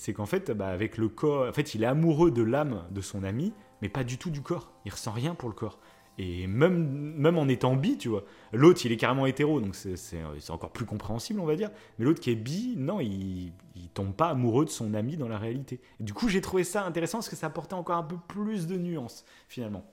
C'est 0.00 0.14
qu'en 0.14 0.24
fait, 0.24 0.50
bah, 0.50 0.68
avec 0.68 0.96
le 0.96 1.08
corps, 1.10 1.46
en 1.46 1.52
fait, 1.52 1.74
il 1.74 1.82
est 1.82 1.86
amoureux 1.86 2.30
de 2.30 2.42
l'âme 2.42 2.84
de 2.90 3.02
son 3.02 3.22
ami, 3.22 3.52
mais 3.82 3.90
pas 3.90 4.02
du 4.02 4.16
tout 4.16 4.30
du 4.30 4.40
corps. 4.40 4.72
Il 4.86 4.92
ressent 4.92 5.12
rien 5.12 5.34
pour 5.34 5.50
le 5.50 5.54
corps. 5.54 5.78
Et 6.16 6.46
même, 6.46 7.14
même 7.16 7.36
en 7.36 7.48
étant 7.48 7.76
bi, 7.76 7.98
tu 7.98 8.08
vois, 8.08 8.24
l'autre, 8.54 8.80
il 8.86 8.92
est 8.92 8.96
carrément 8.96 9.26
hétéro, 9.26 9.60
donc 9.60 9.74
c'est- 9.74 10.22
encore 10.48 10.72
plus 10.72 10.86
compréhensible, 10.86 11.38
on 11.40 11.44
va 11.44 11.54
dire. 11.54 11.70
Mais 11.98 12.06
l'autre 12.06 12.20
qui 12.20 12.30
est 12.30 12.34
bi, 12.34 12.76
non, 12.78 13.00
il, 13.00 13.52
il 13.76 13.88
tombe 13.92 14.14
pas 14.14 14.30
amoureux 14.30 14.64
de 14.64 14.70
son 14.70 14.94
ami 14.94 15.18
dans 15.18 15.28
la 15.28 15.38
réalité. 15.38 15.80
Et 16.00 16.04
du 16.04 16.14
coup, 16.14 16.28
j'ai 16.30 16.40
trouvé 16.40 16.64
ça 16.64 16.84
intéressant 16.86 17.18
parce 17.18 17.28
que 17.28 17.36
ça 17.36 17.48
apportait 17.48 17.74
encore 17.74 17.96
un 17.96 18.02
peu 18.02 18.16
plus 18.28 18.66
de 18.66 18.76
nuances, 18.76 19.24
finalement. 19.48 19.84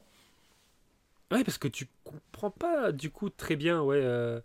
Ouais, 1.32 1.44
parce 1.44 1.58
que 1.58 1.68
tu 1.68 1.88
comprends 2.06 2.52
pas 2.52 2.92
du 2.92 3.10
coup 3.12 3.30
très 3.30 3.56
bien, 3.56 3.82
ouais. 3.82 3.98
euh, 4.02 4.40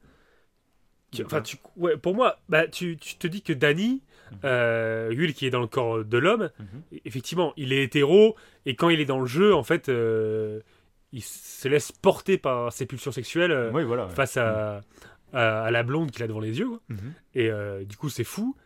tu- 1.10 1.24
enfin, 1.24 1.40
quoi 1.40 1.42
tu, 1.42 1.58
ouais, 1.76 1.96
pour 1.96 2.14
moi, 2.14 2.38
bah, 2.48 2.66
tu, 2.68 2.96
tu 2.96 3.16
te 3.16 3.26
dis 3.26 3.42
que 3.42 3.52
Danny. 3.52 4.02
Euh, 4.45 5.33
qui 5.33 5.47
est 5.47 5.51
dans 5.51 5.61
le 5.61 5.66
corps 5.66 6.05
de 6.05 6.18
l'homme, 6.18 6.51
Mhm. 6.59 6.83
effectivement, 7.05 7.53
il 7.57 7.72
est 7.72 7.83
hétéro 7.85 8.37
et 8.66 8.74
quand 8.76 8.89
il 8.89 9.01
est 9.01 9.05
dans 9.05 9.20
le 9.20 9.26
jeu, 9.26 9.55
en 9.55 9.62
fait, 9.62 9.89
euh, 9.89 10.61
il 11.12 11.22
se 11.22 11.68
laisse 11.68 11.93
porter 11.93 12.39
par 12.39 12.72
ses 12.72 12.87
pulsions 12.87 13.12
sexuelles 13.12 13.53
euh, 13.53 13.70
Oui, 13.72 13.85
voilà. 13.85 14.07
ouais. 14.07 14.14
face 14.14 14.37
à, 14.37 14.80
à, 15.33 15.62
à 15.64 15.70
la 15.70 15.83
blonde 15.83 16.11
qu'il 16.11 16.22
a 16.22 16.26
devant 16.26 16.41
les 16.41 16.59
yeux. 16.59 16.68
quoi. 16.68 16.80
Mhm. 16.89 17.12
Et 17.35 17.51
euh, 17.51 17.85
du 17.85 17.97
coup, 17.97 18.09
c'est 18.09 18.24
fou. 18.24 18.57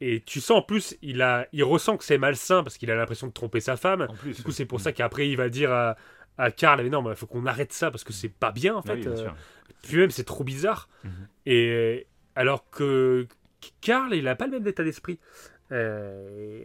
Et 0.00 0.20
tu 0.26 0.40
sens 0.40 0.58
en 0.58 0.62
plus, 0.62 0.96
il, 1.00 1.22
a, 1.22 1.46
il 1.52 1.64
ressent 1.64 1.96
que 1.96 2.04
c'est 2.04 2.18
malsain 2.18 2.62
parce 2.62 2.76
qu'il 2.76 2.90
a 2.90 2.96
l'impression 2.96 3.26
de 3.28 3.32
tromper 3.32 3.60
sa 3.60 3.76
femme. 3.76 4.06
Plus. 4.20 4.36
Du 4.36 4.42
coup, 4.42 4.52
c'est 4.52 4.66
pour 4.66 4.80
ça 4.80 4.92
qu'après, 4.92 5.26
il 5.28 5.36
va 5.36 5.48
dire 5.48 5.72
à, 5.72 5.96
à 6.36 6.50
Karl 6.50 6.82
Mais 6.82 6.90
non, 6.90 7.02
il 7.10 7.16
faut 7.16 7.26
qu'on 7.26 7.46
arrête 7.46 7.72
ça 7.72 7.90
parce 7.90 8.04
que 8.04 8.12
c'est 8.12 8.28
pas 8.28 8.52
bien 8.52 8.74
en 8.76 8.80
Ah 8.80 8.88
fait. 8.88 8.94
oui, 8.96 9.00
bien 9.00 9.10
Euh, 9.12 9.16
sûr. 9.16 9.34
puis 9.82 9.96
même, 9.96 10.10
c'est 10.10 10.24
trop 10.24 10.44
bizarre. 10.44 10.88
Mhm. 11.04 11.10
Et 11.46 12.06
alors 12.34 12.68
que 12.70 13.26
Karl, 13.80 14.14
il 14.14 14.26
a 14.28 14.34
pas 14.36 14.46
le 14.46 14.52
même 14.52 14.66
état 14.66 14.84
d'esprit. 14.84 15.18
Euh, 15.72 16.60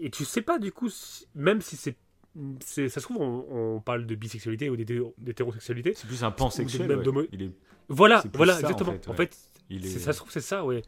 et 0.00 0.10
tu 0.10 0.24
sais 0.24 0.42
pas, 0.42 0.58
du 0.58 0.72
coup, 0.72 0.88
si- 0.88 1.26
même 1.34 1.60
si 1.60 1.76
c'est. 1.76 1.96
Ça 2.60 2.88
se 2.88 3.00
trouve, 3.00 3.16
on, 3.20 3.46
on 3.76 3.80
parle 3.80 4.06
de 4.06 4.14
bisexualité 4.14 4.70
ou 4.70 4.76
d'hétéro- 4.76 5.14
d'hétérosexualité. 5.18 5.94
C'est 5.96 6.06
plus 6.06 6.22
un 6.22 6.30
pansexuel. 6.30 6.86
même 6.86 7.00
ouais. 7.00 7.28
Il 7.32 7.42
est... 7.42 7.50
Voilà, 7.88 8.22
voilà, 8.34 8.52
ça, 8.54 8.58
en 8.58 8.70
exactement. 8.70 8.94
En 9.08 9.14
fait, 9.14 9.36
Il 9.70 9.84
est... 9.86 9.88
ça 9.88 10.12
se 10.12 10.18
trouve, 10.18 10.30
c'est 10.30 10.40
ça, 10.40 10.64
ouais. 10.64 10.82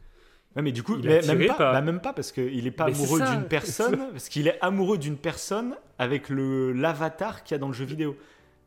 Ouais, 0.55 0.61
mais 0.61 0.71
du 0.71 0.83
coup, 0.83 0.97
mais 0.97 1.21
même, 1.25 1.47
pas, 1.47 1.53
par- 1.55 1.73
bah, 1.73 1.81
même 1.81 1.99
pas 2.01 2.13
parce 2.13 2.31
qu'il 2.31 2.67
est 2.67 2.71
pas 2.71 2.85
Mais 2.87 2.93
amoureux 2.93 3.21
d'une 3.21 3.45
personne, 3.47 4.07
parce 4.11 4.29
qu'il 4.29 4.47
est 4.47 4.57
amoureux 4.61 4.97
d'une 4.97 5.17
personne 5.17 5.75
avec 5.97 6.29
le 6.29 6.71
l'avatar 6.73 7.43
qu'il 7.43 7.55
y 7.55 7.55
a 7.55 7.57
dans 7.57 7.67
le 7.67 7.73
jeu 7.73 7.85
vidéo. 7.85 8.15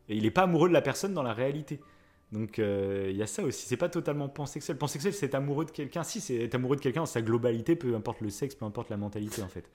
Et 0.08 0.16
il 0.16 0.26
est 0.26 0.30
pas 0.30 0.42
amoureux 0.42 0.68
de 0.68 0.74
la 0.74 0.82
personne 0.82 1.14
dans 1.14 1.22
la 1.22 1.32
réalité. 1.32 1.80
Donc 2.34 2.58
euh, 2.58 3.08
il 3.10 3.16
y 3.16 3.22
a 3.22 3.26
ça 3.26 3.42
aussi. 3.44 3.66
C'est 3.66 3.76
pas 3.78 3.88
totalement 3.88 4.28
pansexuel. 4.28 4.76
Pansexuel, 4.76 5.14
c'est 5.14 5.26
être 5.26 5.34
amoureux 5.36 5.64
de 5.64 5.70
quelqu'un. 5.70 6.02
Si, 6.02 6.20
c'est 6.20 6.36
être 6.36 6.54
amoureux 6.56 6.76
de 6.76 6.80
quelqu'un 6.82 7.00
dans 7.02 7.06
sa 7.06 7.22
globalité, 7.22 7.76
peu 7.76 7.94
importe 7.94 8.20
le 8.20 8.28
sexe, 8.30 8.54
peu 8.54 8.64
importe 8.66 8.90
la 8.90 8.96
mentalité 8.98 9.42
en 9.42 9.48
fait. 9.48 9.70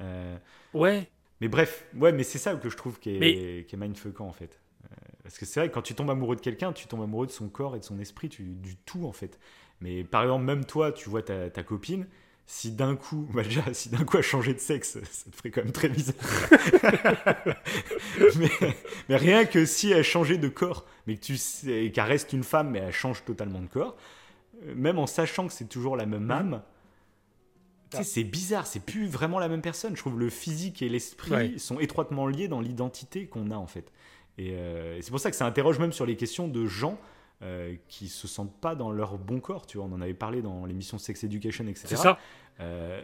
Euh, 0.00 0.36
Ouais, 0.74 1.08
mais 1.40 1.48
bref, 1.48 1.86
ouais, 1.96 2.12
mais 2.12 2.22
c'est 2.24 2.38
ça 2.38 2.54
que 2.54 2.68
je 2.68 2.76
trouve 2.76 2.98
qui 3.00 3.16
est, 3.16 3.18
Mais- 3.18 3.64
qui 3.64 3.74
est 3.74 3.78
mindfuckant 3.78 4.26
en 4.26 4.32
fait. 4.32 4.60
Euh, 4.84 4.96
parce 5.22 5.38
que 5.38 5.46
c'est 5.46 5.60
vrai 5.60 5.68
que 5.68 5.74
quand 5.74 5.82
tu 5.82 5.94
tombes 5.94 6.10
amoureux 6.10 6.36
de 6.36 6.40
quelqu'un, 6.40 6.72
tu 6.72 6.86
tombes 6.88 7.02
amoureux 7.02 7.26
de 7.26 7.32
son 7.32 7.48
corps 7.48 7.76
et 7.76 7.78
de 7.80 7.84
son 7.84 7.98
esprit, 8.00 8.28
tu- 8.28 8.42
du 8.44 8.76
tout 8.76 9.06
en 9.06 9.12
fait. 9.12 9.38
Mais 9.80 10.04
par 10.04 10.22
exemple, 10.22 10.44
même 10.44 10.64
toi, 10.64 10.92
tu 10.92 11.08
vois 11.08 11.22
ta, 11.22 11.48
ta 11.50 11.62
copine, 11.62 12.06
si 12.46 12.72
d'un 12.72 12.96
coup, 12.96 13.28
bah 13.32 13.42
déjà, 13.44 13.62
si 13.72 13.90
d'un 13.90 14.04
coup 14.04 14.16
elle 14.16 14.22
changeait 14.24 14.54
de 14.54 14.58
sexe, 14.58 14.98
ça 15.10 15.30
te 15.30 15.36
ferait 15.36 15.50
quand 15.50 15.62
même 15.62 15.72
très 15.72 15.88
bizarre. 15.88 16.16
mais, 18.36 18.50
mais 19.08 19.16
rien 19.16 19.44
que 19.44 19.64
si 19.64 19.90
elle 19.92 20.04
changeait 20.04 20.38
de 20.38 20.48
corps, 20.48 20.86
mais 21.06 21.16
que 21.16 21.20
tu 21.20 21.36
sais, 21.36 21.90
qu'elle 21.94 22.04
reste 22.04 22.32
une 22.32 22.44
femme, 22.44 22.70
mais 22.70 22.80
elle 22.80 22.92
change 22.92 23.24
totalement 23.24 23.60
de 23.60 23.66
corps, 23.68 23.96
euh, 24.66 24.74
même 24.74 24.98
en 24.98 25.06
sachant 25.06 25.46
que 25.46 25.52
c'est 25.52 25.68
toujours 25.68 25.96
la 25.96 26.06
même 26.06 26.30
âme, 26.30 26.62
c'est 28.02 28.22
bizarre, 28.24 28.68
c'est 28.68 28.84
plus 28.84 29.08
vraiment 29.08 29.40
la 29.40 29.48
même 29.48 29.62
personne. 29.62 29.96
Je 29.96 30.00
trouve 30.00 30.18
le 30.18 30.30
physique 30.30 30.80
et 30.80 30.88
l'esprit 30.88 31.32
Ouais. 31.32 31.58
sont 31.58 31.80
étroitement 31.80 32.28
liés 32.28 32.46
dans 32.46 32.60
l'identité 32.60 33.26
qu'on 33.26 33.50
a 33.50 33.56
en 33.56 33.66
fait. 33.66 33.90
Et, 34.38 34.50
euh, 34.52 34.96
et 34.96 35.02
c'est 35.02 35.10
pour 35.10 35.18
ça 35.18 35.30
que 35.30 35.36
ça 35.36 35.44
interroge 35.44 35.80
même 35.80 35.92
sur 35.92 36.06
les 36.06 36.14
questions 36.16 36.46
de 36.46 36.66
gens 36.66 36.98
euh, 37.42 37.74
qui 37.88 38.08
se 38.08 38.28
sentent 38.28 38.58
pas 38.60 38.74
dans 38.74 38.90
leur 38.90 39.16
bon 39.18 39.40
corps. 39.40 39.66
Tu 39.66 39.78
vois, 39.78 39.86
on 39.86 39.92
en 39.92 40.00
avait 40.00 40.14
parlé 40.14 40.42
dans 40.42 40.66
l'émission 40.66 40.98
Sex 40.98 41.24
Education, 41.24 41.66
etc. 41.66 41.86
C'est 41.88 41.96
ça. 41.96 42.18
Euh, 42.60 43.02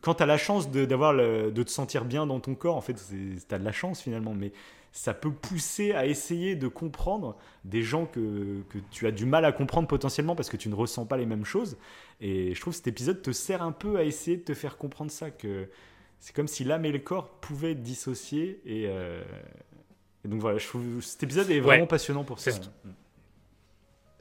quand 0.00 0.14
tu 0.14 0.22
as 0.22 0.26
la 0.26 0.38
chance 0.38 0.70
de, 0.70 0.84
d'avoir 0.86 1.12
le- 1.12 1.50
de 1.52 1.62
te 1.62 1.70
sentir 1.70 2.04
bien 2.06 2.26
dans 2.26 2.40
ton 2.40 2.54
corps, 2.54 2.76
en 2.76 2.80
fait, 2.80 2.94
tu 2.94 3.38
as 3.54 3.58
de 3.58 3.64
la 3.64 3.72
chance 3.72 4.00
finalement, 4.00 4.32
mais 4.32 4.52
ça 4.90 5.12
peut 5.14 5.30
pousser 5.32 5.92
à 5.92 6.06
essayer 6.06 6.54
de 6.56 6.68
comprendre 6.68 7.36
des 7.64 7.82
gens 7.82 8.06
que, 8.06 8.62
que 8.70 8.78
tu 8.90 9.06
as 9.06 9.10
du 9.10 9.26
mal 9.26 9.44
à 9.44 9.52
comprendre 9.52 9.88
potentiellement 9.88 10.34
parce 10.34 10.48
que 10.50 10.56
tu 10.56 10.68
ne 10.70 10.74
ressens 10.74 11.04
pas 11.06 11.16
les 11.18 11.26
mêmes 11.26 11.44
choses. 11.44 11.76
Et 12.20 12.54
je 12.54 12.60
trouve 12.60 12.72
que 12.72 12.76
cet 12.78 12.86
épisode 12.88 13.20
te 13.22 13.32
sert 13.32 13.62
un 13.62 13.72
peu 13.72 13.96
à 13.98 14.04
essayer 14.04 14.36
de 14.38 14.42
te 14.42 14.54
faire 14.54 14.76
comprendre 14.78 15.10
ça, 15.10 15.30
que 15.30 15.68
c'est 16.20 16.34
comme 16.34 16.48
si 16.48 16.64
l'âme 16.64 16.84
et 16.86 16.92
le 16.92 16.98
corps 17.00 17.28
pouvaient 17.40 17.72
être 17.72 17.82
dissociés. 17.82 18.60
Et, 18.64 18.84
euh, 18.86 19.22
et 20.24 20.28
donc 20.28 20.40
voilà, 20.40 20.56
je 20.58 20.66
trouve 20.68 21.00
cet 21.02 21.22
épisode 21.22 21.50
est 21.50 21.60
vraiment 21.60 21.82
Ouais. 21.82 21.86
passionnant 21.88 22.24
pour 22.24 22.38
ça. 22.38 22.50
Ce- 22.52 22.60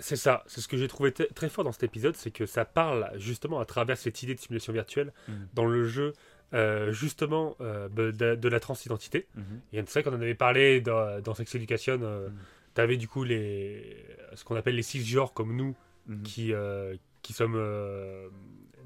C'est 0.01 0.15
ça, 0.17 0.43
c'est 0.47 0.59
ce 0.61 0.67
que 0.67 0.75
j'ai 0.77 0.87
trouvé 0.89 1.11
très 1.13 1.47
fort 1.47 1.63
dans 1.63 1.71
cet 1.71 1.83
épisode, 1.83 2.15
c'est 2.15 2.31
que 2.31 2.45
ça 2.45 2.65
parle 2.65 3.09
justement 3.15 3.59
à 3.59 3.65
travers 3.65 3.97
cette 3.97 4.21
idée 4.23 4.35
de 4.35 4.39
simulation 4.39 4.73
virtuelle 4.73 5.13
Mhm. 5.29 5.47
dans 5.53 5.65
le 5.65 5.85
jeu, 5.85 6.11
euh, 6.53 6.91
justement 6.91 7.55
euh, 7.61 7.87
de, 7.87 8.35
de- 8.35 8.49
la 8.49 8.59
transidentité. 8.59 9.27
Mhm. 9.35 9.43
Et 9.73 9.83
c'est 9.87 10.01
vrai 10.01 10.03
qu'on 10.03 10.17
en 10.17 10.21
avait 10.21 10.35
parlé 10.35 10.81
dans, 10.81 11.21
dans 11.21 11.33
Sex 11.33 11.55
Education, 11.55 11.99
euh, 12.01 12.27
Mhm. 12.29 12.35
t'avais 12.73 12.97
du 12.97 13.07
coup 13.07 13.23
les, 13.23 14.05
ce 14.33 14.43
qu'on 14.43 14.55
appelle 14.55 14.75
les 14.75 14.83
cisgenres 14.83 15.33
comme 15.33 15.55
nous, 15.55 15.75
Mhm. 16.07 16.23
qui, 16.23 16.51
euh, 16.53 16.95
qui 17.21 17.31
sommes 17.33 17.55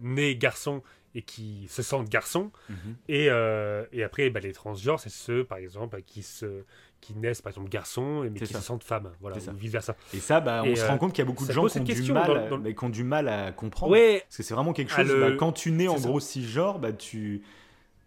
nés 0.01 0.36
garçons 0.36 0.84
et 1.16 1.22
qui 1.22 1.68
se 1.70 1.82
sentent 1.82 2.09
garçons. 2.09 2.51
Mhm. 2.70 2.76
Et, 3.07 3.30
euh, 3.30 3.86
et 3.93 4.03
après, 4.03 4.30
bah, 4.30 4.41
les 4.41 4.51
transgenres, 4.51 4.99
c'est 4.99 5.09
ceux, 5.09 5.45
par 5.45 5.57
exemple, 5.59 6.01
qui, 6.01 6.22
se, 6.24 6.63
qui 7.06 7.14
naissent, 7.16 7.41
par 7.41 7.51
exemple, 7.51 7.70
garçons, 7.70 8.22
mais 8.32 8.39
qui 8.39 8.45
ça. 8.47 8.60
se 8.60 8.66
sentent 8.66 8.84
femmes. 8.84 9.12
Voilà, 9.22 9.39
ça. 9.39 9.51
ou 9.51 9.56
vice-versa. 9.56 9.95
Et 10.14 10.20
ça, 10.20 10.39
bah, 10.41 10.62
on 10.64 10.68
Et, 10.68 10.76
se 10.76 10.84
euh, 10.84 10.88
rend 10.88 10.97
compte 10.97 11.14
qu'il 11.14 11.24
y 11.24 11.28
a 11.28 11.30
beaucoup 11.30 11.43
de 11.43 11.47
ça 11.47 11.53
gens 11.53 11.66
qui 11.68 11.80
ont, 11.80 11.84
du 11.84 12.12
mal, 12.12 12.49
dans- 12.49 12.74
qui 12.74 12.84
ont 12.84 12.89
du 12.89 13.03
mal 13.03 13.28
à 13.28 13.51
comprendre. 13.51 13.91
Ouais, 13.91 14.22
Parce 14.26 14.38
que 14.38 14.43
c'est 14.43 14.53
vraiment 14.53 14.74
quelque 14.74 14.91
Ah, 14.95 15.03
chose, 15.03 15.12
le- 15.14 15.20
bah, 15.32 15.36
quand 15.38 15.51
tu 15.51 15.72
nais 15.72 15.88
en 15.88 15.97
ça. 15.97 16.08
gros 16.08 16.20
cisgenre, 16.20 16.80
bah, 16.80 16.93
tu... 16.93 17.43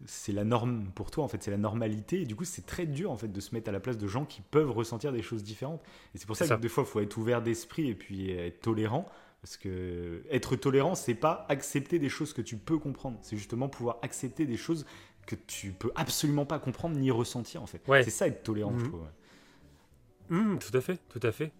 c'est 0.06 0.32
la 0.32 0.44
norme 0.44 0.84
pour 0.94 1.10
toi, 1.10 1.24
en 1.24 1.28
fait, 1.28 1.42
c'est 1.42 1.50
la 1.50 1.56
normalité. 1.56 2.22
Et 2.22 2.24
du 2.24 2.36
coup, 2.36 2.44
c'est 2.44 2.66
très 2.66 2.86
dur 2.86 3.10
en 3.10 3.16
fait, 3.16 3.32
de 3.32 3.40
se 3.40 3.54
mettre 3.54 3.68
à 3.68 3.72
la 3.72 3.80
place 3.80 3.98
de 3.98 4.06
gens 4.06 4.24
qui 4.24 4.40
peuvent 4.42 4.70
ressentir 4.70 5.12
des 5.12 5.22
choses 5.22 5.42
différentes. 5.42 5.80
Et 6.14 6.18
c'est 6.18 6.26
pour 6.26 6.36
ça 6.36 6.44
C'est 6.44 6.50
que 6.50 6.54
ça. 6.56 6.60
des 6.60 6.68
fois, 6.68 6.84
il 6.86 6.90
faut 6.90 7.00
être 7.00 7.16
ouvert 7.16 7.42
d'esprit 7.42 7.88
et 7.88 7.94
puis 7.94 8.30
être 8.30 8.60
tolérant. 8.60 9.06
Parce 9.40 9.56
que 9.56 10.24
être 10.30 10.56
tolérant, 10.56 10.96
c'est 10.96 11.14
pas 11.14 11.46
accepter 11.48 12.00
des 12.00 12.08
choses 12.08 12.32
que 12.32 12.42
tu 12.42 12.56
peux 12.56 12.78
comprendre. 12.78 13.18
C'est 13.22 13.36
justement 13.36 13.68
pouvoir 13.68 13.98
accepter 14.02 14.46
des 14.46 14.56
choses 14.56 14.84
que 15.28 15.36
tu 15.46 15.72
peux 15.72 15.90
absolument 15.94 16.46
pas 16.46 16.58
comprendre 16.58 16.96
ni 16.96 17.10
ressentir, 17.10 17.62
en 17.62 17.66
fait. 17.66 17.80
Ouais. 17.86 18.02
C'est 18.02 18.10
ça 18.10 18.26
être 18.26 18.42
tolérant, 18.42 18.76
je 18.78 18.84
Mhm. 18.84 18.88
trouve. 18.90 19.02
ouais. 19.02 20.36
Hum, 20.36 20.58
tout 20.58 20.76
à 20.76 20.80
fait, 20.80 20.98
tout 21.08 21.20
à 21.22 21.32
fait. 21.32 21.52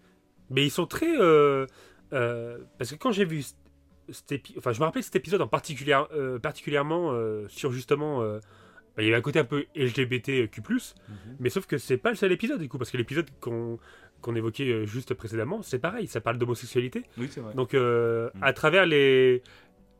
Mais 0.49 0.63
ils 0.65 0.69
sont 0.71 0.85
très... 0.85 1.15
euh, 1.19 1.65
euh, 2.13 2.59
parce 2.77 2.91
que 2.91 2.95
quand 2.95 3.11
j'ai 3.11 3.25
vu... 3.25 3.43
Cet 4.11 4.31
épi- 4.31 4.55
enfin, 4.57 4.71
je 4.73 4.79
me 4.79 4.85
rappelle 4.85 5.03
cet 5.03 5.15
épisode 5.15 5.41
en 5.41 5.47
particulier, 5.47 5.99
euh, 6.13 6.39
particulièrement 6.39 7.13
sur 7.47 7.71
justement... 7.71 8.21
bah, 8.23 8.39
il 8.97 9.05
y 9.05 9.07
avait 9.07 9.17
un 9.17 9.21
côté 9.21 9.37
un 9.39 9.45
peu 9.45 9.65
LGBTQ+, 9.75 10.61
Mhm. 10.61 11.37
mais 11.39 11.49
sauf 11.49 11.65
que 11.67 11.77
c'est 11.77 11.97
pas 11.97 12.09
le 12.09 12.15
seul 12.15 12.31
épisode, 12.31 12.59
du 12.59 12.67
coup, 12.67 12.77
parce 12.79 12.89
que 12.91 12.97
l'épisode 12.97 13.29
qu'on 13.39 13.79
qu'on 14.21 14.35
évoquait 14.35 14.85
juste 14.85 15.13
précédemment, 15.13 15.61
c'est 15.61 15.79
pareil, 15.79 16.05
ça 16.07 16.19
parle 16.19 16.37
d'homosexualité. 16.37 17.05
Oui, 17.17 17.29
c'est 17.31 17.39
vrai. 17.39 17.53
Donc, 17.53 17.73
à 18.41 18.51
travers 18.53 18.85
les, 18.85 19.41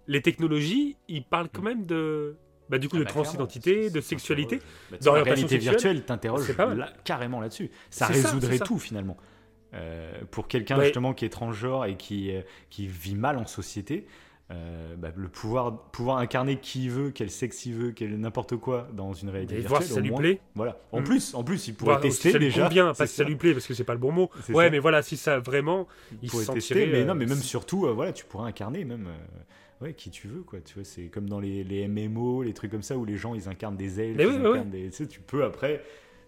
les 0.07 0.21
technologies, 0.21 0.97
il 1.07 1.23
parle 1.23 1.47
quand 1.53 1.61
même 1.61 1.85
de, 1.85 2.35
bah, 2.69 2.77
du 2.77 2.87
coup, 2.89 2.95
Ah 2.97 2.99
de 2.99 3.03
bah, 3.05 3.09
transidentité, 3.09 3.89
de 3.89 4.01
sexualité. 4.01 4.57
Bah, 4.57 4.63
sais, 4.63 4.91
la 4.91 4.97
d'orientation 4.99 5.33
réalité 5.47 5.55
sexuelle, 5.55 5.71
virtuelle 5.73 6.05
t'interroge 6.05 6.47
là- 6.75 6.93
carrément 7.03 7.41
là-dessus. 7.41 7.69
Ça 7.89 8.05
résoudrait 8.05 8.57
ça. 8.57 8.65
tout 8.65 8.79
finalement. 8.79 9.17
Euh, 9.73 10.11
pour 10.31 10.47
quelqu'un 10.47 10.77
Ouais. 10.77 10.85
justement 10.85 11.13
qui 11.13 11.25
est 11.25 11.29
transgenre 11.29 11.85
et 11.85 11.95
qui, 11.95 12.35
euh, 12.35 12.41
qui 12.71 12.87
vit 12.87 13.13
mal 13.15 13.37
en 13.37 13.45
société, 13.45 14.07
euh, 14.51 14.95
bah, 14.97 15.09
le 15.15 15.27
pouvoir, 15.27 15.77
pouvoir 15.91 16.17
incarner 16.17 16.57
qui 16.57 16.85
il 16.85 16.89
veut, 16.91 17.11
quel 17.11 17.29
sexe 17.29 17.65
il 17.67 17.73
veut, 17.75 17.91
quel 17.91 18.19
n'importe 18.19 18.55
quoi 18.57 18.87
dans 18.93 19.13
une 19.13 19.29
réalité 19.29 19.53
Et 19.55 19.57
virtuelle. 19.59 19.69
voir 19.69 19.83
si 19.83 19.93
ça 19.93 19.99
lui 20.01 20.09
moins. 20.09 20.19
plaît. 20.19 20.41
Voilà. 20.55 20.79
En 20.91 21.01
Mm. 21.01 21.03
plus, 21.03 21.33
en 21.35 21.43
plus, 21.43 21.67
il 21.67 21.75
pourrait 21.75 21.91
Voir 21.91 22.01
si 22.01 22.09
tester 22.09 22.31
ça 22.31 22.37
lui 22.39 22.45
déjà. 22.47 22.63
convient, 22.63 22.87
pas 22.93 23.05
si 23.05 23.13
ça 23.15 23.23
ça. 23.23 23.29
lui 23.29 23.35
plaît, 23.35 23.53
parce 23.53 23.67
que 23.67 23.73
c'est 23.75 23.83
pas 23.83 23.93
le 23.93 23.99
bon 23.99 24.11
mot. 24.11 24.29
Ouais, 24.49 24.65
ça. 24.65 24.69
mais 24.71 24.79
voilà, 24.79 25.03
si 25.03 25.17
ça 25.17 25.37
vraiment, 25.39 25.87
Il 26.11 26.17
il 26.23 26.29
pourrait 26.31 26.45
se 26.45 26.51
tester, 26.53 26.73
sentirait, 26.73 26.91
mais 26.91 27.01
euh, 27.01 27.05
non, 27.05 27.13
mais 27.15 27.27
même 27.27 27.37
surtout, 27.37 27.85
euh, 27.85 27.91
voilà, 27.93 28.11
tu 28.11 28.25
pourrais 28.25 28.47
incarner 28.49 28.85
même. 28.85 29.07
Ouais, 29.81 29.93
qui 29.93 30.09
tu 30.09 30.27
veux, 30.27 30.41
quoi. 30.41 30.59
Tu 30.59 30.73
vois, 30.73 30.83
c'est 30.83 31.03
comme 31.03 31.29
dans 31.29 31.39
les, 31.39 31.63
les 31.63 31.87
MMO, 31.87 32.43
les 32.43 32.53
trucs 32.53 32.71
comme 32.71 32.81
ça 32.81 32.97
où 32.97 33.05
les 33.05 33.15
gens 33.17 33.33
ils 33.35 33.47
incarnent 33.47 33.77
des 33.77 34.01
elfes, 34.01 34.17
Mais 34.17 34.25
oui, 34.25 34.59
des. 34.65 34.89
Tu 34.89 34.95
sais, 34.95 35.07
tu 35.07 35.21
peux 35.21 35.43
après, 35.45 35.81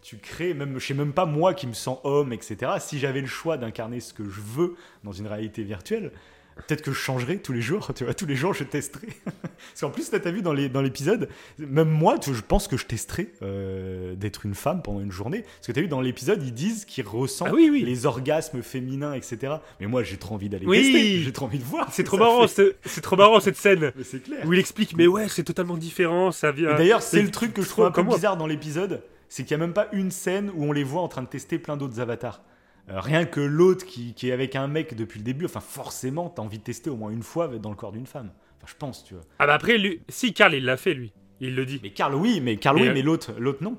tu 0.03 0.17
crées, 0.17 0.53
même, 0.53 0.79
je 0.79 0.85
sais 0.85 0.93
même 0.93 1.11
pas 1.11 1.25
moi 1.25 1.53
qui 1.53 1.67
me 1.67 1.73
sens 1.73 1.97
homme, 2.03 2.31
etc. 2.31 2.73
Si 2.79 2.97
j'avais 2.97 3.19
le 3.19 3.27
choix 3.27 3.57
d'incarner 3.57 3.99
ce 3.99 4.13
que 4.13 4.23
je 4.23 4.39
veux 4.41 4.75
dans 5.03 5.11
une 5.11 5.27
réalité 5.27 5.63
virtuelle, 5.63 6.11
peut-être 6.55 6.81
que 6.81 6.91
je 6.91 6.97
changerais 6.97 7.37
tous 7.37 7.53
les 7.53 7.61
jours, 7.61 7.91
tu 7.95 8.03
vois, 8.03 8.13
tous 8.13 8.25
les 8.25 8.35
jours 8.35 8.53
je 8.53 8.63
testerais. 8.63 9.07
Parce 9.25 9.81
qu'en 9.81 9.89
plus, 9.89 10.11
là, 10.11 10.19
t'as 10.19 10.31
vu 10.31 10.41
dans 10.41 10.53
les- 10.53 10.69
dans 10.69 10.81
l'épisode, 10.81 11.29
même 11.59 11.89
moi, 11.89 12.17
tu 12.19 12.33
je 12.33 12.41
pense 12.41 12.67
que 12.67 12.77
je 12.77 12.85
testerais 12.85 13.27
euh, 13.41 14.15
d'être 14.15 14.45
une 14.45 14.55
femme 14.55 14.81
pendant 14.81 14.99
une 15.01 15.11
journée. 15.11 15.41
Parce 15.43 15.67
que 15.67 15.71
t'as 15.71 15.81
vu 15.81 15.87
dans 15.87 16.01
l'épisode, 16.01 16.41
ils 16.43 16.53
disent 16.53 16.85
qu'ils 16.85 17.05
ressentent 17.05 17.49
Ah 17.51 17.53
oui, 17.55 17.69
oui. 17.71 17.83
les 17.83 18.05
orgasmes 18.05 18.61
féminins, 18.61 19.13
etc. 19.13 19.55
Mais 19.79 19.87
moi, 19.87 20.03
j'ai 20.03 20.17
trop 20.17 20.35
envie 20.35 20.49
d'aller 20.49 20.65
Oui. 20.65 20.81
tester, 20.81 21.19
j'ai 21.19 21.31
trop 21.31 21.45
envie 21.45 21.59
de 21.59 21.63
voir. 21.63 21.87
C'est 21.91 22.01
ce 22.03 22.07
trop 22.07 22.17
marrant, 22.17 22.47
fait. 22.47 22.75
c'est 22.85 23.01
trop 23.01 23.15
marrant 23.15 23.39
cette 23.39 23.57
scène 23.57 23.91
Mais 23.95 24.03
c'est 24.03 24.23
clair. 24.23 24.45
où 24.45 24.53
il 24.53 24.59
explique, 24.59 24.95
mais 24.95 25.07
ouais, 25.07 25.27
c'est 25.29 25.43
totalement 25.43 25.77
différent, 25.77 26.31
ça 26.31 26.51
vient. 26.51 26.75
d'ailleurs, 26.75 27.01
c'est 27.01 27.21
le 27.21 27.31
truc 27.31 27.53
que 27.53 27.61
je 27.61 27.69
trouve 27.69 27.85
un 27.85 27.91
peu 27.91 28.03
bizarre 28.03 28.37
dans 28.37 28.47
l'épisode, 28.47 29.03
c'est 29.29 29.43
qu'il 29.45 29.55
n'y 29.55 29.63
a 29.63 29.65
même 29.65 29.73
pas 29.73 29.87
une 29.93 30.11
scène 30.11 30.51
où 30.55 30.65
on 30.65 30.71
les 30.71 30.83
voit 30.83 31.01
en 31.01 31.07
train 31.07 31.21
de 31.21 31.27
tester 31.27 31.57
plein 31.59 31.77
d'autres 31.77 31.99
avatars. 31.99 32.41
Euh, 32.89 32.99
rien 32.99 33.25
que 33.25 33.39
l'autre 33.39 33.85
qui, 33.85 34.13
qui 34.13 34.29
est 34.29 34.31
avec 34.31 34.55
un 34.55 34.67
mec 34.67 34.95
depuis 34.95 35.19
le 35.19 35.23
début, 35.23 35.45
enfin 35.45 35.59
forcément, 35.59 36.29
t'as 36.29 36.41
envie 36.41 36.57
de 36.57 36.63
tester 36.63 36.89
au 36.89 36.95
moins 36.95 37.11
une 37.11 37.23
fois 37.23 37.47
dans 37.47 37.69
le 37.69 37.75
corps 37.75 37.91
d'une 37.91 38.07
femme. 38.07 38.31
Enfin, 38.57 38.67
je 38.67 38.75
pense, 38.77 39.03
tu 39.03 39.13
vois. 39.13 39.23
Ah 39.39 39.47
bah 39.47 39.53
après, 39.53 39.77
lui, 39.77 40.01
si 40.09 40.33
Karl 40.33 40.53
il 40.53 40.65
l'a 40.65 40.77
fait 40.77 40.93
lui, 40.93 41.13
il 41.39 41.55
le 41.55 41.65
dit. 41.65 41.79
Mais 41.83 41.91
Karl, 41.91 42.15
oui, 42.15 42.41
mais 42.41 42.57
Karl, 42.57 42.75
Mais, 42.77 42.83
oui, 42.83 42.87
euh, 42.89 42.93
mais 42.93 43.01
l'autre, 43.01 43.31
l'autre 43.37 43.63
non. 43.63 43.77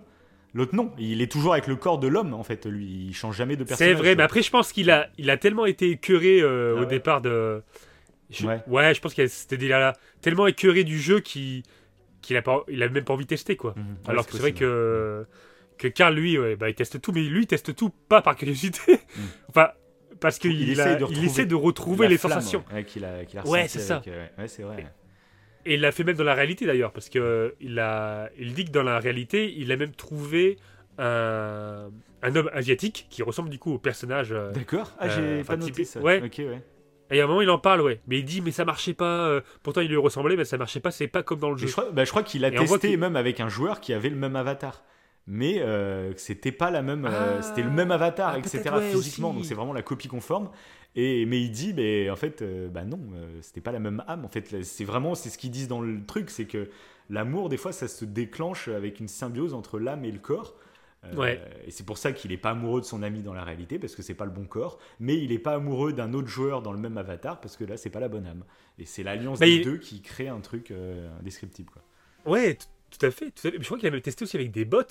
L'autre 0.55 0.75
non. 0.75 0.93
Il 0.99 1.23
est 1.23 1.31
toujours 1.33 1.53
avec 1.55 1.67
le 1.67 1.77
corps 1.77 1.99
de 1.99 2.07
l'homme, 2.09 2.35
en 2.35 2.43
fait. 2.45 2.67
Lui, 2.67 2.85
il 3.09 3.15
change 3.15 3.37
jamais 3.37 3.57
de 3.57 3.63
C'est 3.65 3.69
personnage. 3.69 3.97
vrai, 3.97 4.15
mais 4.17 4.23
après 4.23 4.43
je 4.43 4.51
pense 4.51 4.73
qu'il 4.73 4.91
a, 4.91 5.09
il 5.19 5.31
a 5.31 5.37
tellement 5.37 5.67
été 5.67 5.91
écœuré 5.91 6.41
euh, 6.41 6.75
Ah 6.77 6.79
au 6.79 6.83
ouais. 6.83 6.87
départ 6.87 7.21
de. 7.23 7.63
Je- 8.31 8.47
Ouais. 8.47 8.61
ouais. 8.67 8.95
je 8.95 9.01
pense 9.01 9.15
qu'il 9.15 9.25
y 9.25 9.27
a 9.27 9.29
cet 9.29 9.55
délire-là. 9.59 9.95
Tellement 10.21 10.47
écœuré 10.47 10.85
du 10.85 10.99
jeu 11.01 11.21
qu'il 11.21 11.63
qu'il 12.23 12.37
a, 12.37 12.43
pas, 12.43 12.63
il 12.69 12.81
a 12.85 12.89
même 12.89 13.03
pas 13.05 13.15
envie 13.15 13.25
de 13.25 13.29
tester 13.31 13.57
quoi. 13.57 13.75
Mhm. 13.77 13.83
Ouais, 14.05 14.11
Alors 14.11 14.27
que 14.27 14.33
c'est 14.33 14.39
vrai 14.39 14.53
que, 14.53 15.27
que 15.83 15.89
Karl, 15.89 16.15
lui, 16.15 16.39
ouais, 16.39 16.57
bah, 16.57 16.69
il 16.71 16.75
teste 16.75 17.01
tout, 17.01 17.13
mais 17.13 17.23
lui, 17.23 17.43
il 17.43 17.47
teste 17.47 17.75
tout 17.75 17.91
pas 18.09 18.23
par 18.23 18.37
curiosité. 18.37 18.99
enfin, 19.49 19.69
parce 20.21 20.39
qu'il 20.39 20.53
Il 20.53 20.77
de 20.77 21.25
essaie 21.25 21.47
de 21.47 21.55
retrouver 21.55 22.09
les 22.09 22.19
flamme, 22.19 22.35
sensations. 22.41 22.65
ouais, 22.73 22.85
qu'il 22.85 23.05
a, 23.05 23.25
qu'il 23.25 23.39
a 23.39 23.43
Ouais, 23.47 23.63
ressenti 23.63 23.79
c'est 23.79 23.85
ça. 23.87 24.03
euh, 24.07 24.11
ouais, 24.11 24.31
ouais, 24.43 24.49
c'est 24.49 24.63
vrai. 24.63 24.87
Et 25.65 25.75
il 25.75 25.81
l'a 25.81 25.93
fait 25.93 26.03
même 26.05 26.17
dans 26.17 26.25
la 26.25 26.35
réalité 26.35 26.67
d'ailleurs, 26.67 26.93
parce 26.93 27.09
que 27.09 27.19
euh, 27.19 27.51
il, 27.61 27.79
a, 27.79 28.31
il 28.39 28.53
dit 28.55 28.65
que 28.65 28.71
dans 28.71 28.83
la 28.83 28.99
réalité, 28.99 29.53
il 29.57 29.71
a 29.71 29.77
même 29.77 29.93
trouvé 29.93 30.59
un, 30.99 31.91
un 32.23 32.37
homme 32.37 32.51
asiatique 32.53 33.07
qui 33.11 33.23
ressemble 33.23 33.49
du 33.51 33.59
coup 33.59 33.73
au 33.75 33.79
personnage. 33.79 34.33
euh, 34.33 34.51
D'accord. 34.53 34.93
Ah, 34.99 35.09
j'ai 35.09 35.21
Euh, 35.21 35.45
pas 35.45 35.57
noté 35.57 35.85
ça. 35.85 36.01
ouais. 36.01 36.23
Et 37.11 37.21
à 37.21 37.25
un 37.25 37.27
moment, 37.27 37.43
il 37.43 37.51
en 37.51 37.59
parle, 37.59 37.83
ouais. 37.83 38.01
Mais 38.07 38.19
il 38.21 38.25
dit, 38.25 38.41
mais 38.41 38.53
ça 38.53 38.65
marchait 38.65 38.95
pas. 38.95 39.27
euh, 39.29 39.41
pourtant, 39.63 39.83
il 39.83 39.89
lui 39.89 39.97
ressemblait, 39.99 40.35
mais 40.37 40.45
ça 40.47 40.57
marchait 40.57 40.81
pas. 40.81 40.91
C'est 40.91 41.09
pas 41.09 41.23
comme 41.23 41.41
dans 41.41 41.51
le 41.51 41.57
Et 41.59 41.61
jeu. 41.61 41.67
je 41.67 41.73
crois, 41.73 41.91
bah, 41.93 42.05
je 42.05 42.11
crois 42.11 42.23
qu'il 42.23 42.45
a 42.45 42.49
Et 42.49 42.55
testé 42.55 42.89
qu'il- 42.89 42.99
même 42.99 43.17
avec 43.17 43.39
un 43.41 43.49
joueur 43.49 43.81
qui 43.81 43.93
avait 43.93 44.09
le 44.09 44.17
même 44.17 44.35
avatar. 44.35 44.83
Mais 45.27 45.57
euh, 45.61 46.13
que 46.13 46.21
c'était 46.21 46.51
pas 46.53 46.71
la 46.71 46.83
même, 46.83 47.05
euh, 47.05 47.37
Ah. 47.39 47.43
c'était 47.43 47.63
le 47.63 47.71
même 47.71 47.91
avatar, 47.93 48.33
Ah, 48.35 48.39
etc. 48.39 48.63
ouais, 48.75 48.91
physiquement, 48.91 49.29
aussi. 49.29 49.37
donc 49.39 49.45
c'est 49.47 49.55
vraiment 49.55 49.73
la 49.73 49.83
copie 49.83 50.09
conforme. 50.09 50.51
Et 50.97 51.25
mais 51.27 51.41
il 51.41 51.51
dit, 51.51 51.73
mais 51.75 52.11
en 52.11 52.17
fait, 52.17 52.43
euh, 52.43 52.69
bah 52.69 52.85
non, 52.85 53.01
euh, 53.15 53.39
c'était 53.41 53.61
pas 53.63 53.73
la 53.73 53.79
même 53.79 54.03
âme. 54.09 54.25
En 54.25 54.29
fait, 54.29 54.63
c'est 54.65 54.85
vraiment, 54.85 55.15
c'est 55.15 55.31
ce 55.31 55.39
qu'ils 55.39 55.51
disent 55.53 55.69
dans 55.69 55.81
le 55.81 56.05
truc, 56.05 56.29
c'est 56.29 56.45
que 56.47 56.69
l'amour, 57.09 57.49
des 57.49 57.57
fois, 57.57 57.73
ça 57.73 57.89
se 57.89 58.05
déclenche 58.05 58.69
avec 58.69 59.01
une 59.01 59.09
symbiose 59.09 59.55
entre 59.55 59.79
l'âme 59.79 60.05
et 60.05 60.11
le 60.11 60.19
corps. 60.19 60.55
Euh, 61.05 61.15
Ouais. 61.17 61.41
Et 61.67 61.71
c'est 61.71 61.85
pour 61.87 61.99
ça 61.99 62.13
qu'il 62.13 62.31
est 62.31 62.37
pas 62.37 62.51
amoureux 62.51 62.81
de 62.81 62.87
son 62.87 63.03
ami 63.03 63.23
dans 63.23 63.33
la 63.35 63.43
réalité, 63.43 63.79
parce 63.79 63.95
que 63.97 64.03
c'est 64.03 64.15
pas 64.15 64.25
le 64.25 64.31
bon 64.31 64.45
corps. 64.45 64.79
Mais 65.01 65.17
il 65.17 65.33
est 65.33 65.39
pas 65.39 65.55
amoureux 65.55 65.93
d'un 65.93 66.13
autre 66.15 66.29
joueur 66.29 66.63
dans 66.63 66.73
le 66.73 66.79
même 66.79 66.99
avatar, 66.99 67.41
parce 67.41 67.57
que 67.57 67.65
là, 67.65 67.77
c'est 67.77 67.91
pas 67.91 67.99
la 68.01 68.09
bonne 68.09 68.27
âme. 68.27 68.45
Et 68.79 68.85
c'est 68.85 69.03
l'alliance 69.03 69.39
Bah, 69.41 69.47
des 69.47 69.53
il- 69.57 69.65
deux 69.65 69.79
qui 69.79 70.01
crée 70.03 70.29
un 70.29 70.41
truc 70.41 70.71
euh, 70.73 71.09
indescriptible, 71.21 71.71
quoi. 71.71 71.83
Ouais, 72.31 72.55
tout 72.91 73.05
à 73.07 73.11
fait. 73.11 73.27
Tout 73.31 73.49
à 73.49 73.51
fait. 73.51 73.59
Mais 73.59 73.63
je 73.63 73.65
crois 73.67 73.79
qu'il 73.79 73.89
a 73.89 73.91
même 73.91 74.01
testé 74.01 74.25
aussi 74.25 74.37
avec 74.37 74.51
des 74.53 74.65
bots. 74.65 74.83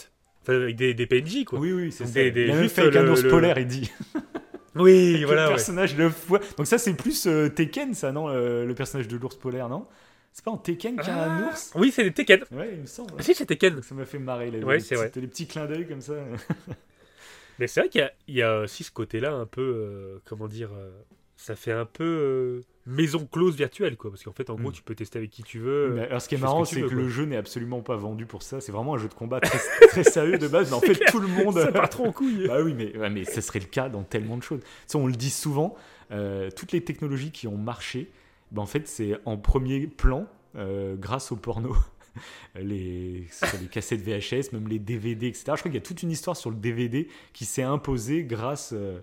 Enfin, 0.43 0.53
avec 0.55 0.75
des, 0.75 0.93
des 0.93 1.05
PNJ, 1.05 1.43
quoi. 1.45 1.59
Oui, 1.59 1.71
oui, 1.71 1.91
c'est 1.91 2.05
ça. 2.05 2.13
des- 2.13 2.31
des- 2.31 2.45
il 2.45 2.51
a 2.51 2.53
même 2.55 2.63
juste 2.63 2.75
fait 2.75 2.81
avec 2.81 2.95
un 2.95 3.03
le- 3.03 3.11
ours 3.11 3.23
le- 3.23 3.29
polaire, 3.29 3.57
il 3.59 3.67
dit. 3.67 3.91
Oui, 4.75 5.09
Avec 5.15 5.25
voilà. 5.25 5.41
le 5.43 5.47
ouais. 5.49 5.55
personnage 5.55 5.95
de 5.97 6.07
foi. 6.07 6.39
Donc 6.57 6.65
ça, 6.65 6.77
c'est 6.77 6.93
plus 6.93 7.27
euh, 7.27 7.49
Tekken, 7.49 7.93
ça, 7.93 8.13
non 8.13 8.29
euh, 8.29 8.65
Le 8.65 8.73
personnage 8.73 9.07
de 9.09 9.17
l'ours 9.17 9.35
polaire, 9.35 9.67
non? 9.67 9.85
C'est 10.31 10.45
pas 10.45 10.51
en 10.51 10.57
Tekken 10.57 10.95
qu'il 10.97 11.07
y 11.09 11.11
a 11.11 11.23
un 11.29 11.43
Ah, 11.43 11.49
ours? 11.49 11.71
Oui, 11.75 11.91
c'est 11.91 12.03
des 12.05 12.13
Tekken. 12.13 12.45
Ouais, 12.53 12.69
il 12.75 12.79
me 12.81 12.85
semble. 12.85 13.11
Ah, 13.19 13.21
si, 13.21 13.35
c'est 13.35 13.45
Tekken. 13.45 13.81
Ça 13.81 13.93
m'a 13.95 14.05
fait 14.05 14.17
marrer, 14.17 14.49
là. 14.49 14.59
Ouais, 14.59 14.75
les 14.75 14.79
c'est 14.79 14.95
petits- 14.95 15.01
vrai. 15.09 15.11
Les 15.21 15.27
petits 15.27 15.45
clins 15.47 15.65
d'œil 15.65 15.85
comme 15.85 15.99
ça. 15.99 16.13
Mais 17.59 17.67
c'est 17.67 17.81
vrai 17.81 17.89
qu'il 17.89 17.99
y 17.99 18.03
a, 18.05 18.11
il 18.29 18.35
y 18.35 18.41
a 18.41 18.61
aussi 18.61 18.83
ce 18.85 18.91
côté-là 18.91 19.33
un 19.33 19.45
peu, 19.45 19.61
euh, 19.61 20.19
comment 20.25 20.47
dire, 20.47 20.69
euh, 20.73 20.89
ça 21.35 21.55
fait 21.57 21.73
un 21.73 21.85
peu 21.85 22.03
euh, 22.05 22.61
maison 22.85 23.27
close 23.31 23.55
virtuelle, 23.55 23.95
quoi. 23.97 24.09
Parce 24.11 24.23
qu'en 24.23 24.31
fait, 24.33 24.49
en 24.49 24.55
gros, 24.55 24.69
Mm. 24.69 24.73
tu 24.73 24.81
peux 24.83 24.95
tester 24.95 25.19
avec 25.19 25.29
qui 25.31 25.43
tu 25.43 25.59
veux. 25.59 25.93
Mais 25.95 26.01
alors, 26.07 26.21
ce 26.21 26.27
qui 26.29 26.35
est 26.35 26.37
ce 26.37 26.43
marrant, 26.43 26.63
que 26.63 26.69
c'est 26.69 26.81
que 26.81 26.87
le 26.87 27.09
jeu 27.09 27.25
n'est 27.25 27.37
absolument 27.37 27.81
pas 27.81 27.95
vendu 27.95 28.25
pour 28.25 28.41
ça. 28.43 28.59
C'est 28.61 28.71
vraiment 28.71 28.95
un 28.95 28.97
jeu 28.97 29.07
de 29.07 29.13
combat 29.13 29.39
très, 29.39 29.59
très 29.89 30.03
sérieux 30.03 30.37
de 30.37 30.47
base, 30.47 30.69
mais 30.69 30.75
en 30.75 30.81
fait, 30.81 30.95
clair. 30.95 31.11
tout 31.11 31.19
le 31.19 31.27
monde. 31.27 31.53
Ça 31.59 31.71
part 31.71 31.89
trop 31.89 32.05
en 32.07 32.11
couille. 32.11 32.45
Bah 32.47 32.61
oui, 32.63 32.73
mais, 32.73 32.95
ouais, 32.97 33.09
mais 33.09 33.23
ça 33.25 33.41
serait 33.41 33.59
le 33.59 33.65
cas 33.65 33.89
dans 33.89 34.03
tellement 34.03 34.37
de 34.37 34.43
choses. 34.43 34.59
Tu 34.61 34.67
sais, 34.87 34.97
on 34.97 35.07
le 35.07 35.13
dit 35.13 35.29
souvent, 35.29 35.75
euh, 36.11 36.49
toutes 36.55 36.71
les 36.71 36.83
technologies 36.83 37.31
qui 37.31 37.47
ont 37.47 37.57
marché, 37.57 38.09
bah 38.51 38.61
en 38.61 38.65
fait, 38.65 38.87
c'est 38.87 39.17
en 39.25 39.37
premier 39.37 39.87
plan 39.87 40.27
euh, 40.55 40.95
grâce 40.97 41.31
au 41.31 41.35
porno. 41.35 41.75
Les, 42.55 43.25
les 43.61 43.67
cassettes 43.71 44.01
VHS, 44.01 44.51
même 44.51 44.67
les 44.67 44.79
DVD, 44.79 45.27
etc. 45.27 45.43
Je 45.47 45.51
crois 45.51 45.57
qu'il 45.63 45.75
y 45.75 45.77
a 45.77 45.81
toute 45.81 46.03
une 46.03 46.11
histoire 46.11 46.35
sur 46.35 46.49
le 46.49 46.57
DVD 46.57 47.07
qui 47.31 47.45
s'est 47.45 47.63
imposée 47.63 48.23
grâce, 48.25 48.71
euh, 48.73 48.99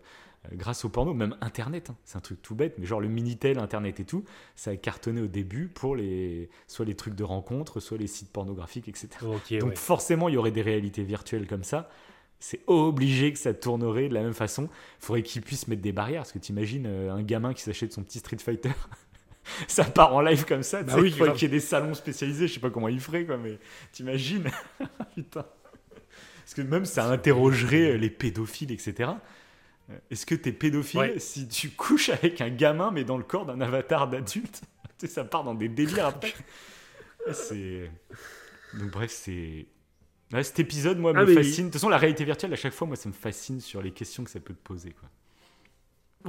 grâce 0.52 0.84
au 0.84 0.88
porno, 0.88 1.14
même 1.14 1.36
Internet. 1.40 1.90
hein. 1.90 1.96
C'est 2.04 2.16
un 2.16 2.20
truc 2.20 2.40
tout 2.42 2.54
bête, 2.54 2.74
mais 2.78 2.86
genre 2.86 3.00
le 3.00 3.08
Minitel, 3.08 3.58
Internet 3.58 4.00
et 4.00 4.04
tout, 4.04 4.24
ça 4.56 4.70
a 4.70 4.76
cartonné 4.76 5.20
au 5.20 5.26
début 5.26 5.68
pour 5.68 5.96
les, 5.96 6.48
soit 6.66 6.84
les 6.84 6.94
trucs 6.94 7.14
de 7.14 7.24
rencontres, 7.24 7.80
soit 7.80 7.98
les 7.98 8.06
sites 8.06 8.32
pornographiques, 8.32 8.88
etc. 8.88 9.08
Donc 9.22 9.46
ouais. 9.50 9.76
forcément, 9.76 10.28
il 10.28 10.34
y 10.34 10.38
aurait 10.38 10.50
des 10.50 10.62
réalités 10.62 11.02
virtuelles 11.02 11.46
comme 11.46 11.64
ça. 11.64 11.90
C'est 12.40 12.60
obligé 12.68 13.32
que 13.32 13.38
ça 13.38 13.52
tournerait 13.52 14.08
de 14.08 14.14
la 14.14 14.22
même 14.22 14.34
façon. 14.34 14.68
Il 15.00 15.04
faudrait 15.04 15.22
qu'ils 15.22 15.42
puissent 15.42 15.66
mettre 15.66 15.82
des 15.82 15.90
barrières. 15.90 16.22
Parce 16.22 16.32
que 16.32 16.38
tu 16.38 16.52
imagines 16.52 16.86
un 16.86 17.20
gamin 17.22 17.52
qui 17.52 17.62
s'achète 17.62 17.92
son 17.92 18.04
petit 18.04 18.20
Street 18.20 18.38
Fighter. 18.38 18.70
ça 19.66 19.84
part 19.84 20.14
en 20.14 20.20
live 20.20 20.44
comme 20.44 20.62
ça. 20.62 20.84
Bah 20.84 20.94
oui, 20.98 21.08
il 21.08 21.14
faudrait 21.14 21.32
qu'il 21.32 21.42
y 21.42 21.46
ait 21.46 21.56
des 21.56 21.60
salons 21.60 21.94
spécialisés. 21.94 22.46
Je 22.46 22.54
sais 22.54 22.60
pas 22.60 22.70
comment 22.70 22.88
ils 22.88 23.00
feraient, 23.00 23.24
quoi, 23.24 23.38
mais 23.38 23.58
t'imagines 23.90 24.48
Putain. 25.16 25.44
Parce 26.48 26.54
que 26.54 26.62
même 26.62 26.86
ça 26.86 27.06
interrogerait 27.10 27.92
euh, 27.92 27.96
les 27.98 28.08
pédophiles, 28.08 28.72
etc. 28.72 29.10
Euh, 29.90 29.98
Est-ce 30.10 30.26
que 30.26 30.34
t'es 30.34 30.52
pédophile 30.52 31.00
Ouais. 31.00 31.18
si 31.18 31.48
tu 31.48 31.70
couches 31.70 32.08
avec 32.10 32.40
un 32.40 32.50
gamin 32.50 32.90
mais 32.90 33.04
dans 33.04 33.16
le 33.16 33.24
corps 33.24 33.46
d'un 33.46 33.60
avatar 33.60 34.08
d'adulte 34.08 34.60
ça 35.06 35.24
part 35.24 35.44
dans 35.44 35.54
des 35.54 35.68
délires 35.68 36.06
après. 36.06 36.34
C'est. 37.32 37.90
Donc 38.74 38.90
bref, 38.90 39.10
c'est. 39.10 39.66
Ouais, 40.32 40.42
cet 40.42 40.58
épisode, 40.60 40.98
moi, 40.98 41.12
Ah, 41.16 41.24
me 41.24 41.34
fascine. 41.34 41.64
De 41.64 41.68
toute 41.68 41.74
façon, 41.74 41.88
la 41.88 41.96
réalité 41.98 42.24
virtuelle, 42.24 42.52
à 42.52 42.56
chaque 42.56 42.74
fois, 42.74 42.86
moi, 42.86 42.96
ça 42.96 43.08
me 43.08 43.14
fascine 43.14 43.60
sur 43.60 43.80
les 43.80 43.92
questions 43.92 44.24
que 44.24 44.30
ça 44.30 44.40
peut 44.40 44.52
te 44.54 44.62
poser. 44.62 44.90
Quoi. 44.92 45.08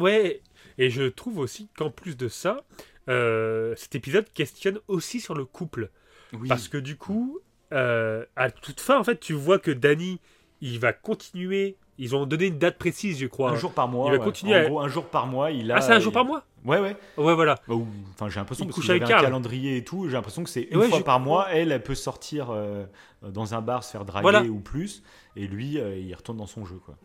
Ouais, 0.02 0.42
et 0.78 0.90
je 0.90 1.04
trouve 1.04 1.40
aussi 1.40 1.68
qu'en 1.76 1.90
plus 1.90 2.16
de 2.16 2.28
ça, 2.30 2.64
euh, 3.10 3.76
cet 3.76 3.96
épisode 3.96 4.32
questionne 4.34 4.80
aussi 4.88 5.20
sur 5.20 5.34
le 5.36 5.44
couple. 5.46 5.90
Oui. 6.34 6.48
Parce 6.48 6.68
que 6.70 6.78
du 6.78 6.96
coup, 6.96 7.40
euh, 7.74 8.26
à 8.36 8.52
toute 8.52 8.80
fin, 8.80 8.98
en 9.00 9.04
fait, 9.04 9.20
tu 9.20 9.34
vois 9.34 9.60
que 9.60 9.72
Danny, 9.72 10.22
il 10.62 10.80
va 10.80 10.94
continuer. 10.94 11.76
Ils 12.02 12.16
ont 12.16 12.26
donné 12.26 12.46
une 12.46 12.58
date 12.58 12.78
précise, 12.78 13.20
je 13.20 13.28
crois. 13.28 13.52
un 13.52 13.56
jour 13.56 13.74
par 13.74 13.90
mois. 13.90 14.08
il 14.08 14.12
va 14.14 14.18
ouais. 14.20 14.24
continuer 14.24 14.56
En 14.56 14.60
à- 14.60 14.66
gros, 14.66 14.80
un 14.80 14.88
jour 14.88 15.06
par 15.06 15.28
mois, 15.28 15.52
il 15.52 15.70
a. 15.70 15.76
Ah, 15.76 15.82
c'est 15.82 15.92
un 15.92 16.00
jour 16.00 16.14
par 16.14 16.24
mois 16.24 16.46
Ouais, 16.64 16.80
ouais. 16.80 16.96
Ouais, 17.18 17.36
voilà. 17.36 17.56
Bah, 17.68 17.76
Enfin, 18.14 18.30
j'ai 18.30 18.40
l'impression 18.40 18.66
avait 18.66 18.90
avec 18.90 19.04
un 19.04 19.22
calendrier 19.22 19.78
et 19.78 19.84
tout. 19.84 20.08
J'ai 20.08 20.14
l'impression 20.14 20.44
que 20.44 20.50
c'est 20.50 20.62
une 20.62 20.78
ouais, 20.78 20.88
fois 20.88 21.00
je 21.00 21.04
par 21.04 21.20
mois, 21.20 21.48
elle, 21.52 21.74
elle 21.74 21.84
peut 21.84 21.96
sortir 21.96 22.52
euh, 22.52 22.86
dans 23.22 23.54
un 23.54 23.62
bar, 23.62 23.84
se 23.84 23.92
faire 23.92 24.06
draguer 24.06 24.22
Voilà. 24.24 24.44
ou 24.44 24.60
plus, 24.60 25.04
et 25.36 25.46
lui, 25.48 25.78
euh, 25.78 25.98
il 25.98 26.14
retourne 26.16 26.38
dans 26.38 26.48
son 26.48 26.66
jeu, 26.66 26.80
quoi. 26.84 26.96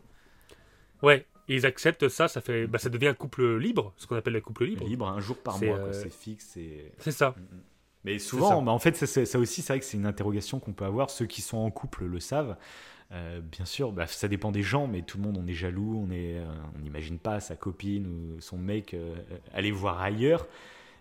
Ouais, 1.03 1.25
et 1.49 1.55
ils 1.55 1.65
acceptent 1.65 2.07
ça, 2.07 2.29
ça 2.29 2.39
fait, 2.39 2.65
bah, 2.65 2.79
ça 2.79 2.89
devient 2.89 3.07
un 3.07 3.13
couple 3.13 3.57
libre, 3.57 3.93
ce 3.97 4.07
qu'on 4.07 4.15
appelle 4.15 4.33
le 4.33 4.41
couple 4.41 4.63
libre. 4.65 4.85
Libre, 4.85 5.07
un 5.09 5.19
jour 5.19 5.37
par 5.37 5.61
mois, 5.61 5.75
euh, 5.77 5.93
C'est 5.93 6.11
fixe. 6.13 6.55
Et... 6.55 6.91
C'est 6.99 7.11
ça. 7.11 7.35
Mais 8.05 8.17
ça. 8.19 8.29
souvent, 8.29 8.61
bah, 8.61 8.71
en 8.71 8.79
fait, 8.79 8.95
ça 8.95 9.39
aussi, 9.39 9.61
c'est 9.61 9.73
vrai 9.73 9.79
que 9.79 9.85
c'est 9.85 9.97
une 9.97 10.05
interrogation 10.05 10.59
qu'on 10.59 10.73
peut 10.73 10.85
avoir. 10.85 11.09
Ceux 11.09 11.25
qui 11.25 11.41
sont 11.41 11.57
en 11.57 11.69
couple 11.69 12.05
le 12.05 12.19
savent. 12.19 12.55
Euh, 13.11 13.39
bien 13.39 13.65
sûr, 13.65 13.91
bah, 13.91 14.07
ça 14.07 14.27
dépend 14.27 14.51
des 14.51 14.63
gens, 14.63 14.87
mais 14.87 15.01
tout 15.03 15.17
le 15.17 15.23
monde, 15.23 15.39
on 15.41 15.47
est 15.47 15.53
jaloux, 15.53 16.05
on 16.07 16.11
euh, 16.11 16.45
n'imagine 16.81 17.19
pas 17.19 17.39
sa 17.39 17.55
copine 17.55 18.07
ou 18.07 18.41
son 18.41 18.57
mec 18.57 18.93
euh, 18.93 19.15
aller 19.53 19.71
voir 19.71 20.01
ailleurs. 20.01 20.47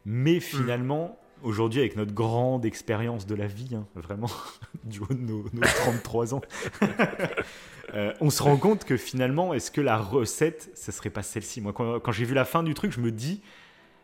Mais 0.05 0.39
finalement, 0.39 1.19
aujourd'hui, 1.43 1.81
avec 1.81 1.97
notre 1.97 2.13
grande 2.13 2.67
expérience 2.67 3.27
de 3.27 3.35
la 3.35 3.47
vie, 3.47 3.75
hein, 3.75 3.87
vraiment, 3.95 4.31
du 4.85 5.01
haut 5.01 5.07
de 5.09 5.15
nos, 5.15 5.45
nos 5.55 5.63
33 5.63 6.35
ans, 6.35 6.43
euh, 7.95 8.13
on 8.21 8.31
se 8.31 8.43
rend 8.43 8.57
compte 8.57 8.85
que 8.85 8.97
finalement, 8.97 9.55
est-ce 9.55 9.71
que 9.71 9.81
la 9.81 9.97
recette, 9.97 10.71
ça 10.75 10.93
serait 10.93 11.11
pas 11.11 11.23
celle-ci? 11.23 11.61
Moi, 11.61 11.73
quand, 11.73 12.01
quand 12.01 12.13
j'ai 12.13 12.25
vu 12.25 12.35
la 12.35 12.45
fin 12.45 12.63
du 12.63 12.75
truc, 12.75 12.93
je 12.93 13.01
me 13.01 13.11
dis, 13.11 13.41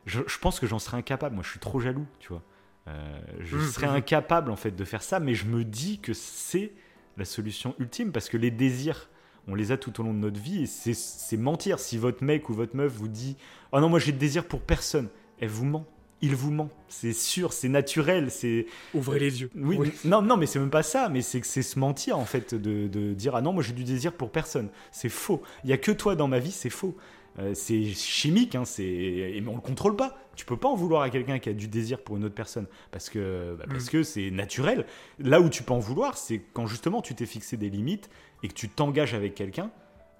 je, 0.07 0.21
je 0.27 0.39
pense 0.39 0.59
que 0.61 0.67
j'en 0.67 0.79
serais 0.79 0.97
incapable. 0.97 1.35
Moi, 1.35 1.45
je 1.45 1.51
suis 1.51 1.61
trop 1.61 1.81
jaloux, 1.81 2.07
tu 2.19 2.29
vois. 2.29 2.43
Euh, 2.89 3.21
je 3.41 3.57
Mhm. 3.57 3.63
serais 3.63 3.87
incapable, 3.89 4.51
en 4.51 4.57
fait, 4.57 4.71
de 4.71 4.85
faire 4.85 5.03
ça, 5.03 5.21
mais 5.21 5.35
je 5.35 5.45
me 5.45 5.65
dis 5.65 5.99
que 6.01 6.13
c'est 6.15 6.73
la 7.17 7.25
solution 7.25 7.75
ultime 7.79 8.13
parce 8.13 8.29
que 8.29 8.37
les 8.37 8.51
désirs, 8.51 9.09
on 9.49 9.55
les 9.55 9.73
a 9.73 9.77
tout 9.77 10.01
au 10.01 10.05
long 10.05 10.13
de 10.15 10.19
notre 10.19 10.41
vie 10.41 10.63
et 10.63 10.67
c'est- 10.67 10.95
c'est 10.95 11.37
mentir. 11.37 11.79
Si 11.81 11.99
votre 11.99 12.23
mec 12.25 12.49
ou 12.49 12.55
votre 12.55 12.77
meuf 12.77 12.93
vous 12.93 13.09
dit 13.09 13.37
Oh 13.73 13.81
non, 13.81 13.89
moi 13.89 13.99
j'ai 13.99 14.13
de 14.13 14.19
désir 14.19 14.45
pour 14.45 14.61
personne, 14.61 15.09
elle 15.41 15.49
vous 15.49 15.65
ment. 15.65 15.87
Il 16.23 16.35
vous 16.37 16.51
ment. 16.51 16.69
C'est 16.89 17.15
sûr, 17.15 17.55
c'est 17.55 17.71
naturel, 17.71 18.31
c'est. 18.31 18.67
Ouvrez 18.93 19.19
les 19.19 19.41
yeux. 19.41 19.51
Oui, 19.57 19.79
mais- 19.81 19.91
non, 20.05 20.21
non, 20.21 20.37
mais 20.37 20.45
c'est 20.45 20.59
même 20.59 20.69
pas 20.69 20.83
ça, 20.83 21.09
mais 21.09 21.23
c'est 21.23 21.41
que 21.41 21.47
c'est 21.47 21.63
se 21.63 21.79
mentir 21.79 22.19
en 22.19 22.27
fait 22.27 22.55
de, 22.55 22.89
de 22.89 23.15
dire 23.15 23.35
ah 23.37 23.41
non, 23.41 23.55
moi 23.55 23.63
j'ai 23.63 23.73
du 23.73 23.85
désir 23.85 24.13
pour 24.13 24.31
personne. 24.31 24.69
C'est 24.93 25.09
faux. 25.09 25.41
Il 25.65 25.71
y 25.71 25.73
a 25.73 25.79
que 25.79 25.93
toi 25.93 26.17
dans 26.17 26.29
ma 26.29 26.39
vie, 26.39 26.51
c'est 26.53 26.69
faux. 26.71 26.95
Euh, 27.39 27.55
c'est 27.55 27.85
chimique, 27.85 28.55
hein, 28.57 28.65
c'est 28.65 28.85
et 28.85 29.41
mais 29.41 29.49
on 29.49 29.55
le 29.55 29.61
contrôle 29.61 29.97
pas. 29.97 30.17
Tu 30.37 30.45
peux 30.45 30.57
pas 30.57 30.69
en 30.69 30.75
vouloir 30.75 31.03
à 31.03 31.11
quelqu'un 31.11 31.39
qui 31.39 31.49
a 31.49 31.53
du 31.53 31.69
désir 31.69 32.03
pour 32.03 32.17
une 32.17 32.25
autre 32.25 32.35
personne 32.35 32.67
parce 32.91 33.09
que 33.09 33.55
bah, 33.59 33.65
parce 33.69 33.87
Mm. 33.87 33.91
que 33.91 34.03
c'est 34.03 34.31
naturel. 34.31 34.85
Là 35.19 35.41
où 35.41 35.49
tu 35.49 35.63
peux 35.63 35.73
en 35.73 35.79
vouloir, 35.79 36.17
c'est 36.19 36.41
quand 36.53 36.67
justement 36.67 37.03
tu 37.03 37.15
t'es 37.15 37.27
fixé 37.27 37.57
des 37.57 37.71
limites 37.71 38.11
et 38.43 38.49
que 38.49 38.55
tu 38.55 38.69
t'engages 38.69 39.15
avec 39.15 39.35
quelqu'un. 39.35 39.71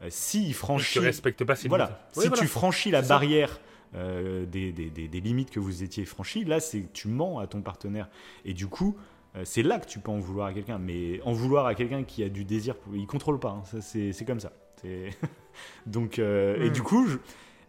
Euh, 0.03 0.09
Tu 0.11 0.53
franchit, 0.55 0.99
respectes 1.01 1.45
pas 1.45 1.57
ces 1.57 1.69
voilà, 1.69 1.85
limites. 1.87 1.99
si 2.13 2.19
Ouais, 2.21 2.29
voilà. 2.29 2.43
tu 2.43 2.49
franchis 2.49 2.91
la 2.91 3.03
barrière 3.03 3.61
euh, 3.97 4.47
des, 4.47 4.71
des- 4.73 4.89
des- 4.89 5.09
des 5.09 5.21
limites 5.21 5.51
que 5.51 5.59
vous 5.61 5.83
étiez 5.83 6.05
franchies, 6.05 6.45
là, 6.45 6.61
c'est 6.61 6.93
tu 6.93 7.09
mens 7.09 7.39
à 7.41 7.47
ton 7.49 7.61
partenaire. 7.61 8.09
Et 8.45 8.55
du 8.55 8.67
coup, 8.69 8.97
c'est 9.45 9.63
là 9.63 9.79
que 9.79 9.87
tu 9.87 9.99
peux 9.99 10.11
en 10.11 10.19
vouloir 10.21 10.47
à 10.47 10.53
quelqu'un. 10.53 10.79
Mais 10.79 11.21
en 11.23 11.33
vouloir 11.33 11.67
à 11.67 11.75
quelqu'un 11.75 12.05
qui 12.05 12.23
a 12.23 12.29
du 12.29 12.45
désir, 12.45 12.77
il 12.95 13.07
contrôle 13.07 13.39
pas. 13.41 13.51
hein. 13.51 13.63
Ça, 13.65 13.81
c'est 13.81 14.13
c'est 14.13 14.25
comme 14.25 14.41
ça. 14.41 14.53
Donc, 15.87 16.19
euh, 16.19 16.57
et 16.63 16.69
Mm. 16.71 16.73
du 16.73 16.83
coup, 16.83 17.07
je- 17.07 17.19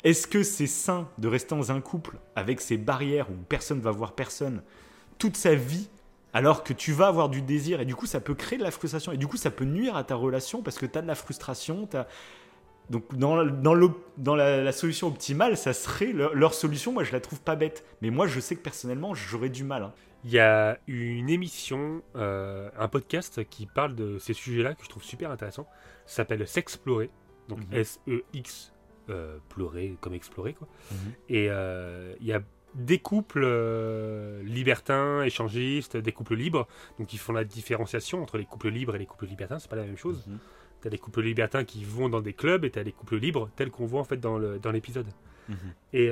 est-ce 0.03 0.27
que 0.27 0.43
c'est 0.43 0.67
sain 0.67 1.07
de 1.17 1.27
rester 1.27 1.55
dans 1.55 1.71
un 1.71 1.81
couple 1.81 2.17
avec 2.35 2.61
ces 2.61 2.77
barrières 2.77 3.29
où 3.29 3.35
personne 3.49 3.79
va 3.81 3.91
voir 3.91 4.13
personne 4.13 4.61
toute 5.19 5.37
sa 5.37 5.53
vie 5.55 5.89
alors 6.33 6.63
que 6.63 6.73
tu 6.73 6.91
vas 6.93 7.07
avoir 7.07 7.29
du 7.29 7.41
désir 7.41 7.81
et 7.81 7.85
du 7.85 7.93
coup 7.93 8.05
ça 8.05 8.19
peut 8.21 8.33
créer 8.33 8.57
de 8.57 8.63
la 8.63 8.71
frustration 8.71 9.11
et 9.11 9.17
du 9.17 9.27
coup 9.27 9.35
ça 9.37 9.51
peut 9.51 9.65
nuire 9.65 9.95
à 9.97 10.03
ta 10.05 10.15
relation 10.15 10.63
parce 10.63 10.77
que 10.79 10.85
tu 10.85 10.97
as 10.97 11.01
de 11.01 11.07
la 11.07 11.13
frustration, 11.15 11.87
donc 12.89 13.03
dans, 13.15 13.45
dans, 13.45 13.73
l'op- 13.73 14.03
dans 14.17 14.35
la, 14.35 14.61
la 14.63 14.71
solution 14.71 15.07
optimale, 15.07 15.55
ça 15.57 15.73
serait 15.73 16.11
leur, 16.11 16.33
leur 16.33 16.53
solution. 16.53 16.91
Moi, 16.91 17.03
je 17.03 17.11
la 17.13 17.19
trouve 17.21 17.39
pas 17.41 17.55
bête, 17.55 17.85
mais 18.01 18.09
moi, 18.09 18.27
je 18.27 18.39
sais 18.39 18.55
que 18.55 18.61
personnellement, 18.61 19.13
j'aurais 19.13 19.49
du 19.49 19.63
mal. 19.63 19.83
hein. 19.83 19.93
Il 20.25 20.31
y 20.31 20.39
a 20.39 20.77
une 20.87 21.29
émission, 21.29 22.01
euh, 22.15 22.69
un 22.77 22.87
podcast 22.87 23.43
qui 23.49 23.65
parle 23.65 23.95
de 23.95 24.19
ces 24.19 24.33
sujets-là 24.33 24.73
que 24.75 24.83
je 24.83 24.89
trouve 24.89 25.03
super 25.03 25.31
intéressant. 25.31 25.67
S'appelle 26.05 26.47
S'explorer. 26.47 27.09
Donc 27.47 27.59
Mhm. 27.59 27.73
S-E-X, 27.79 28.73
euh, 29.09 29.37
pleurer 29.49 29.97
comme 30.01 30.13
explorer, 30.13 30.53
quoi. 30.53 30.67
Mhm. 30.91 30.97
Et 31.29 31.47
euh, 31.49 32.13
il 32.21 32.27
y 32.27 32.33
a 32.33 32.41
des 32.75 32.99
couples 32.99 33.41
euh, 33.43 34.41
libertins, 34.43 35.23
échangistes, 35.23 35.97
des 35.97 36.11
couples 36.13 36.35
libres. 36.35 36.67
Donc 36.99 37.11
ils 37.13 37.17
font 37.19 37.33
la 37.33 37.43
différenciation 37.43 38.21
entre 38.21 38.37
les 38.37 38.45
couples 38.45 38.69
libres 38.69 38.95
et 38.95 38.99
les 38.99 39.05
couples 39.05 39.25
libertins. 39.25 39.59
C'est 39.59 39.69
pas 39.69 39.75
la 39.75 39.83
même 39.85 39.97
chose. 39.97 40.25
Mhm. 40.27 40.37
T'as 40.81 40.89
des 40.89 40.97
couples 40.97 41.21
libertins 41.21 41.63
qui 41.63 41.83
vont 41.83 42.09
dans 42.09 42.21
des 42.21 42.33
clubs 42.33 42.63
et 42.65 42.71
t'as 42.71 42.83
des 42.83 42.91
couples 42.93 43.17
libres 43.17 43.49
tels 43.55 43.69
qu'on 43.71 43.85
voit 43.85 43.99
en 44.01 44.05
fait 44.05 44.17
dans 44.17 44.37
le- 44.37 44.57
dans 44.59 44.71
l'épisode. 44.71 45.07
Mhm. 45.49 45.55
Et 45.93 46.09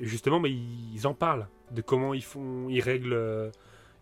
justement, 0.00 0.40
mais 0.40 0.50
ils 0.50 1.06
en 1.06 1.14
parlent 1.14 1.46
de 1.72 1.82
comment 1.82 2.14
ils 2.14 2.24
font, 2.24 2.68
ils 2.70 2.80
règlent, 2.80 3.52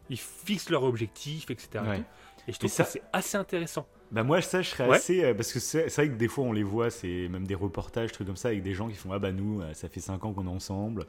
ils 0.09 0.19
fixent 0.19 0.71
leurs 0.71 0.85
objectifs, 0.85 1.51
etc. 1.51 1.85
Ouais. 1.87 2.03
Et 2.49 2.53
je 2.53 2.59
trouve 2.59 2.71
ça- 2.71 2.85
que 2.85 2.91
c'est 2.91 3.03
assez 3.13 3.37
intéressant. 3.37 3.87
Bah 4.13 4.23
moi 4.23 4.41
ça 4.41 4.63
je 4.63 4.69
serais 4.71 4.89
Ouais. 4.89 4.97
assez 4.97 5.25
euh, 5.25 5.35
parce 5.35 5.53
que 5.53 5.59
c'est 5.59 5.87
vrai 5.93 6.09
que 6.09 6.15
des 6.15 6.29
fois 6.29 6.45
on 6.45 6.53
les 6.53 6.63
voit 6.63 6.91
c'est 6.91 7.27
même 7.29 7.45
des 7.47 7.57
reportages 7.57 8.13
trucs 8.13 8.27
comme 8.29 8.37
ça 8.37 8.49
avec 8.49 8.63
des 8.63 8.73
gens 8.73 8.89
qui 8.89 8.95
font 8.95 9.11
ah 9.13 9.19
bah 9.19 9.33
nous 9.33 9.61
euh, 9.63 9.75
ça 9.75 9.89
fait 9.89 9.99
5 9.99 10.25
ans 10.25 10.33
qu'on 10.33 10.47
est 10.47 10.51
ensemble 10.51 11.07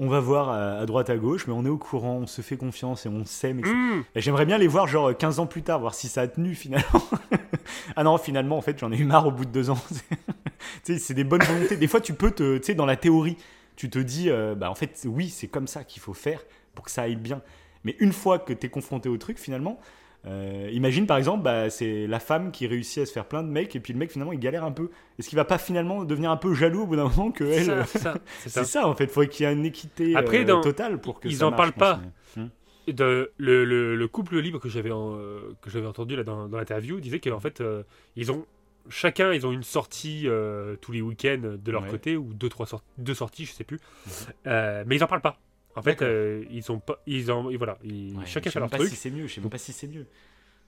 on 0.00 0.08
va 0.08 0.18
voir 0.18 0.48
à, 0.48 0.78
à 0.80 0.86
droite 0.86 1.08
à 1.08 1.16
gauche 1.16 1.46
mais 1.46 1.52
on 1.52 1.64
est 1.64 1.68
au 1.68 1.78
courant 1.78 2.16
on 2.16 2.26
se 2.26 2.42
fait 2.42 2.56
confiance 2.56 3.06
et 3.06 3.08
on 3.08 3.24
s'aime. 3.24 3.60
Mmh. 3.60 4.02
J'aimerais 4.16 4.44
bien 4.44 4.58
les 4.58 4.66
voir 4.66 4.88
genre 4.88 5.16
15 5.16 5.38
ans 5.38 5.46
plus 5.46 5.62
tard 5.62 5.78
voir 5.78 5.94
si 5.94 6.08
ça 6.08 6.22
a 6.22 6.26
tenu 6.26 6.56
finalement 6.56 7.02
ah 7.96 8.02
non 8.02 8.18
finalement 8.18 8.58
en 8.58 8.60
fait 8.60 8.76
j'en 8.76 8.90
ai 8.90 8.96
eu 8.98 9.04
marre 9.04 9.28
au 9.28 9.30
bout 9.30 9.44
de 9.44 9.50
deux 9.52 9.70
ans 9.70 9.78
c'est 10.82 11.14
des 11.14 11.24
bonnes 11.24 11.42
volontés 11.44 11.76
des 11.76 11.86
fois 11.88 12.00
tu 12.00 12.14
peux 12.14 12.30
te 12.32 12.58
tu 12.58 12.64
sais 12.64 12.74
dans 12.74 12.86
la 12.86 12.96
théorie 12.96 13.36
tu 13.76 13.88
te 13.88 13.98
dis 14.00 14.30
euh, 14.30 14.56
bah 14.56 14.68
en 14.70 14.74
fait 14.74 15.00
oui 15.06 15.28
c'est 15.28 15.46
comme 15.48 15.68
ça 15.68 15.84
qu'il 15.84 16.02
faut 16.02 16.14
faire 16.14 16.42
pour 16.74 16.84
que 16.84 16.90
ça 16.90 17.02
aille 17.02 17.16
bien 17.16 17.40
mais 17.84 17.94
une 18.00 18.12
fois 18.12 18.38
que 18.38 18.52
tu 18.52 18.66
es 18.66 18.68
confronté 18.68 19.08
au 19.08 19.16
truc 19.16 19.38
finalement 19.38 19.78
euh, 20.26 20.68
imagine 20.72 21.06
par 21.06 21.16
exemple, 21.16 21.42
bah, 21.42 21.68
c'est 21.70 22.06
la 22.06 22.20
femme 22.20 22.52
qui 22.52 22.66
réussit 22.66 23.02
à 23.02 23.06
se 23.06 23.12
faire 23.12 23.26
plein 23.26 23.42
de 23.42 23.48
mecs 23.48 23.74
et 23.74 23.80
puis 23.80 23.92
le 23.92 23.98
mec 23.98 24.12
finalement 24.12 24.32
il 24.32 24.38
galère 24.38 24.64
un 24.64 24.70
peu. 24.72 24.90
Est-ce 25.18 25.28
qu'il 25.28 25.36
va 25.36 25.44
pas 25.44 25.58
finalement 25.58 26.04
devenir 26.04 26.30
un 26.30 26.36
peu 26.36 26.54
jaloux 26.54 26.82
au 26.82 26.86
bout 26.86 26.96
d'un 26.96 27.08
moment 27.08 27.32
que 27.32 27.44
elle 27.44 27.64
ça, 27.64 27.84
c'est 27.86 27.98
ça, 27.98 28.14
ça. 28.46 28.64
Ça 28.64 28.86
en 28.88 28.94
fait, 28.94 29.04
il 29.04 29.10
faudrait 29.10 29.28
qu'il 29.28 29.46
y 29.46 29.48
ait 29.48 29.52
une 29.52 29.64
équité 29.66 30.14
Après, 30.14 30.42
euh, 30.42 30.44
dans- 30.44 30.60
totale 30.60 31.00
pour 31.00 31.18
que 31.20 31.28
ils 31.28 31.36
ça 31.38 31.46
en 31.46 31.50
marche, 31.50 31.72
parlent 31.72 32.00
mais- 32.36 32.42
Hmm. 32.44 32.48
De- 32.88 33.30
le, 33.36 33.64
le- 33.64 33.94
le 33.94 34.08
couple 34.08 34.38
libre 34.38 34.58
que 34.58 34.68
j'avais 34.68 34.90
en- 34.90 35.14
euh, 35.16 35.54
que 35.60 35.70
j'avais 35.70 35.86
entendu 35.86 36.16
là 36.16 36.24
dans, 36.24 36.48
dans 36.48 36.56
l'interview 36.58 36.98
disait 37.00 37.20
qu'en 37.20 37.38
fait 37.38 37.60
euh, 37.60 37.82
ils 38.16 38.32
ont 38.32 38.44
chacun, 38.88 39.32
ils 39.32 39.46
ont 39.46 39.52
une 39.52 39.62
sortie 39.62 40.22
euh, 40.26 40.74
tous 40.80 40.90
les 40.90 41.00
week-ends 41.00 41.56
de 41.62 41.70
leur 41.72 41.82
Ouais. 41.82 41.88
côté, 41.90 42.16
ou 42.16 42.32
deux, 42.34 42.48
trois 42.48 42.66
sorties, 42.66 42.86
deux 42.98 43.14
sorties, 43.14 43.44
je 43.44 43.52
sais 43.52 43.62
plus. 43.62 43.78
Euh, 44.48 44.82
mais 44.86 44.96
ils 44.96 45.04
en 45.04 45.06
parlent 45.06 45.20
pas. 45.20 45.38
En 45.74 45.82
fait, 45.82 46.02
euh, 46.02 46.44
ils 46.50 46.70
ont 46.70 46.78
pas, 46.80 47.02
ils 47.06 47.30
en, 47.32 47.48
et 47.50 47.56
voilà, 47.56 47.78
ils- 47.84 48.16
Ouais, 48.16 48.26
chacun 48.26 48.50
fait 48.50 48.58
leur 48.60 48.70
truc. 48.70 48.88
si 48.88 48.96
c'est 48.96 49.10
mieux, 49.10 49.26
je 49.26 49.34
sais 49.34 49.40
même 49.40 49.50
pas 49.50 49.58
si 49.58 49.72
c'est 49.72 49.86
mieux. 49.88 50.06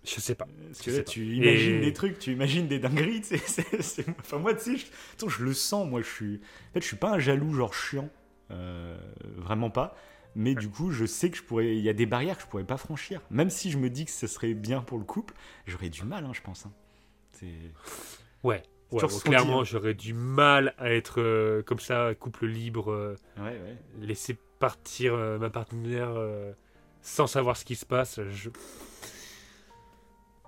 Je 0.07 0.21
sais 0.21 0.35
pas. 0.35 0.47
Parce 0.69 0.83
que 0.83 0.91
là, 0.91 1.03
tu 1.03 1.25
imagines 1.37 1.77
Et- 1.77 1.81
des 1.81 1.93
trucs, 1.95 2.19
tu 2.19 2.33
imagines 2.33 2.69
des 2.69 2.79
dingueries, 2.79 3.23
Enfin, 4.21 4.39
moi, 4.39 4.53
tu 4.55 4.61
sais, 4.61 4.77
je... 4.77 4.85
attends, 5.15 5.29
je 5.31 5.43
le 5.45 5.55
sens, 5.55 5.89
moi, 5.89 6.03
je 6.03 6.07
suis... 6.09 6.35
En 6.71 6.73
fait, 6.75 6.81
je 6.83 6.87
suis 6.87 6.97
pas 6.97 7.13
un 7.13 7.19
jaloux, 7.19 7.55
genre 7.55 7.73
chiant. 7.75 8.11
Euh, 8.51 8.99
vraiment 9.37 9.71
pas. 9.71 9.97
Mais 10.37 10.55
du 10.55 10.69
coup, 10.69 10.91
je 10.91 11.07
sais 11.07 11.31
que 11.31 11.37
je 11.39 11.43
pourrais... 11.43 11.75
Il 11.77 11.83
y 11.83 11.89
a 11.89 11.95
des 11.95 12.05
barrières 12.07 12.37
que 12.37 12.43
je 12.43 12.49
pourrais 12.49 12.65
pas 12.65 12.77
franchir. 12.77 13.23
Même 13.31 13.49
si 13.51 13.71
je 13.71 13.79
me 13.79 13.89
dis 13.89 14.05
que 14.05 14.11
ce 14.11 14.27
serait 14.27 14.53
bien 14.53 14.83
pour 14.83 14.99
le 14.99 15.05
couple, 15.05 15.33
j'aurais 15.67 15.89
du 15.89 16.03
mal, 16.05 16.25
hein, 16.27 16.33
je 16.35 16.43
pense. 16.43 16.67
hein. 16.67 16.73
Ouais. 18.43 18.63
Bon, 18.91 18.99
clairement, 19.25 19.61
hein. 19.63 19.65
j'aurais 19.65 19.95
du 19.95 20.13
mal 20.15 20.75
à 20.79 20.91
être 20.93 21.21
euh, 21.21 21.63
comme 21.63 21.81
ça, 21.81 22.15
couple 22.19 22.47
libre, 22.47 22.93
euh, 22.93 23.17
Ouais, 23.39 23.45
ouais. 23.45 23.77
laisser 24.07 24.37
partir 24.69 25.13
euh, 25.15 25.39
ma 25.39 25.51
partenaire 25.51 26.09
euh, 26.17 26.53
sans 27.03 27.27
savoir 27.27 27.57
ce 27.59 27.65
qui 27.67 27.75
se 27.77 27.85
passe. 27.85 28.19
Je... 28.31 28.49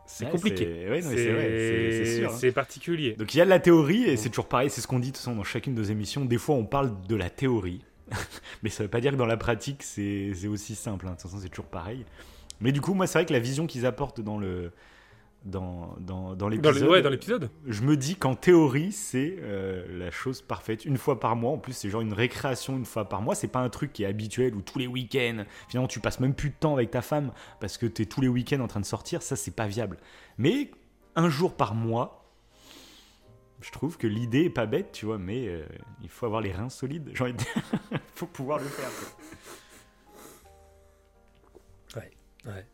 C'est 0.07 0.25
Ouais, 0.25 0.31
compliqué. 0.31 0.65
c'est- 0.65 0.91
ouais, 0.91 2.25
hein. 2.49 2.53
Particulier. 2.55 3.13
Donc 3.15 3.35
il 3.35 3.39
y 3.39 3.41
a 3.41 3.45
de 3.45 3.51
la 3.51 3.59
théorie, 3.59 4.05
et 4.05 4.17
c'est 4.17 4.29
toujours 4.31 4.49
pareil, 4.49 4.71
c'est 4.71 4.81
ce 4.81 4.87
qu'on 4.87 5.01
dit 5.01 5.09
de 5.09 5.17
toute 5.17 5.19
façon 5.19 5.35
dans 5.37 5.45
chacune 5.45 5.75
de 5.75 5.81
nos 5.83 5.87
émissions. 5.87 6.25
Des 6.25 6.39
fois, 6.39 6.55
on 6.55 6.65
parle 6.65 6.93
de 7.09 7.17
la 7.17 7.29
théorie, 7.29 7.85
mais 8.63 8.71
ça 8.71 8.85
veut 8.85 8.89
pas 8.89 9.01
dire 9.01 9.13
que 9.13 9.17
dans 9.17 9.27
la 9.27 9.37
pratique, 9.37 9.83
c'est 9.83 10.33
c'est 10.35 10.47
aussi 10.49 10.75
simple. 10.77 11.07
hein. 11.07 11.11
De 11.11 11.15
toute 11.17 11.23
façon, 11.25 11.39
c'est 11.43 11.49
toujours 11.51 11.67
pareil. 11.67 12.07
Mais 12.61 12.73
du 12.73 12.81
coup, 12.81 12.95
moi, 12.95 13.07
c'est 13.07 13.19
vrai 13.19 13.27
que 13.27 13.33
la 13.35 13.39
vision 13.41 13.67
qu'ils 13.67 13.85
apportent 13.85 14.21
dans 14.23 14.39
le 14.39 14.71
dans, 15.45 15.95
dans, 16.01 16.31
dans 16.31 16.37
Dans 16.37 16.49
l'épisode, 16.49 16.89
ouais, 16.89 17.03
dans 17.03 17.11
l'épisode. 17.11 17.51
je 17.67 17.83
me 17.83 17.97
dis 17.97 18.17
qu'en 18.17 18.35
théorie, 18.35 18.91
c'est 18.91 19.37
euh, 19.41 19.87
la 19.99 20.11
chose 20.11 20.43
parfaite. 20.43 20.85
Une 20.85 20.97
fois 20.97 21.21
par 21.21 21.37
mois, 21.37 21.53
en 21.53 21.59
plus, 21.59 21.73
c'est 21.73 21.89
genre 21.89 22.01
une 22.01 22.13
récréation 22.13 22.77
une 22.77 22.85
fois 22.85 23.09
par 23.09 23.23
mois. 23.23 23.35
C'est 23.35 23.47
pas 23.49 23.61
un 23.61 23.69
truc 23.69 23.93
qui 23.93 24.03
est 24.03 24.07
habituel 24.07 24.55
où 24.55 24.63
tous 24.63 24.79
les 24.79 24.87
week-ends, 24.89 25.45
finalement, 25.69 25.89
tu 25.89 26.01
passes 26.01 26.19
même 26.21 26.35
plus 26.35 26.51
de 26.51 26.57
temps 26.59 26.75
avec 26.75 26.91
ta 26.91 27.03
femme 27.03 27.33
parce 27.61 27.79
que 27.79 27.87
tu 27.87 28.03
es 28.03 28.07
tous 28.07 28.21
les 28.21 28.29
week-ends 28.29 28.61
en 28.61 28.67
train 28.67 28.81
de 28.81 28.85
sortir. 28.87 29.23
Ça, 29.23 29.37
c'est 29.37 29.55
pas 29.55 29.67
viable. 29.69 29.99
Mais 30.39 30.71
un 31.15 31.29
jour 31.29 31.55
par 31.57 31.75
mois, 31.75 32.25
je 33.61 33.71
trouve 33.71 33.97
que 33.97 34.07
l'idée 34.07 34.45
est 34.45 34.51
pas 34.51 34.67
bête, 34.67 34.93
tu 34.93 35.07
vois, 35.07 35.19
mais 35.19 35.47
euh, 35.49 35.65
il 36.03 36.09
faut 36.09 36.27
avoir 36.27 36.41
les 36.41 36.53
reins 36.53 36.69
solides. 36.69 37.11
J'ai 37.15 37.23
envie 37.23 37.33
de 37.33 37.39
dire, 37.39 37.63
il 37.93 37.99
faut 38.15 38.27
pouvoir 38.27 38.59
le 38.59 38.65
faire. 38.67 38.91
quoi. 38.91 39.09
Ouais. 42.53 42.67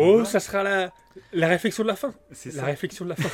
Oh, 0.00 0.24
ça 0.24 0.40
sera 0.40 0.62
la, 0.62 0.92
la 1.32 1.48
réflexion 1.48 1.82
de 1.82 1.88
la 1.88 1.96
fin. 1.96 2.14
C'est 2.32 2.50
La 2.54 2.60
ça. 2.60 2.64
réflexion 2.66 3.04
de 3.04 3.10
la 3.10 3.16
fin. 3.16 3.28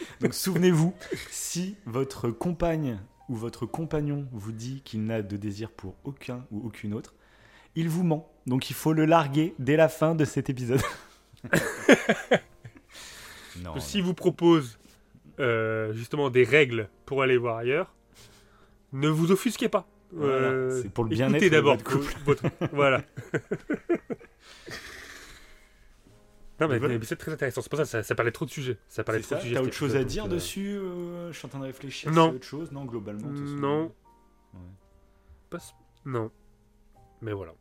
Donc 0.20 0.34
souvenez-vous, 0.34 0.94
si 1.30 1.76
votre 1.86 2.30
compagne 2.30 2.98
ou 3.28 3.36
votre 3.36 3.64
compagnon 3.66 4.26
vous 4.32 4.52
dit 4.52 4.82
qu'il 4.84 5.04
n'a 5.04 5.22
de 5.22 5.36
désir 5.36 5.70
pour 5.70 5.94
aucun 6.04 6.44
ou 6.50 6.66
aucune 6.66 6.94
autre, 6.94 7.14
il 7.76 7.88
vous 7.88 8.02
ment. 8.04 8.30
Donc 8.46 8.70
il 8.70 8.74
faut 8.74 8.92
le 8.92 9.04
larguer 9.04 9.54
dès 9.58 9.76
la 9.76 9.88
fin 9.88 10.14
de 10.14 10.24
cet 10.24 10.50
épisode. 10.50 10.80
non, 13.62 13.78
S'il 13.80 14.02
vous 14.02 14.14
propose 14.14 14.78
euh, 15.40 15.92
justement 15.92 16.30
des 16.30 16.44
règles 16.44 16.88
pour 17.06 17.22
aller 17.22 17.36
voir 17.36 17.56
ailleurs, 17.58 17.94
ne 18.92 19.08
vous 19.08 19.30
offusquez 19.32 19.68
pas. 19.68 19.86
Voilà, 20.12 20.32
Euh, 20.48 20.82
c'est 20.82 20.90
pour 20.90 21.04
le 21.04 21.10
bien-être 21.10 21.42
de 21.42 21.48
d'abord 21.48 21.76
votre 21.76 21.84
couple. 21.90 22.14
votre- 22.24 22.44
voilà. 22.72 23.02
non, 26.60 26.68
mais 26.68 26.78
Voilà. 26.78 26.98
mais 26.98 27.04
c'est 27.04 27.16
très 27.16 27.32
intéressant. 27.32 27.60
C'est 27.62 27.68
pour 27.68 27.78
ça 27.78 27.82
que 27.84 27.88
ça, 27.88 28.02
ça 28.02 28.14
parlait 28.14 28.30
trop 28.32 28.44
de 28.44 28.50
sujets. 28.50 28.76
Ça 28.88 29.02
parlait 29.04 29.20
trop 29.20 29.30
ça. 29.30 29.36
de 29.36 29.40
sujets. 29.42 29.54
T'as 29.56 29.62
autre 29.62 29.72
chose 29.72 29.96
à 29.96 30.04
dire 30.04 30.24
donc, 30.24 30.34
dessus 30.34 30.76
euh, 30.76 31.32
Je 31.32 31.36
suis 31.38 31.46
en 31.46 31.48
train 31.48 31.58
de 31.58 31.64
réfléchir. 31.64 32.10
Non. 32.12 32.30
Autre 32.30 32.44
chose 32.44 32.70
Non, 32.72 32.84
globalement. 32.84 33.28
Non. 33.28 33.92
Ouais. 34.54 34.60
Pas 35.50 35.56
s- 35.58 35.74
Non. 36.04 36.30
Mais 37.22 37.32
voilà. 37.32 37.52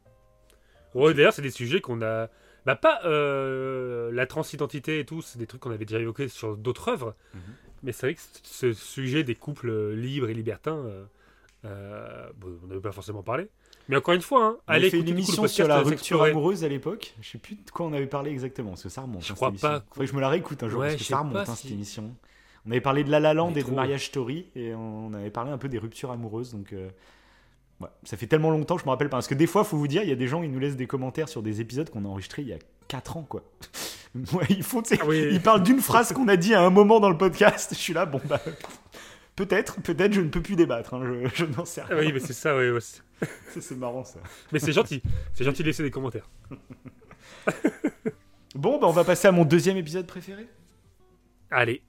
Ouais, 0.93 1.13
d'ailleurs, 1.13 1.33
c'est 1.33 1.41
des 1.41 1.49
sujets 1.51 1.81
qu'on 1.81 2.01
a. 2.03 2.29
Bah, 2.65 2.75
pas 2.75 3.01
euh, 3.05 4.11
la 4.13 4.25
transidentité 4.27 4.99
et 4.99 5.05
tout, 5.05 5.21
c'est 5.21 5.37
des 5.39 5.47
trucs 5.47 5.61
qu'on 5.61 5.71
avait 5.71 5.85
déjà 5.85 5.99
évoqués 5.99 6.27
sur 6.29 6.55
d'autres 6.55 6.89
œuvres. 6.89 7.15
Mhm. 7.33 7.41
Mais 7.83 7.91
c'est 7.91 8.05
vrai 8.07 8.13
que 8.15 8.21
ce 8.43 8.71
sujet 8.73 9.23
des 9.23 9.35
couples 9.35 9.69
euh, 9.69 9.95
libres 9.95 10.29
et 10.29 10.33
libertins, 10.33 10.77
euh, 10.77 11.03
euh, 11.65 12.29
bon, 12.37 12.57
on 12.63 12.67
n'avait 12.67 12.79
pas 12.79 12.91
forcément 12.93 13.23
parlé. 13.23 13.49
Mais 13.89 13.97
encore 13.97 14.13
une 14.13 14.21
fois, 14.21 14.45
hein, 14.45 14.55
On 14.67 14.71
allez 14.71 14.89
fait 14.89 14.99
une 14.99 15.09
émission 15.09 15.45
sur 15.47 15.67
la 15.67 15.79
rupture 15.81 16.23
amoureuse 16.23 16.63
à 16.63 16.67
l'époque. 16.69 17.13
Je 17.21 17.31
sais 17.31 17.37
plus 17.37 17.55
de 17.55 17.69
quoi 17.71 17.85
on 17.85 17.93
avait 17.93 18.07
parlé 18.07 18.31
exactement, 18.31 18.69
parce 18.71 18.83
que 18.83 18.89
ça 18.89 19.01
remonte. 19.01 19.25
Je 19.25 19.33
hein, 19.33 19.35
crois 19.35 19.51
cette 19.51 19.61
pas. 19.61 19.83
Faudrait 19.89 20.05
que 20.05 20.11
je 20.11 20.15
me 20.15 20.21
la 20.21 20.29
réécoute 20.29 20.63
un 20.63 20.69
jour, 20.69 20.79
Ouais, 20.81 20.87
parce 20.89 20.99
que 20.99 21.03
ça 21.07 21.17
remonte 21.17 21.35
hein, 21.37 21.45
si- 21.55 21.63
cette 21.63 21.71
émission. 21.71 22.15
On 22.65 22.71
avait 22.71 22.79
parlé 22.81 23.03
de 23.03 23.11
La 23.11 23.19
La 23.19 23.33
Land 23.33 23.47
Mais 23.51 23.59
et 23.59 23.63
de 23.63 23.67
trop. 23.67 23.75
Mariage 23.75 24.05
Story, 24.05 24.45
et 24.55 24.73
on 24.73 25.13
avait 25.13 25.29
parlé 25.31 25.51
un 25.51 25.57
peu 25.57 25.67
des 25.67 25.79
ruptures 25.79 26.11
amoureuses. 26.11 26.53
Donc, 26.53 26.71
euh, 26.71 26.87
ouais, 27.81 27.89
ça 28.05 28.15
fait 28.15 28.27
tellement 28.27 28.51
longtemps, 28.51 28.77
je 28.77 28.85
me 28.85 28.89
rappelle 28.89 29.09
pas. 29.09 29.17
Parce 29.17 29.27
que 29.27 29.35
des 29.35 29.47
fois, 29.47 29.65
faut 29.65 29.75
vous 29.77 29.87
dire, 29.89 30.01
il 30.03 30.07
y 30.09 30.13
a 30.13 30.15
des 30.15 30.27
gens, 30.27 30.43
ils 30.43 30.51
nous 30.51 30.59
laissent 30.59 30.77
des 30.77 30.87
commentaires 30.87 31.27
sur 31.27 31.43
des 31.43 31.59
épisodes 31.59 31.89
qu'on 31.89 32.05
a 32.05 32.07
enregistrés 32.07 32.43
il 32.43 32.47
y 32.47 32.53
a 32.53 32.59
4 32.87 33.17
ans, 33.17 33.25
quoi. 33.27 33.43
ils 34.49 34.63
font, 34.63 34.81
Ah 34.91 34.95
oui. 35.07 35.27
ils 35.31 35.41
parlent 35.41 35.63
d'une 35.63 35.81
phrase 35.81 36.13
qu'on 36.13 36.27
a 36.29 36.37
dit 36.37 36.53
à 36.53 36.61
un 36.61 36.69
moment 36.69 37.01
dans 37.01 37.09
le 37.09 37.17
podcast. 37.17 37.71
Je 37.73 37.79
suis 37.79 37.93
là, 37.93 38.05
bon, 38.05 38.21
bah. 38.29 38.39
Peut-être, 39.35 39.81
peut-être, 39.81 40.13
je 40.13 40.21
ne 40.21 40.29
peux 40.29 40.41
plus 40.41 40.55
débattre. 40.55 40.93
hein, 40.93 41.01
je, 41.03 41.29
je 41.35 41.45
n'en 41.45 41.65
sais 41.65 41.81
Ah 41.81 41.87
rien. 41.95 41.99
oui, 41.99 42.13
mais 42.13 42.19
c'est 42.19 42.33
ça, 42.33 42.55
ouais, 42.55 42.71
c'est- 42.79 43.75
marrant, 43.75 44.03
ça. 44.03 44.19
Mais 44.51 44.59
c'est 44.59 44.71
gentil. 44.73 45.01
C'est 45.33 45.43
gentil 45.43 45.63
de 45.63 45.67
laisser 45.67 45.83
des 45.83 45.91
commentaires. 45.91 46.29
Bon, 48.55 48.79
bah, 48.79 48.85
on 48.87 48.91
va 48.91 49.03
passer 49.03 49.27
à 49.27 49.31
mon 49.31 49.45
deuxième 49.45 49.77
épisode 49.77 50.05
préféré. 50.05 50.47
Allez. 51.49 51.81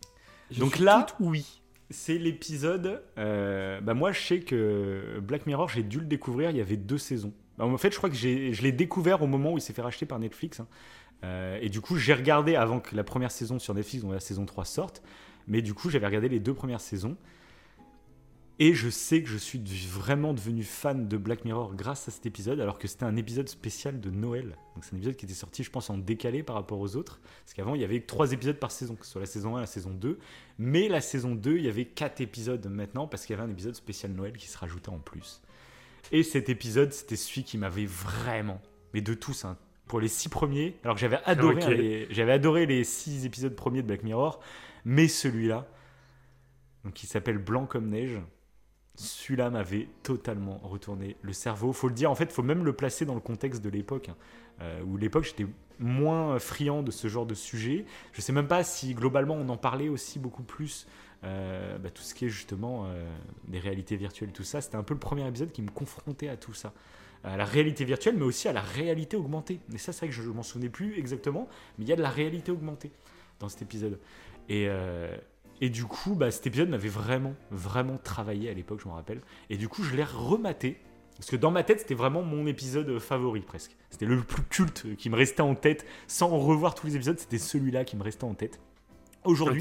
Je 0.51 0.61
Donc 0.61 0.79
là- 0.79 1.07
oui. 1.21 1.61
C'est 1.91 2.17
l'épisode. 2.17 3.03
euh, 3.19 3.81
bah 3.83 3.93
moi, 3.93 4.11
je 4.13 4.21
sais 4.21 4.41
que 4.41 5.21
Black 5.21 5.45
Mirror, 5.47 5.69
j'ai 5.69 5.83
dû 5.83 6.01
le 6.01 6.07
découvrir. 6.07 6.51
Il 6.51 6.57
y 6.57 6.61
avait 6.63 6.79
deux 6.79 6.97
saisons. 6.97 7.35
Bah, 7.59 7.67
en 7.67 7.77
fait, 7.77 7.93
je 7.93 7.99
crois 7.99 8.09
que 8.09 8.17
j'ai- 8.17 8.55
je 8.55 8.63
l'ai 8.63 8.73
découvert 8.73 9.21
au 9.23 9.27
moment 9.27 9.53
où 9.53 9.59
il 9.59 9.61
s'est 9.61 9.75
fait 9.75 9.83
racheter 9.83 10.07
par 10.07 10.19
Netflix. 10.19 10.61
hein. 10.61 10.67
Euh, 11.25 11.59
et 11.61 11.69
du 11.69 11.83
coup, 11.83 11.97
j'ai 11.97 12.15
regardé 12.15 12.57
avant 12.57 12.81
que 12.81 12.97
la 12.97 13.05
première 13.05 13.31
saison 13.31 13.59
sur 13.59 13.75
Netflix, 13.75 14.03
donc 14.03 14.15
la 14.15 14.21
saison 14.21 14.47
3 14.47 14.65
sorte. 14.65 15.03
Mais 15.47 15.63
du 15.63 15.75
coup, 15.75 15.91
j'avais 15.91 16.07
regardé 16.07 16.29
les 16.29 16.41
deux 16.41 16.55
premières 16.55 16.81
saisons. 16.81 17.17
Et 18.61 18.73
je 18.73 18.89
sais 18.89 19.21
que 19.21 19.29
je 19.29 19.37
suis 19.37 19.61
vraiment 19.89 20.33
devenu 20.33 20.63
fan 20.63 21.09
de 21.09 21.17
Black 21.17 21.45
Mirror 21.45 21.75
grâce 21.75 22.07
à 22.07 22.13
cet 22.13 22.25
épisode, 22.25 22.61
alors 22.61 22.79
que 22.79 22.87
c'était 22.87 23.05
un 23.05 23.17
épisode 23.17 23.49
spécial 23.49 23.99
de 24.01 24.11
Noël. 24.11 24.57
Donc 24.75 24.85
c'est 24.85 24.95
un 24.95 24.97
épisode 24.97 25.17
qui 25.17 25.25
était 25.25 25.35
sorti, 25.35 25.65
je 25.65 25.71
pense, 25.71 25.91
en 25.91 25.99
décalé 25.99 26.45
par 26.45 26.55
rapport 26.55 26.79
aux 26.79 26.95
autres. 26.95 27.21
Parce 27.45 27.55
qu'avant, 27.55 27.75
il 27.75 27.81
y 27.81 27.85
avait 27.85 28.01
que 28.01 28.07
trois 28.07 28.33
épisodes 28.33 28.57
par 28.57 28.71
saison, 28.71 28.95
que 28.95 29.05
ce 29.05 29.11
soit 29.11 29.21
la 29.21 29.27
saison 29.27 29.57
1 29.57 29.59
et 29.59 29.63
la 29.63 29.67
saison 29.67 29.91
2. 29.91 30.19
Mais 30.59 30.89
la 30.89 31.01
saison 31.01 31.35
2, 31.35 31.57
il 31.57 31.65
y 31.65 31.69
avait 31.69 31.85
4 31.85 32.21
épisodes 32.21 32.65
maintenant, 32.69 33.09
parce 33.09 33.27
qu'il 33.27 33.35
y 33.35 33.39
avait 33.39 33.49
un 33.49 33.53
épisode 33.53 33.75
spécial 33.75 34.13
Noël 34.13 34.37
qui 34.37 34.47
se 34.47 34.57
rajoutait 34.57 34.91
en 34.91 35.01
plus. 35.01 35.43
Et 36.13 36.23
cet 36.23 36.49
épisode, 36.49 36.93
c'était 36.93 37.17
celui 37.17 37.43
qui 37.43 37.59
m'avait 37.59 37.87
vraiment, 37.87 38.63
mais 38.93 39.01
de 39.01 39.15
tous, 39.15 39.45
hein, 39.45 39.57
pour 39.89 39.99
les 39.99 40.09
6 40.09 40.29
premiers, 40.29 40.77
alors 40.85 40.95
que 40.95 41.01
j'avais 41.01 41.19
adoré, 41.25 41.63
hein, 41.65 41.71
les, 41.71 42.07
j'avais 42.11 42.33
adoré 42.33 42.67
les 42.67 42.85
6 42.85 43.27
épisodes 43.27 43.55
premiers 43.57 43.83
de 43.83 43.89
Black 43.89 44.05
Mirror, 44.05 44.41
mais 44.85 45.09
celui-là, 45.09 45.67
qui 46.95 47.07
s'appelle 47.07 47.39
Blanc 47.39 47.67
comme 47.67 47.89
neige, 47.89 48.21
celui-là 48.97 49.51
m'avait 49.51 49.89
totalement 50.03 50.59
retourné 50.59 51.17
le 51.23 51.33
cerveau. 51.33 51.73
Faut 51.73 51.89
le 51.89 51.95
dire, 51.95 52.11
en 52.11 52.15
fait, 52.15 52.31
faut 52.31 52.43
même 52.43 52.65
le 52.65 52.73
placer 52.73 53.05
dans 53.05 53.15
le 53.15 53.21
contexte 53.21 53.63
de 53.63 53.69
l'époque, 53.69 54.09
hein, 54.09 54.17
euh, 54.61 54.83
où 54.83 54.97
l'époque 54.97 55.25
j'étais 55.25 55.47
moins 55.81 56.39
friand 56.39 56.83
de 56.83 56.93
ce 56.93 57.09
genre 57.09 57.27
de 57.27 57.35
sujet. 57.35 57.87
Je 58.13 58.21
sais 58.21 58.33
même 58.33 58.47
pas 58.47 58.63
si 58.63 58.95
globalement 58.95 59.35
on 59.35 59.49
en 59.49 59.57
parlait 59.57 59.89
aussi 59.89 60.19
beaucoup 60.19 60.45
plus. 60.45 60.87
euh, 61.25 61.79
bah, 61.79 61.91
tout 61.91 62.03
ce 62.03 62.15
qui 62.15 62.27
est 62.27 62.29
justement 62.29 62.85
euh, 62.87 63.09
des 63.49 63.59
réalités 63.59 63.97
virtuelles, 63.97 64.33
tout 64.33 64.45
ça, 64.45 64.61
c'était 64.61 64.77
un 64.77 64.83
peu 64.83 64.95
le 64.95 65.01
premier 65.01 65.27
épisode 65.27 65.53
qui 65.53 65.63
me 65.63 65.71
confrontait 65.71 66.29
à 66.29 66.37
tout 66.37 66.55
ça. 66.55 66.73
À 67.25 67.39
la 67.39 67.47
réalité 67.47 67.87
virtuelle, 67.87 68.17
mais 68.19 68.25
aussi 68.25 68.49
à 68.49 68.53
la 68.53 68.61
réalité 68.61 69.17
augmentée. 69.17 69.59
Et 69.73 69.79
ça, 69.79 69.93
c'est 69.93 70.01
vrai 70.01 70.09
que 70.09 70.15
je, 70.15 70.23
je 70.23 70.29
m'en 70.29 70.43
souvenais 70.43 70.69
plus 70.69 70.99
exactement, 70.99 71.49
mais 71.79 71.87
il 71.87 71.89
y 71.89 71.93
a 71.93 71.97
de 71.97 72.03
la 72.03 72.11
réalité 72.11 72.53
augmentée 72.53 72.93
dans 73.41 73.49
cet 73.49 73.63
épisode. 73.63 73.99
Et, 74.49 74.67
euh, 74.69 75.17
et 75.61 75.71
du 75.71 75.85
coup, 75.85 76.15
bah, 76.15 76.31
cet 76.31 76.47
épisode 76.47 76.69
m'avait 76.69 76.89
vraiment, 76.89 77.35
vraiment 77.51 77.97
travaillé 77.97 78.51
à 78.51 78.55
l'époque, 78.55 78.81
je 78.83 78.89
me 78.89 78.95
rappelle. 78.95 79.21
Et 79.51 79.57
du 79.57 79.69
coup, 79.69 79.83
je 79.83 79.95
l'ai 79.95 80.05
rematé. 80.05 80.79
Parce 81.17 81.31
que 81.31 81.37
dans 81.37 81.53
ma 81.53 81.63
tête, 81.63 81.79
c'était 81.81 81.95
vraiment 81.95 82.23
mon 82.23 82.47
épisode 82.49 82.99
favori 82.99 83.41
presque. 83.41 83.77
C'était 83.91 84.05
le 84.07 84.21
plus 84.21 84.43
culte 84.43 84.97
qui 84.97 85.11
me 85.11 85.17
restait 85.17 85.43
en 85.43 85.55
tête. 85.55 85.87
Sans 86.09 86.29
revoir 86.29 86.75
tous 86.75 86.89
les 86.89 86.97
épisodes, 86.97 87.19
c'était 87.19 87.39
celui-là 87.39 87.85
qui 87.85 87.97
me 87.97 88.03
restait 88.03 88.25
en 88.25 88.35
tête. 88.35 88.61
Aujourd'hui. 89.25 89.61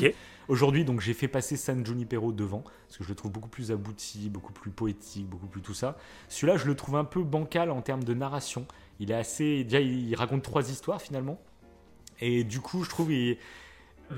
Aujourd'hui, 0.49 0.83
donc 0.83 0.99
j'ai 0.99 1.13
fait 1.13 1.29
passer 1.29 1.55
San 1.55 1.85
Junipero 1.85 2.33
devant 2.33 2.63
parce 2.87 2.97
que 2.97 3.03
je 3.05 3.09
le 3.09 3.15
trouve 3.15 3.31
beaucoup 3.31 3.47
plus 3.47 3.71
abouti, 3.71 4.29
beaucoup 4.29 4.51
plus 4.51 4.71
poétique, 4.71 5.25
beaucoup 5.29 5.45
plus 5.47 5.61
tout 5.61 5.73
ça. 5.75 5.95
Celui-là, 6.27 6.57
je 6.57 6.65
le 6.65 6.75
trouve 6.75 6.97
un 6.97 7.05
peu 7.05 7.23
bancal 7.23 7.71
en 7.71 7.81
termes 7.81 8.03
de 8.03 8.13
narration. 8.13 8.65
Il 8.99 9.11
est 9.11 9.15
assez, 9.15 9.63
déjà, 9.63 9.79
il 9.79 10.13
raconte 10.15 10.41
trois 10.43 10.69
histoires 10.69 11.01
finalement, 11.01 11.39
et 12.19 12.43
du 12.43 12.59
coup, 12.59 12.83
je 12.83 12.89
trouve 12.89 13.13
il- 13.13 13.37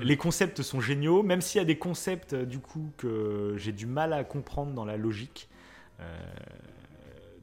les 0.02 0.16
concepts 0.16 0.62
sont 0.62 0.80
géniaux, 0.80 1.22
même 1.22 1.40
s'il 1.40 1.58
y 1.58 1.62
a 1.62 1.64
des 1.64 1.78
concepts 1.78 2.32
euh, 2.32 2.44
du 2.44 2.58
coup 2.58 2.90
que 2.96 3.54
j'ai 3.56 3.72
du 3.72 3.86
mal 3.86 4.12
à 4.12 4.24
comprendre 4.24 4.72
dans 4.72 4.84
la 4.84 4.96
logique. 4.96 5.48
Euh, 6.00 6.04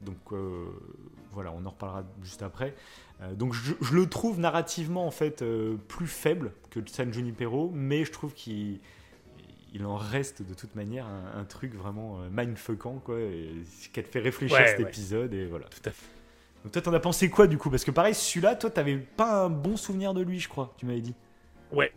donc 0.02 0.16
euh, 0.32 0.66
voilà, 1.32 1.52
on 1.52 1.64
en 1.66 1.70
reparlera 1.70 2.04
juste 2.22 2.42
après. 2.42 2.74
Euh, 3.22 3.34
donc 3.34 3.52
je, 3.54 3.72
je 3.80 3.94
le 3.94 4.08
trouve 4.08 4.38
narrativement 4.38 5.06
en 5.06 5.10
fait 5.10 5.44
plus 5.88 6.06
faible 6.06 6.52
que 6.70 6.80
San 6.86 7.12
Junipero, 7.12 7.70
mais 7.74 8.04
je 8.04 8.12
trouve 8.12 8.32
qu'il 8.32 8.80
il 9.72 9.84
en 9.84 9.96
reste 9.96 10.42
de 10.42 10.54
toute 10.54 10.76
manière 10.76 11.06
un, 11.06 11.40
un 11.40 11.44
truc 11.44 11.74
vraiment 11.74 12.18
mindfuckant 12.30 13.00
quoi, 13.04 13.16
ce 13.16 13.88
qui 13.88 14.02
te 14.02 14.08
fait 14.08 14.20
réfléchir 14.20 14.56
Ouais, 14.56 14.68
cet 14.68 14.78
ouais. 14.78 14.84
épisode 14.84 15.34
et 15.34 15.46
voilà. 15.46 15.66
Tout 15.66 15.88
à 15.88 15.90
fait. 15.90 16.06
Donc 16.62 16.72
toi 16.72 16.80
t'en 16.82 16.92
as 16.94 17.00
pensé 17.00 17.28
quoi 17.28 17.46
du 17.48 17.58
coup? 17.58 17.70
Parce 17.70 17.84
que 17.84 17.90
pareil 17.90 18.14
celui-là, 18.14 18.54
toi 18.54 18.70
t'avais 18.70 18.96
pas 18.98 19.44
un 19.44 19.50
bon 19.50 19.76
souvenir 19.76 20.14
de 20.14 20.22
lui, 20.22 20.38
je 20.38 20.48
crois, 20.48 20.72
tu 20.78 20.86
m'avais 20.86 21.00
dit. 21.00 21.14
Ouais. 21.72 21.92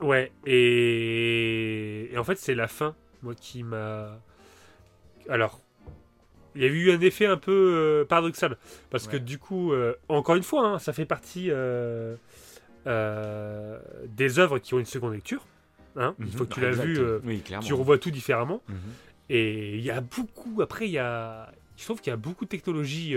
Ouais. 0.00 0.32
Et, 0.46 2.12
et 2.12 2.18
en 2.18 2.24
fait, 2.24 2.36
c'est 2.36 2.54
la 2.54 2.68
fin, 2.68 2.94
moi, 3.22 3.34
qui 3.34 3.62
m'a. 3.62 4.18
Alors. 5.28 5.60
Il 6.56 6.62
y 6.62 6.64
a 6.64 6.68
eu 6.68 6.90
un 6.90 7.00
effet 7.00 7.26
un 7.26 7.36
peu 7.36 7.52
euh, 7.52 8.04
paradoxal. 8.04 8.56
Parce 8.90 9.06
que 9.06 9.16
du 9.16 9.38
coup, 9.38 9.72
euh, 9.72 9.94
encore 10.08 10.34
une 10.34 10.42
fois, 10.42 10.66
hein, 10.66 10.78
ça 10.80 10.92
fait 10.92 11.04
partie 11.04 11.48
euh, 11.48 12.16
des 14.08 14.38
œuvres 14.40 14.58
qui 14.58 14.74
ont 14.74 14.80
une 14.80 14.84
seconde 14.84 15.12
lecture. 15.14 15.46
hein. 15.94 16.16
Il 16.18 16.32
faut 16.32 16.44
que 16.46 16.54
tu 16.54 16.60
l'as 16.60 16.70
Exact. 16.70 16.84
vu, 16.84 17.00
oui, 17.24 17.42
tu 17.62 17.72
revois 17.72 17.98
tout 17.98 18.10
différemment. 18.10 18.62
Mhm. 18.68 18.76
Et 19.28 19.76
il 19.76 19.80
y 19.82 19.92
a 19.92 20.00
beaucoup. 20.00 20.60
Après, 20.60 20.86
il 20.86 20.90
y 20.90 20.98
a. 20.98 21.52
Je 21.76 21.84
trouve 21.84 22.00
qu'il 22.00 22.10
y 22.10 22.14
a 22.14 22.16
beaucoup 22.16 22.44
de 22.46 22.50
technologies. 22.50 23.14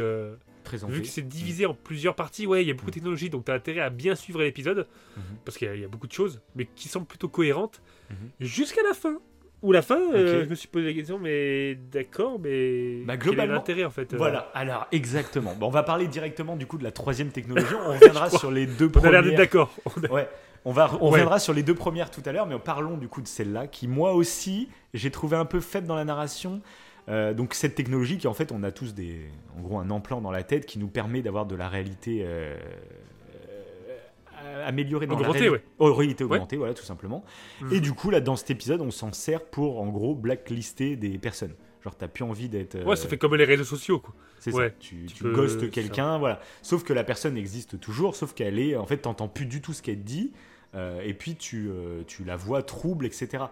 Présenté. 0.63 0.93
vu 0.93 1.01
que 1.01 1.07
c'est 1.07 1.21
divisé 1.27 1.65
en 1.65 1.73
plusieurs 1.73 2.15
parties, 2.15 2.47
ouais, 2.47 2.63
il 2.63 2.67
y 2.67 2.71
a 2.71 2.73
beaucoup 2.73 2.89
de 2.89 2.93
technologies, 2.95 3.29
donc 3.29 3.45
tu 3.45 3.51
as 3.51 3.55
intérêt 3.55 3.81
à 3.81 3.89
bien 3.89 4.15
suivre 4.15 4.41
l'épisode, 4.41 4.87
Mhm. 5.17 5.23
parce 5.45 5.57
qu'il 5.57 5.67
y, 5.67 5.71
a- 5.71 5.75
il 5.75 5.81
y 5.81 5.85
a 5.85 5.87
beaucoup 5.87 6.07
de 6.07 6.11
choses, 6.13 6.41
mais 6.55 6.67
qui 6.75 6.87
semblent 6.87 7.05
plutôt 7.07 7.27
cohérentes, 7.29 7.81
Mhm. 8.09 8.15
jusqu'à 8.39 8.81
la 8.83 8.93
fin. 8.93 9.17
Où 9.61 9.71
la 9.71 9.81
fin, 9.81 9.97
euh, 10.13 10.43
je 10.43 10.49
me 10.49 10.55
suis 10.55 10.67
posé 10.67 10.87
la 10.87 10.93
question, 10.93 11.17
mais 11.19 11.75
d'accord, 11.89 12.37
mais 12.37 12.97
Bah, 13.05 13.15
globalement, 13.15 13.53
l'intérêt 13.55 13.85
en 13.85 13.89
fait 13.89 14.13
euh, 14.13 14.17
Voilà, 14.17 14.51
alors 14.53 14.87
exactement. 14.91 15.55
Bon, 15.57 15.67
on 15.67 15.69
va 15.69 15.83
parler 15.83 16.07
directement 16.07 16.57
du 16.57 16.65
coup 16.65 16.77
de 16.77 16.83
la 16.83 16.91
troisième 16.91 17.29
technologie. 17.29 17.73
On 17.73 17.91
reviendra 18.27 18.29
sur 18.29 18.51
les 18.51 18.65
deux 18.65 18.91
On 18.93 18.99
a 19.05 19.09
l'air 19.11 19.23
d'être 19.23 19.35
premières. 19.35 19.37
d'accord. 19.37 19.73
A- 20.09 20.11
Ouais, 20.11 20.27
on, 20.65 20.73
va, 20.73 20.91
on 20.99 21.05
Ouais. 21.05 21.11
reviendra 21.11 21.39
sur 21.39 21.53
les 21.53 21.63
deux 21.63 21.75
premières 21.75 22.11
tout 22.11 22.21
à 22.25 22.33
l'heure, 22.33 22.45
mais 22.45 22.59
parlons 22.59 22.97
du 22.97 23.07
coup 23.07 23.21
de 23.21 23.27
celle-là, 23.27 23.67
qui 23.67 23.87
moi 23.87 24.11
aussi, 24.13 24.67
j'ai 24.93 25.11
trouvé 25.11 25.37
un 25.37 25.45
peu 25.45 25.61
faible 25.61 25.87
dans 25.87 25.95
la 25.95 26.03
narration. 26.03 26.61
Euh, 27.09 27.33
donc 27.33 27.53
cette 27.53 27.75
technologie 27.75 28.17
qui 28.17 28.27
en 28.27 28.33
fait, 28.33 28.51
on 28.51 28.63
a 28.63 28.71
tous 28.71 28.93
des, 28.93 29.29
en 29.57 29.61
gros 29.61 29.77
un 29.79 29.91
implant 29.91 30.21
dans 30.21 30.31
la 30.31 30.43
tête 30.43 30.65
qui 30.65 30.79
nous 30.79 30.87
permet 30.87 31.21
d'avoir 31.21 31.45
de 31.45 31.55
la 31.55 31.67
réalité 31.67 32.21
euh, 32.23 32.55
euh, 34.43 34.67
améliorée 34.67 35.07
dans 35.07 35.15
Augmentée, 35.15 35.45
la 35.45 35.51
ouais. 35.51 35.63
Oh, 35.79 35.93
réalité 35.93 36.23
Ouais. 36.23 36.35
augmentée, 36.37 36.57
voilà 36.57 36.73
tout 36.73 36.83
simplement. 36.83 37.23
Mhm. 37.61 37.73
Et 37.73 37.79
du 37.79 37.93
coup 37.93 38.09
là, 38.09 38.19
dans 38.21 38.35
cet 38.35 38.49
épisode, 38.51 38.81
on 38.81 38.91
s'en 38.91 39.11
sert 39.13 39.43
pour 39.45 39.81
en 39.81 39.87
gros 39.89 40.15
blacklister 40.15 40.95
des 40.95 41.17
personnes. 41.17 41.53
Genre 41.83 41.95
t'as 41.95 42.07
plus 42.07 42.23
envie 42.23 42.47
d'être. 42.49 42.81
Ouais, 42.85 42.95
ça 42.95 43.07
fait 43.09 43.17
comme 43.17 43.35
les 43.35 43.43
réseaux 43.43 43.65
sociaux, 43.65 43.99
quoi. 43.99 44.13
C'est 44.39 44.53
Ouais, 44.53 44.69
ça. 44.69 44.75
Tu, 44.79 45.05
tu 45.07 45.13
tu 45.15 45.23
peux- 45.23 45.33
ghostes 45.33 45.69
quelqu'un, 45.69 46.17
voilà. 46.17 46.39
Sauf 46.61 46.83
que 46.83 46.93
la 46.93 47.03
personne 47.03 47.35
existe 47.37 47.79
toujours, 47.79 48.15
sauf 48.15 48.33
qu'elle 48.33 48.57
est. 48.59 48.75
En 48.77 48.85
fait, 48.85 48.97
t'entends 48.97 49.27
plus 49.27 49.45
du 49.45 49.61
tout 49.61 49.73
ce 49.73 49.81
qu'elle 49.81 49.97
te 49.99 50.05
dit, 50.05 50.31
et 51.03 51.13
puis 51.13 51.35
tu, 51.35 51.69
tu 52.07 52.23
la 52.23 52.35
vois 52.37 52.63
trouble, 52.63 53.05
etc. 53.05 53.45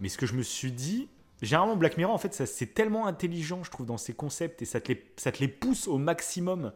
Mais 0.00 0.08
ce 0.08 0.18
que 0.18 0.26
je 0.26 0.34
me 0.34 0.42
suis 0.42 0.72
dit. 0.72 1.08
Généralement, 1.42 1.76
Black 1.76 1.96
Mirror, 1.96 2.14
en 2.14 2.18
fait, 2.18 2.34
c'est 2.34 2.74
tellement 2.74 3.06
intelligent, 3.06 3.62
je 3.62 3.70
trouve, 3.70 3.86
dans 3.86 3.98
ses 3.98 4.12
concepts, 4.12 4.62
et 4.62 4.64
ça 4.64 4.80
te 4.80 4.92
les, 4.92 5.04
ça 5.16 5.30
te 5.32 5.38
les 5.40 5.48
pousse 5.48 5.86
au 5.88 5.98
maximum. 5.98 6.72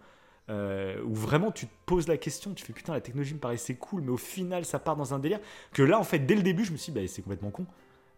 euh, 0.50 1.00
où 1.04 1.14
vraiment 1.14 1.50
tu 1.52 1.66
te 1.66 1.72
poses 1.86 2.08
la 2.08 2.16
question, 2.16 2.52
tu 2.52 2.64
fais 2.64 2.72
putain, 2.72 2.92
la 2.92 3.00
technologie 3.00 3.34
me 3.34 3.38
paraissait 3.38 3.74
cool, 3.74 4.02
mais 4.02 4.10
au 4.10 4.16
final, 4.16 4.64
ça 4.64 4.78
part 4.78 4.96
dans 4.96 5.14
un 5.14 5.18
délire. 5.18 5.40
Que 5.72 5.82
là, 5.82 5.98
en 5.98 6.04
fait, 6.04 6.18
dès 6.20 6.34
le 6.34 6.42
début, 6.42 6.64
je 6.64 6.72
me 6.72 6.76
suis 6.76 6.92
dit, 6.92 7.00
bah, 7.00 7.06
c'est 7.06 7.22
complètement 7.22 7.50
con. 7.50 7.66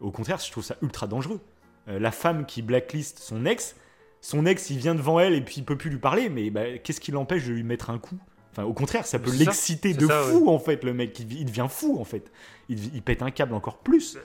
Au 0.01 0.11
contraire, 0.11 0.39
je 0.39 0.51
trouve 0.51 0.65
ça 0.65 0.77
ultra 0.83 1.07
dangereux. 1.07 1.41
Euh, 1.89 1.99
la 1.99 2.11
femme 2.11 2.47
qui 2.47 2.63
blacklist 2.63 3.19
son 3.19 3.45
ex, 3.45 3.77
son 4.21 4.47
ex, 4.47 4.71
il 4.71 4.79
vient 4.79 4.95
devant 4.95 5.21
elle 5.21 5.35
et 5.35 5.43
puis 5.43 5.57
il 5.59 5.65
peut 5.65 5.77
plus 5.77 5.91
lui 5.91 5.99
parler, 5.99 6.29
mais 6.31 6.51
bah, 6.51 6.79
qu'est-ce 6.79 7.01
qui 7.01 7.11
l'empêche 7.13 7.47
de 7.47 7.53
lui 7.53 7.63
mettre 7.63 7.91
un 7.91 7.99
coup? 7.99 8.19
Enfin, 8.53 8.65
au 8.65 8.73
contraire, 8.73 9.07
ça 9.07 9.19
peut 9.19 9.33
l'exciter 9.33 9.95
de 9.95 10.07
ça, 10.07 10.23
fou, 10.23 10.49
en 10.49 10.59
fait, 10.59 10.85
le 10.85 10.95
mec. 10.95 11.19
Il, 11.19 11.33
il 11.33 11.45
devient 11.45 11.67
fou, 11.69 11.99
en 12.01 12.05
fait. 12.05 12.31
Il, 12.69 12.95
il 12.95 13.03
pète 13.03 13.21
un 13.23 13.31
câble 13.31 13.53
encore 13.53 13.79
plus. 13.79 14.17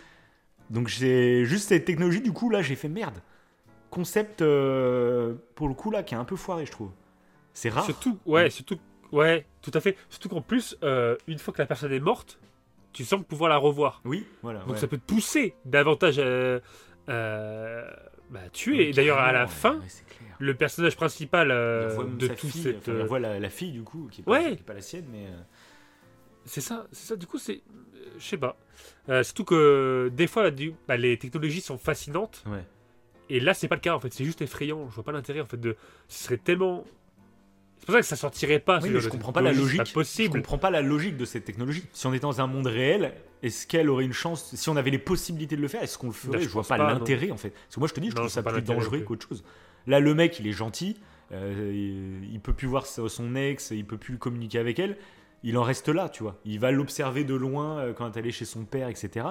Donc, 0.69 0.87
j'ai 0.87 1.45
juste 1.45 1.69
cette 1.69 1.85
technologie, 1.85 2.21
du 2.21 2.31
coup, 2.31 2.49
là, 2.49 2.61
j'ai 2.61 2.75
fait 2.75 2.89
merde. 2.89 3.19
Concept, 3.89 4.41
euh, 4.41 5.33
pour 5.55 5.67
le 5.67 5.73
coup, 5.73 5.89
là, 5.89 6.03
qui 6.03 6.13
est 6.13 6.17
un 6.17 6.25
peu 6.25 6.35
foiré, 6.35 6.65
je 6.65 6.71
trouve. 6.71 6.91
C'est 7.53 7.69
rare. 7.69 7.85
Surtout, 7.85 8.19
ouais, 8.25 8.49
surtout, 8.51 8.77
ouais, 9.11 9.45
tout 9.61 9.71
à 9.73 9.79
fait. 9.79 9.97
Surtout 10.09 10.29
qu'en 10.29 10.41
plus, 10.41 10.77
euh, 10.83 11.15
une 11.27 11.39
fois 11.39 11.53
que 11.53 11.61
la 11.61 11.65
personne 11.65 11.91
est 11.91 11.99
morte, 11.99 12.39
tu 12.93 13.03
sembles 13.03 13.23
pouvoir 13.25 13.49
la 13.49 13.57
revoir. 13.57 14.01
Oui, 14.05 14.25
voilà. 14.43 14.59
Donc 14.59 14.71
ouais. 14.73 14.77
ça 14.77 14.87
peut 14.87 14.97
te 14.97 15.05
pousser 15.05 15.55
davantage 15.65 16.19
à 16.19 16.61
euh, 17.09 17.89
bah, 18.29 18.39
tuer. 18.53 18.89
Et 18.89 18.93
d'ailleurs, 18.93 19.17
à 19.17 19.31
la 19.31 19.47
fin, 19.47 19.79
le 20.37 20.53
personnage 20.53 20.95
principal 20.95 21.49
de 21.49 22.27
sa 22.27 22.35
tout 22.35 22.47
fille, 22.47 22.61
cette. 22.61 22.77
enfin, 22.77 22.91
euh, 22.91 23.01
revoit 23.03 23.19
la, 23.19 23.39
la 23.39 23.49
fille, 23.49 23.71
du 23.71 23.81
coup, 23.81 24.07
qui 24.11 24.21
est 24.21 24.23
pas, 24.23 24.31
Ouais. 24.31 24.55
pas 24.55 24.73
la 24.75 24.81
sienne, 24.81 25.05
mais. 25.11 25.25
C'est 26.45 26.61
ça, 26.61 26.87
c'est 26.91 27.07
ça. 27.09 27.15
Du 27.15 27.27
coup, 27.27 27.37
c'est, 27.37 27.61
euh, 27.95 28.05
je 28.17 28.23
sais 28.25 28.37
pas. 28.37 28.57
Euh, 29.09 29.23
surtout 29.23 29.43
que 29.45 30.09
des 30.13 30.27
fois, 30.27 30.49
du- 30.51 30.73
bah, 30.87 30.97
les 30.97 31.17
technologies 31.17 31.61
sont 31.61 31.77
fascinantes. 31.77 32.43
Ouais. 32.47 32.65
Et 33.29 33.39
là, 33.39 33.53
c'est 33.53 33.67
pas 33.67 33.75
le 33.75 33.81
cas. 33.81 33.93
En 33.95 33.99
fait, 33.99 34.11
c'est 34.13 34.25
juste 34.25 34.41
effrayant. 34.41 34.89
Je 34.89 34.95
vois 34.95 35.03
pas 35.03 35.11
l'intérêt. 35.11 35.41
En 35.41 35.45
fait, 35.45 35.59
de, 35.59 35.75
ce 36.07 36.23
serait 36.23 36.37
tellement. 36.37 36.85
C'est 37.77 37.85
pour 37.85 37.93
ça 37.93 38.01
que 38.01 38.05
ça 38.07 38.15
sortirait 38.15 38.59
pas. 38.59 38.79
Oui, 38.81 38.89
mais 38.89 38.99
je 38.99 39.09
comprends 39.09 39.31
pas 39.31 39.41
la 39.41 39.53
logique. 39.53 39.77
Pas 39.77 39.83
Je 39.85 39.93
possible. 39.93 40.33
comprends 40.33 40.57
pas 40.57 40.69
la 40.71 40.81
logique 40.81 41.15
de 41.17 41.25
cette 41.25 41.45
technologie. 41.45 41.83
Si 41.93 42.07
on 42.07 42.13
était 42.13 42.21
dans 42.21 42.41
un 42.41 42.47
monde 42.47 42.67
réel, 42.67 43.13
est-ce 43.43 43.67
qu'elle 43.67 43.89
aurait 43.89 44.03
une 44.05 44.11
chance 44.13 44.53
Si 44.55 44.69
on 44.69 44.75
avait 44.75 44.91
les 44.91 44.99
possibilités 44.99 45.55
de 45.55 45.61
le 45.61 45.67
faire, 45.69 45.81
est-ce 45.83 45.97
qu'on 45.97 46.07
le 46.07 46.13
ferait? 46.13 46.33
Bah, 46.33 46.39
je 46.39 46.43
Je 46.45 46.49
vois 46.49 46.63
pas, 46.63 46.77
l'intérêt 46.77 47.31
en 47.31 47.37
fait. 47.37 47.51
Parce 47.51 47.75
que 47.75 47.79
moi 47.79 47.87
je 47.87 47.93
te 47.93 47.99
dis, 48.01 48.09
je 48.09 48.15
Non, 48.15 48.21
trouve 48.23 48.31
ça 48.31 48.43
plus 48.43 48.61
dangereux 48.61 48.99
qu'autre 49.01 49.27
chose. 49.29 49.43
Là, 49.87 49.99
le 50.01 50.13
mec, 50.13 50.39
il 50.39 50.47
est 50.47 50.51
gentil. 50.51 50.97
euh, 51.31 51.71
il, 51.73 52.33
il 52.33 52.39
peut 52.41 52.53
plus 52.53 52.67
voir 52.67 52.85
son 52.85 53.35
ex, 53.35 53.69
il 53.71 53.85
peut 53.85 53.97
plus 53.97 54.17
communiquer 54.17 54.59
avec 54.59 54.77
elle. 54.79 54.97
Il 55.43 55.57
en 55.57 55.63
reste 55.63 55.87
là, 55.89 56.09
tu 56.09 56.23
vois. 56.23 56.37
Il 56.45 56.59
va 56.59 56.71
l'observer 56.71 57.23
de 57.23 57.33
loin 57.35 57.79
euh, 57.79 57.93
quand 57.93 58.15
elle 58.17 58.27
est 58.27 58.31
chez 58.31 58.45
son 58.45 58.65
père, 58.65 58.89
etc. 58.89 59.25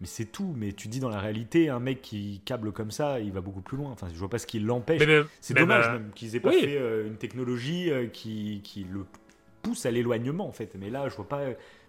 Mais 0.00 0.06
c'est 0.06 0.26
tout. 0.26 0.54
Mais 0.56 0.72
tu 0.72 0.88
dis 0.88 1.00
dans 1.00 1.08
la 1.10 1.18
réalité, 1.20 1.68
un 1.68 1.80
mec 1.80 2.00
qui 2.02 2.40
câble 2.44 2.72
comme 2.72 2.90
ça, 2.90 3.20
il 3.20 3.32
va 3.32 3.40
beaucoup 3.40 3.60
plus 3.60 3.76
loin. 3.76 3.90
Enfin, 3.90 4.06
je 4.12 4.18
vois 4.18 4.30
pas 4.30 4.38
ce 4.38 4.46
qui 4.46 4.60
l'empêche. 4.60 5.02
C'est 5.40 5.54
dommage 5.54 5.86
euh, 5.88 5.92
même 5.94 6.10
qu'ils 6.14 6.36
aient 6.36 6.40
pas 6.40 6.50
oui. 6.50 6.60
fait 6.60 6.76
euh, 6.76 7.06
une 7.06 7.16
technologie 7.16 7.90
euh, 7.90 8.06
qui, 8.06 8.60
qui 8.64 8.84
le 8.84 9.04
pousse 9.62 9.84
à 9.86 9.90
l'éloignement 9.90 10.46
en 10.48 10.52
fait. 10.52 10.74
Mais 10.78 10.88
là, 10.88 11.08
je 11.08 11.16
vois 11.16 11.28
pas. 11.28 11.40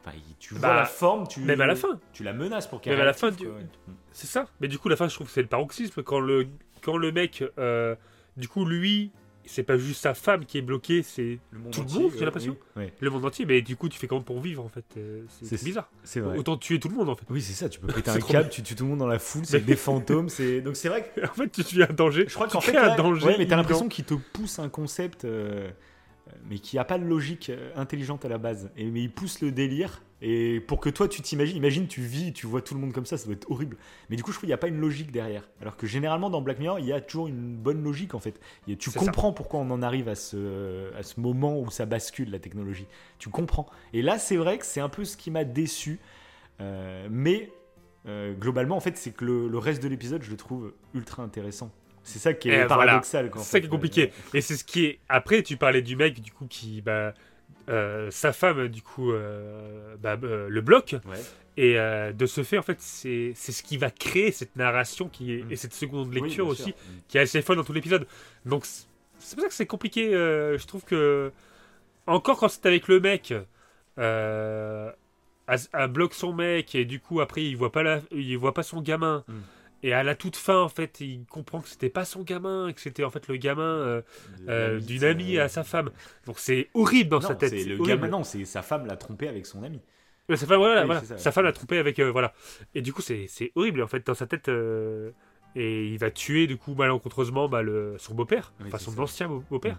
Enfin, 0.03 0.17
tu 0.39 0.55
vois 0.55 0.67
Bah, 0.69 0.75
la 0.75 0.85
forme, 0.85 1.27
tu, 1.27 1.41
même 1.41 1.61
à 1.61 1.67
la 1.67 1.75
fin. 1.75 1.99
tu 2.11 2.23
la 2.23 2.33
menaces 2.33 2.67
pour 2.67 2.81
qu'elle 2.81 2.93
Même 2.93 3.01
à 3.03 3.05
la 3.05 3.13
fin 3.13 3.29
du- 3.31 3.45
ouais. 3.47 3.65
C'est 4.11 4.25
ça. 4.27 4.47
Mais 4.59 4.67
du 4.67 4.79
coup, 4.79 4.89
la 4.89 4.95
fin, 4.95 5.07
je 5.07 5.13
trouve 5.13 5.27
que 5.27 5.33
c'est 5.33 5.43
le 5.43 5.47
paroxysme. 5.47 6.01
Quand 6.03 6.19
le, 6.19 6.47
quand 6.81 6.97
le 6.97 7.11
mec, 7.11 7.43
euh, 7.59 7.95
du 8.35 8.47
coup, 8.47 8.65
lui, 8.65 9.11
c'est 9.52 9.64
pas 9.64 9.78
juste 9.78 10.02
sa 10.02 10.14
femme 10.14 10.45
qui 10.45 10.57
est 10.57 10.61
bloquée, 10.61 11.03
c'est 11.03 11.40
Le 11.52 11.60
monde 11.60 11.72
Tout 11.73 11.82
le 11.82 11.86
entier, 11.86 11.99
monde, 12.02 12.11
j'ai 12.14 12.19
ouais, 12.19 12.26
l'impression. 12.26 12.57
oui, 12.78 12.86
le 12.99 13.10
monde 13.10 13.26
entier. 13.26 13.45
Mais 13.45 13.61
du 13.61 13.76
coup, 13.76 13.90
tu 13.90 13.99
fais 13.99 14.07
comment 14.07 14.22
pour 14.22 14.40
vivre 14.41 14.64
en 14.64 14.69
fait 14.69 14.86
Euh, 14.98 15.23
C'est 15.44 15.64
bizarre. 15.64 15.90
c'est 16.03 16.19
vrai. 16.19 16.38
Autant 16.38 16.57
tuer 16.57 16.80
tout 16.80 16.90
le 16.90 16.95
monde 16.95 17.10
en 17.10 17.15
fait. 17.15 17.26
Oui, 17.30 17.41
c'est 17.41 17.53
ça. 17.53 17.69
Tu 17.69 17.80
peux 17.80 17.88
péter 17.94 18.11
C'est 18.11 18.18
un 18.18 18.19
câble, 18.28 18.49
tu 18.49 18.64
tues 18.64 18.76
tout 18.76 18.84
le 18.84 18.90
monde 18.90 18.99
dans 18.99 19.07
la 19.07 19.19
foule, 19.19 19.45
c'est 19.45 19.60
des 19.65 19.76
fantômes. 19.76 20.30
C'est 20.30 20.61
donc 20.61 20.76
c'est 20.76 20.90
vrai 20.90 21.10
que 21.15 21.22
en 21.26 21.34
fait, 21.34 21.49
tu 21.52 21.64
suis 21.64 21.84
un 21.84 21.94
danger. 21.94 22.26
je 22.28 22.34
crois 22.34 22.48
Tu 22.48 22.53
qu'en 22.53 22.61
fait, 22.61 22.76
un 22.78 22.95
danger. 22.95 23.26
ouais, 23.26 23.36
mais 23.38 23.48
t'as 23.48 23.56
l'impression 23.57 23.88
qu'il 23.88 24.06
te 24.06 24.14
pousse 24.14 24.60
un 24.60 24.69
concept, 24.69 25.26
euh, 25.26 25.69
euh, 26.30 26.32
mais 26.49 26.60
qui 26.60 26.78
a 26.78 26.84
pas 26.84 26.98
de 26.98 27.06
logique 27.06 27.49
euh, 27.49 27.72
intelligente 27.76 28.26
à 28.26 28.30
la 28.30 28.38
base. 28.38 28.69
Et 28.78 28.86
mais 28.86 29.02
il 29.02 29.11
pousse 29.11 29.41
le 29.41 29.52
délire. 29.52 30.02
Et 30.22 30.60
pour 30.60 30.80
que 30.80 30.89
toi 30.89 31.07
tu 31.07 31.22
t'imagines, 31.22 31.57
imagine 31.57 31.88
tu 31.88 32.02
vis, 32.02 32.31
tu 32.31 32.45
vois 32.45 32.61
tout 32.61 32.76
le 32.76 32.80
monde 32.80 32.93
comme 32.93 33.06
ça, 33.07 33.18
ça 33.18 33.26
doit 33.26 33.34
être 33.34 33.49
horrible. 33.49 33.77
Mais 34.10 34.15
du 34.15 34.23
coup, 34.23 34.31
je 34.31 34.35
trouve 34.35 34.41
qu'il 34.41 34.49
n'y 34.49 34.53
a 34.53 34.57
pas 34.57 34.68
une 34.68 34.80
logique 34.80 35.11
derrière. 35.11 35.49
Alors 35.61 35.77
que 35.77 35.88
généralement 35.88 36.30
dans 36.30 36.41
Black 36.41 36.60
Mirror, 36.60 36.80
il 36.80 36.85
y 36.85 36.93
a 36.93 37.02
toujours 37.02 37.27
une 37.27 37.56
bonne 37.56 37.84
logique 37.84 38.14
en 38.14 38.19
fait. 38.19 38.39
Tu 38.80 38.91
comprends 38.91 39.34
pourquoi 39.34 39.60
on 39.61 39.72
en 39.72 39.81
arrive 39.81 40.07
à 40.07 40.15
ce, 40.15 40.93
à 40.95 41.03
ce 41.03 41.19
moment 41.19 41.60
où 41.60 41.72
ça 41.72 41.85
bascule 41.85 42.30
la 42.30 42.39
technologie. 42.39 42.88
Tu 43.18 43.30
comprends. 43.30 43.68
Et 43.93 44.02
là, 44.02 44.19
c'est 44.19 44.38
vrai 44.38 44.57
que 44.60 44.65
c'est 44.65 44.81
un 44.81 44.89
peu 44.89 45.06
ce 45.06 45.18
qui 45.18 45.31
m'a 45.31 45.43
déçu. 45.43 45.99
Euh, 46.60 47.07
mais 47.10 47.52
euh, 48.07 48.34
globalement, 48.34 48.76
en 48.76 48.80
fait, 48.80 48.98
c'est 48.98 49.11
que 49.11 49.26
le, 49.26 49.48
le 49.48 49.57
reste 49.57 49.81
de 49.81 49.88
l'épisode, 49.88 50.22
je 50.22 50.30
le 50.30 50.38
trouve 50.38 50.73
ultra 50.93 51.23
intéressant. 51.23 51.72
C'est 52.03 52.19
ça 52.19 52.34
qui 52.34 52.49
est 52.49 52.64
Eh, 52.64 52.68
paradoxal. 52.68 53.31
C'est 53.38 53.43
ça 53.43 53.60
qui 53.60 53.68
est 53.68 53.69
compliqué. 53.69 54.11
Et 54.34 54.41
c'est 54.41 54.56
ce 54.56 54.64
qui 54.64 54.85
est. 54.85 54.99
Après, 55.07 55.43
tu 55.43 55.57
parlais 55.57 55.81
du 55.81 55.95
mec, 55.95 56.19
du 56.19 56.31
coup, 56.31 56.45
qui. 56.48 56.81
Bah, 56.81 57.14
euh, 57.69 58.09
sa 58.11 58.33
femme, 58.33 58.67
du 58.67 58.81
coup, 58.81 59.11
euh, 59.11 59.95
bah, 60.01 60.17
euh, 60.23 60.47
le 60.49 60.61
bloque. 60.61 60.95
Ouais. 61.05 61.17
Et 61.57 61.73
de 61.75 62.25
ce 62.25 62.43
fait, 62.43 62.57
en 62.57 62.61
fait, 62.61 62.79
c'est 62.79 63.33
ce 63.35 63.61
qui 63.63 63.77
va 63.77 63.91
créer 63.91 64.31
cette 64.31 64.55
narration 64.55 65.09
qui 65.09 65.33
est, 65.33 65.43
Mm. 65.43 65.51
et 65.51 65.55
cette 65.57 65.73
seconde 65.73 66.13
lecture 66.13 66.47
aussi, 66.47 66.73
qui 67.07 67.17
est 67.17 67.21
assez 67.21 67.41
folle 67.41 67.57
dans 67.57 67.63
tout 67.63 67.73
l'épisode. 67.73 68.07
Donc, 68.45 68.65
c'est 68.65 69.35
pour 69.35 69.43
ça 69.43 69.47
que 69.49 69.53
c'est 69.53 69.65
compliqué. 69.67 70.11
je 70.11 70.65
trouve 70.65 70.83
que. 70.85 71.31
Encore 72.07 72.39
quand 72.39 72.47
c'est 72.49 72.65
avec 72.65 72.88
le 72.88 72.99
mec. 72.99 73.33
Elle, 75.47 75.59
elle 75.73 75.88
bloque 75.89 76.13
son 76.13 76.33
mec 76.33 76.75
et 76.75 76.85
du 76.85 76.99
coup 76.99 77.19
après 77.19 77.43
il 77.43 77.55
voit 77.57 77.71
pas 77.71 77.83
la, 77.83 77.99
il 78.11 78.38
voit 78.38 78.53
pas 78.53 78.63
son 78.63 78.81
gamin 78.81 79.23
Mm. 79.27 79.33
Et 79.83 79.93
à 79.93 80.03
la 80.03 80.15
toute 80.15 80.35
fin 80.35 80.59
en 80.59 80.69
fait 80.69 80.99
il 81.01 81.25
comprend 81.25 81.61
que 81.61 81.67
c'était 81.69 81.89
pas 81.89 82.05
son 82.05 82.21
gamin 82.23 82.67
et 82.67 82.73
que 82.73 82.81
c'était 82.81 83.03
en 83.03 83.09
fait 83.09 83.27
le 83.27 83.37
gamin 83.37 83.63
euh, 83.63 84.01
euh, 84.47 84.79
d'une 84.79 85.03
amie 85.03 85.37
à 85.39 85.47
sa 85.49 85.63
femme 85.63 85.89
donc 86.25 86.39
c'est 86.39 86.69
horrible 86.73 87.09
dans 87.09 87.19
Non, 87.19 87.27
sa 87.27 87.35
tête 87.35 87.49
c'est 87.49 87.63
le 87.65 87.75
horrible. 87.79 87.87
gamin, 87.87 88.07
non, 88.07 88.23
c'est 88.23 88.45
sa 88.45 88.61
femme 88.61 88.85
l'a 88.85 88.95
trompé 88.97 89.27
avec 89.27 89.45
son 89.45 89.63
ami. 89.63 89.81
Ouais, 90.29 90.37
sa 90.37 90.45
femme, 90.45 90.59
voilà, 90.59 90.81
Oui, 90.81 90.85
voilà. 90.85 91.01
c'est 91.01 91.07
ça, 91.07 91.17
sa 91.17 91.29
ouais. 91.29 91.33
femme 91.33 91.45
l'a 91.45 91.51
trompé 91.53 91.77
avec 91.77 91.99
euh, 91.99 92.11
voilà 92.11 92.33
et 92.75 92.81
du 92.81 92.93
coup 92.93 93.01
c'est 93.01 93.27
horrible 93.55 93.81
en 93.81 93.87
fait 93.87 94.05
dans 94.05 94.13
sa 94.13 94.27
tête 94.27 94.49
euh, 94.49 95.11
et 95.55 95.87
il 95.87 95.97
va 95.97 96.11
tuer 96.11 96.47
du 96.47 96.57
coup 96.57 96.73
malencontreusement 96.75 97.49
bah, 97.49 97.61
le, 97.61 97.95
son 97.97 98.13
beau-père 98.13 98.53
Oui, 98.59 98.67
enfin 98.67 98.77
son 98.77 98.91
ça. 98.91 99.01
ancien 99.01 99.27
beau- 99.27 99.43
beau-père 99.49 99.77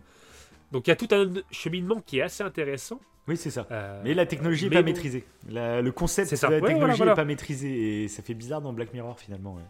Donc 0.72 0.86
il 0.86 0.90
y 0.90 0.92
a 0.92 0.96
tout 0.96 1.08
un 1.12 1.30
cheminement 1.50 2.00
qui 2.00 2.18
est 2.18 2.22
assez 2.22 2.42
intéressant. 2.42 3.00
Oui, 3.28 3.36
c'est 3.36 3.50
ça. 3.50 3.68
Euh, 3.70 4.00
Mais 4.02 4.14
la 4.14 4.26
technologie 4.26 4.64
n'est 4.64 4.70
pas 4.70 4.82
bon. 4.82 4.86
maîtrisée. 4.86 5.24
La- 5.48 5.80
le 5.80 5.92
concept 5.92 6.32
de 6.34 6.36
la 6.42 6.48
Ouais, 6.48 6.54
technologie 6.60 6.76
voilà, 6.78 6.92
n'est 6.92 6.96
voilà. 6.98 7.14
pas 7.14 7.24
maîtrisé 7.24 8.02
et 8.02 8.08
ça 8.08 8.20
fait 8.22 8.34
bizarre 8.34 8.60
dans 8.60 8.72
Black 8.72 8.92
Mirror 8.92 9.16
finalement. 9.18 9.54
ouais. 9.54 9.62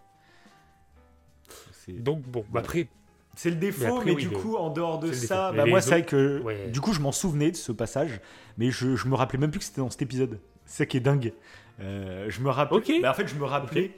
C'est- 1.84 1.92
Donc 1.92 2.22
bon, 2.22 2.44
bah, 2.50 2.60
après, 2.60 2.88
C'est 3.34 3.48
le 3.50 3.56
défaut, 3.56 3.80
mais, 3.84 3.86
Mais 3.90 3.96
après, 3.96 4.10
oui, 4.12 4.22
du 4.22 4.28
le- 4.28 4.36
coup, 4.38 4.56
en 4.56 4.68
dehors 4.70 4.98
de 4.98 5.10
ça, 5.12 5.52
bah 5.52 5.64
moi, 5.66 5.80
c'est 5.80 5.90
vrai 5.90 6.04
que 6.04 6.40
ouais. 6.42 6.68
du 6.68 6.80
coup, 6.82 6.92
je 6.92 7.00
m'en 7.00 7.12
souvenais 7.12 7.50
de 7.50 7.56
ce 7.56 7.72
passage, 7.72 8.20
mais 8.58 8.70
je, 8.70 8.94
je 8.94 9.08
me 9.08 9.14
rappelais 9.14 9.38
même 9.38 9.50
plus 9.50 9.58
que 9.58 9.64
c'était 9.64 9.80
dans 9.80 9.88
cet 9.90 10.02
épisode. 10.02 10.38
C'est 10.66 10.78
ça 10.78 10.86
qui 10.86 10.98
est 10.98 11.00
dingue. 11.00 11.32
Euh, 11.80 12.26
je 12.28 12.40
me 12.42 12.50
rappelais. 12.50 12.76
Ok. 12.76 12.92
bah, 13.00 13.10
en 13.10 13.14
fait, 13.14 13.26
je 13.26 13.34
me 13.34 13.44
rappelais 13.44 13.92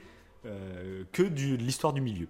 euh, 0.45 1.03
que 1.11 1.23
du, 1.23 1.57
de 1.57 1.63
l'histoire 1.63 1.91
du 1.91 1.99
milieu. 2.01 2.27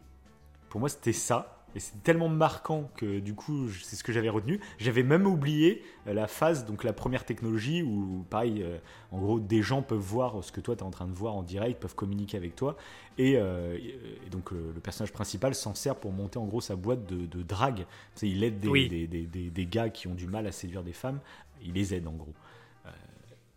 Pour 0.69 0.80
moi, 0.80 0.90
c'était 0.90 1.14
ça. 1.14 1.55
Et 1.76 1.80
c'est 1.80 2.02
tellement 2.04 2.30
marquant 2.30 2.90
que 2.96 3.20
du 3.20 3.34
coup, 3.36 3.68
c'est 3.70 3.98
ce 3.98 4.04
que 4.04 4.14
j'avais 4.14 4.30
retenu. 4.30 4.62
J'avais 4.78 5.04
même 5.04 5.28
oublié 5.28 5.84
euh, 6.08 6.14
la 6.14 6.26
phase, 6.28 6.66
donc 6.66 6.86
la 6.86 6.94
première 6.94 7.26
technologie 7.26 7.84
où, 7.84 8.26
pareil, 8.30 8.64
euh, 8.64 8.78
en 9.12 9.20
gros, 9.20 9.40
des 9.42 9.62
gens 9.62 9.82
peuvent 9.82 10.00
voir 10.00 10.42
ce 10.42 10.54
que 10.54 10.62
toi 10.62 10.76
tu 10.76 10.82
es 10.82 10.86
en 10.86 10.90
train 10.92 11.06
de 11.08 11.14
voir 11.14 11.36
en 11.36 11.44
direct, 11.44 11.82
peuvent 11.82 11.94
communiquer 11.96 12.38
avec 12.38 12.56
toi. 12.56 12.78
Et, 13.18 13.34
euh, 13.36 13.78
et 13.78 14.30
donc, 14.30 14.52
le, 14.52 14.72
le 14.74 14.80
personnage 14.80 15.12
principal 15.12 15.54
s'en 15.54 15.76
sert 15.76 15.96
pour 15.98 16.14
monter 16.14 16.40
en 16.40 16.46
gros 16.46 16.62
sa 16.62 16.78
boîte 16.78 17.06
de, 17.08 17.26
de 17.26 17.44
drague. 17.44 17.80
Tu 17.80 17.86
sais, 18.16 18.30
il 18.30 18.44
aide 18.46 18.60
des, 18.60 18.68
Oui. 18.70 18.88
des, 18.88 19.06
des- 19.08 19.26
des- 19.26 19.50
des 19.50 19.66
gars 19.66 19.90
qui 19.90 20.08
ont 20.08 20.16
du 20.16 20.28
mal 20.28 20.48
à 20.48 20.54
séduire 20.54 20.82
des 20.84 20.94
femmes. 20.94 21.20
Il 21.62 21.74
les 21.74 21.94
aide 21.94 22.08
en 22.08 22.14
gros. 22.14 22.34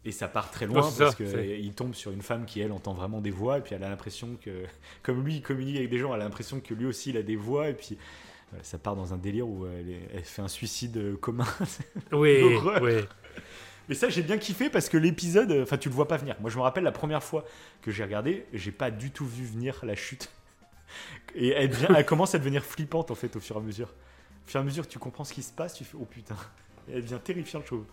Et 0.09 0.12
ça 0.12 0.26
part 0.26 0.51
très 0.51 0.64
loin 0.66 0.80
parce 0.98 1.14
qu'il 1.16 1.74
tombe 1.74 1.93
sur 1.94 2.10
une 2.12 2.22
femme 2.22 2.47
qui, 2.47 2.60
elle, 2.60 2.72
entend 2.72 2.94
vraiment 2.94 3.20
des 3.20 3.30
voix. 3.30 3.59
Et 3.59 3.60
puis 3.60 3.74
elle 3.74 3.85
a 3.85 3.90
l'impression 3.90 4.39
que, 4.40 4.64
comme 5.02 5.22
lui, 5.22 5.36
il 5.36 5.43
communique 5.43 5.76
avec 5.76 5.90
des 5.90 5.98
gens, 5.98 6.14
elle 6.14 6.22
a 6.22 6.24
l'impression 6.24 6.60
que 6.60 6.72
lui 6.72 6.86
aussi, 6.86 7.10
il 7.10 7.18
a 7.18 7.22
des 7.22 7.36
voix. 7.36 7.68
Et 7.68 7.74
puis 7.74 7.98
ça 8.62 8.78
part 8.78 8.97
dans 8.97 9.12
un 9.12 9.18
délire 9.18 9.47
où 9.47 9.66
elle, 9.66 9.90
est- 9.90 10.09
elle 10.14 10.24
fait 10.24 10.40
un 10.40 10.48
suicide 10.48 10.97
euh, 10.97 11.16
commun. 11.16 11.44
oui, 12.12 12.43
ouais. 12.80 13.05
Mais 13.90 13.94
ça, 13.94 14.09
j'ai 14.09 14.22
bien 14.22 14.39
kiffé 14.39 14.70
parce 14.70 14.89
que 14.89 14.97
l'épisode, 14.97 15.51
euh, 15.51 15.62
enfin, 15.64 15.76
tu 15.76 15.90
le 15.90 15.94
vois 15.94 16.09
pas 16.09 16.16
venir. 16.16 16.36
Moi, 16.40 16.48
je 16.48 16.56
me 16.56 16.62
rappelle 16.62 16.85
la 16.85 16.93
première 16.93 17.22
fois 17.22 17.44
que 17.82 17.90
j'ai 17.90 18.02
regardé, 18.05 18.47
j'ai 18.55 18.72
pas 18.72 18.90
du 18.90 19.10
tout 19.10 19.26
vu 19.26 19.44
venir 19.44 19.78
la 19.82 19.94
chute. 19.94 20.30
Et 21.35 21.48
elle, 21.48 21.68
devient- 21.68 21.89
elle 21.94 22.06
commence 22.06 22.35
à 22.35 22.39
devenir 22.39 22.64
flippante 22.64 23.10
en 23.10 23.14
fait 23.14 23.36
au 23.36 23.40
fur 23.40 23.56
et 23.56 23.59
à 23.59 23.62
mesure. 23.62 23.89
Au 24.47 24.51
fur 24.51 24.59
et 24.60 24.62
à 24.62 24.64
mesure 24.64 24.89
tu 24.89 24.98
comprends 24.98 25.24
ce 25.24 25.35
qui 25.35 25.43
se 25.43 25.52
passe, 25.52 25.74
tu 25.74 25.85
fais 25.85 25.98
oh 26.01 26.06
putain. 26.06 26.36
Et 26.89 26.94
elle 26.94 27.02
devient 27.02 27.20
terrifiante, 27.22 27.64
je 27.64 27.66
trouve. 27.66 27.85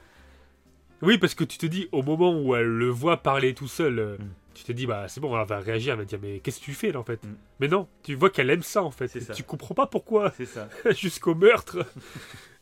Oui, 1.06 1.18
parce 1.18 1.36
que 1.36 1.44
tu 1.44 1.58
te 1.58 1.66
dis, 1.66 1.88
au 1.92 2.02
moment 2.02 2.38
où 2.40 2.56
elle 2.56 2.66
le 2.68 2.90
voit 2.90 3.18
parler 3.18 3.54
tout 3.54 3.68
seul, 3.68 4.00
euh, 4.00 4.18
Mm. 4.18 4.30
tu 4.54 4.64
te 4.64 4.72
dis, 4.72 4.86
bah 4.88 5.08
c'est 5.08 5.20
bon, 5.22 5.38
elle 5.40 5.48
va 5.48 5.60
réagir, 5.60 5.94
elle 5.94 6.00
va 6.00 6.06
dire, 6.06 6.20
mais 6.22 6.40
qu'est-ce 6.40 6.60
que 6.60 6.66
tu 6.66 6.74
fais 6.74 6.92
là 6.92 7.00
en 7.00 7.04
fait 7.04 7.24
Mm. 7.24 7.36
Mais 7.60 7.68
non, 7.68 7.88
tu 8.04 8.16
vois 8.16 8.30
qu'elle 8.30 8.50
aime 8.50 8.64
ça 8.64 8.84
en 8.84 8.92
fait. 8.92 9.08
C'est 9.08 9.20
ça. 9.22 9.34
Tu 9.34 9.44
comprends 9.44 9.76
pas 9.76 9.88
pourquoi, 9.88 10.32
C'est 10.38 10.46
ça. 10.46 10.70
jusqu'au 10.98 11.36
meurtre. 11.36 11.86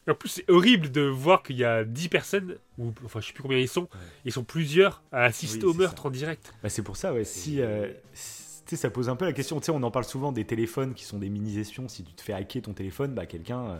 En 0.09 0.15
plus, 0.15 0.27
c'est 0.29 0.49
horrible 0.49 0.91
de 0.91 1.01
voir 1.01 1.43
qu'il 1.43 1.55
y 1.55 1.63
a 1.63 1.85
10 1.85 2.09
personnes, 2.09 2.57
ou 2.77 2.91
enfin, 3.05 3.21
je 3.21 3.27
sais 3.27 3.33
plus 3.33 3.41
combien 3.41 3.57
ils 3.57 3.69
sont, 3.69 3.87
ils 4.25 4.33
sont 4.33 4.43
plusieurs 4.43 5.01
à 5.13 5.23
assister 5.23 5.65
Oui, 5.65 5.71
au 5.71 5.73
meurtre 5.73 6.01
ça. 6.01 6.07
en 6.09 6.11
direct. 6.11 6.53
Bah, 6.61 6.67
c'est 6.67 6.81
pour 6.81 6.97
ça, 6.97 7.13
ouais. 7.13 7.23
Si, 7.23 7.61
euh, 7.61 7.87
si- 8.13 8.43
tu 8.65 8.75
sais, 8.75 8.81
ça 8.81 8.89
pose 8.89 9.07
un 9.07 9.15
peu 9.15 9.23
la 9.23 9.31
question. 9.31 9.59
Tu 9.61 9.67
sais, 9.67 9.71
on 9.71 9.81
en 9.81 9.91
parle 9.91 10.03
souvent 10.03 10.33
des 10.33 10.43
téléphones 10.45 10.93
qui 10.93 11.05
sont 11.05 11.19
des 11.19 11.29
mini-espions. 11.29 11.87
Si 11.87 12.03
tu 12.03 12.11
te 12.13 12.21
fais 12.21 12.33
hacker 12.33 12.63
ton 12.63 12.73
téléphone, 12.73 13.13
bah, 13.13 13.25
quelqu'un, 13.25 13.61
euh, 13.65 13.79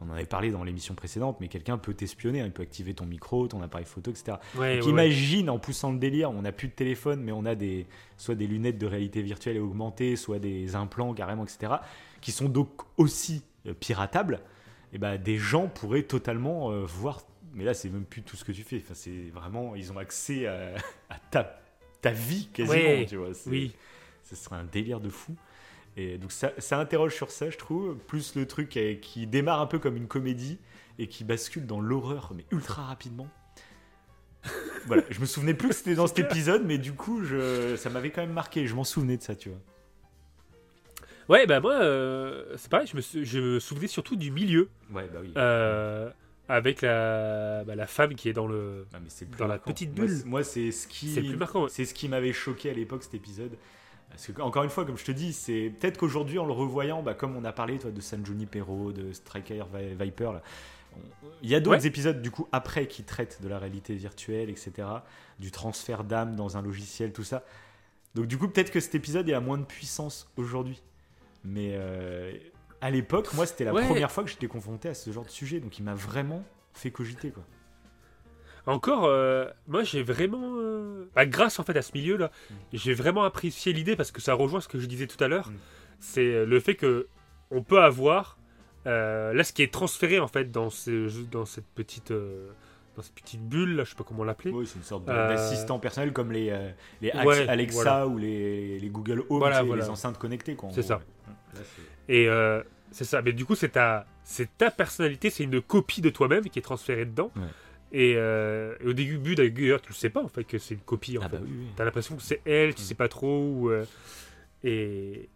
on 0.00 0.08
en 0.10 0.14
avait 0.14 0.24
parlé 0.24 0.50
dans 0.50 0.64
l'émission 0.64 0.94
précédente, 0.94 1.36
mais 1.40 1.48
quelqu'un 1.48 1.76
peut 1.78 1.92
t'espionner. 1.94 2.40
hein. 2.40 2.46
Il 2.46 2.52
peut 2.52 2.62
activer 2.62 2.94
ton 2.94 3.06
micro, 3.06 3.46
ton 3.48 3.60
appareil 3.62 3.84
photo, 3.86 4.10
etc. 4.10 4.38
Ouais, 4.56 4.78
Donc 4.78 4.86
ouais, 4.86 4.86
ouais. 4.86 4.90
imagine, 4.90 5.50
en 5.50 5.58
poussant 5.58 5.92
le 5.92 5.98
délire, 5.98 6.30
on 6.30 6.42
n'a 6.42 6.52
plus 6.52 6.68
de 6.68 6.72
téléphone, 6.72 7.20
mais 7.22 7.32
on 7.32 7.44
a 7.44 7.54
des, 7.54 7.86
soit 8.16 8.34
des 8.34 8.46
lunettes 8.46 8.78
de 8.78 8.86
réalité 8.86 9.20
virtuelle 9.22 9.56
et 9.56 9.60
augmentée, 9.60 10.16
soit 10.16 10.38
des 10.38 10.74
implants 10.74 11.12
carrément, 11.14 11.44
etc., 11.44 11.74
qui 12.20 12.32
sont 12.32 12.48
donc 12.48 12.68
aussi 12.96 13.42
euh, 13.66 13.74
piratables. 13.74 14.40
Et 14.92 14.98
bah, 14.98 15.18
des 15.18 15.36
gens 15.38 15.68
pourraient 15.68 16.02
totalement 16.04 16.70
euh, 16.72 16.84
voir. 16.84 17.20
Mais 17.54 17.64
là, 17.64 17.74
c'est 17.74 17.90
même 17.90 18.04
plus 18.04 18.22
tout 18.22 18.36
ce 18.36 18.44
que 18.44 18.52
tu 18.52 18.62
fais. 18.62 18.76
Enfin, 18.78 18.94
c'est 18.94 19.30
vraiment, 19.32 19.74
ils 19.74 19.92
ont 19.92 19.98
accès 19.98 20.46
à, 20.46 20.74
à 21.10 21.18
ta, 21.30 21.60
ta 22.00 22.10
vie 22.10 22.48
quasiment. 22.52 23.04
Tu 23.06 23.16
vois. 23.16 23.28
Oui, 23.46 23.74
ce 24.24 24.34
serait 24.36 24.56
un 24.56 24.64
délire 24.64 25.00
de 25.00 25.08
fou. 25.10 25.34
Et 26.00 26.18
donc 26.18 26.32
ça, 26.32 26.52
ça 26.58 26.78
interroge 26.78 27.14
sur 27.14 27.30
ça, 27.30 27.50
je 27.50 27.58
trouve. 27.58 27.96
Plus 27.96 28.34
le 28.34 28.46
truc 28.46 28.68
qui 29.02 29.26
démarre 29.26 29.60
un 29.60 29.66
peu 29.66 29.78
comme 29.78 29.96
une 29.96 30.08
comédie 30.08 30.58
et 30.98 31.06
qui 31.08 31.24
bascule 31.24 31.66
dans 31.66 31.80
l'horreur, 31.80 32.32
mais 32.34 32.44
ultra 32.50 32.82
rapidement. 32.84 33.28
voilà, 34.86 35.02
je 35.10 35.20
me 35.20 35.26
souvenais 35.26 35.54
plus 35.54 35.68
que 35.68 35.74
c'était 35.74 35.94
dans 35.94 36.06
cet 36.06 36.18
épisode, 36.20 36.64
mais 36.64 36.78
du 36.78 36.92
coup, 36.92 37.22
je, 37.24 37.76
ça 37.76 37.90
m'avait 37.90 38.10
quand 38.10 38.22
même 38.22 38.32
marqué. 38.32 38.66
Je 38.66 38.74
m'en 38.74 38.84
souvenais 38.84 39.16
de 39.18 39.22
ça, 39.22 39.34
tu 39.34 39.50
vois. 39.50 39.58
ouais, 41.28 41.46
bah 41.46 41.60
moi, 41.60 41.74
euh, 41.74 42.56
c'est 42.56 42.70
pareil, 42.70 42.86
je 42.86 42.96
me, 42.96 43.00
sou- 43.02 43.22
je 43.24 43.38
me 43.38 43.60
souvenais 43.60 43.86
surtout 43.86 44.16
du 44.16 44.30
milieu, 44.30 44.68
Ouais, 44.92 45.08
bah 45.12 45.20
oui. 45.22 45.32
euh, 45.36 46.10
avec 46.48 46.80
la, 46.82 47.64
bah, 47.64 47.74
la 47.76 47.86
femme 47.86 48.14
qui 48.14 48.28
est 48.28 48.32
dans 48.32 48.46
le. 48.46 48.86
Ah, 48.94 48.98
mais 49.02 49.26
dans 49.38 49.46
la 49.46 49.58
petite 49.58 49.92
bulle. 49.94 50.10
Moi, 50.24 50.42
c'est 50.42 50.72
ce 50.72 50.86
qui, 50.88 51.08
c'est 51.68 51.84
ce 51.84 51.94
qui 51.94 52.08
m'avait 52.08 52.32
choqué 52.32 52.70
à 52.70 52.72
l'époque 52.72 53.02
cet 53.04 53.14
épisode. 53.14 53.52
Parce 54.10 54.26
que 54.26 54.42
encore 54.42 54.64
une 54.64 54.70
fois, 54.70 54.84
comme 54.84 54.98
je 54.98 55.04
te 55.04 55.12
dis, 55.12 55.32
c'est 55.32 55.72
peut-être 55.78 55.96
qu'aujourd'hui, 55.98 56.38
en 56.38 56.44
le 56.46 56.52
revoyant, 56.52 57.02
bah, 57.02 57.14
comme 57.14 57.36
on 57.36 57.44
a 57.44 57.52
parlé 57.52 57.78
toi, 57.78 57.90
de 57.90 58.00
San 58.00 58.24
Junipero, 58.26 58.92
de 58.92 59.12
Striker 59.12 59.64
Vi- 59.72 59.94
Viper, 60.04 60.32
là, 60.32 60.42
on- 60.96 61.26
il 61.42 61.48
y 61.48 61.54
a 61.54 61.60
d'autres 61.60 61.78
Ouais. 61.82 61.86
épisodes 61.86 62.20
du 62.20 62.30
coup 62.30 62.46
après 62.52 62.86
qui 62.88 63.04
traitent 63.04 63.40
de 63.42 63.48
la 63.48 63.58
réalité 63.58 63.94
virtuelle, 63.94 64.50
etc., 64.50 64.86
du 65.38 65.50
transfert 65.50 66.04
d'âme 66.04 66.34
dans 66.36 66.56
un 66.56 66.62
logiciel, 66.62 67.12
tout 67.12 67.24
ça. 67.24 67.44
Donc 68.14 68.26
du 68.26 68.36
coup, 68.36 68.48
peut-être 68.48 68.72
que 68.72 68.80
cet 68.80 68.94
épisode 68.96 69.28
est 69.28 69.34
à 69.34 69.40
moins 69.40 69.56
de 69.58 69.64
puissance 69.64 70.28
aujourd'hui. 70.36 70.82
Mais 71.44 71.70
euh, 71.74 72.32
à 72.80 72.90
l'époque, 72.90 73.32
moi, 73.34 73.46
c'était 73.46 73.64
la 73.64 73.72
Ouais. 73.72 73.86
première 73.86 74.10
fois 74.10 74.24
que 74.24 74.30
j'étais 74.30 74.48
confronté 74.48 74.88
à 74.88 74.94
ce 74.94 75.10
genre 75.12 75.24
de 75.24 75.30
sujet, 75.30 75.60
donc 75.60 75.78
il 75.78 75.84
m'a 75.84 75.94
vraiment 75.94 76.42
fait 76.74 76.90
cogiter, 76.90 77.30
quoi. 77.30 77.44
Encore, 78.66 79.04
euh, 79.06 79.46
moi 79.68 79.82
j'ai 79.84 80.02
vraiment, 80.02 80.56
euh, 80.58 81.08
bah, 81.14 81.26
grâce 81.26 81.58
en 81.58 81.62
fait 81.64 81.76
à 81.76 81.82
ce 81.82 81.92
milieu-là, 81.94 82.30
Mm. 82.50 82.54
j'ai 82.74 82.94
vraiment 82.94 83.24
apprécié 83.24 83.72
l'idée 83.72 83.96
parce 83.96 84.10
que 84.12 84.20
ça 84.20 84.34
rejoint 84.34 84.60
ce 84.60 84.68
que 84.68 84.78
je 84.78 84.86
disais 84.86 85.06
tout 85.06 85.22
à 85.22 85.28
l'heure. 85.28 85.48
Mm. 85.48 85.54
C'est 86.00 86.26
euh, 86.34 86.44
le 86.46 86.60
fait 86.60 86.74
que 86.74 87.06
on 87.50 87.62
peut 87.62 87.82
avoir 87.82 88.36
euh, 88.86 89.32
là 89.34 89.44
ce 89.44 89.52
qui 89.52 89.62
est 89.62 89.72
transféré 89.72 90.20
en 90.20 90.28
fait 90.28 90.50
dans 90.50 90.70
ce, 90.70 91.08
dans 91.30 91.44
cette 91.44 91.66
petite, 91.74 92.10
euh, 92.12 92.48
dans 92.96 93.02
cette 93.02 93.14
petite 93.14 93.42
bulle, 93.46 93.76
là, 93.76 93.84
je 93.84 93.90
sais 93.90 93.96
pas 93.96 94.04
comment 94.04 94.24
l'appeler. 94.24 94.50
Oui, 94.52 94.66
c'est 94.66 94.76
une 94.78 94.84
sorte 94.84 95.08
Euh, 95.08 95.28
d'assistant 95.28 95.78
personnel 95.78 96.12
comme 96.12 96.32
les, 96.32 96.50
euh, 96.50 96.70
les 97.02 97.10
Alex- 97.10 97.26
Ouais, 97.26 97.48
Alexa 97.48 97.82
voilà. 97.82 98.06
ou 98.06 98.18
les, 98.18 98.78
les 98.78 98.88
Google 98.88 99.20
Home, 99.28 99.38
Voilà, 99.38 99.62
les 99.62 99.88
enceintes 99.90 100.18
connectées. 100.18 100.56
en 100.62 100.70
C'est 100.70 100.82
ça. 100.82 100.96
ouais. 100.96 101.02
Là, 101.54 101.60
c'est- 101.64 102.12
Et 102.14 102.28
euh, 102.28 102.62
c'est 102.90 103.04
ça. 103.04 103.20
Mais 103.22 103.32
du 103.32 103.44
coup, 103.44 103.54
c'est 103.54 103.70
ta, 103.70 104.06
c'est 104.24 104.48
ta 104.58 104.70
personnalité, 104.70 105.30
c'est 105.30 105.44
une 105.44 105.60
copie 105.60 106.00
de 106.00 106.10
toi-même 106.10 106.44
qui 106.48 106.58
est 106.58 106.62
transférée 106.62 107.04
dedans. 107.04 107.30
Ouais. 107.36 107.42
Et, 107.92 108.14
euh, 108.16 108.74
et 108.80 108.86
au 108.86 108.92
début, 108.92 109.34
d'ailleurs, 109.34 109.80
tu 109.82 109.88
le 109.90 109.94
sais 109.94 110.10
pas 110.10 110.22
en 110.22 110.28
fait 110.28 110.44
que 110.44 110.58
c'est 110.58 110.74
une 110.74 110.80
copie. 110.80 111.18
En 111.18 111.22
Ah 111.24 111.28
fait. 111.28 111.36
bah 111.38 111.42
oui, 111.44 111.50
oui. 111.58 111.66
T'as 111.76 111.84
l'impression 111.84 112.16
que 112.16 112.22
c'est 112.22 112.40
elle, 112.44 112.74
tu 112.74 112.82
Mm. 112.82 112.84
sais 112.84 112.94
pas 112.94 113.08
trop. 113.08 113.68
euh, 113.70 113.84
et, 114.64 115.28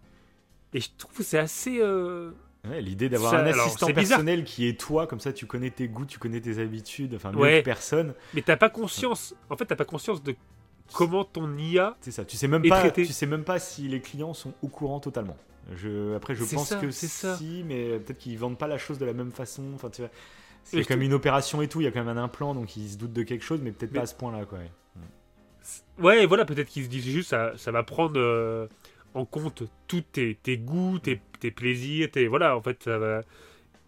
et 0.73 0.81
je 0.81 0.89
trouve 0.97 1.17
que 1.17 1.23
c'est 1.23 1.39
assez. 1.39 1.79
euh, 1.81 2.31
Ouais, 2.69 2.81
L'idée 2.81 3.11
d'avoir 3.11 3.35
un 3.35 3.39
alors, 3.45 3.67
assistant 3.67 3.89
bizarre. 3.89 4.19
personnel 4.21 4.45
qui 4.45 4.67
est 4.67 4.81
toi, 4.81 5.07
comme 5.07 5.21
ça 5.21 5.35
tu 5.35 5.45
connais 5.45 5.69
tes 5.71 5.87
goûts, 5.87 6.07
tu 6.07 6.19
connais 6.19 6.41
tes 6.41 6.59
habitudes, 6.61 7.15
enfin 7.15 7.31
mieux 7.31 7.39
Ouais. 7.39 7.59
que 7.61 7.65
personne. 7.67 8.15
Mais 8.33 8.41
t'as 8.41 8.57
pas 8.57 8.71
conscience. 8.71 9.35
En 9.51 9.57
fait, 9.59 9.67
t'as 9.67 9.77
pas 9.77 9.85
conscience 9.85 10.23
de 10.23 10.35
comment 10.95 11.25
ton 11.25 11.59
IA. 11.59 11.95
C'est 12.01 12.11
ça. 12.11 12.25
Tu 12.25 12.39
sais 12.39 12.49
même 12.49 12.65
Et 12.65 12.71
pas, 12.71 12.81
traité. 12.81 13.05
tu 13.05 13.13
sais 13.13 13.27
même 13.27 13.45
pas 13.45 13.59
si 13.59 13.87
les 13.89 14.01
clients 14.01 14.33
sont 14.33 14.55
au 14.63 14.69
courant 14.69 14.99
totalement. 15.01 15.37
Je, 15.77 16.15
après, 16.15 16.35
je 16.35 16.45
pense 16.45 16.69
ça, 16.71 16.77
que 16.77 16.91
c'est 16.91 17.07
ça. 17.07 17.37
si, 17.37 17.65
mais 17.67 17.99
peut-être 17.99 18.19
qu'ils 18.19 18.39
vendent 18.39 18.59
pas 18.59 18.67
la 18.69 18.79
chose 18.79 18.99
de 18.99 19.05
la 19.05 19.13
même 19.13 19.31
façon. 19.33 19.65
Enfin, 19.75 19.91
tu 19.91 20.01
vois, 20.01 20.11
c'est 20.65 20.85
comme 20.85 21.03
une 21.03 21.13
opération 21.13 21.63
et 21.63 21.69
tout. 21.69 21.81
Il 21.81 21.85
y 21.85 21.87
a 21.87 21.91
quand 21.93 22.03
même 22.05 22.17
un 22.19 22.23
implant, 22.23 22.55
donc 22.55 22.77
ils 22.77 22.89
se 22.91 22.97
doutent 22.99 23.13
de 23.13 23.23
quelque 23.23 23.45
chose, 23.45 23.61
mais 23.63 23.71
peut-être 23.73 23.93
Mais- 23.93 23.99
pas 23.99 24.03
à 24.05 24.07
ce 24.07 24.15
point-là, 24.15 24.45
quoi. 24.47 24.59
ouais. 25.99 26.27
Voilà, 26.27 26.45
peut-être 26.45 26.69
qu'ils 26.69 26.85
se 26.85 26.89
disent 26.89 27.05
juste 27.07 27.31
ça, 27.31 27.53
ça 27.57 27.71
va 27.71 27.83
prendre 27.83 28.19
euh, 28.21 28.67
en 29.15 29.25
compte 29.25 29.63
tous 29.87 30.01
tes, 30.03 30.35
tes 30.43 30.59
goûts, 30.59 30.99
tes, 30.99 31.21
tes 31.41 31.51
plaisirs, 31.51 32.11
tes 32.11 32.27
voilà, 32.27 32.57
en 32.57 32.63
fait, 32.63 32.83
ça 32.83 32.99
va. 32.99 33.23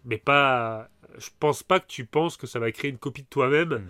Mais 0.05 0.17
pas. 0.17 0.89
Je 1.17 1.29
pense 1.39 1.63
pas 1.63 1.79
que 1.79 1.87
tu 1.87 2.05
penses 2.05 2.37
que 2.37 2.47
ça 2.47 2.59
va 2.59 2.71
créer 2.71 2.91
une 2.91 2.97
copie 2.97 3.23
de 3.23 3.27
toi-même 3.27 3.69
Mm. 3.69 3.89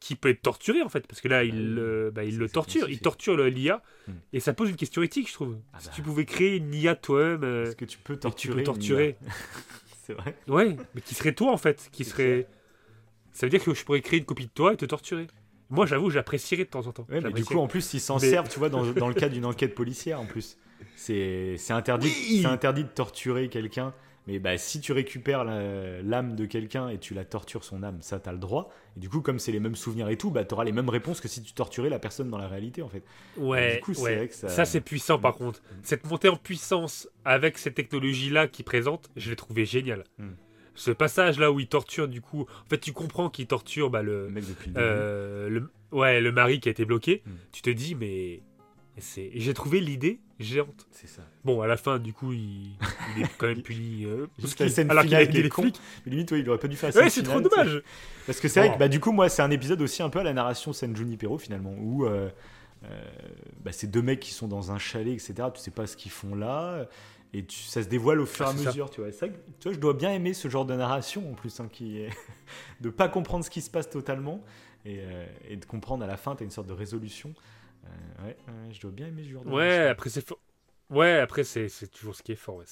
qui 0.00 0.14
peut 0.16 0.28
être 0.28 0.42
torturée 0.42 0.82
en 0.82 0.88
fait, 0.88 1.06
parce 1.06 1.20
que 1.20 1.28
là, 1.28 1.44
il, 1.44 1.76
euh, 1.78 2.10
bah, 2.10 2.24
il 2.24 2.36
le 2.38 2.46
c'est 2.46 2.52
torture, 2.54 2.88
il 2.88 3.00
torture 3.00 3.36
l'IA, 3.36 3.82
Mm. 4.08 4.12
et 4.32 4.40
ça 4.40 4.52
pose 4.54 4.70
une 4.70 4.76
question 4.76 5.02
éthique, 5.02 5.28
je 5.28 5.34
trouve. 5.34 5.58
Ah 5.72 5.78
si 5.80 5.86
bah. 5.88 5.92
tu 5.96 6.02
pouvais 6.02 6.24
créer 6.24 6.56
une 6.56 6.72
IA 6.74 6.94
toi-même, 6.96 7.44
euh, 7.44 7.64
Est-ce 7.64 7.76
que 7.76 7.84
tu 7.84 7.98
peux 7.98 8.14
tu 8.14 8.20
torturer. 8.20 9.16
C'est 10.08 10.14
vrai. 10.14 10.34
Ouais, 10.48 10.76
mais 10.94 11.00
qui 11.02 11.14
serait 11.14 11.34
toi 11.34 11.52
en 11.52 11.58
fait, 11.58 11.88
qui 11.92 12.04
serait. 12.04 12.46
Ça 13.32 13.46
veut 13.46 13.50
dire 13.50 13.62
que 13.62 13.74
je 13.74 13.84
pourrais 13.84 14.00
créer 14.00 14.18
une 14.18 14.24
copie 14.24 14.46
de 14.46 14.50
toi 14.50 14.72
et 14.72 14.76
te 14.76 14.84
torturer. 14.86 15.26
Moi, 15.70 15.84
j'avoue, 15.84 16.08
j'apprécierais 16.08 16.64
de 16.64 16.70
temps 16.70 16.86
en 16.86 16.92
temps. 16.92 17.06
Ouais, 17.10 17.20
mais 17.20 17.30
du 17.30 17.44
coup, 17.44 17.58
en 17.58 17.66
plus, 17.68 17.92
ils 17.92 18.00
s'en 18.00 18.18
Mais- 18.18 18.30
servent, 18.30 18.48
tu 18.48 18.58
vois, 18.58 18.70
dans, 18.70 18.84
dans 18.86 19.06
le 19.08 19.12
cadre 19.14 19.34
d'une 19.34 19.44
enquête 19.44 19.74
policière, 19.74 20.18
en 20.18 20.24
plus. 20.26 20.56
C'est 20.96 21.56
c'est 21.58 21.72
interdit, 21.74 22.08
Oui. 22.08 22.40
c'est 22.42 22.48
interdit 22.48 22.84
de 22.84 22.88
torturer 22.88 23.48
quelqu'un. 23.48 23.92
Mais 24.28 24.38
bah, 24.38 24.58
si 24.58 24.80
tu 24.82 24.92
récupères 24.92 25.42
l'âme 25.44 26.36
de 26.36 26.44
quelqu'un 26.44 26.90
et 26.90 26.98
tu 26.98 27.14
la 27.14 27.24
tortures 27.24 27.64
son 27.64 27.82
âme, 27.82 27.96
ça, 28.02 28.20
t'as 28.20 28.30
le 28.32 28.36
droit. 28.38 28.70
Et 28.94 29.00
du 29.00 29.08
coup, 29.08 29.22
comme 29.22 29.38
c'est 29.38 29.52
les 29.52 29.58
mêmes 29.58 29.74
souvenirs 29.74 30.10
et 30.10 30.18
tout, 30.18 30.30
bah, 30.30 30.44
t'auras 30.44 30.64
les 30.64 30.72
mêmes 30.72 30.90
réponses 30.90 31.22
que 31.22 31.28
si 31.28 31.42
tu 31.42 31.54
torturais 31.54 31.88
la 31.88 31.98
personne 31.98 32.28
dans 32.28 32.36
la 32.36 32.46
réalité, 32.46 32.82
en 32.82 32.88
fait. 32.90 33.02
Ouais, 33.38 33.76
Du 33.76 33.80
coup, 33.80 33.94
c'est 33.94 34.02
ouais. 34.02 34.16
vrai 34.16 34.28
que 34.28 34.34
ça- 34.34 34.50
ça, 34.50 34.64
c'est 34.66 34.82
puissant 34.82 35.18
par 35.18 35.34
contre. 35.34 35.62
Cette 35.82 36.04
montée 36.04 36.28
en 36.28 36.36
puissance 36.36 37.08
avec 37.24 37.56
cette 37.56 37.74
technologie-là 37.74 38.48
qui 38.48 38.62
présente, 38.62 39.08
je 39.16 39.30
l'ai 39.30 39.36
trouvé 39.36 39.64
génial. 39.64 40.04
Mm. 40.18 40.28
ce 40.74 40.92
passage 40.92 41.40
là 41.40 41.50
où 41.50 41.58
il 41.58 41.66
torture 41.66 42.06
du 42.06 42.20
coup. 42.20 42.42
En 42.42 42.68
fait, 42.68 42.78
tu 42.78 42.92
comprends 42.92 43.30
qu'il 43.30 43.48
torture 43.48 43.90
bah, 43.90 44.02
le, 44.02 44.26
Le 44.26 44.30
mec 44.30 44.46
depuis 44.46 44.68
le 44.68 44.74
début. 44.74 44.86
euh, 44.86 45.48
le, 45.48 45.70
ouais, 45.90 46.20
le 46.20 46.30
mari 46.30 46.60
qui 46.60 46.68
a 46.68 46.70
été 46.70 46.84
bloqué. 46.84 47.22
Mm. 47.26 47.30
Tu 47.50 47.62
te 47.62 47.70
dis, 47.70 47.94
mais. 47.96 48.42
C'est 49.00 49.22
et 49.32 49.40
J'ai 49.40 49.54
trouvé 49.54 49.80
l'idée 49.80 50.20
géante. 50.38 50.86
C'est 50.92 51.08
ça. 51.08 51.22
Bon, 51.44 51.60
à 51.62 51.66
la 51.66 51.76
fin, 51.76 51.98
du 51.98 52.12
coup, 52.12 52.32
il, 52.32 52.72
il 53.16 53.22
est 53.22 53.28
quand 53.38 53.46
même 53.48 53.62
puni. 53.62 54.04
euh, 54.04 54.26
parce 54.36 54.48
Juste 54.48 54.60
la 54.60 54.66
qu'il- 54.66 54.74
scène 54.74 54.90
alors 54.90 55.04
qu'il 55.04 55.14
a 55.14 55.22
les 55.24 55.48
con. 55.48 55.70
Mais 56.06 56.10
limite, 56.12 56.30
ouais, 56.32 56.40
il 56.40 56.48
aurait 56.48 56.58
pas 56.58 56.68
dû 56.68 56.76
faire 56.76 56.90
la 56.94 57.00
Ouais, 57.02 57.10
c'est 57.10 57.22
trop 57.22 57.40
dommage. 57.40 57.82
Parce 58.26 58.40
que 58.40 58.48
c'est 58.48 58.60
vrai 58.60 58.68
Oh. 58.70 58.74
que 58.74 58.78
bah, 58.78 58.88
du 58.88 59.00
coup, 59.00 59.12
moi, 59.12 59.28
c'est 59.28 59.42
un 59.42 59.50
épisode 59.50 59.80
aussi 59.82 60.02
un 60.02 60.10
peu 60.10 60.18
à 60.20 60.22
la 60.22 60.32
narration 60.32 60.72
San 60.72 60.94
Junipero 60.96 61.38
finalement, 61.38 61.74
où 61.78 62.06
euh, 62.06 62.28
euh, 62.84 63.02
bah, 63.64 63.72
ces 63.72 63.86
deux 63.88 64.02
mecs 64.02 64.20
qui 64.20 64.32
sont 64.32 64.48
dans 64.48 64.70
un 64.72 64.78
chalet, 64.78 65.12
etc. 65.14 65.34
Tu 65.54 65.60
sais 65.60 65.70
pas 65.72 65.86
ce 65.86 65.96
qu'ils 65.96 66.12
font 66.12 66.34
là, 66.36 66.86
et 67.34 67.44
tu- 67.44 67.58
ça 67.64 67.82
se 67.82 67.88
dévoile 67.88 68.20
au 68.20 68.26
fur 68.26 68.44
et 68.46 68.48
Ah, 68.48 68.52
à 68.52 68.56
c'est 68.56 68.62
ça. 68.64 68.70
mesure. 68.70 68.90
Tu 68.90 69.00
vois, 69.00 69.10
C'est 69.12 69.30
que, 69.30 69.34
tu 69.58 69.64
vois, 69.64 69.72
je 69.72 69.78
dois 69.80 69.94
bien 69.94 70.12
aimer 70.12 70.34
ce 70.34 70.48
genre 70.48 70.64
de 70.64 70.74
narration 70.74 71.28
en 71.30 71.34
plus, 71.34 71.58
hein, 71.60 71.68
qui 71.72 71.98
est 71.98 72.10
de 72.80 72.90
pas 72.90 73.08
comprendre 73.08 73.44
ce 73.44 73.50
qui 73.50 73.60
se 73.60 73.70
passe 73.70 73.90
totalement 73.90 74.42
et, 74.84 75.00
euh, 75.00 75.26
et 75.48 75.56
de 75.56 75.64
comprendre 75.64 76.04
à 76.04 76.06
la 76.06 76.16
fin, 76.16 76.36
tu 76.36 76.42
as 76.42 76.44
une 76.44 76.50
sorte 76.52 76.68
de 76.68 76.72
résolution. 76.72 77.34
Euh, 77.88 78.26
ouais, 78.26 78.36
je 78.72 78.80
dois 78.80 78.90
bien 78.90 79.06
aimer 79.08 79.24
ce 79.24 79.30
genre 79.30 79.44
de 79.44 79.50
Ouais, 79.50 79.86
après 79.88 80.10
c'est 80.10 80.26
fort. 80.26 80.38
Ouais, 80.90 81.18
après 81.18 81.44
c'est 81.44 81.68
toujours 81.92 82.14
ce 82.14 82.22
qui 82.22 82.32
est 82.32 82.36
fort. 82.36 82.56
ouais. 82.56 82.64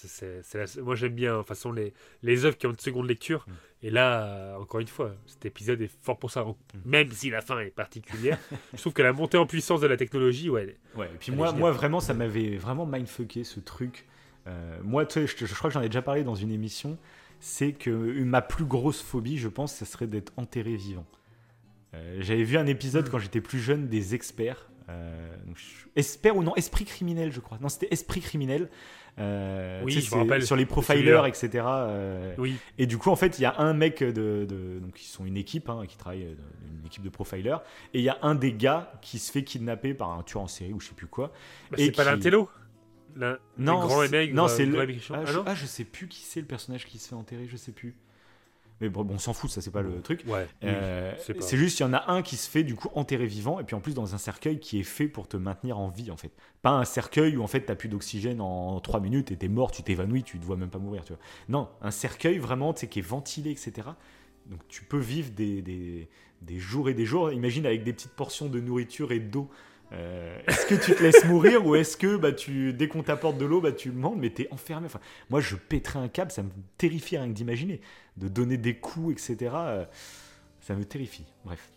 La- 0.54 0.82
Moi 0.82 0.94
j'aime 0.94 1.12
bien, 1.14 1.32
de 1.34 1.38
toute 1.38 1.48
façon, 1.48 1.70
les, 1.70 1.92
les 2.22 2.44
œuvres 2.46 2.56
qui 2.56 2.66
ont 2.66 2.70
une 2.70 2.78
seconde 2.78 3.06
lecture. 3.08 3.44
Mm. 3.46 3.52
Et 3.82 3.90
là, 3.90 4.24
euh, 4.24 4.56
encore 4.56 4.80
une 4.80 4.86
fois, 4.88 5.14
cet 5.26 5.44
épisode 5.44 5.82
est 5.82 5.90
fort 6.02 6.18
pour 6.18 6.30
ça. 6.30 6.42
Mm. 6.42 6.54
Même 6.86 7.10
si 7.12 7.28
la 7.28 7.42
fin 7.42 7.58
est 7.60 7.70
particulière, 7.70 8.38
je 8.72 8.78
trouve 8.80 8.94
que 8.94 9.02
la 9.02 9.12
montée 9.12 9.36
en 9.36 9.44
puissance 9.46 9.82
de 9.82 9.86
la 9.86 9.98
technologie, 9.98 10.48
ouais. 10.48 10.76
Ouais, 10.94 11.06
et 11.14 11.18
puis 11.18 11.30
moi, 11.30 11.52
moi 11.52 11.72
vraiment, 11.72 12.00
ça 12.00 12.14
m'avait 12.14 12.56
vraiment 12.56 12.86
mindfucké 12.86 13.44
ce 13.44 13.60
truc. 13.60 14.06
Euh, 14.46 14.78
moi, 14.82 15.04
tu 15.04 15.14
sais, 15.14 15.26
je, 15.26 15.44
je 15.44 15.54
crois 15.54 15.68
que 15.68 15.74
j'en 15.74 15.82
ai 15.82 15.88
déjà 15.88 16.02
parlé 16.02 16.24
dans 16.24 16.34
une 16.36 16.50
émission. 16.52 16.96
C'est 17.38 17.72
que 17.72 17.90
ma 17.90 18.40
plus 18.40 18.64
grosse 18.64 19.02
phobie, 19.02 19.36
je 19.36 19.48
pense, 19.48 19.74
ce 19.76 19.84
serait 19.84 20.06
d'être 20.06 20.32
enterré 20.38 20.74
vivant. 20.76 21.04
Euh, 21.92 22.16
J'avais 22.20 22.44
vu 22.44 22.56
un 22.56 22.66
épisode 22.66 23.06
Mm. 23.06 23.10
quand 23.10 23.18
j'étais 23.18 23.42
plus 23.42 23.58
jeune 23.58 23.88
des 23.88 24.14
experts. 24.14 24.70
Euh, 24.88 25.36
donc, 25.46 25.56
je- 25.56 25.86
Expert 25.96 26.36
ou 26.36 26.42
non 26.44 26.54
Esprit 26.56 26.84
criminel, 26.84 27.32
je 27.32 27.40
crois. 27.40 27.58
Non, 27.60 27.68
c'était 27.68 27.88
Esprit 27.90 28.20
criminel. 28.20 28.68
Euh, 29.18 29.82
Oui, 29.84 29.94
tu 29.94 30.00
sais, 30.00 30.06
je 30.06 30.10
me 30.10 30.10
c'est 30.10 30.18
rappelle 30.24 30.46
Sur 30.46 30.56
les 30.56 30.66
profilers, 30.66 31.24
etc. 31.26 31.64
euh, 31.66 32.34
Oui, 32.38 32.56
et 32.76 32.86
du 32.86 32.98
coup, 32.98 33.08
en 33.10 33.16
fait, 33.16 33.38
il 33.38 33.42
y 33.42 33.46
a 33.46 33.58
un 33.58 33.72
mec 33.72 34.00
de, 34.02 34.44
de- 34.46 34.78
donc 34.78 35.00
ils 35.02 35.06
sont 35.06 35.24
une 35.24 35.38
équipe 35.38 35.70
hein, 35.70 35.84
qui 35.88 35.96
travaille, 35.96 36.36
une 36.80 36.84
équipe 36.86 37.02
de 37.02 37.08
profilers, 37.08 37.62
et 37.94 37.98
il 38.00 38.04
y 38.04 38.10
a 38.10 38.18
un 38.22 38.34
des 38.34 38.52
gars 38.52 38.92
qui 39.00 39.18
se 39.18 39.32
fait 39.32 39.42
kidnapper 39.42 39.94
par 39.94 40.10
un 40.10 40.22
tueur 40.22 40.42
en 40.42 40.48
série 40.48 40.72
ou 40.74 40.80
je 40.80 40.88
sais 40.88 40.94
plus 40.94 41.06
quoi. 41.06 41.32
Bah, 41.70 41.78
c'est 41.78 41.92
pas 41.92 42.04
qui- 42.04 42.10
l'intello 42.10 42.48
L'un- 43.16 43.38
Non, 43.56 43.80
c'est- 44.10 44.32
non, 44.34 44.48
c'est 44.48 44.66
le-. 44.66 44.78
Ah, 45.10 45.14
Ah, 45.14 45.24
je, 45.24 45.38
ah, 45.46 45.54
je 45.54 45.64
sais 45.64 45.84
plus 45.84 46.06
qui 46.06 46.20
c'est 46.20 46.40
le 46.40 46.46
personnage 46.46 46.84
qui 46.84 46.98
se 46.98 47.08
fait 47.08 47.14
enterrer, 47.14 47.46
je 47.48 47.56
sais 47.56 47.72
plus. 47.72 47.96
Mais 48.80 48.88
bon, 48.90 49.06
on 49.08 49.18
s'en 49.18 49.32
fout, 49.32 49.50
ça 49.50 49.60
c'est 49.62 49.70
pas 49.70 49.80
le 49.82 50.02
truc. 50.02 50.22
Ouais, 50.26 50.46
oui, 50.62 50.68
Euh, 50.68 51.12
c'est 51.18 51.34
pas- 51.34 51.40
c'est 51.42 51.56
juste, 51.56 51.78
il 51.80 51.82
y 51.82 51.86
en 51.86 51.94
a 51.94 52.10
un 52.12 52.22
qui 52.22 52.36
se 52.36 52.48
fait 52.50 52.62
du 52.62 52.74
coup 52.74 52.90
enterrer 52.94 53.26
vivant, 53.26 53.58
et 53.58 53.64
puis 53.64 53.74
en 53.74 53.80
plus 53.80 53.94
dans 53.94 54.14
un 54.14 54.18
cercueil 54.18 54.60
qui 54.60 54.78
est 54.78 54.82
fait 54.84 55.08
pour 55.08 55.28
te 55.28 55.36
maintenir 55.38 55.78
en 55.78 55.88
vie 55.88 56.10
en 56.10 56.16
fait. 56.16 56.30
Pas 56.62 56.70
un 56.72 56.84
cercueil 56.84 57.36
où 57.38 57.42
en 57.42 57.46
fait 57.46 57.62
t'as 57.62 57.74
plus 57.74 57.88
d'oxygène 57.88 58.40
en 58.40 58.78
3 58.80 59.00
minutes 59.00 59.32
et 59.32 59.36
t'es 59.36 59.48
mort, 59.48 59.70
tu 59.70 59.82
t'évanouis, 59.82 60.22
tu 60.24 60.38
te 60.38 60.44
vois 60.44 60.56
même 60.56 60.68
pas 60.70 60.78
mourir, 60.78 61.04
tu 61.04 61.12
vois. 61.14 61.22
Non, 61.48 61.68
un 61.80 61.90
cercueil 61.90 62.38
vraiment, 62.38 62.74
tu 62.74 62.80
sais, 62.80 62.88
qui 62.88 62.98
est 62.98 63.02
ventilé, 63.02 63.50
etc. 63.52 63.88
Donc 64.46 64.60
tu 64.68 64.84
peux 64.84 64.98
vivre 64.98 65.30
des, 65.30 65.62
des, 65.62 66.08
des 66.42 66.58
jours 66.58 66.88
et 66.90 66.94
des 66.94 67.06
jours, 67.06 67.32
imagine 67.32 67.64
avec 67.66 67.82
des 67.82 67.92
petites 67.94 68.12
portions 68.12 68.46
de 68.48 68.60
nourriture 68.60 69.10
et 69.12 69.20
d'eau. 69.20 69.48
Euh, 69.92 70.36
est-ce 70.48 70.66
que 70.66 70.74
tu 70.74 70.94
te 70.94 71.02
laisses 71.02 71.24
mourir 71.26 71.64
ou 71.64 71.76
est-ce 71.76 71.96
que 71.96 72.16
bah, 72.16 72.32
tu, 72.32 72.72
dès 72.72 72.88
qu'on 72.88 73.02
t'apporte 73.04 73.38
de 73.38 73.44
l'eau, 73.44 73.60
bah, 73.60 73.70
tu 73.72 73.88
le 73.88 73.94
demandes, 73.94 74.18
mais 74.18 74.30
t'es 74.30 74.48
enfermé. 74.50 74.86
Enfin, 74.86 74.98
moi, 75.30 75.40
je 75.40 75.54
pèterais 75.54 76.00
un 76.00 76.08
câble, 76.08 76.32
ça 76.32 76.42
me 76.42 76.50
terrifie 76.76 77.16
rien 77.16 77.28
que 77.28 77.32
d'imaginer. 77.34 77.80
De 78.16 78.28
donner 78.28 78.56
des 78.56 78.76
coups, 78.76 79.12
etc. 79.12 79.52
euh, 79.54 79.84
ça 80.60 80.74
me 80.74 80.84
terrifie. 80.84 81.26
Bref. 81.44 81.70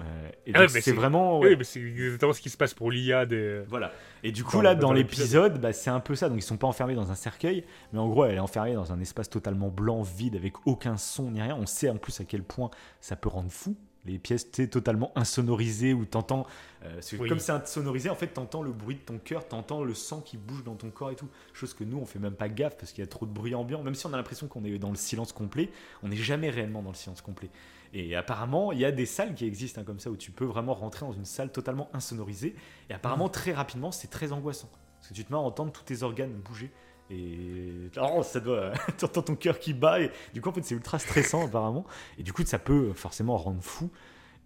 Euh, 0.00 0.28
et 0.46 0.52
Ah 0.54 0.60
ouais, 0.60 0.68
c'est 0.68 0.92
vraiment. 0.92 1.38
ouais. 1.40 1.50
Oui, 1.50 1.56
mais 1.58 1.64
c'est 1.64 1.80
exactement 1.80 2.32
ce 2.32 2.40
qui 2.40 2.48
se 2.48 2.56
passe 2.56 2.72
pour 2.72 2.90
l'IA 2.90 3.26
des. 3.26 3.60
Voilà. 3.68 3.92
Et 4.22 4.32
du 4.32 4.42
coup, 4.42 4.56
Dans- 4.56 4.62
là, 4.62 4.74
dans 4.74 4.92
l'épisode, 4.92 5.60
bah, 5.60 5.72
c'est 5.74 5.90
un 5.90 6.00
peu 6.00 6.14
ça. 6.14 6.28
Donc, 6.30 6.38
ils 6.38 6.42
sont 6.42 6.56
pas 6.56 6.66
enfermés 6.66 6.94
dans 6.94 7.10
un 7.10 7.14
cercueil, 7.14 7.64
mais 7.92 7.98
en 7.98 8.08
gros, 8.08 8.24
elle 8.24 8.36
est 8.36 8.40
enfermée 8.40 8.72
dans 8.74 8.90
un 8.92 9.00
espace 9.00 9.28
totalement 9.28 9.68
blanc, 9.68 10.00
vide, 10.02 10.36
avec 10.36 10.66
aucun 10.66 10.96
son 10.96 11.30
ni 11.30 11.42
rien. 11.42 11.56
On 11.56 11.66
sait 11.66 11.90
en 11.90 11.96
plus 11.98 12.18
à 12.20 12.24
quel 12.24 12.42
point 12.42 12.70
ça 13.00 13.16
peut 13.16 13.28
rendre 13.28 13.50
fou. 13.50 13.76
Les 14.04 14.18
pièces, 14.18 14.50
totalement 14.50 15.12
insonorisées 15.14 15.94
où 15.94 16.04
t'entends. 16.04 16.44
euh, 16.84 17.00
Oui. 17.20 17.28
Comme 17.28 17.38
c'est 17.38 17.52
insonorisé, 17.52 18.10
en 18.10 18.16
fait, 18.16 18.26
t'entends 18.26 18.62
le 18.62 18.72
bruit 18.72 18.96
de 18.96 19.00
ton 19.00 19.18
cœur, 19.18 19.46
t'entends 19.46 19.84
le 19.84 19.94
sang 19.94 20.20
qui 20.20 20.36
bouge 20.36 20.64
dans 20.64 20.74
ton 20.74 20.90
corps 20.90 21.12
et 21.12 21.14
tout. 21.14 21.28
Chose 21.52 21.72
que 21.72 21.84
nous, 21.84 21.98
on 21.98 22.04
fait 22.04 22.18
même 22.18 22.34
pas 22.34 22.48
gaffe 22.48 22.76
parce 22.76 22.90
qu'il 22.92 23.02
y 23.02 23.06
a 23.06 23.08
trop 23.08 23.26
de 23.26 23.30
bruit 23.32 23.54
ambiant. 23.54 23.82
Même 23.84 23.94
si 23.94 24.04
on 24.06 24.12
a 24.12 24.16
l'impression 24.16 24.48
qu'on 24.48 24.64
est 24.64 24.76
dans 24.78 24.90
le 24.90 24.96
silence 24.96 25.32
complet, 25.32 25.70
on 26.02 26.08
n'est 26.08 26.16
jamais 26.16 26.50
réellement 26.50 26.82
dans 26.82 26.90
le 26.90 26.96
silence 26.96 27.20
complet. 27.20 27.48
Et 27.94 28.16
apparemment, 28.16 28.72
il 28.72 28.80
y 28.80 28.84
a 28.84 28.90
des 28.90 29.06
salles 29.06 29.34
qui 29.34 29.44
existent 29.44 29.80
hein, 29.80 29.84
comme 29.84 30.00
ça 30.00 30.10
où 30.10 30.16
tu 30.16 30.32
peux 30.32 30.46
vraiment 30.46 30.74
rentrer 30.74 31.06
dans 31.06 31.12
une 31.12 31.26
salle 31.26 31.52
totalement 31.52 31.88
insonorisée. 31.92 32.56
Et 32.90 32.94
apparemment, 32.94 33.28
très 33.28 33.52
rapidement, 33.52 33.92
c'est 33.92 34.08
très 34.08 34.32
angoissant. 34.32 34.70
Parce 34.98 35.10
que 35.10 35.14
tu 35.14 35.24
te 35.24 35.32
mets 35.32 35.38
à 35.38 35.42
entendre 35.42 35.70
tous 35.72 35.82
tes 35.84 36.02
organes 36.02 36.32
bouger. 36.32 36.72
Et 37.12 37.90
oh, 38.00 38.22
ça 38.22 38.40
doit. 38.40 38.72
tu 38.98 39.04
entends 39.04 39.22
ton 39.22 39.36
cœur 39.36 39.58
qui 39.58 39.74
bat. 39.74 40.00
Et 40.00 40.10
du 40.32 40.40
coup, 40.40 40.48
en 40.48 40.52
fait, 40.52 40.62
c'est 40.64 40.74
ultra 40.74 40.98
stressant, 40.98 41.44
apparemment. 41.46 41.84
Et 42.18 42.22
du 42.22 42.32
coup, 42.32 42.42
ça 42.46 42.58
peut 42.58 42.92
forcément 42.94 43.36
rendre 43.36 43.62
fou. 43.62 43.90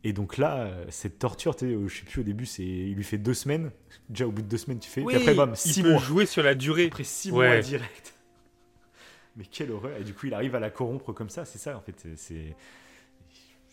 Et 0.04 0.12
donc 0.12 0.36
là, 0.36 0.70
cette 0.88 1.18
torture, 1.18 1.54
je 1.60 1.88
sais 1.88 2.04
plus 2.04 2.20
au 2.20 2.24
début, 2.24 2.46
c'est 2.46 2.62
il 2.64 2.94
lui 2.94 3.02
fait 3.04 3.18
deux 3.18 3.34
semaines. 3.34 3.70
Déjà, 4.08 4.26
au 4.26 4.30
bout 4.30 4.42
de 4.42 4.46
deux 4.48 4.56
semaines, 4.58 4.78
tu 4.78 4.88
fais. 4.90 5.02
puis 5.02 5.16
après, 5.16 5.34
bam, 5.34 5.50
il 5.52 5.56
six 5.56 5.82
peut 5.82 5.90
mois. 5.92 5.98
jouer 6.00 6.26
sur 6.26 6.42
la 6.42 6.54
durée. 6.54 6.86
Après 6.86 7.02
six 7.04 7.30
Ouais. 7.32 7.48
mois 7.48 7.60
direct. 7.60 8.14
Mais 9.36 9.44
quelle 9.44 9.70
horreur. 9.72 9.96
Et 10.00 10.04
du 10.04 10.14
coup, 10.14 10.26
il 10.26 10.34
arrive 10.34 10.54
à 10.54 10.60
la 10.60 10.70
corrompre 10.70 11.12
comme 11.12 11.28
ça. 11.30 11.44
C'est 11.44 11.58
ça, 11.58 11.76
en 11.76 11.80
fait. 11.80 11.94
C'est. 12.16 12.54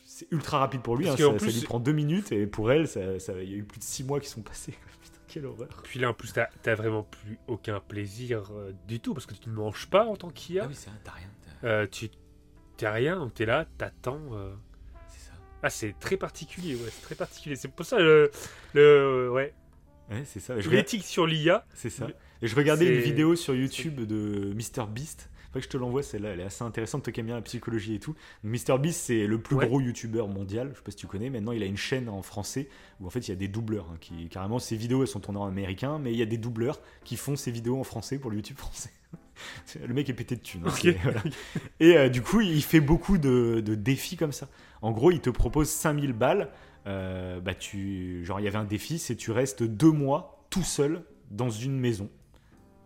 C'est 0.06 0.28
ultra 0.32 0.60
rapide 0.60 0.82
pour 0.82 0.96
lui. 0.96 1.08
Hein, 1.10 1.16
ça, 1.18 1.40
ça 1.40 1.46
lui 1.48 1.62
prend 1.62 1.80
deux 1.80 1.92
minutes. 1.92 2.32
Et 2.32 2.46
pour 2.46 2.72
elle, 2.72 2.88
ça, 2.88 3.20
ça- 3.20 3.34
il 3.42 3.50
y 3.50 3.54
a 3.56 3.58
eu 3.58 3.64
plus 3.64 3.80
de 3.80 3.84
six 3.84 4.04
mois 4.04 4.20
qui 4.20 4.30
sont 4.30 4.42
passés. 4.42 4.74
Quelle 5.34 5.46
horreur. 5.48 5.68
Puis 5.84 6.00
là, 6.00 6.10
en 6.10 6.14
plus, 6.14 6.32
t'as 6.32 6.48
t'as 6.62 6.76
vraiment 6.76 7.04
plus 7.04 7.40
aucun 7.48 7.80
plaisir 7.80 8.52
euh, 8.54 8.72
du 8.88 9.00
tout 9.00 9.14
parce 9.16 9.26
que 9.26 9.34
tu 9.34 9.50
ne 9.50 9.56
manges 9.56 9.88
pas 9.90 10.06
en 10.06 10.16
tant 10.16 10.30
qu'IA. 10.30 10.64
Ah 10.66 10.68
oui, 10.68 10.76
c'est 10.76 10.90
vrai, 10.92 11.00
t'as 11.04 11.12
rien. 11.12 11.28
t'as- 11.62 11.68
Euh, 11.68 11.88
tu 11.90 12.10
t'as 12.78 12.92
rien, 12.92 13.18
donc 13.18 13.34
t'es 13.34 13.46
là, 13.46 13.66
t'attends. 13.78 14.20
euh. 14.34 14.54
C'est 15.08 15.20
ça. 15.28 15.32
Ah, 15.64 15.70
c'est 15.70 15.96
très 16.00 16.18
particulier, 16.18 16.76
ouais, 16.76 16.90
c'est 16.92 17.02
très 17.02 17.16
particulier. 17.16 17.56
C'est 17.56 17.68
pour 17.70 17.86
ça 17.86 17.98
le, 18.00 18.30
le 18.74 19.30
ouais, 19.32 19.54
Ouais, 20.12 20.24
c'est 20.26 20.40
ça. 20.42 20.54
Je 20.60 20.68
regarde- 20.68 20.74
l'éthique 20.86 21.04
sur 21.06 21.26
l'IA. 21.26 21.66
C'est 21.74 21.90
ça. 21.90 22.08
Et 22.42 22.48
je 22.48 22.56
regardais 22.56 22.86
une 22.98 23.02
vidéo 23.02 23.36
sur 23.36 23.56
YouTube 23.56 24.02
de 24.06 24.54
Mr 24.54 24.86
Beast. 24.90 25.30
Faut 25.54 25.60
que 25.60 25.66
je 25.66 25.70
te 25.70 25.78
l'envoie, 25.78 26.02
celle-là, 26.04 26.30
elle 26.30 26.40
est 26.40 26.44
assez 26.46 26.64
intéressante, 26.64 27.04
toi 27.04 27.14
qui 27.14 27.20
aimes 27.20 27.28
bien 27.28 27.36
la 27.36 27.42
psychologie 27.44 27.94
et 27.96 28.00
tout. 28.00 28.16
Mr 28.44 28.80
Beast, 28.80 29.02
c'est 29.02 29.28
le 29.28 29.40
plus 29.40 29.56
Ouais. 29.56 29.68
gros 29.68 29.80
YouTuber 29.80 30.24
mondial, 30.28 30.72
je 30.74 30.78
sais 30.80 30.84
pas 30.84 30.90
si 30.92 30.98
tu 30.98 31.06
connais. 31.08 31.30
Maintenant, 31.30 31.52
il 31.52 31.62
a 31.62 31.68
une 31.68 31.78
chaîne 31.78 32.10
en 32.10 32.22
français 32.24 32.68
où 33.00 33.06
en 33.06 33.10
fait 33.12 33.28
il 33.28 33.30
y 33.30 33.34
a 33.34 33.38
des 33.38 33.48
doubleurs. 33.48 33.88
hein, 33.94 33.98
qui 34.02 34.28
carrément, 34.30 34.58
ses 34.60 34.76
vidéos 34.76 35.02
elles 35.04 35.08
sont 35.08 35.20
tournées 35.20 35.40
en 35.40 35.46
américain, 35.46 36.00
mais 36.00 36.12
il 36.12 36.18
y 36.18 36.24
a 36.24 36.26
des 36.26 36.38
doubleurs 36.40 36.82
qui 37.04 37.16
font 37.18 37.36
ses 37.36 37.52
vidéos 37.52 37.80
en 37.80 37.84
français 37.84 38.18
pour 38.18 38.32
le 38.32 38.38
YouTube 38.38 38.58
français. 38.58 38.90
le 39.88 39.94
mec 39.94 40.10
est 40.10 40.14
pété 40.14 40.36
de 40.36 40.42
thunes. 40.42 40.64
hein, 40.66 40.94
voilà. 41.04 41.24
Et 41.80 41.98
euh, 41.98 42.10
du 42.10 42.22
coup, 42.24 42.42
il 42.42 42.64
fait 42.64 42.82
beaucoup 42.82 43.20
de, 43.20 43.62
de 43.64 43.76
défis 43.76 44.18
comme 44.18 44.32
ça. 44.32 44.50
En 44.82 44.92
gros, 44.92 45.12
il 45.12 45.20
te 45.22 45.30
propose 45.30 45.70
5000 45.70 46.14
balles. 46.14 46.50
Euh, 46.88 47.40
bah 47.40 47.54
tu, 47.54 48.26
genre, 48.26 48.40
il 48.40 48.44
y 48.44 48.48
avait 48.48 48.58
un 48.58 48.66
défi, 48.66 48.98
c'est 49.00 49.16
tu 49.16 49.32
restes 49.32 49.64
deux 49.64 49.92
mois 49.92 50.46
tout 50.50 50.64
seul 50.64 51.04
dans 51.32 51.50
une 51.50 51.80
maison. 51.80 52.10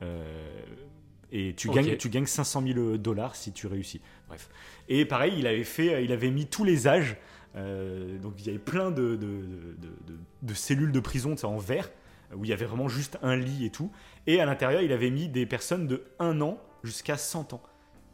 Euh, 0.04 0.62
et 1.32 1.54
tu 1.56 1.68
gagnes, 1.76 1.98
tu 1.98 2.10
gagnes 2.10 2.26
500 2.26 2.64
000 2.74 2.98
dollars 2.98 3.36
si 3.36 3.52
tu 3.52 3.68
réussis. 3.68 4.02
Bref. 4.28 4.50
Et 4.90 5.06
pareil, 5.06 5.34
il 5.38 5.48
avait 5.48 5.64
fait, 5.64 6.04
il 6.04 6.12
avait 6.12 6.32
mis 6.32 6.48
tous 6.48 6.64
les 6.64 6.88
âges. 6.88 7.18
euh, 7.56 8.18
donc 8.20 8.34
il 8.40 8.46
y 8.46 8.50
avait 8.50 8.60
plein 8.60 8.92
de, 8.92 9.16
de, 9.16 9.42
de- 10.42 10.54
cellules 10.54 10.92
de 10.92 11.00
prison 11.00 11.36
en 11.44 11.58
verre 11.58 11.90
où 12.36 12.44
il 12.44 12.50
y 12.50 12.54
avait 12.54 12.66
vraiment 12.66 12.88
juste 12.90 13.18
un 13.22 13.36
lit 13.36 13.66
et 13.66 13.70
tout. 13.70 13.92
Et 14.28 14.40
à 14.42 14.46
l'intérieur, 14.46 14.82
il 14.82 14.92
avait 14.92 15.10
mis 15.10 15.30
des 15.30 15.46
personnes 15.46 15.88
de 15.88 16.04
1 16.20 16.42
an 16.42 16.62
jusqu'à 16.84 17.18
100 17.18 17.54
ans. 17.54 17.62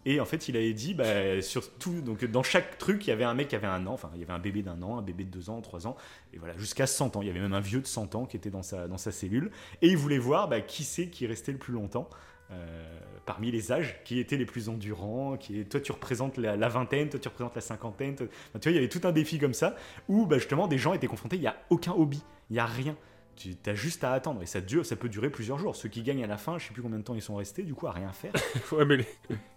Et 0.05 0.19
en 0.19 0.25
fait, 0.25 0.49
il 0.49 0.57
avait 0.57 0.73
dit, 0.73 0.93
bah, 0.93 1.41
surtout, 1.41 2.01
donc 2.01 2.25
dans 2.25 2.43
chaque 2.43 2.77
truc, 2.77 3.07
il 3.07 3.09
y 3.09 3.13
avait 3.13 3.23
un 3.23 3.33
mec 3.33 3.47
qui 3.47 3.55
avait 3.55 3.67
un 3.67 3.87
an, 3.87 3.93
enfin, 3.93 4.11
il 4.15 4.19
y 4.19 4.23
avait 4.23 4.33
un 4.33 4.39
bébé 4.39 4.61
d'un 4.61 4.81
an, 4.81 4.97
un 4.97 5.01
bébé 5.01 5.23
de 5.23 5.29
2 5.29 5.49
ans, 5.49 5.61
3 5.61 5.87
ans, 5.87 5.95
et 6.33 6.37
voilà, 6.37 6.57
jusqu'à 6.57 6.85
100 6.87 7.15
ans. 7.15 7.21
Il 7.21 7.27
y 7.27 7.31
avait 7.31 7.39
même 7.39 7.53
un 7.53 7.61
vieux 7.61 7.79
de 7.79 7.87
100 7.87 8.13
ans 8.15 8.25
qui 8.25 8.35
était 8.35 8.49
dans 8.49 8.63
sa, 8.63 8.87
dans 8.89 8.97
sa 8.97 9.11
cellule. 9.13 9.49
Et 9.81 9.87
il 9.87 9.95
voulait 9.97 10.17
voir 10.19 10.49
bah, 10.49 10.59
qui 10.61 10.83
c'est 10.83 11.07
qui 11.07 11.25
restait 11.25 11.53
le 11.53 11.57
plus 11.57 11.73
longtemps. 11.73 12.09
Euh, 12.53 12.99
parmi 13.25 13.51
les 13.51 13.71
âges, 13.71 13.99
qui 14.03 14.19
étaient 14.19 14.37
les 14.37 14.45
plus 14.45 14.69
endurants, 14.69 15.37
qui 15.37 15.65
toi 15.65 15.79
tu 15.79 15.91
représentes 15.91 16.37
la, 16.37 16.67
vingtaine, 16.67 17.09
toi 17.09 17.19
tu 17.19 17.27
représentes 17.27 17.55
la 17.55 17.61
cinquantaine, 17.61 18.15
tu 18.15 18.25
vois, 18.25 18.61
il 18.65 18.75
y 18.75 18.77
avait 18.77 18.89
tout 18.89 19.01
un 19.05 19.11
défi 19.11 19.39
comme 19.39 19.53
ça, 19.53 19.75
où 20.07 20.25
bah, 20.25 20.37
justement 20.37 20.67
des 20.67 20.77
gens 20.77 20.93
étaient 20.93 21.07
confrontés, 21.07 21.37
il 21.37 21.41
n'y 21.41 21.47
a 21.47 21.55
aucun 21.69 21.93
hobby, 21.93 22.21
il 22.49 22.53
n'y 22.53 22.59
a 22.59 22.65
rien. 22.65 22.95
Tu 23.35 23.55
as 23.65 23.73
juste 23.75 24.03
à 24.03 24.11
attendre 24.13 24.41
et 24.43 24.45
ça 24.45 24.61
dure, 24.61 24.85
ça 24.85 24.95
peut 24.95 25.09
durer 25.09 25.29
plusieurs 25.29 25.57
jours. 25.57 25.75
Ceux 25.75 25.89
qui 25.89 26.01
gagnent 26.03 26.23
à 26.23 26.27
la 26.27 26.37
fin, 26.37 26.57
je 26.59 26.67
sais 26.67 26.73
plus 26.73 26.81
combien 26.81 26.99
de 26.99 27.03
temps 27.03 27.15
ils 27.15 27.21
sont 27.21 27.35
restés, 27.35 27.63
du 27.63 27.73
coup 27.73 27.87
à 27.87 27.91
rien 27.91 28.11
faire. 28.11 28.31
Ouais, 28.71 28.85
mais 28.85 28.97
les- 28.97 29.07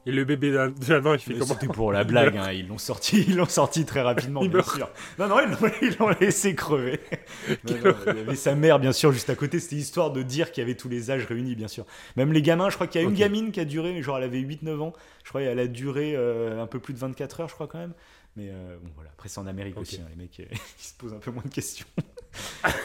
et 0.06 0.12
le 0.12 0.24
bébé 0.24 0.52
d'un 0.52 1.04
an, 1.04 1.14
il 1.14 1.18
fait 1.18 1.32
Mais 1.34 1.38
comment 1.40 1.54
C'était 1.54 1.66
pour 1.66 1.92
la 1.92 2.04
blague, 2.04 2.36
hein, 2.36 2.52
ils 2.52 2.66
l'ont 2.68 2.78
sorti, 2.78 3.24
ils 3.28 3.36
l'ont 3.36 3.44
sorti 3.46 3.84
très 3.84 4.02
rapidement, 4.02 4.40
bien 4.40 4.50
meurt. 4.50 4.76
sûr. 4.76 4.88
Non, 5.18 5.28
non, 5.28 5.36
ils 5.82 5.96
l'ont- 5.98 6.08
laissé 6.20 6.54
crever. 6.54 7.00
Non, 7.68 7.74
non, 7.84 7.94
il 8.12 8.16
y 8.16 8.20
avait 8.20 8.34
sa 8.36 8.54
mère, 8.54 8.78
bien 8.78 8.92
sûr, 8.92 9.12
juste 9.12 9.30
à 9.30 9.34
côté. 9.34 9.58
C'était 9.60 9.76
histoire 9.76 10.10
de 10.12 10.22
dire 10.22 10.52
qu'il 10.52 10.62
y 10.62 10.64
avait 10.64 10.76
tous 10.76 10.88
les 10.88 11.10
âges 11.10 11.24
réunis, 11.26 11.54
bien 11.54 11.68
sûr. 11.68 11.84
Même 12.16 12.32
les 12.32 12.42
gamins, 12.42 12.70
je 12.70 12.74
crois 12.76 12.86
qu'il 12.86 13.00
y 13.00 13.04
a 13.04 13.06
une 13.08 13.14
gamine 13.14 13.52
qui 13.52 13.60
a 13.60 13.64
duré, 13.64 14.00
genre 14.02 14.16
elle 14.18 14.24
avait 14.24 14.40
8-9 14.40 14.80
ans. 14.80 14.92
Je 15.24 15.28
crois 15.30 15.42
qu'elle 15.42 15.58
a 15.58 15.66
duré 15.66 16.14
euh, 16.16 16.62
un 16.62 16.66
peu 16.66 16.78
plus 16.78 16.94
de 16.94 16.98
24 16.98 17.40
heures, 17.40 17.48
je 17.48 17.54
crois 17.54 17.66
quand 17.66 17.78
même. 17.78 17.92
Mais 18.36 18.48
euh, 18.50 18.76
bon, 18.82 18.90
voilà. 18.94 19.10
Après, 19.10 19.28
c'est 19.28 19.38
en 19.40 19.46
Amérique 19.46 19.78
aussi, 19.78 19.96
hein, 20.00 20.06
les 20.10 20.16
mecs, 20.16 20.38
euh, 20.40 20.44
ils 20.52 20.82
se 20.84 20.92
posent 20.94 21.14
un 21.14 21.18
peu 21.18 21.30
moins 21.30 21.42
de 21.44 21.52
questions. 21.52 21.86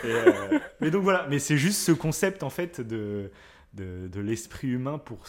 Euh, 0.05 0.59
mais 0.79 0.91
donc 0.91 1.03
voilà, 1.03 1.27
mais 1.29 1.39
c'est 1.39 1.57
juste 1.57 1.79
ce 1.79 1.91
concept 1.91 2.43
en 2.43 2.49
fait 2.49 2.81
de, 2.81 3.31
de, 3.73 4.19
l'esprit 4.19 4.67
humain 4.67 4.97
pour 4.97 5.25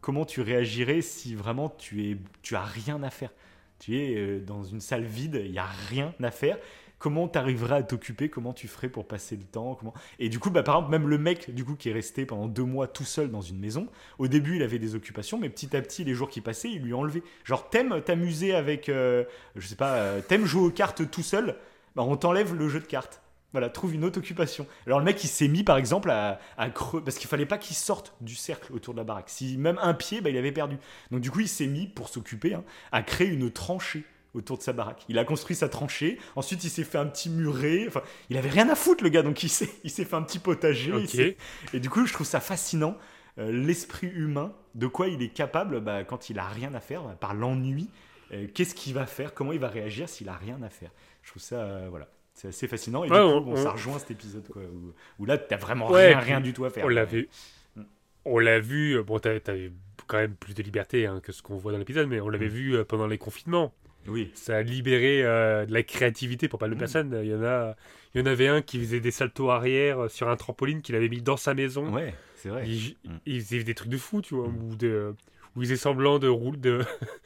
comment 0.00 0.24
tu 0.24 0.40
réagirais 0.40 1.00
si 1.00 1.34
vraiment 1.34 1.68
tu, 1.68 2.10
es, 2.10 2.16
tu 2.42 2.56
as 2.56 2.64
rien 2.64 3.02
à 3.02 3.10
faire. 3.10 3.30
Tu 3.78 3.96
es 3.98 4.16
euh, 4.16 4.40
dans 4.40 4.62
une 4.62 4.80
salle 4.80 5.04
vide, 5.04 5.40
il 5.44 5.52
n'y 5.52 5.58
a 5.58 5.68
rien 5.88 6.14
à 6.22 6.30
faire. 6.30 6.58
Comment 7.00 7.28
tu 7.28 7.38
arriverais 7.38 7.76
à 7.76 7.82
t'occuper? 7.82 8.28
Comment 8.28 8.52
tu 8.52 8.68
ferais 8.68 8.90
pour 8.90 9.08
passer 9.08 9.34
le 9.34 9.42
temps? 9.42 9.74
Comment... 9.74 9.94
Et 10.18 10.28
du 10.28 10.38
coup, 10.38 10.50
bah, 10.50 10.62
par 10.62 10.76
exemple, 10.76 10.90
même 10.90 11.08
le 11.08 11.16
mec 11.16 11.52
du 11.54 11.64
coup, 11.64 11.74
qui 11.74 11.88
est 11.88 11.94
resté 11.94 12.26
pendant 12.26 12.46
deux 12.46 12.62
mois 12.62 12.88
tout 12.88 13.04
seul 13.04 13.30
dans 13.30 13.40
une 13.40 13.58
maison, 13.58 13.88
au 14.18 14.28
début, 14.28 14.56
il 14.56 14.62
avait 14.62 14.78
des 14.78 14.94
occupations, 14.94 15.38
mais 15.38 15.48
petit 15.48 15.74
à 15.74 15.80
petit, 15.80 16.04
les 16.04 16.12
jours 16.12 16.28
qui 16.28 16.42
passaient, 16.42 16.70
il 16.70 16.82
lui 16.82 16.92
enlevait. 16.92 17.22
Genre, 17.44 17.70
t'aimes 17.70 18.02
t'amuser 18.02 18.54
avec, 18.54 18.90
euh, 18.90 19.24
je 19.56 19.66
sais 19.66 19.76
pas, 19.76 19.94
euh, 19.94 20.20
t'aimes 20.20 20.44
jouer 20.44 20.66
aux 20.66 20.70
cartes 20.70 21.10
tout 21.10 21.22
seul, 21.22 21.56
bah, 21.96 22.02
on 22.02 22.16
t'enlève 22.16 22.54
le 22.54 22.68
jeu 22.68 22.80
de 22.80 22.84
cartes. 22.84 23.22
Voilà, 23.52 23.68
trouve 23.68 23.94
une 23.94 24.04
autre 24.04 24.18
occupation. 24.18 24.66
Alors 24.86 24.98
le 25.00 25.04
mec, 25.04 25.22
il 25.24 25.28
s'est 25.28 25.48
mis 25.48 25.64
par 25.64 25.76
exemple 25.76 26.10
à, 26.10 26.38
à 26.56 26.70
creux, 26.70 27.02
parce 27.02 27.18
qu'il 27.18 27.28
fallait 27.28 27.46
pas 27.46 27.58
qu'il 27.58 27.76
sorte 27.76 28.14
du 28.20 28.34
cercle 28.34 28.72
autour 28.72 28.94
de 28.94 28.98
la 28.98 29.04
baraque. 29.04 29.28
Si 29.28 29.56
même 29.56 29.78
un 29.82 29.94
pied, 29.94 30.20
bah, 30.20 30.30
il 30.30 30.36
avait 30.36 30.52
perdu. 30.52 30.76
Donc 31.10 31.20
du 31.20 31.30
coup, 31.30 31.40
il 31.40 31.48
s'est 31.48 31.66
mis, 31.66 31.86
pour 31.86 32.08
s'occuper, 32.08 32.54
hein, 32.54 32.64
à 32.92 33.02
créer 33.02 33.28
une 33.28 33.50
tranchée 33.50 34.04
autour 34.34 34.58
de 34.58 34.62
sa 34.62 34.72
baraque. 34.72 35.04
Il 35.08 35.18
a 35.18 35.24
construit 35.24 35.56
sa 35.56 35.68
tranchée, 35.68 36.20
ensuite 36.36 36.62
il 36.62 36.70
s'est 36.70 36.84
fait 36.84 36.98
un 36.98 37.06
petit 37.06 37.28
muret, 37.30 37.86
enfin, 37.88 38.02
il 38.28 38.36
avait 38.36 38.48
rien 38.48 38.68
à 38.68 38.76
foutre 38.76 39.02
le 39.02 39.10
gars, 39.10 39.22
donc 39.22 39.42
il 39.42 39.48
s'est, 39.48 39.68
il 39.82 39.90
s'est 39.90 40.04
fait 40.04 40.14
un 40.14 40.22
petit 40.22 40.38
potager. 40.38 40.92
Et 41.72 41.80
du 41.80 41.90
coup, 41.90 42.06
je 42.06 42.12
trouve 42.12 42.28
ça 42.28 42.38
fascinant, 42.38 42.96
euh, 43.38 43.50
l'esprit 43.50 44.06
humain, 44.06 44.52
de 44.76 44.86
quoi 44.86 45.08
il 45.08 45.20
est 45.22 45.30
capable 45.30 45.80
bah, 45.80 46.04
quand 46.04 46.30
il 46.30 46.38
a 46.38 46.46
rien 46.46 46.72
à 46.74 46.80
faire, 46.80 47.02
bah, 47.02 47.16
par 47.18 47.34
l'ennui, 47.34 47.88
euh, 48.32 48.46
qu'est-ce 48.54 48.76
qu'il 48.76 48.94
va 48.94 49.06
faire, 49.06 49.34
comment 49.34 49.50
il 49.50 49.58
va 49.58 49.68
réagir 49.68 50.08
s'il 50.08 50.28
a 50.28 50.36
rien 50.36 50.62
à 50.62 50.70
faire? 50.70 50.92
Je 51.24 51.30
trouve 51.30 51.42
ça, 51.42 51.56
euh, 51.56 51.88
voilà. 51.90 52.06
C'est 52.40 52.48
assez 52.48 52.68
fascinant. 52.68 53.04
Et 53.04 53.10
Ouais, 53.10 53.16
du 53.18 53.22
on- 53.22 53.40
coup, 53.42 53.50
bon, 53.50 53.56
ça 53.56 53.68
on- 53.68 53.72
rejoint 53.72 53.98
cet 53.98 54.12
épisode, 54.12 54.48
quoi, 54.48 54.62
où, 54.62 54.94
où 55.18 55.26
là, 55.26 55.36
t'as 55.36 55.58
vraiment 55.58 55.90
Ouais, 55.90 56.14
rien, 56.14 56.40
du 56.40 56.54
tout 56.54 56.64
à 56.64 56.70
faire. 56.70 56.86
On 56.86 56.88
l'a 56.88 57.04
vu. 57.04 57.28
On 58.24 58.38
l'a 58.38 58.60
vu. 58.60 59.02
Bon, 59.02 59.18
t'avais 59.18 59.70
quand 60.06 60.16
même 60.16 60.34
plus 60.36 60.54
de 60.54 60.62
liberté 60.62 61.04
hein, 61.06 61.20
que 61.22 61.32
ce 61.32 61.42
qu'on 61.42 61.56
voit 61.58 61.72
dans 61.72 61.78
l'épisode, 61.78 62.08
mais 62.08 62.18
on 62.20 62.30
l'avait 62.30 62.46
Mm. 62.46 62.52
vu 62.52 62.76
euh, 62.76 62.84
pendant 62.84 63.06
les 63.06 63.18
confinements. 63.18 63.74
Oui. 64.08 64.30
Ça 64.32 64.56
a 64.56 64.62
libéré 64.62 65.22
euh, 65.22 65.66
de 65.66 65.72
la 65.74 65.82
créativité 65.82 66.48
pour 66.48 66.58
pas 66.58 66.64
mal 66.66 66.70
de 66.70 66.76
Mm. 66.76 66.78
personnes. 66.78 67.20
Il 67.22 67.28
y 67.30 67.34
en 67.34 67.42
a, 67.44 67.76
il 68.14 68.20
y 68.20 68.22
en 68.22 68.26
avait 68.26 68.48
un 68.48 68.62
qui 68.62 68.78
faisait 68.80 69.00
des 69.00 69.10
saltos 69.10 69.50
arrière 69.50 70.04
euh, 70.04 70.08
sur 70.08 70.30
un 70.30 70.36
trampoline 70.36 70.80
qu'il 70.80 70.94
avait 70.94 71.10
mis 71.10 71.20
dans 71.20 71.36
sa 71.36 71.52
maison. 71.52 71.92
Ouais, 71.92 72.14
c'est 72.36 72.48
vrai. 72.48 72.64
Il, 72.66 72.96
Mm. 73.04 73.16
il 73.26 73.40
faisait 73.42 73.64
des 73.64 73.74
trucs 73.74 73.90
de 73.90 73.98
fou, 73.98 74.22
tu 74.22 74.34
vois, 74.34 74.48
Mm. 74.48 74.62
ou 74.70 74.76
de, 74.76 75.14
où 75.56 75.60
il 75.62 75.66
faisait 75.66 75.76
semblant 75.76 76.18
de 76.18 76.28
rouler, 76.28 76.56
de, 76.58 76.78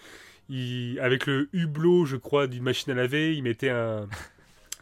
il- 0.48 0.98
avec 1.00 1.26
le 1.26 1.48
hublot, 1.52 2.04
je 2.04 2.16
crois, 2.16 2.46
d'une 2.46 2.62
machine 2.62 2.92
à 2.92 2.96
laver, 2.96 3.34
il 3.34 3.42
mettait 3.42 3.70
un, 3.70 4.08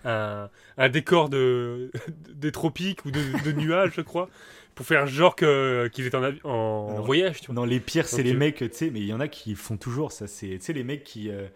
un, 0.05 0.51
un 0.79 0.89
décor 0.89 1.29
de, 1.29 1.91
des 2.35 2.53
tropiques 2.53 3.05
ou 3.05 3.11
de, 3.11 3.21
de 3.45 3.53
nuages, 3.53 3.93
je 3.97 4.01
crois, 4.01 4.29
pour 4.75 4.87
faire 4.87 5.07
genre 5.07 5.37
que 5.37 5.89
qu'ils 5.93 6.07
étaient 6.07 6.17
en, 6.17 6.25
en 6.45 6.89
Alors, 6.89 7.05
voyage, 7.05 7.41
tu 7.41 7.47
vois. 7.47 7.55
Non, 7.55 7.65
les 7.65 7.81
pires, 7.81 8.09
c'est 8.09 8.23
les 8.23 8.35
mecs, 8.35 8.57
tu 8.59 8.69
sais, 8.73 8.91
mais 8.91 9.01
il 9.01 9.07
y 9.07 9.13
en 9.13 9.21
a 9.21 9.29
qui 9.29 9.55
font 9.55 9.77
toujours, 9.77 10.13
ça. 10.13 10.27
C'est, 10.27 10.49
tu 10.49 10.61
sais, 10.61 10.73
les 10.73 10.85
mecs 10.85 11.05
qui, 11.05 11.31
euh, 11.31 11.47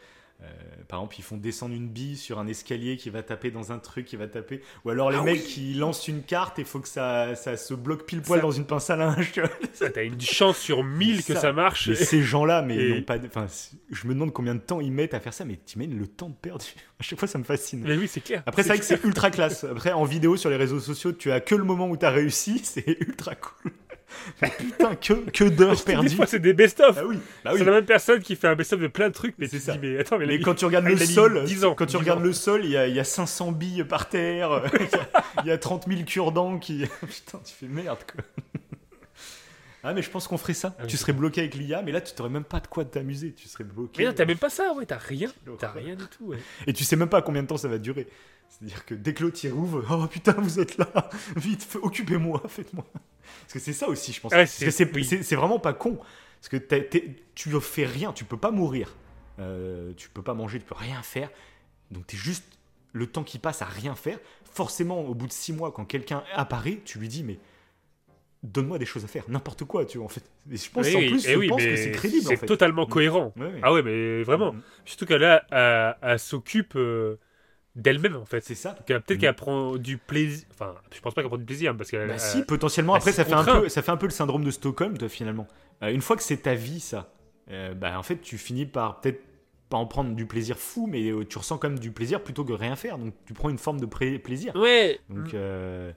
euh, 0.42 0.46
par 0.88 1.00
exemple, 1.00 1.16
ils 1.18 1.22
font 1.22 1.36
descendre 1.38 1.74
une 1.74 1.88
bille 1.88 2.16
sur 2.16 2.38
un 2.38 2.46
escalier 2.46 2.96
qui 2.96 3.08
va 3.10 3.22
taper 3.22 3.50
dans 3.50 3.72
un 3.72 3.78
truc, 3.78 4.04
qui 4.04 4.16
va 4.16 4.26
taper. 4.28 4.60
Ou 4.84 4.90
alors 4.90 5.10
les 5.10 5.16
Ah 5.18 5.22
mecs 5.22 5.40
oui. 5.40 5.46
qui 5.46 5.74
lancent 5.74 6.06
une 6.08 6.22
carte 6.22 6.58
et 6.58 6.64
faut 6.64 6.78
que 6.80 6.88
ça, 6.88 7.34
ça 7.34 7.56
se 7.56 7.72
bloque 7.74 8.04
pile 8.06 8.20
poil 8.20 8.38
Ça- 8.40 8.42
dans 8.46 8.50
une 8.52 8.66
pince 8.66 8.90
à 8.90 8.96
linge. 8.96 9.32
T'as 9.94 10.04
une 10.04 10.20
chance 10.20 10.58
sur 10.58 10.84
mille 10.84 11.24
que 11.24 11.34
Ça, 11.34 11.52
marche. 11.52 11.88
Mais 11.88 11.94
ces 11.94 12.22
gens-là, 12.22 12.62
mais 12.62 12.76
Et- 12.76 12.96
ils 12.98 13.04
pas. 13.04 13.18
de- 13.18 13.26
Enfin, 13.26 13.46
je 13.90 14.06
me 14.06 14.12
demande 14.14 14.32
combien 14.32 14.54
de 14.54 14.60
temps 14.60 14.80
ils 14.80 14.92
mettent 14.92 15.14
à 15.14 15.20
faire 15.20 15.32
ça, 15.34 15.44
mais 15.44 15.56
t'imagines 15.56 15.98
le 15.98 16.06
temps 16.06 16.30
perdu. 16.30 16.66
À 16.98 17.02
chaque 17.02 17.18
fois, 17.18 17.28
ça 17.28 17.38
me 17.38 17.44
fascine. 17.44 17.82
Mais 17.82 17.96
oui, 17.96 18.08
c'est 18.08 18.22
clair. 18.22 18.42
Après, 18.46 18.62
c'est 18.62 18.70
vrai 18.70 18.78
que 18.78 18.84
c'est 18.84 19.04
ultra 19.04 19.30
classe. 19.30 19.64
Après, 19.64 19.92
en 19.92 20.04
vidéo 20.04 20.36
sur 20.38 20.48
les 20.48 20.56
réseaux 20.56 20.80
sociaux, 20.80 21.12
tu 21.12 21.30
as 21.30 21.40
que 21.40 21.54
le 21.54 21.64
moment 21.64 21.88
où 21.90 21.96
t'as 21.98 22.08
réussi, 22.10 22.58
c'est 22.64 22.86
ultra 23.00 23.34
cool. 23.34 23.72
Putain, 24.58 24.94
que, 24.94 25.12
que 25.30 25.44
d'heures 25.44 25.76
Des 25.76 25.82
perdues. 25.82 26.10
fois, 26.10 26.26
c'est 26.26 26.38
des 26.38 26.52
best-of. 26.52 26.96
Ah 26.98 27.04
oui, 27.06 27.18
bah 27.44 27.50
oui. 27.52 27.58
C'est 27.58 27.64
la 27.64 27.72
même 27.72 27.84
personne 27.84 28.20
qui 28.22 28.36
fait 28.36 28.48
un 28.48 28.54
best-of 28.54 28.80
de 28.80 28.86
plein 28.86 29.08
de 29.08 29.14
trucs, 29.14 29.34
mais 29.38 29.48
C'est 29.48 29.58
ça. 29.58 29.76
mais 29.80 29.98
attends, 29.98 30.18
mais, 30.18 30.26
Mais 30.26 30.40
quand 30.40 30.54
tu 30.54 30.64
regardes 30.64 30.86
le 30.86 30.96
sol, 30.96 31.44
10 31.44 31.64
ans, 31.64 31.74
quand 31.74 31.86
tu 31.86 31.90
10 31.92 31.96
regardes 31.96 32.20
ans. 32.20 32.24
le 32.24 32.32
sol, 32.32 32.64
il 32.64 32.70
y 32.70 32.76
a, 32.76 32.86
il 32.86 32.94
y 32.94 33.00
a 33.00 33.04
500 33.04 33.52
billes 33.52 33.84
par 33.84 34.08
terre, 34.08 34.62
il 34.74 34.80
y 34.80 34.84
a- 34.94 35.08
il 35.44 35.48
y, 35.48 35.50
a 35.50 35.58
30 35.58 35.86
000 35.88 36.02
cure-dents 36.04 36.58
qui. 36.58 36.84
Putain, 37.00 37.38
tu 37.44 37.52
fais 37.54 37.66
merde 37.66 37.98
quoi. 38.12 38.24
Ah, 39.82 39.92
mais 39.94 40.02
je 40.02 40.10
pense 40.10 40.26
qu'on 40.26 40.38
ferait 40.38 40.54
ça. 40.54 40.74
Ah 40.78 40.82
oui, 40.82 40.88
tu 40.88 40.96
serais 40.96 41.12
bloqué 41.12 41.40
avec 41.42 41.54
l'IA, 41.54 41.80
mais 41.82 41.92
là, 41.92 42.00
tu 42.00 42.12
t'aurais 42.12 42.28
même 42.30 42.42
pas 42.44 42.58
de 42.58 42.66
quoi 42.66 42.84
t'amuser. 42.84 43.32
Tu 43.34 43.46
serais 43.48 43.62
bloqué. 43.62 44.02
Mais 44.02 44.08
non, 44.08 44.14
t'as 44.16 44.24
même 44.24 44.38
pas 44.38 44.50
ça, 44.50 44.72
ouais, 44.74 44.84
t'as 44.86 44.98
rien. 44.98 45.30
T'as 45.60 45.70
rien 45.70 45.94
du 45.94 46.04
tout, 46.06 46.26
ouais. 46.26 46.38
Et 46.66 46.72
tu 46.72 46.82
sais 46.82 46.96
même 46.96 47.08
pas 47.08 47.22
combien 47.22 47.42
de 47.42 47.46
temps 47.46 47.56
ça 47.56 47.68
va 47.68 47.78
durer. 47.78 48.08
C'est-à-dire 48.48 48.84
que 48.84 48.94
dès 48.94 49.14
que 49.14 49.22
l'autre 49.22 49.44
y 49.44 49.48
rouvre, 49.50 49.84
oh 49.90 50.06
putain, 50.08 50.32
vous 50.38 50.58
êtes 50.58 50.76
là, 50.78 50.88
vite, 51.36 51.68
occupez-moi, 51.80 52.42
faites-moi. 52.48 52.84
Parce 53.42 53.52
que 53.54 53.58
c'est 53.58 53.72
ça 53.72 53.88
aussi, 53.88 54.12
je 54.12 54.20
pense. 54.20 54.32
Ouais, 54.32 54.38
Parce 54.38 54.50
c'est- 54.52 54.64
que 54.64 54.70
c'est 54.70 54.94
oui. 54.94 55.04
c'est- 55.04 55.22
c'est 55.22 55.36
vraiment 55.36 55.58
pas 55.58 55.72
con. 55.72 55.98
Parce 56.40 56.48
que 56.48 56.56
t'es- 56.56 57.16
tu 57.34 57.50
fais 57.60 57.84
rien, 57.86 58.12
tu 58.12 58.24
peux 58.24 58.36
pas 58.36 58.50
mourir. 58.50 58.94
Euh, 59.38 59.92
tu 59.96 60.08
peux 60.08 60.22
pas 60.22 60.34
manger, 60.34 60.58
tu 60.58 60.64
peux 60.64 60.74
rien 60.74 61.02
faire. 61.02 61.30
Donc 61.90 62.06
t'es 62.06 62.16
juste 62.16 62.44
le 62.92 63.06
temps 63.06 63.24
qui 63.24 63.38
passe 63.38 63.62
à 63.62 63.66
rien 63.66 63.94
faire. 63.94 64.18
Forcément, 64.52 65.02
au 65.02 65.14
bout 65.14 65.26
de 65.26 65.32
six 65.32 65.52
mois, 65.52 65.70
quand 65.72 65.84
quelqu'un 65.84 66.22
apparaît, 66.34 66.80
tu 66.84 66.98
lui 66.98 67.08
dis, 67.08 67.22
mais 67.24 67.38
donne-moi 68.42 68.78
des 68.78 68.86
choses 68.86 69.04
à 69.04 69.08
faire, 69.08 69.24
n'importe 69.28 69.64
quoi, 69.64 69.84
tu 69.84 69.98
vois, 69.98 70.06
en 70.06 70.08
fait. 70.10 70.22
Et 70.50 70.56
je 70.56 70.70
pense 70.70 70.86
Oui, 70.86 70.94
en 70.96 70.98
plus, 71.00 71.26
eh 71.26 71.32
je 71.32 71.36
oui, 71.38 71.48
pense 71.48 71.62
que 71.62 71.76
c'est 71.76 71.90
crédible, 71.90 72.26
en 72.26 72.30
C'est 72.30 72.36
fait. 72.36 72.46
totalement 72.46 72.86
cohérent. 72.86 73.32
Ouais, 73.36 73.46
ouais. 73.46 73.60
Ah 73.62 73.72
ouais, 73.72 73.82
mais 73.82 74.22
vraiment. 74.22 74.52
Mm. 74.52 74.62
Surtout 74.84 75.06
qu'elle 75.06 75.24
a- 75.24 75.44
elle, 75.50 75.96
elle 76.12 76.18
s'occupe 76.18 76.74
euh, 76.76 77.16
d'elle-même, 77.76 78.16
en 78.16 78.24
fait. 78.24 78.40
C'est 78.42 78.54
ça. 78.56 78.70
Euh, 78.70 78.82
Peut-être 79.00 79.12
Mm. 79.12 79.18
qu'elle 79.18 79.34
prend 79.36 79.76
du 79.76 79.96
plaisir. 79.98 80.44
Enfin, 80.52 80.74
je 80.92 81.00
pense 81.00 81.14
pas 81.14 81.20
qu'elle 81.22 81.28
prend 81.28 81.38
du 81.38 81.44
plaisir, 81.44 81.70
hein, 81.72 81.76
parce 81.76 81.90
qu'elle. 81.90 82.08
Bah 82.08 82.14
elle- 82.14 82.20
si, 82.20 82.42
potentiellement. 82.42 82.94
elle 82.94 82.98
Après, 82.98 83.12
ça 83.12 83.24
fait, 83.24 83.32
un 83.34 83.44
peu, 83.44 83.68
ça 83.68 83.82
fait 83.82 83.92
un 83.92 83.96
peu 83.96 84.06
le 84.06 84.12
syndrome 84.12 84.42
de 84.44 84.50
Stockholm, 84.50 84.98
toi, 84.98 85.08
finalement. 85.08 85.46
Euh, 85.82 85.88
une 85.92 86.00
fois 86.00 86.16
que 86.16 86.22
c'est 86.22 86.38
ta 86.38 86.54
vie, 86.54 86.80
ça, 86.80 87.12
euh, 87.50 87.74
bah, 87.74 87.98
en 87.98 88.02
fait, 88.02 88.16
tu 88.20 88.38
finis 88.38 88.66
par 88.66 89.00
peut-être 89.00 89.20
pas 89.68 89.76
en 89.76 89.86
prendre 89.86 90.14
du 90.14 90.26
plaisir 90.26 90.58
fou, 90.58 90.86
mais 90.86 91.10
euh, 91.10 91.24
tu 91.24 91.38
ressens 91.38 91.58
quand 91.58 91.68
même 91.68 91.78
du 91.78 91.90
plaisir 91.90 92.22
plutôt 92.22 92.44
que 92.44 92.52
rien 92.52 92.76
faire. 92.76 92.98
Donc, 92.98 93.14
tu 93.26 93.34
prends 93.34 93.50
une 93.50 93.58
forme 93.58 93.80
de 93.80 93.86
plaisir. 93.86 94.54
Ouais. 94.56 94.98
Donc, 95.10 95.34
euh, 95.34 95.92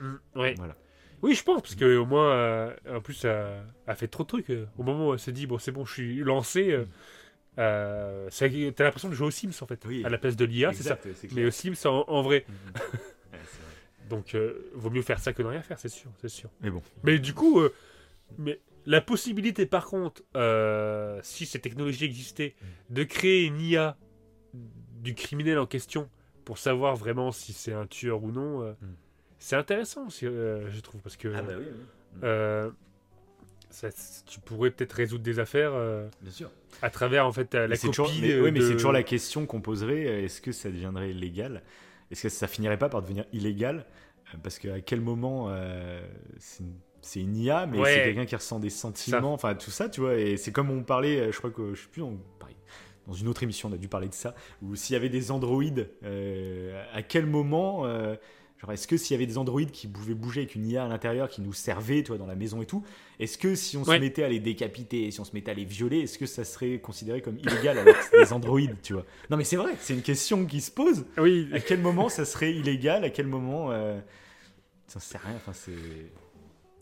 Mm, 0.00 0.14
ouais. 0.36 0.54
voilà. 0.58 0.76
Oui, 1.22 1.34
je 1.34 1.42
pense, 1.42 1.62
parce 1.62 1.74
que 1.74 1.96
au 1.96 2.04
moins, 2.04 2.30
euh, 2.32 2.74
en 2.90 3.00
plus, 3.00 3.24
elle 3.24 3.62
a 3.86 3.94
fait 3.94 4.08
trop 4.08 4.24
de 4.24 4.28
trucs. 4.28 4.50
euh. 4.50 4.66
Au 4.76 4.82
moment 4.82 5.08
où 5.08 5.12
elle 5.14 5.18
s'est 5.18 5.32
dit, 5.32 5.46
bon, 5.46 5.56
c'est 5.58 5.72
bon, 5.72 5.84
je 5.86 5.92
suis 5.94 6.16
lancé. 6.18 6.78
Euh, 7.58 8.28
T'as 8.74 8.84
l'impression 8.84 9.08
de 9.08 9.14
jouer 9.14 9.26
aux 9.28 9.30
Sims, 9.30 9.50
en 9.62 9.66
fait, 9.66 9.82
Oui. 9.86 10.04
à 10.04 10.08
la 10.08 10.18
place 10.18 10.36
de 10.36 10.44
l'IA, 10.44 10.72
c'est 10.72 10.82
ça. 10.82 10.98
Mais 11.32 11.44
aux 11.46 11.50
Sims 11.50 11.74
en, 11.86 12.04
en 12.08 12.22
vrai. 12.22 12.44
Mhm. 12.48 12.54
Ouais, 13.32 13.38
vrai. 13.40 14.08
Donc, 14.08 14.34
euh, 14.34 14.70
vaut 14.74 14.90
mieux 14.90 15.02
faire 15.02 15.18
ça 15.18 15.32
que 15.32 15.42
de 15.42 15.48
rien 15.48 15.62
faire, 15.62 15.78
c'est 15.78 15.88
sûr, 15.88 16.10
c'est 16.20 16.28
sûr. 16.28 16.50
Mais 16.60 16.70
bon. 16.70 16.82
Mais 17.02 17.18
du 17.18 17.34
coup, 17.34 17.58
euh, 17.60 17.74
mais 18.38 18.60
la 18.86 19.00
possibilité, 19.00 19.66
par 19.66 19.86
contre, 19.86 20.22
euh, 20.36 21.18
si 21.22 21.46
ces 21.46 21.58
technologies 21.58 22.04
existaient, 22.04 22.54
de 22.90 23.02
créer 23.02 23.44
une 23.44 23.58
IA 23.60 23.96
du 24.52 25.14
criminel 25.14 25.58
en 25.58 25.66
question 25.66 26.08
pour 26.44 26.58
savoir 26.58 26.94
vraiment 26.96 27.32
si 27.32 27.52
c'est 27.52 27.72
un 27.72 27.86
tueur 27.86 28.22
ou 28.22 28.30
non, 28.30 28.62
euh, 28.62 28.72
Mm. 28.80 28.86
c'est 29.38 29.56
intéressant, 29.56 30.10
si, 30.10 30.26
euh, 30.26 30.70
je 30.70 30.80
trouve, 30.80 31.00
parce 31.00 31.16
que 31.16 31.28
Ah, 31.34 31.42
bah 31.42 31.54
oui, 31.58 31.64
oui. 31.66 32.20
Ça- 33.74 34.22
tu 34.26 34.40
pourrais 34.40 34.70
peut-être 34.70 34.92
résoudre 34.92 35.24
des 35.24 35.38
affaires 35.38 35.72
euh, 35.74 36.08
Bien 36.22 36.30
sûr. 36.32 36.50
à 36.82 36.90
travers 36.90 37.26
en 37.26 37.32
fait 37.32 37.54
la 37.54 37.68
Mais 37.68 37.76
copie. 37.76 37.90
toujours, 37.90 38.10
mais, 38.20 38.28
de- 38.34 38.40
oui, 38.42 38.52
mais 38.52 38.60
c'est 38.60 38.74
toujours 38.74 38.92
la 38.92 39.02
question 39.02 39.46
qu'on 39.46 39.60
poserait 39.60 40.06
euh, 40.06 40.24
est-ce 40.24 40.40
que 40.40 40.52
ça 40.52 40.70
deviendrait 40.70 41.12
légal? 41.12 41.62
Est-ce 42.10 42.22
que 42.24 42.28
ça 42.28 42.46
finirait 42.46 42.78
pas 42.78 42.88
par 42.88 43.02
devenir 43.02 43.24
illégal? 43.32 43.86
Euh, 44.34 44.38
Parce 44.42 44.58
qu'à 44.58 44.80
quel 44.80 45.00
moment 45.00 45.46
euh, 45.50 46.00
c'est 46.38 46.62
une, 46.62 46.74
c'est 47.02 47.20
une 47.20 47.36
IA, 47.36 47.66
mais 47.66 47.78
Ouais. 47.80 47.94
c'est 47.94 48.02
quelqu'un 48.02 48.26
qui 48.26 48.36
ressent 48.36 48.58
des 48.60 48.70
sentiments, 48.70 49.32
enfin 49.34 49.54
tout 49.54 49.70
ça, 49.70 49.88
tu 49.88 50.00
vois. 50.00 50.16
Et 50.16 50.36
c'est 50.36 50.52
comme 50.52 50.70
on 50.70 50.82
parlait, 50.82 51.32
je 51.32 51.38
crois 51.38 51.50
que 51.50 51.74
je 51.74 51.82
sais 51.82 51.88
plus, 51.88 52.02
pareil, 52.38 52.56
dans 53.06 53.12
une 53.12 53.28
autre 53.28 53.42
émission, 53.42 53.68
on 53.68 53.72
a 53.72 53.76
dû 53.76 53.88
parler 53.88 54.08
de 54.08 54.14
ça, 54.14 54.34
où 54.62 54.74
s'il 54.76 54.94
y 54.94 54.96
avait 54.96 55.10
des 55.10 55.30
androïdes, 55.30 55.90
euh, 56.04 56.82
à 56.94 57.02
quel 57.02 57.26
moment 57.26 57.84
euh, 57.86 58.16
Genre, 58.60 58.72
est-ce 58.72 58.86
que 58.86 58.96
s'il 58.96 59.14
y 59.14 59.16
avait 59.16 59.26
des 59.26 59.36
androïdes 59.36 59.72
qui 59.72 59.88
pouvaient 59.88 60.14
bouger 60.14 60.42
avec 60.42 60.54
une 60.54 60.64
IA 60.66 60.84
à 60.84 60.88
l'intérieur, 60.88 61.28
qui 61.28 61.42
nous 61.42 61.52
servaient, 61.52 62.02
tu 62.02 62.08
vois, 62.08 62.18
dans 62.18 62.26
la 62.26 62.36
maison 62.36 62.62
et 62.62 62.66
tout, 62.66 62.84
est-ce 63.18 63.36
que 63.36 63.54
si 63.54 63.76
on 63.76 63.82
Ouais. 63.82 63.96
se 63.96 64.00
mettait 64.00 64.22
à 64.22 64.28
les 64.28 64.38
décapiter, 64.40 65.10
si 65.10 65.20
on 65.20 65.24
se 65.24 65.32
mettait 65.34 65.50
à 65.50 65.54
les 65.54 65.64
violer, 65.64 66.00
est-ce 66.00 66.18
que 66.18 66.26
ça 66.26 66.44
serait 66.44 66.78
considéré 66.78 67.20
comme 67.20 67.36
illégal 67.38 67.78
alors 67.78 67.98
que 67.98 68.04
c'est 68.04 68.16
des 68.18 68.32
androïdes, 68.32 68.76
tu 68.82 68.92
vois? 68.94 69.04
Non, 69.28 69.36
mais 69.36 69.44
c'est 69.44 69.56
vrai, 69.56 69.74
c'est 69.80 69.94
une 69.94 70.02
question 70.02 70.46
qui 70.46 70.60
se 70.60 70.70
pose. 70.70 71.04
Oui, 71.18 71.48
À 71.52 71.60
quel 71.60 71.80
moment 71.80 72.08
ça 72.08 72.24
serait 72.24 72.54
illégal? 72.54 73.04
À 73.04 73.10
quel 73.10 73.26
moment 73.26 73.70
euh, 73.72 74.00
Ça 74.86 75.00
sert 75.00 75.22
rien. 75.22 75.34
Enfin, 75.36 75.52
c'est 75.52 75.72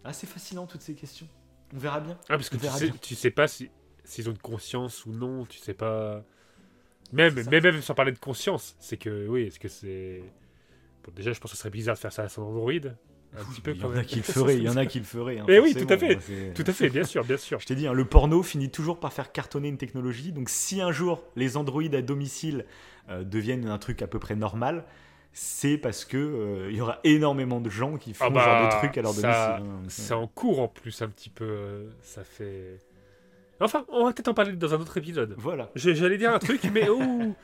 assez 0.05 0.27
fascinant 0.27 0.67
toutes 0.67 0.83
ces 0.83 0.95
questions. 0.95 1.27
On 1.75 1.79
verra 1.79 2.01
bien. 2.01 2.19
Ah, 2.29 2.37
parce 2.37 2.51
que 2.51 2.57
tu 2.59 2.67
sais, 2.67 2.91
tu 3.01 3.15
sais 3.15 3.31
pas 3.31 3.49
si 3.49 3.71
s'ils 4.05 4.29
ont 4.29 4.33
une 4.33 4.39
conscience 4.39 5.07
ou 5.07 5.13
non, 5.13 5.47
tu 5.47 5.59
sais 5.59 5.75
pas. 5.75 6.23
Même, 7.13 7.35
C'est 7.37 7.51
mais 7.51 7.61
même 7.61 7.81
sans 7.83 7.95
parler 7.95 8.13
de 8.13 8.19
conscience, 8.19 8.77
c'est 8.79 8.97
que 8.97 9.27
oui, 9.29 9.45
est-ce 9.45 9.59
que 9.59 9.69
c'est. 9.69 10.23
Bon, 11.05 11.13
déjà, 11.15 11.33
je 11.33 11.41
pense 11.41 11.51
que 11.51 11.57
ce 11.57 11.61
serait 11.61 11.71
bizarre 11.71 11.95
de 11.97 12.01
faire 12.01 12.13
ça 12.13 12.23
à 12.23 12.29
son 12.29 12.43
Android. 12.43 12.71
Un 13.35 13.45
petit 13.45 13.61
peu 13.63 13.71
Il 13.71 13.79
y 13.79 13.81
quand 13.81 13.87
en 13.87 13.91
même. 13.91 13.99
a 14.01 14.05
qui 14.05 14.17
le 14.17 14.23
feraient. 14.23 14.57
Il 14.59 14.63
y 14.63 14.69
en 14.69 14.77
a 14.77 14.85
qui 14.87 14.99
le 14.99 15.05
feraient. 15.05 15.39
hein, 15.39 15.45
Mais 15.49 15.59
oui, 15.59 15.75
tout 15.75 15.87
à 15.93 15.97
fait. 15.97 16.19
C'est- 16.21 16.53
Tout 16.55 16.65
à 16.67 16.73
fait, 16.73 16.91
bien 16.91 17.05
sûr, 17.05 17.25
bien 17.25 17.39
sûr. 17.39 17.59
Je 17.61 17.67
t'ai 17.67 17.75
dit, 17.75 17.87
hein, 17.87 17.93
le 17.95 18.05
porno 18.05 18.43
finit 18.43 18.69
toujours 18.71 19.01
par 19.01 19.13
faire 19.13 19.33
cartonner 19.33 19.69
une 19.69 19.79
technologie. 19.79 20.33
Donc, 20.33 20.49
si 20.51 20.81
un 20.83 20.93
jour 20.93 21.25
les 21.35 21.57
androïdes 21.57 21.95
à 21.95 22.03
domicile 22.03 22.67
euh, 23.09 23.25
deviennent 23.25 23.67
un 23.69 23.79
truc 23.79 24.03
à 24.03 24.07
peu 24.07 24.19
près 24.19 24.37
normal, 24.37 24.85
c'est 25.33 25.79
parce 25.79 26.05
que 26.05 26.19
euh, 26.19 26.69
il 26.71 26.77
y 26.77 26.81
aura 26.83 27.01
énormément 27.05 27.63
de 27.63 27.71
gens 27.71 27.97
qui 27.97 28.13
font 28.13 28.27
Ah 28.27 28.29
ce 28.29 28.35
genre 28.35 28.45
bah, 28.45 28.65
de 28.67 28.79
trucs 28.79 28.99
à 28.99 29.03
leur 29.03 29.13
ça- 29.15 29.57
domicile. 29.59 29.77
hein. 29.77 29.85
C'est 29.89 30.13
en 30.15 30.27
cours 30.27 30.61
en 30.61 30.69
plus, 30.69 31.01
un 31.01 31.09
petit 31.09 31.31
peu. 31.31 31.45
euh, 31.47 31.87
Ça 32.03 32.23
fait. 32.25 32.83
Enfin, 33.61 33.87
on 33.89 34.05
va 34.05 34.13
peut-être 34.13 34.29
en 34.29 34.35
parler 34.35 34.53
dans 34.53 34.75
un 34.75 34.79
autre 34.81 34.99
épisode. 34.99 35.35
Voilà. 35.39 35.71
J'allais 35.75 36.19
dire 36.19 36.35
un 36.35 36.39
truc, 36.39 36.61
mais 36.73 36.89
ouh, 36.91 37.35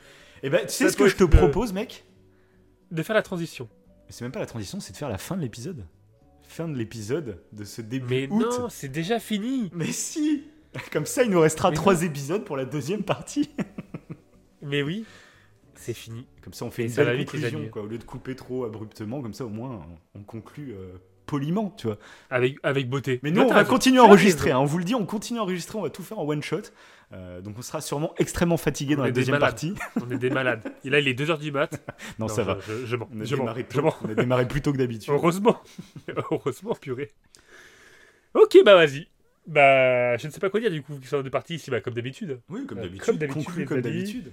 Et 0.43 0.49
ben, 0.51 0.61
tu 0.67 0.69
sais 0.73 0.89
ce 0.89 0.97
que 0.97 1.07
je 1.07 1.15
te 1.15 1.23
propose, 1.23 1.73
mec? 1.73 2.05
De 2.91 3.03
faire 3.03 3.15
la 3.15 3.21
transition. 3.21 3.69
C'est 4.09 4.23
même 4.23 4.31
pas 4.31 4.39
la 4.39 4.45
transition, 4.47 4.79
c'est 4.79 4.91
de 4.93 4.97
faire 4.97 5.09
la 5.09 5.17
fin 5.17 5.35
de 5.37 5.41
l'épisode. 5.41 5.85
Fin 6.47 6.67
de 6.67 6.75
l'épisode 6.75 7.43
de 7.53 7.63
ce 7.63 7.81
début 7.81 8.07
Mais 8.09 8.27
août. 8.31 8.41
non, 8.59 8.69
c'est 8.69 8.87
déjà 8.89 9.19
fini. 9.19 9.69
Mais 9.73 9.91
si 9.91 10.43
Comme 10.91 11.05
ça, 11.05 11.23
il 11.23 11.29
nous 11.31 11.39
restera 11.39 11.69
Mais 11.69 11.75
trois 11.75 12.03
épisodes 12.03 12.43
pour 12.45 12.57
la 12.57 12.65
deuxième 12.65 13.03
partie. 13.03 13.49
Mais 14.61 14.81
oui, 14.83 15.05
c'est 15.75 15.93
fini. 15.93 16.25
Comme 16.43 16.53
ça, 16.53 16.65
on 16.65 16.71
fait 16.71 16.83
Et 16.83 16.87
une 16.87 16.93
belle 16.95 17.25
conclusion, 17.25 17.67
quoi. 17.69 17.83
Au 17.83 17.87
lieu 17.87 17.97
de 17.97 18.03
couper 18.03 18.35
trop 18.35 18.65
abruptement, 18.65 19.21
comme 19.21 19.33
ça, 19.33 19.45
au 19.45 19.49
moins, 19.49 19.85
on, 20.15 20.19
on 20.19 20.23
conclut 20.23 20.73
euh, 20.73 20.97
poliment, 21.25 21.73
tu 21.77 21.87
vois. 21.87 21.97
Avec, 22.29 22.57
avec 22.63 22.89
beauté. 22.89 23.19
Mais 23.23 23.31
nous, 23.31 23.41
Non, 23.41 23.45
on 23.45 23.49
va 23.49 23.59
raison. 23.59 23.69
continuer 23.69 23.99
à 23.99 24.03
enregistrer. 24.03 24.51
hein. 24.51 24.59
On 24.59 24.65
vous 24.65 24.77
le 24.79 24.83
dit, 24.83 24.95
on 24.95 25.05
continue 25.05 25.39
à 25.39 25.43
enregistrer. 25.43 25.77
On 25.77 25.81
va 25.83 25.89
tout 25.89 26.03
faire 26.03 26.19
en 26.19 26.25
one 26.27 26.41
shot. 26.43 26.61
Euh, 27.11 27.41
donc, 27.41 27.55
on 27.57 27.61
sera 27.63 27.81
sûrement 27.81 28.13
extrêmement 28.19 28.57
fatigué 28.57 28.95
dans 28.95 29.03
la 29.03 29.11
deuxième 29.11 29.39
malades. 29.39 29.49
partie. 29.51 29.73
On 29.99 30.11
est 30.11 30.17
des 30.19 30.29
malades. 30.29 30.61
Et 30.83 30.89
là, 30.91 30.99
il 30.99 31.07
est 31.07 31.19
2h 31.19 31.39
du 31.39 31.51
mat. 31.51 31.81
Non, 32.19 32.27
ça 32.27 32.43
va. 32.43 32.59
Je, 32.67 32.81
je, 32.81 32.85
je 32.85 32.95
mens. 32.95 33.09
On 33.13 33.21
a, 33.21 33.23
Je 33.23 33.35
démarré 33.35 33.65
Je 33.69 33.75
tôt. 33.75 33.81
mens. 33.81 33.95
on 34.03 34.09
a 34.09 34.13
démarré 34.13 34.47
plus 34.47 34.61
tôt 34.61 34.71
que 34.71 34.77
d'habitude. 34.77 35.11
Heureusement. 35.11 35.59
Heureusement, 36.31 36.75
purée. 36.75 37.09
Ok, 38.35 38.57
bah 38.63 38.75
vas-y. 38.75 39.07
Bah, 39.47 40.17
je 40.17 40.27
ne 40.27 40.31
sais 40.31 40.39
pas 40.39 40.51
quoi 40.51 40.59
dire 40.59 40.69
du 40.69 40.83
coup, 40.83 40.99
qui 40.99 41.07
sont 41.07 41.23
de 41.23 41.29
partie 41.29 41.55
ici, 41.55 41.71
bah, 41.71 41.81
comme 41.81 41.95
d'habitude. 41.95 42.39
Oui, 42.49 42.67
comme 42.67 42.77
Euh, 42.77 42.81
d'habitude. 42.83 43.65
comme 43.67 43.81
d'habitude. 43.81 44.31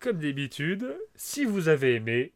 Comme 0.00 0.18
d'habitude, 0.18 0.96
si 1.16 1.44
vous 1.44 1.68
avez 1.68 1.96
aimé, 1.96 2.32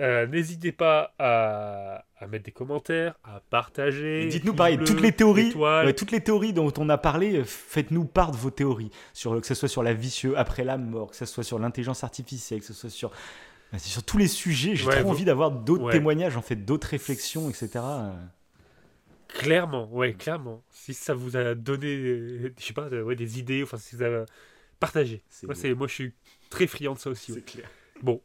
euh, 0.00 0.26
n'hésitez 0.26 0.72
pas 0.72 1.14
à, 1.18 2.04
à 2.18 2.26
mettre 2.26 2.44
des 2.44 2.50
commentaires, 2.52 3.14
à 3.24 3.40
partager. 3.50 4.26
Dites-nous 4.26 4.54
pareil, 4.54 4.76
bleu, 4.76 4.86
toutes 4.86 5.00
les 5.00 5.12
théories, 5.12 5.54
ouais, 5.54 5.92
toutes 5.94 6.10
les 6.10 6.20
théories 6.20 6.52
dont 6.52 6.72
on 6.78 6.88
a 6.88 6.98
parlé, 6.98 7.36
euh, 7.38 7.44
faites-nous 7.44 8.04
part 8.06 8.32
de 8.32 8.36
vos 8.36 8.50
théories, 8.50 8.90
sur, 9.12 9.40
que 9.40 9.46
ce 9.46 9.54
soit 9.54 9.68
sur 9.68 9.82
la 9.82 9.92
vicieux 9.94 10.36
après 10.38 10.64
la 10.64 10.78
mort, 10.78 11.10
que 11.10 11.16
ce 11.16 11.26
soit 11.26 11.44
sur 11.44 11.58
l'intelligence 11.58 12.02
artificielle, 12.04 12.60
que 12.60 12.66
ce 12.66 12.72
soit 12.74 12.90
sur, 12.90 13.12
c'est 13.72 13.78
sur 13.90 14.02
tous 14.02 14.18
les 14.18 14.28
sujets. 14.28 14.74
J'ai 14.76 14.86
Ouais, 14.86 14.94
trop 14.96 15.04
vous- 15.04 15.10
envie 15.10 15.24
d'avoir 15.24 15.50
d'autres 15.50 15.84
ouais. 15.84 15.92
témoignages, 15.92 16.36
en 16.36 16.42
fait, 16.42 16.56
d'autres 16.56 16.88
réflexions, 16.88 17.48
etc. 17.50 17.80
Clairement, 19.28 19.88
ouais, 19.92 20.12
clairement. 20.12 20.62
Si 20.70 20.92
ça 20.92 21.14
vous 21.14 21.36
a 21.36 21.54
donné, 21.54 21.86
euh, 21.88 22.54
je 22.58 22.64
sais 22.66 22.74
pas, 22.74 22.88
ouais, 22.88 23.16
des 23.16 23.38
idées, 23.38 23.62
enfin, 23.62 23.78
si 23.78 23.96
ça 23.96 24.04
a 24.06 24.24
partagé. 24.78 25.22
C'est 25.30 25.46
Moi, 25.46 25.54
c'est, 25.54 25.74
moi, 25.74 25.86
je 25.86 25.94
suis 25.94 26.12
très 26.50 26.66
friand 26.66 26.92
de 26.94 26.98
ça 26.98 27.08
aussi. 27.10 27.32
ouais. 27.32 27.40
clair. 27.40 27.66
Bon, 28.02 28.20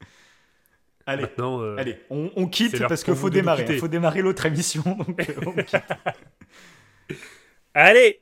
Allez, 1.07 1.21
maintenant, 1.21 1.61
euh, 1.61 1.77
allez, 1.77 1.97
on, 2.09 2.29
on 2.35 2.47
quitte 2.47 2.85
parce 2.87 3.03
qu'il 3.03 3.15
faut 3.15 3.29
démarrer. 3.29 3.63
Il 3.63 3.65
quitter. 3.65 3.79
faut 3.79 3.87
démarrer 3.87 4.21
l'autre 4.21 4.45
émission. 4.45 4.83
Donc, 5.07 5.29
euh, 5.29 5.33
on 5.45 5.53
quitte. 5.53 5.81
allez, 7.73 8.19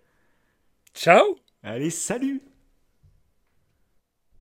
ciao. 0.93 1.35
allez, 1.63 1.89
salut 1.89 2.41